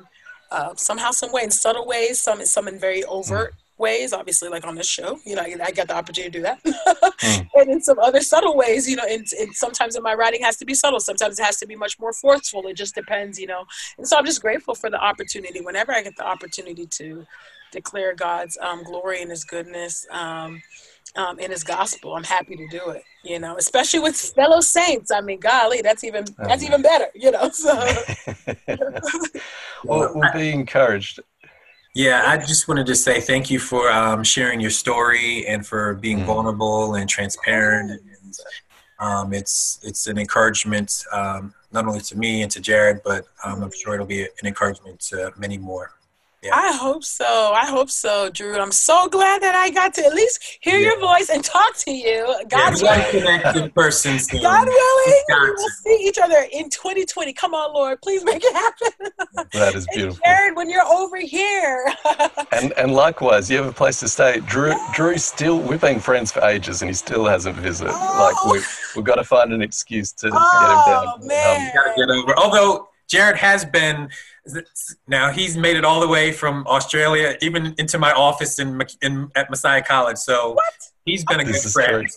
uh, 0.52 0.74
somehow 0.76 1.12
some 1.12 1.32
way 1.32 1.44
in 1.44 1.52
subtle 1.52 1.86
ways 1.86 2.20
some 2.20 2.44
some 2.46 2.68
in 2.68 2.80
very 2.80 3.04
overt 3.06 3.54
mm 3.54 3.58
ways, 3.80 4.14
obviously, 4.14 4.50
like 4.50 4.68
on 4.68 4.76
this 4.76 4.88
show, 4.88 5.18
you 5.26 5.36
know, 5.36 5.42
I, 5.42 5.56
I 5.64 5.72
got 5.72 5.88
the 5.88 5.96
opportunity 5.96 6.32
to 6.32 6.38
do 6.38 6.44
that. 6.44 6.64
mm. 6.64 7.48
And 7.56 7.70
in 7.70 7.82
some 7.82 7.98
other 7.98 8.22
subtle 8.22 8.56
ways, 8.56 8.88
you 8.88 8.96
know, 8.96 9.06
and, 9.10 9.26
and 9.40 9.56
sometimes 9.56 9.96
in 9.96 10.04
my 10.04 10.14
writing 10.14 10.44
has 10.44 10.58
to 10.58 10.66
be 10.66 10.74
subtle, 10.74 11.00
sometimes 11.00 11.40
it 11.40 11.44
has 11.44 11.58
to 11.58 11.66
be 11.66 11.76
much 11.76 12.00
more 12.00 12.14
forceful. 12.14 12.68
It 12.68 12.76
just 12.76 12.94
depends, 12.94 13.40
you 13.40 13.48
know. 13.48 13.66
And 13.98 14.08
so 14.08 14.18
I'm 14.18 14.26
just 14.26 14.42
grateful 14.42 14.76
for 14.76 14.90
the 14.90 15.02
opportunity 15.02 15.62
whenever 15.62 15.94
I 15.94 16.04
get 16.04 16.16
the 16.18 16.28
opportunity 16.28 16.86
to 16.86 17.26
declare 17.72 18.14
God's 18.14 18.58
um, 18.62 18.84
glory 18.84 19.22
and 19.22 19.32
His 19.32 19.44
goodness. 19.44 20.06
Um, 20.12 20.62
um, 21.16 21.39
in 21.39 21.51
his 21.51 21.64
gospel. 21.64 22.16
I'm 22.16 22.24
happy 22.24 22.55
to 22.55 22.68
do 22.68 22.89
it, 22.89 23.03
you 23.24 23.39
know, 23.39 23.57
especially 23.57 23.99
with 23.99 24.16
fellow 24.16 24.62
saints. 24.62 25.12
I 25.12 25.22
mean, 25.22 25.39
golly, 25.39 25.82
that's 25.82 26.03
even 26.03 26.26
that's 26.38 26.64
even 26.64 26.82
better, 26.82 27.07
you 27.16 27.32
know. 27.32 27.49
So 27.49 27.76
well, 29.84 30.12
we'll 30.14 30.34
be 30.34 30.49
encouraged 30.51 31.20
yeah, 31.95 32.24
I 32.28 32.38
just 32.38 32.68
wanted 32.68 32.86
to 32.86 32.95
say 32.95 33.20
thank 33.20 33.49
you 33.49 33.60
for 33.60 33.91
um, 33.91 34.24
sharing 34.24 34.60
your 34.60 34.70
story 34.70 35.45
and 35.47 35.66
for 35.66 35.95
being 35.95 36.20
mm. 36.20 36.26
vulnerable 36.26 36.95
and 36.95 37.10
transparent. 37.10 37.91
And, 37.91 38.36
um, 38.99 39.34
it's 39.34 39.80
it's 39.82 40.07
an 40.07 40.18
encouragement 40.18 41.03
um, 41.12 41.53
not 41.72 41.86
only 41.86 42.01
to 42.01 42.18
me 42.18 42.41
and 42.41 42.51
to 42.51 42.62
Jarrod, 42.62 43.01
but 43.03 43.26
um, 43.43 43.64
I'm 43.64 43.72
sure 43.72 43.93
it'll 43.93 44.05
be 44.05 44.24
an 44.24 44.45
encouragement 44.45 44.99
to 45.10 45.32
many 45.38 45.57
more. 45.57 45.91
Yeah. 46.42 46.56
I 46.56 46.74
hope 46.74 47.04
so. 47.04 47.26
I 47.26 47.66
hope 47.66 47.90
so, 47.90 48.30
Drew. 48.30 48.58
I'm 48.58 48.72
so 48.72 49.10
glad 49.10 49.42
that 49.42 49.56
I 49.56 49.70
got 49.72 49.94
to 49.96 50.06
at 50.06 50.14
least 50.14 50.60
hear 50.62 50.80
yeah. 50.80 50.92
your 50.92 51.00
voice 51.00 51.30
and 51.30 51.44
talk 51.44 51.76
to 51.80 51.92
you. 51.92 52.26
God 52.48 52.82
yeah, 52.82 53.12
willing. 53.12 53.64
in 53.66 53.72
person. 53.72 54.18
God 54.42 54.68
willing. 54.68 55.24
We 55.30 55.50
will 55.52 55.70
see 55.84 56.04
each 56.08 56.18
other 56.18 56.46
in 56.54 56.70
2020. 56.70 57.34
Come 57.34 57.54
on, 57.54 57.74
Lord. 57.74 58.02
Please 58.02 58.24
make 58.24 58.42
it 58.44 58.54
happen. 58.54 59.12
That 59.54 59.76
is 59.76 59.88
beautiful. 59.94 60.22
Jarrod, 60.26 60.56
when 60.56 60.70
you're 60.70 60.86
over 60.86 61.18
here. 61.18 61.92
and 62.52 62.72
and 62.74 62.94
likewise, 62.94 63.50
you 63.50 63.58
have 63.58 63.68
a 63.68 63.72
place 63.72 64.00
to 64.00 64.08
stay. 64.08 64.42
Drew 64.42 64.74
Drew 64.94 65.18
still 65.18 65.60
we've 65.60 65.82
been 65.82 66.00
friends 66.00 66.32
for 66.32 66.44
ages 66.44 66.82
and 66.82 66.90
he 66.90 66.94
still 66.94 67.26
hasn't 67.26 67.56
visited. 67.58 67.92
Oh. 67.94 68.32
Like 68.32 68.54
we 68.54 68.62
we've 68.96 69.06
got 69.06 69.16
to 69.16 69.24
find 69.24 69.54
an 69.54 69.62
excuse 69.62 70.12
to 70.14 70.30
oh, 70.32 71.18
get 71.20 71.24
him 71.24 71.28
down. 71.28 71.28
Man. 71.28 71.62
Um, 71.62 71.72
gotta 71.74 71.94
get 71.98 72.10
over. 72.10 72.38
Although 72.38 72.89
Jarrod 73.12 73.36
has 73.36 73.66
been 73.66 74.10
now 75.07 75.32
he's 75.32 75.57
made 75.57 75.78
it 75.78 75.86
all 75.86 75.99
the 75.99 76.07
way 76.07 76.32
from 76.32 76.66
Australia, 76.68 77.38
even 77.41 77.74
into 77.78 77.97
my 77.97 78.12
office 78.14 78.60
in, 78.60 78.82
in 79.01 79.30
at 79.36 79.49
Messiah 79.49 79.82
College. 79.82 80.18
So 80.18 80.53
what? 80.53 80.74
he's 81.05 81.24
been 81.26 81.39
a 81.39 81.43
good 81.43 81.55
friend, 81.55 82.07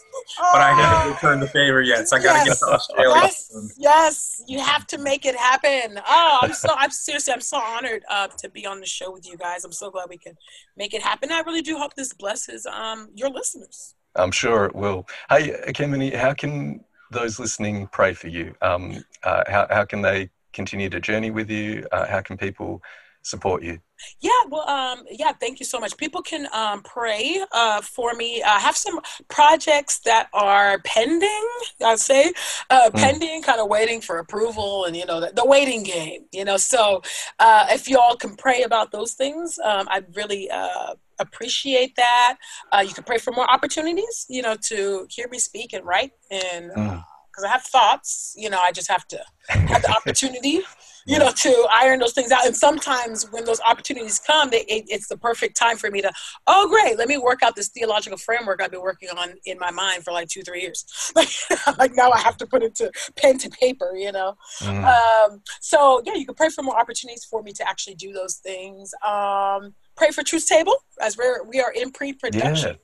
but 0.52 0.60
I 0.60 0.72
haven't 0.72 1.12
returned 1.14 1.42
the 1.42 1.46
favor 1.46 1.82
yet. 1.82 2.08
So 2.08 2.16
I 2.16 2.22
got 2.22 2.42
to 2.42 2.48
yes. 2.48 2.60
get 2.60 2.66
to 2.66 2.74
Australia. 2.74 3.22
Yes, 3.22 3.74
yes, 3.78 4.42
you 4.46 4.60
have 4.60 4.86
to 4.88 4.98
make 4.98 5.26
it 5.26 5.36
happen. 5.36 6.00
Oh, 6.06 6.38
I'm 6.42 6.52
so 6.52 6.68
I'm 6.76 6.90
seriously 6.90 7.32
I'm 7.32 7.40
so 7.40 7.58
honored 7.58 8.02
uh, 8.08 8.28
to 8.38 8.50
be 8.50 8.66
on 8.66 8.80
the 8.80 8.86
show 8.86 9.10
with 9.10 9.28
you 9.28 9.36
guys. 9.36 9.64
I'm 9.64 9.72
so 9.72 9.90
glad 9.90 10.08
we 10.08 10.18
can 10.18 10.34
make 10.76 10.94
it 10.94 11.02
happen. 11.02 11.32
I 11.32 11.40
really 11.40 11.62
do 11.62 11.76
hope 11.76 11.94
this 11.94 12.12
blesses 12.12 12.66
um, 12.66 13.08
your 13.14 13.30
listeners. 13.30 13.94
I'm 14.14 14.30
sure 14.30 14.66
it 14.66 14.74
will. 14.74 15.06
Hey, 15.30 15.56
Ekemini, 15.66 16.14
how 16.14 16.34
can 16.34 16.84
those 17.10 17.38
listening 17.38 17.88
pray 17.88 18.12
for 18.12 18.28
you? 18.28 18.54
Um, 18.60 19.02
uh, 19.22 19.44
how, 19.48 19.66
how 19.70 19.84
can 19.86 20.02
they 20.02 20.30
continue 20.52 20.88
to 20.90 21.00
journey 21.00 21.30
with 21.30 21.50
you? 21.50 21.86
Uh, 21.92 22.06
how 22.06 22.20
can 22.20 22.36
people 22.36 22.82
support 23.22 23.62
you? 23.62 23.78
Yeah, 24.20 24.30
well, 24.48 24.68
um, 24.68 25.04
yeah, 25.10 25.32
thank 25.32 25.60
you 25.60 25.66
so 25.66 25.78
much. 25.78 25.96
People 25.96 26.22
can 26.22 26.48
um, 26.52 26.82
pray 26.82 27.44
uh, 27.52 27.80
for 27.80 28.14
me. 28.14 28.42
I 28.42 28.58
have 28.58 28.76
some 28.76 28.98
projects 29.28 30.00
that 30.00 30.28
are 30.32 30.80
pending, 30.84 31.48
I'd 31.84 32.00
say, 32.00 32.32
uh, 32.70 32.90
mm. 32.90 32.94
pending, 32.94 33.42
kind 33.42 33.60
of 33.60 33.68
waiting 33.68 34.00
for 34.00 34.18
approval 34.18 34.84
and, 34.84 34.96
you 34.96 35.06
know, 35.06 35.20
the, 35.20 35.32
the 35.34 35.44
waiting 35.44 35.84
game, 35.84 36.24
you 36.32 36.44
know. 36.44 36.56
So 36.56 37.02
uh, 37.38 37.66
if 37.70 37.88
y'all 37.88 38.16
can 38.16 38.34
pray 38.36 38.62
about 38.62 38.90
those 38.90 39.14
things, 39.14 39.58
um, 39.64 39.86
I'd 39.88 40.16
really 40.16 40.50
uh, 40.50 40.94
appreciate 41.20 41.94
that. 41.96 42.38
Uh, 42.72 42.84
you 42.86 42.92
can 42.94 43.04
pray 43.04 43.18
for 43.18 43.32
more 43.32 43.48
opportunities, 43.48 44.26
you 44.28 44.42
know, 44.42 44.56
to 44.64 45.06
hear 45.10 45.28
me 45.28 45.38
speak 45.38 45.72
and 45.72 45.84
write 45.84 46.12
and. 46.30 46.70
Mm 46.72 47.04
because 47.32 47.44
I 47.44 47.48
have 47.48 47.62
thoughts. 47.62 48.34
You 48.36 48.50
know, 48.50 48.60
I 48.60 48.72
just 48.72 48.90
have 48.90 49.06
to 49.08 49.20
have 49.48 49.82
the 49.82 49.90
opportunity, 49.96 50.60
you 51.06 51.18
know, 51.18 51.30
to 51.30 51.66
iron 51.70 52.00
those 52.00 52.12
things 52.12 52.30
out. 52.30 52.46
And 52.46 52.56
sometimes 52.56 53.26
when 53.30 53.44
those 53.44 53.60
opportunities 53.60 54.18
come, 54.18 54.50
they, 54.50 54.60
it, 54.62 54.84
it's 54.88 55.08
the 55.08 55.16
perfect 55.16 55.56
time 55.56 55.76
for 55.76 55.90
me 55.90 56.02
to, 56.02 56.12
oh, 56.46 56.68
great, 56.68 56.98
let 56.98 57.08
me 57.08 57.18
work 57.18 57.42
out 57.42 57.56
this 57.56 57.68
theological 57.68 58.18
framework 58.18 58.62
I've 58.62 58.70
been 58.70 58.82
working 58.82 59.08
on 59.10 59.34
in 59.46 59.58
my 59.58 59.70
mind 59.70 60.04
for 60.04 60.12
like 60.12 60.28
two, 60.28 60.42
three 60.42 60.60
years. 60.62 60.84
like 61.78 61.92
now 61.94 62.10
I 62.10 62.18
have 62.18 62.36
to 62.38 62.46
put 62.46 62.62
it 62.62 62.74
to 62.76 62.90
pen 63.16 63.38
to 63.38 63.50
paper, 63.50 63.94
you 63.96 64.12
know. 64.12 64.36
Mm. 64.60 64.84
Um, 64.84 65.42
so 65.60 66.02
yeah, 66.04 66.14
you 66.14 66.26
can 66.26 66.34
pray 66.34 66.50
for 66.50 66.62
more 66.62 66.78
opportunities 66.78 67.24
for 67.24 67.42
me 67.42 67.52
to 67.52 67.68
actually 67.68 67.94
do 67.94 68.12
those 68.12 68.36
things. 68.36 68.92
Um, 69.06 69.74
pray 69.96 70.10
for 70.10 70.22
Truth 70.22 70.46
Table 70.46 70.74
as 71.00 71.16
we're 71.16 71.44
we 71.44 71.60
are 71.60 71.72
in 71.72 71.90
pre-production. 71.90 72.70
Yeah 72.70 72.76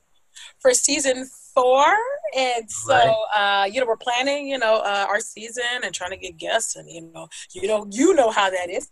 for 0.59 0.73
season 0.73 1.29
and 2.35 2.69
so 2.69 2.93
right. 2.93 3.63
uh, 3.63 3.65
you 3.65 3.79
know 3.79 3.85
we're 3.85 3.97
planning, 3.97 4.47
you 4.47 4.57
know, 4.57 4.77
uh, 4.77 5.05
our 5.09 5.19
season 5.19 5.63
and 5.83 5.93
trying 5.93 6.11
to 6.11 6.17
get 6.17 6.37
guests, 6.37 6.75
and 6.75 6.89
you 6.89 7.09
know, 7.13 7.27
you 7.53 7.67
know, 7.67 7.87
you 7.91 8.13
know 8.13 8.29
how 8.29 8.49
that 8.49 8.69
is. 8.69 8.87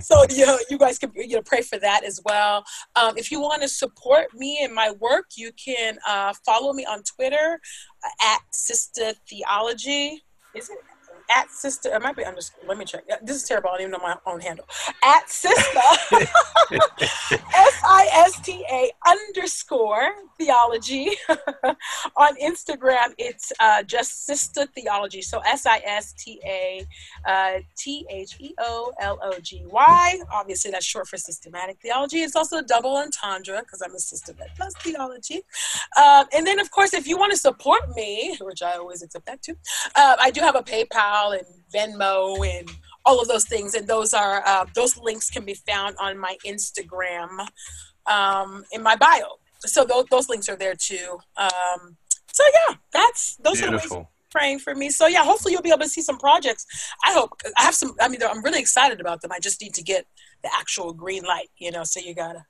so 0.06 0.24
you 0.30 0.46
know, 0.46 0.58
you 0.70 0.78
guys 0.78 0.98
can 0.98 1.12
you 1.14 1.36
know 1.36 1.42
pray 1.42 1.62
for 1.62 1.78
that 1.78 2.04
as 2.04 2.20
well. 2.24 2.64
Um, 2.94 3.16
if 3.16 3.30
you 3.30 3.40
want 3.40 3.62
to 3.62 3.68
support 3.68 4.26
me 4.34 4.60
and 4.62 4.74
my 4.74 4.92
work, 5.00 5.26
you 5.36 5.52
can 5.52 5.98
uh, 6.06 6.32
follow 6.44 6.72
me 6.72 6.84
on 6.84 7.02
Twitter 7.02 7.60
uh, 8.04 8.26
at 8.34 8.40
Sister 8.52 9.12
Theology. 9.28 10.22
Is 10.54 10.70
it 10.70 10.78
at 11.30 11.50
sister. 11.50 11.94
It 11.94 12.02
might 12.02 12.16
be 12.16 12.24
underscore. 12.24 12.64
Let 12.68 12.78
me 12.78 12.84
check. 12.84 13.04
This 13.22 13.36
is 13.36 13.42
terrible. 13.44 13.70
I 13.70 13.78
don't 13.78 13.80
even 13.82 13.92
know 13.92 13.98
my 13.98 14.16
own 14.26 14.40
handle. 14.40 14.66
At 15.02 15.28
sister. 15.28 15.80
S 16.70 17.80
I 17.84 18.08
S 18.12 18.40
T 18.40 18.64
A 18.70 18.90
underscore 19.06 20.12
theology. 20.38 21.10
On 22.16 22.36
Instagram, 22.42 23.14
it's 23.18 23.52
uh, 23.60 23.82
just 23.82 24.26
sister 24.26 24.66
theology. 24.74 25.22
So 25.22 25.40
S 25.40 25.66
I 25.66 25.78
S 25.84 26.12
T 26.12 26.40
A 26.44 26.86
uh, 27.26 27.58
T 27.76 28.06
H 28.10 28.36
E 28.40 28.54
O 28.58 28.92
L 29.00 29.18
O 29.22 29.38
G 29.40 29.64
Y. 29.66 30.20
Obviously, 30.32 30.70
that's 30.70 30.86
short 30.86 31.08
for 31.08 31.16
systematic 31.16 31.78
theology. 31.80 32.18
It's 32.18 32.36
also 32.36 32.58
a 32.58 32.62
double 32.62 32.96
entendre 32.96 33.60
because 33.60 33.82
I'm 33.82 33.94
a 33.94 33.98
sister 33.98 34.32
that 34.34 34.56
does 34.56 34.74
theology. 34.78 35.42
Uh, 35.96 36.24
and 36.34 36.46
then, 36.46 36.60
of 36.60 36.70
course, 36.70 36.94
if 36.94 37.06
you 37.06 37.18
want 37.18 37.32
to 37.32 37.38
support 37.38 37.94
me, 37.94 38.36
which 38.40 38.62
I 38.62 38.76
always 38.76 39.02
accept 39.02 39.26
that 39.26 39.42
too, 39.42 39.56
uh, 39.94 40.16
I 40.20 40.30
do 40.30 40.40
have 40.40 40.56
a 40.56 40.62
PayPal 40.62 41.15
PayPal 41.16 41.38
and 41.38 41.46
Venmo 41.74 42.46
and 42.46 42.70
all 43.04 43.20
of 43.20 43.28
those 43.28 43.44
things. 43.44 43.74
And 43.74 43.86
those 43.86 44.14
are 44.14 44.42
uh, 44.46 44.66
those 44.74 44.96
links 44.96 45.30
can 45.30 45.44
be 45.44 45.54
found 45.54 45.96
on 45.98 46.18
my 46.18 46.36
Instagram 46.46 47.46
um, 48.06 48.64
in 48.72 48.82
my 48.82 48.96
bio. 48.96 49.38
So 49.60 49.84
those, 49.84 50.04
those 50.10 50.28
links 50.28 50.48
are 50.48 50.56
there 50.56 50.74
too. 50.74 51.18
Um, 51.36 51.96
so 52.32 52.44
yeah, 52.68 52.76
that's 52.92 53.36
those 53.36 53.60
Beautiful. 53.60 53.96
are 53.96 54.00
ways 54.00 54.06
praying 54.30 54.58
for 54.58 54.74
me. 54.74 54.90
So 54.90 55.06
yeah, 55.06 55.24
hopefully 55.24 55.52
you'll 55.52 55.62
be 55.62 55.70
able 55.70 55.80
to 55.80 55.88
see 55.88 56.02
some 56.02 56.18
projects. 56.18 56.66
I 57.04 57.12
hope 57.12 57.40
I 57.56 57.62
have 57.62 57.74
some. 57.74 57.94
I 58.00 58.08
mean, 58.08 58.20
I'm 58.22 58.42
really 58.42 58.60
excited 58.60 59.00
about 59.00 59.22
them. 59.22 59.32
I 59.32 59.40
just 59.40 59.60
need 59.60 59.74
to 59.74 59.82
get 59.82 60.06
the 60.42 60.50
actual 60.54 60.92
green 60.92 61.24
light. 61.24 61.48
You 61.58 61.70
know, 61.70 61.84
so 61.84 62.00
you 62.00 62.14
gotta 62.14 62.44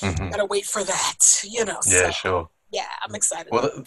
mm-hmm. 0.00 0.28
gotta 0.28 0.44
wait 0.44 0.66
for 0.66 0.84
that. 0.84 1.18
You 1.44 1.64
know. 1.64 1.78
Yeah, 1.86 2.06
so, 2.06 2.10
sure. 2.10 2.48
Yeah, 2.72 2.88
I'm 3.04 3.14
excited. 3.14 3.52
Well, 3.52 3.84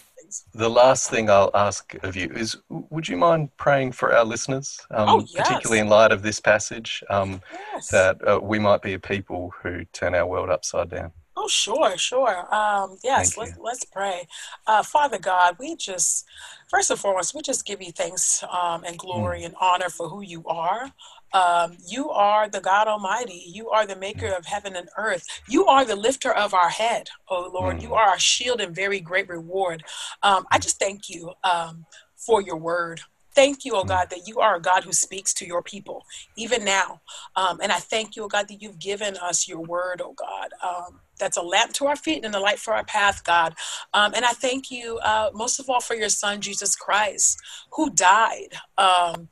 the 0.54 0.70
last 0.70 1.10
thing 1.10 1.28
I'll 1.28 1.50
ask 1.54 1.94
of 2.02 2.16
you 2.16 2.30
is 2.34 2.56
would 2.68 3.08
you 3.08 3.16
mind 3.16 3.54
praying 3.56 3.92
for 3.92 4.14
our 4.14 4.24
listeners, 4.24 4.80
um, 4.90 5.08
oh, 5.08 5.26
yes. 5.28 5.48
particularly 5.48 5.80
in 5.80 5.88
light 5.88 6.12
of 6.12 6.22
this 6.22 6.40
passage, 6.40 7.02
um, 7.10 7.40
yes. 7.52 7.88
that 7.88 8.16
uh, 8.26 8.40
we 8.40 8.58
might 8.58 8.82
be 8.82 8.94
a 8.94 8.98
people 8.98 9.52
who 9.62 9.84
turn 9.86 10.14
our 10.14 10.26
world 10.26 10.50
upside 10.50 10.90
down? 10.90 11.12
Oh, 11.38 11.48
sure, 11.48 11.98
sure. 11.98 12.52
Um, 12.54 12.96
yes, 13.04 13.36
let's, 13.36 13.52
let's 13.60 13.84
pray. 13.84 14.26
Uh, 14.66 14.82
Father 14.82 15.18
God, 15.18 15.56
we 15.58 15.76
just, 15.76 16.24
first 16.68 16.90
and 16.90 16.98
foremost, 16.98 17.34
we 17.34 17.42
just 17.42 17.66
give 17.66 17.82
you 17.82 17.92
thanks 17.92 18.42
um, 18.44 18.84
and 18.84 18.98
glory 18.98 19.42
mm. 19.42 19.46
and 19.46 19.54
honor 19.60 19.90
for 19.90 20.08
who 20.08 20.22
you 20.22 20.42
are. 20.46 20.90
Um, 21.36 21.76
you 21.86 22.08
are 22.08 22.48
the 22.48 22.60
God 22.60 22.88
Almighty. 22.88 23.44
You 23.46 23.68
are 23.68 23.86
the 23.86 23.96
maker 23.96 24.28
of 24.28 24.46
heaven 24.46 24.74
and 24.74 24.88
earth. 24.96 25.26
You 25.48 25.66
are 25.66 25.84
the 25.84 25.96
lifter 25.96 26.32
of 26.32 26.54
our 26.54 26.70
head, 26.70 27.08
oh 27.28 27.50
Lord. 27.52 27.82
You 27.82 27.90
mm. 27.90 27.96
are 27.96 28.08
our 28.08 28.18
shield 28.18 28.60
and 28.60 28.74
very 28.74 29.00
great 29.00 29.28
reward. 29.28 29.84
Um, 30.22 30.46
I 30.50 30.58
just 30.58 30.78
thank 30.78 31.10
you 31.10 31.32
um, 31.44 31.84
for 32.16 32.40
your 32.40 32.56
word. 32.56 33.02
Thank 33.34 33.66
you, 33.66 33.74
oh. 33.74 33.84
God, 33.84 34.08
that 34.08 34.26
you 34.26 34.40
are 34.40 34.56
a 34.56 34.60
God 34.60 34.84
who 34.84 34.94
speaks 34.94 35.34
to 35.34 35.46
your 35.46 35.60
people, 35.60 36.06
even 36.36 36.64
now. 36.64 37.02
Um, 37.36 37.60
and 37.62 37.70
I 37.70 37.80
thank 37.80 38.16
you, 38.16 38.24
oh 38.24 38.28
God, 38.28 38.48
that 38.48 38.62
you've 38.62 38.78
given 38.78 39.18
us 39.18 39.46
your 39.46 39.60
word, 39.60 40.00
oh 40.02 40.14
God 40.14 40.36
um, 40.66 41.00
that's 41.18 41.36
a 41.36 41.42
lamp 41.42 41.72
to 41.74 41.86
our 41.86 41.96
feet 41.96 42.24
and 42.24 42.34
a 42.34 42.40
light 42.40 42.58
for 42.58 42.74
our 42.74 42.84
path, 42.84 43.24
God. 43.24 43.54
Um, 43.94 44.12
and 44.14 44.24
I 44.24 44.32
thank 44.32 44.70
you 44.70 44.98
uh, 44.98 45.30
most 45.32 45.58
of 45.58 45.68
all 45.70 45.80
for 45.80 45.94
your 45.94 46.08
son, 46.08 46.40
Jesus 46.40 46.76
Christ, 46.76 47.38
who 47.72 47.90
died. 47.90 48.54
Um, 48.76 49.28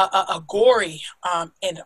a, 0.00 0.16
a, 0.16 0.36
a 0.36 0.44
gory 0.48 1.02
um, 1.32 1.52
and 1.62 1.80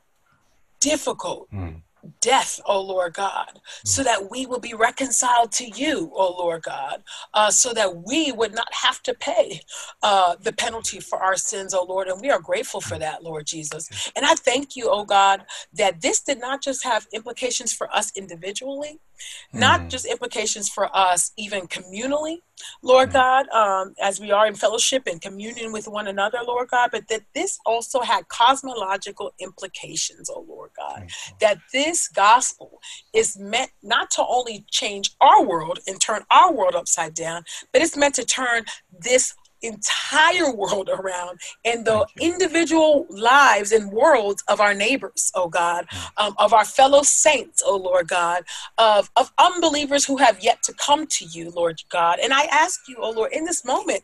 difficult 0.81 1.49
mm. 1.51 1.81
death, 2.21 2.61
O 2.67 2.81
Lord 2.81 3.15
God, 3.15 3.53
mm. 3.55 3.89
so 3.89 4.03
that 4.03 4.31
we 4.31 4.47
will 4.47 4.61
be 4.61 4.75
reconciled 4.75 5.51
to 5.53 5.69
you, 5.69 6.11
O 6.15 6.37
Lord 6.39 6.63
God, 6.63 7.03
uh, 7.33 7.51
so 7.51 7.73
that 7.73 8.05
we 8.07 8.33
would 8.33 8.55
not 8.55 8.69
have 8.73 9.03
to 9.05 9.15
pay 9.15 9.61
uh, 10.03 10.37
the 10.41 10.53
penalty 10.53 11.01
for 11.01 11.19
our 11.19 11.37
sins, 11.37 11.73
O 11.75 11.85
Lord. 11.85 12.09
And 12.09 12.21
we 12.21 12.31
are 12.31 12.41
grateful 12.41 12.81
for 12.81 12.99
that, 12.99 13.23
Lord 13.23 13.47
Jesus. 13.47 13.89
And 14.15 14.25
I 14.27 14.35
thank 14.35 14.77
you, 14.77 14.91
O 14.91 15.05
God, 15.05 15.45
that 15.73 16.01
this 16.03 16.21
did 16.21 16.41
not 16.41 16.63
just 16.63 16.85
have 16.85 17.07
implications 17.13 17.73
for 17.73 17.91
us 17.95 18.13
individually, 18.17 19.01
not 19.53 19.83
mm. 19.83 19.89
just 19.91 20.07
implications 20.07 20.69
for 20.69 20.95
us 20.97 21.33
even 21.37 21.67
communally, 21.67 22.39
Lord 22.83 23.11
mm. 23.11 23.13
God, 23.13 23.49
um, 23.49 23.95
as 24.01 24.21
we 24.21 24.31
are 24.31 24.47
in 24.47 24.55
fellowship 24.55 25.05
and 25.07 25.21
communion 25.21 25.73
with 25.73 25.89
one 25.89 26.07
another, 26.07 26.39
Lord 26.47 26.69
God, 26.69 26.91
but 26.93 27.09
that 27.09 27.23
this 27.35 27.59
also 27.67 28.01
had 28.01 28.29
cosmological 28.29 29.33
implications, 29.39 30.31
oh 30.31 30.45
Lord 30.49 30.71
God. 30.77 31.03
Mm. 31.03 31.39
That 31.41 31.59
this 31.73 32.09
gospel 32.09 32.81
is 33.13 33.37
meant 33.39 33.71
not 33.83 34.11
to 34.13 34.25
only 34.27 34.65
change 34.71 35.11
our 35.21 35.45
world 35.45 35.79
and 35.87 36.01
turn 36.01 36.23
our 36.31 36.53
world 36.53 36.75
upside 36.75 37.15
down, 37.15 37.45
but 37.73 37.83
it's 37.83 37.97
meant 37.97 38.15
to 38.17 38.25
turn 38.25 38.65
this 39.01 39.35
entire 39.67 40.53
world 40.53 40.89
around 40.89 41.41
and 41.65 41.85
the 41.85 42.07
individual 42.21 43.07
lives 43.11 43.73
and 43.73 43.91
worlds 43.91 44.43
of 44.49 44.61
our 44.61 44.75
neighbors, 44.75 45.31
oh 45.35 45.49
God, 45.49 45.87
mm. 45.89 46.25
um, 46.25 46.35
of 46.39 46.53
our 46.53 46.65
fellow 46.65 47.03
saints, 47.03 47.63
oh 47.65 47.77
Lord 47.77 48.09
God, 48.09 48.45
of, 48.79 49.11
of 49.17 49.33
unbelievers 49.39 50.05
who 50.05 50.17
have 50.17 50.43
yet 50.43 50.63
to 50.65 50.75
come 50.75 51.07
to 51.07 51.25
you, 51.27 51.51
Lord 51.51 51.83
God. 51.89 52.19
And 52.23 52.33
I 52.33 52.45
ask 52.45 52.89
you, 52.89 52.97
oh 52.99 53.11
Lord, 53.11 53.33
in 53.33 53.45
this 53.45 53.65
moment 53.65 54.03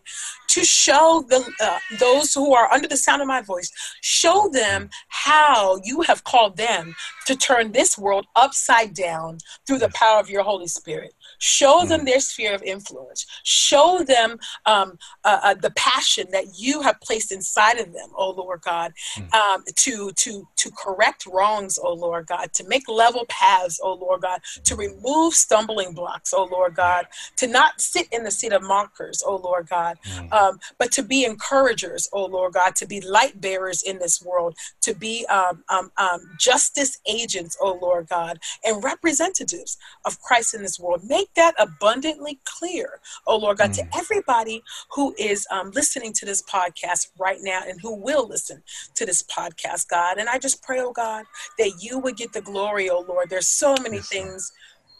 to 0.48 0.64
show 0.64 1.24
the, 1.28 1.48
uh, 1.60 1.78
those 1.98 2.34
who 2.34 2.54
are 2.54 2.70
under 2.72 2.88
the 2.88 2.96
sound 2.96 3.22
of 3.22 3.28
my 3.28 3.40
voice, 3.40 3.70
show 4.00 4.48
them 4.52 4.90
how 5.08 5.80
you 5.84 6.02
have 6.02 6.24
called 6.24 6.56
them 6.56 6.94
to 7.26 7.36
turn 7.36 7.72
this 7.72 7.96
world 7.96 8.26
upside 8.36 8.94
down 8.94 9.38
through 9.66 9.78
the 9.78 9.90
power 9.90 10.18
of 10.18 10.28
your 10.28 10.42
Holy 10.42 10.66
Spirit. 10.66 11.14
Show 11.40 11.84
them 11.86 12.02
mm. 12.02 12.06
their 12.06 12.20
sphere 12.20 12.54
of 12.54 12.62
influence. 12.62 13.26
Show 13.42 14.04
them 14.06 14.38
um, 14.66 14.98
uh, 15.24 15.40
uh, 15.42 15.54
the 15.54 15.70
passion 15.72 16.26
that 16.32 16.58
you 16.58 16.82
have 16.82 17.00
placed 17.00 17.32
inside 17.32 17.78
of 17.78 17.92
them, 17.92 18.10
oh 18.16 18.30
Lord 18.30 18.60
God, 18.60 18.92
mm. 19.16 19.34
um, 19.34 19.64
to 19.76 20.12
to 20.12 20.46
to 20.56 20.70
correct 20.78 21.26
wrongs, 21.26 21.78
oh 21.82 21.94
Lord 21.94 22.26
God, 22.26 22.52
to 22.54 22.64
make 22.68 22.88
level 22.88 23.24
paths, 23.28 23.80
oh 23.82 23.94
Lord 23.94 24.22
God, 24.22 24.40
to 24.64 24.76
remove 24.76 25.34
stumbling 25.34 25.94
blocks, 25.94 26.32
oh 26.34 26.44
Lord 26.44 26.74
God, 26.74 27.06
to 27.38 27.46
not 27.46 27.80
sit 27.80 28.06
in 28.12 28.24
the 28.24 28.30
seat 28.30 28.52
of 28.52 28.62
mockers, 28.62 29.22
oh 29.26 29.36
Lord 29.36 29.68
God, 29.68 29.98
mm. 30.04 30.32
um, 30.32 30.58
but 30.78 30.92
to 30.92 31.02
be 31.02 31.24
encouragers, 31.24 32.08
oh 32.12 32.26
Lord 32.26 32.52
God, 32.52 32.76
to 32.76 32.86
be 32.86 33.00
light 33.00 33.40
bearers 33.40 33.82
in 33.82 33.98
this 33.98 34.22
world, 34.22 34.56
to 34.82 34.94
be 34.94 35.26
um, 35.26 35.64
um, 35.68 35.90
um, 35.96 36.20
justice 36.38 36.98
agents, 37.06 37.56
oh 37.60 37.78
Lord 37.80 38.08
God, 38.08 38.38
and 38.64 38.84
representatives 38.84 39.78
of 40.04 40.20
Christ 40.20 40.54
in 40.54 40.62
this 40.62 40.78
world. 40.78 41.02
Make 41.04 41.29
that 41.36 41.54
abundantly 41.58 42.40
clear, 42.44 43.00
oh 43.26 43.36
Lord 43.36 43.58
God, 43.58 43.70
mm. 43.70 43.76
to 43.76 43.96
everybody 43.96 44.62
who 44.90 45.14
is 45.18 45.46
um, 45.50 45.70
listening 45.72 46.12
to 46.14 46.26
this 46.26 46.42
podcast 46.42 47.08
right 47.18 47.38
now 47.40 47.60
and 47.66 47.80
who 47.80 47.94
will 47.94 48.28
listen 48.28 48.62
to 48.94 49.06
this 49.06 49.22
podcast, 49.22 49.88
God. 49.88 50.18
And 50.18 50.28
I 50.28 50.38
just 50.38 50.62
pray, 50.62 50.80
oh 50.80 50.92
God, 50.92 51.24
that 51.58 51.72
you 51.80 51.98
would 51.98 52.16
get 52.16 52.32
the 52.32 52.42
glory, 52.42 52.90
oh 52.90 53.04
Lord. 53.08 53.30
There's 53.30 53.48
so 53.48 53.74
many 53.82 53.96
yes, 53.96 54.08
things 54.08 54.52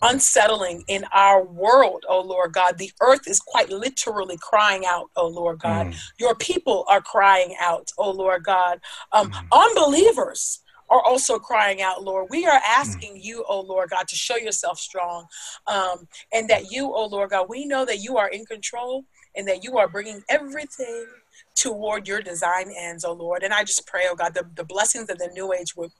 unsettling 0.02 0.84
in 0.88 1.04
our 1.12 1.44
world, 1.44 2.04
oh 2.08 2.20
Lord 2.22 2.52
God. 2.52 2.78
The 2.78 2.92
earth 3.00 3.28
is 3.28 3.40
quite 3.40 3.70
literally 3.70 4.38
crying 4.40 4.84
out, 4.86 5.10
oh 5.16 5.28
Lord 5.28 5.58
God. 5.58 5.88
Mm. 5.88 5.96
Your 6.18 6.34
people 6.34 6.84
are 6.88 7.00
crying 7.00 7.54
out, 7.60 7.90
oh 7.98 8.10
Lord 8.10 8.44
God. 8.44 8.80
Um, 9.12 9.30
mm. 9.30 9.46
Unbelievers 9.52 10.60
are 10.90 11.02
also 11.02 11.38
crying 11.38 11.80
out, 11.80 12.02
Lord. 12.02 12.26
We 12.30 12.46
are 12.46 12.60
asking 12.66 13.20
you, 13.22 13.44
oh 13.48 13.60
Lord 13.60 13.90
God, 13.90 14.08
to 14.08 14.16
show 14.16 14.36
yourself 14.36 14.78
strong. 14.78 15.26
Um, 15.66 16.08
and 16.32 16.48
that 16.50 16.70
you, 16.70 16.92
oh 16.92 17.06
Lord 17.06 17.30
God, 17.30 17.46
we 17.48 17.64
know 17.64 17.84
that 17.84 17.98
you 17.98 18.16
are 18.16 18.28
in 18.28 18.44
control 18.44 19.04
and 19.36 19.46
that 19.48 19.62
you 19.62 19.78
are 19.78 19.88
bringing 19.88 20.22
everything 20.28 21.06
toward 21.54 22.08
your 22.08 22.20
design 22.20 22.72
ends, 22.76 23.04
oh 23.04 23.12
Lord. 23.12 23.42
And 23.42 23.52
I 23.52 23.64
just 23.64 23.86
pray, 23.86 24.02
oh 24.08 24.16
God, 24.16 24.34
the, 24.34 24.48
the 24.54 24.64
blessings 24.64 25.08
of 25.10 25.18
the 25.18 25.30
new 25.32 25.52
age 25.52 25.76
would 25.76 25.92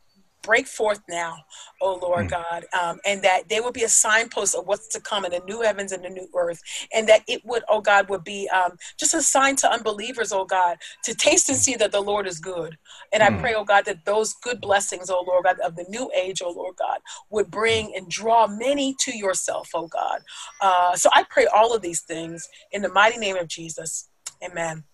break 0.42 0.66
forth 0.66 1.00
now, 1.08 1.36
oh 1.80 1.98
Lord 2.00 2.26
mm. 2.26 2.30
God, 2.30 2.64
um, 2.80 2.98
and 3.06 3.22
that 3.22 3.48
they 3.48 3.60
would 3.60 3.74
be 3.74 3.84
a 3.84 3.88
signpost 3.88 4.54
of 4.54 4.66
what's 4.66 4.88
to 4.88 5.00
come 5.00 5.24
in 5.24 5.32
the 5.32 5.40
new 5.40 5.62
heavens 5.62 5.92
and 5.92 6.04
the 6.04 6.08
new 6.08 6.28
earth, 6.36 6.60
and 6.94 7.08
that 7.08 7.22
it 7.28 7.44
would, 7.44 7.62
oh 7.68 7.80
God, 7.80 8.08
would 8.08 8.24
be 8.24 8.48
um, 8.48 8.76
just 8.98 9.14
a 9.14 9.22
sign 9.22 9.56
to 9.56 9.70
unbelievers, 9.70 10.32
oh 10.32 10.44
God, 10.44 10.76
to 11.04 11.14
taste 11.14 11.48
and 11.48 11.58
see 11.58 11.76
that 11.76 11.92
the 11.92 12.00
Lord 12.00 12.26
is 12.26 12.38
good. 12.38 12.76
And 13.12 13.22
mm. 13.22 13.26
I 13.26 13.40
pray, 13.40 13.54
oh 13.54 13.64
God, 13.64 13.84
that 13.86 14.04
those 14.04 14.34
good 14.42 14.60
blessings, 14.60 15.10
oh 15.10 15.24
Lord 15.26 15.44
God, 15.44 15.58
of 15.60 15.76
the 15.76 15.86
new 15.88 16.10
age, 16.14 16.42
oh 16.44 16.52
Lord 16.52 16.76
God, 16.76 16.98
would 17.30 17.50
bring 17.50 17.94
and 17.96 18.08
draw 18.08 18.46
many 18.46 18.94
to 19.00 19.16
yourself, 19.16 19.70
oh 19.74 19.88
God. 19.88 20.20
Uh, 20.60 20.96
so 20.96 21.10
I 21.12 21.24
pray 21.28 21.46
all 21.54 21.74
of 21.74 21.82
these 21.82 22.02
things 22.02 22.48
in 22.72 22.82
the 22.82 22.92
mighty 22.92 23.18
name 23.18 23.36
of 23.36 23.48
Jesus. 23.48 24.08
Amen. 24.42 24.84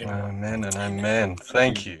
Amen 0.00 0.64
and 0.64 0.74
amen. 0.74 1.36
Thank 1.36 1.86
you. 1.86 2.00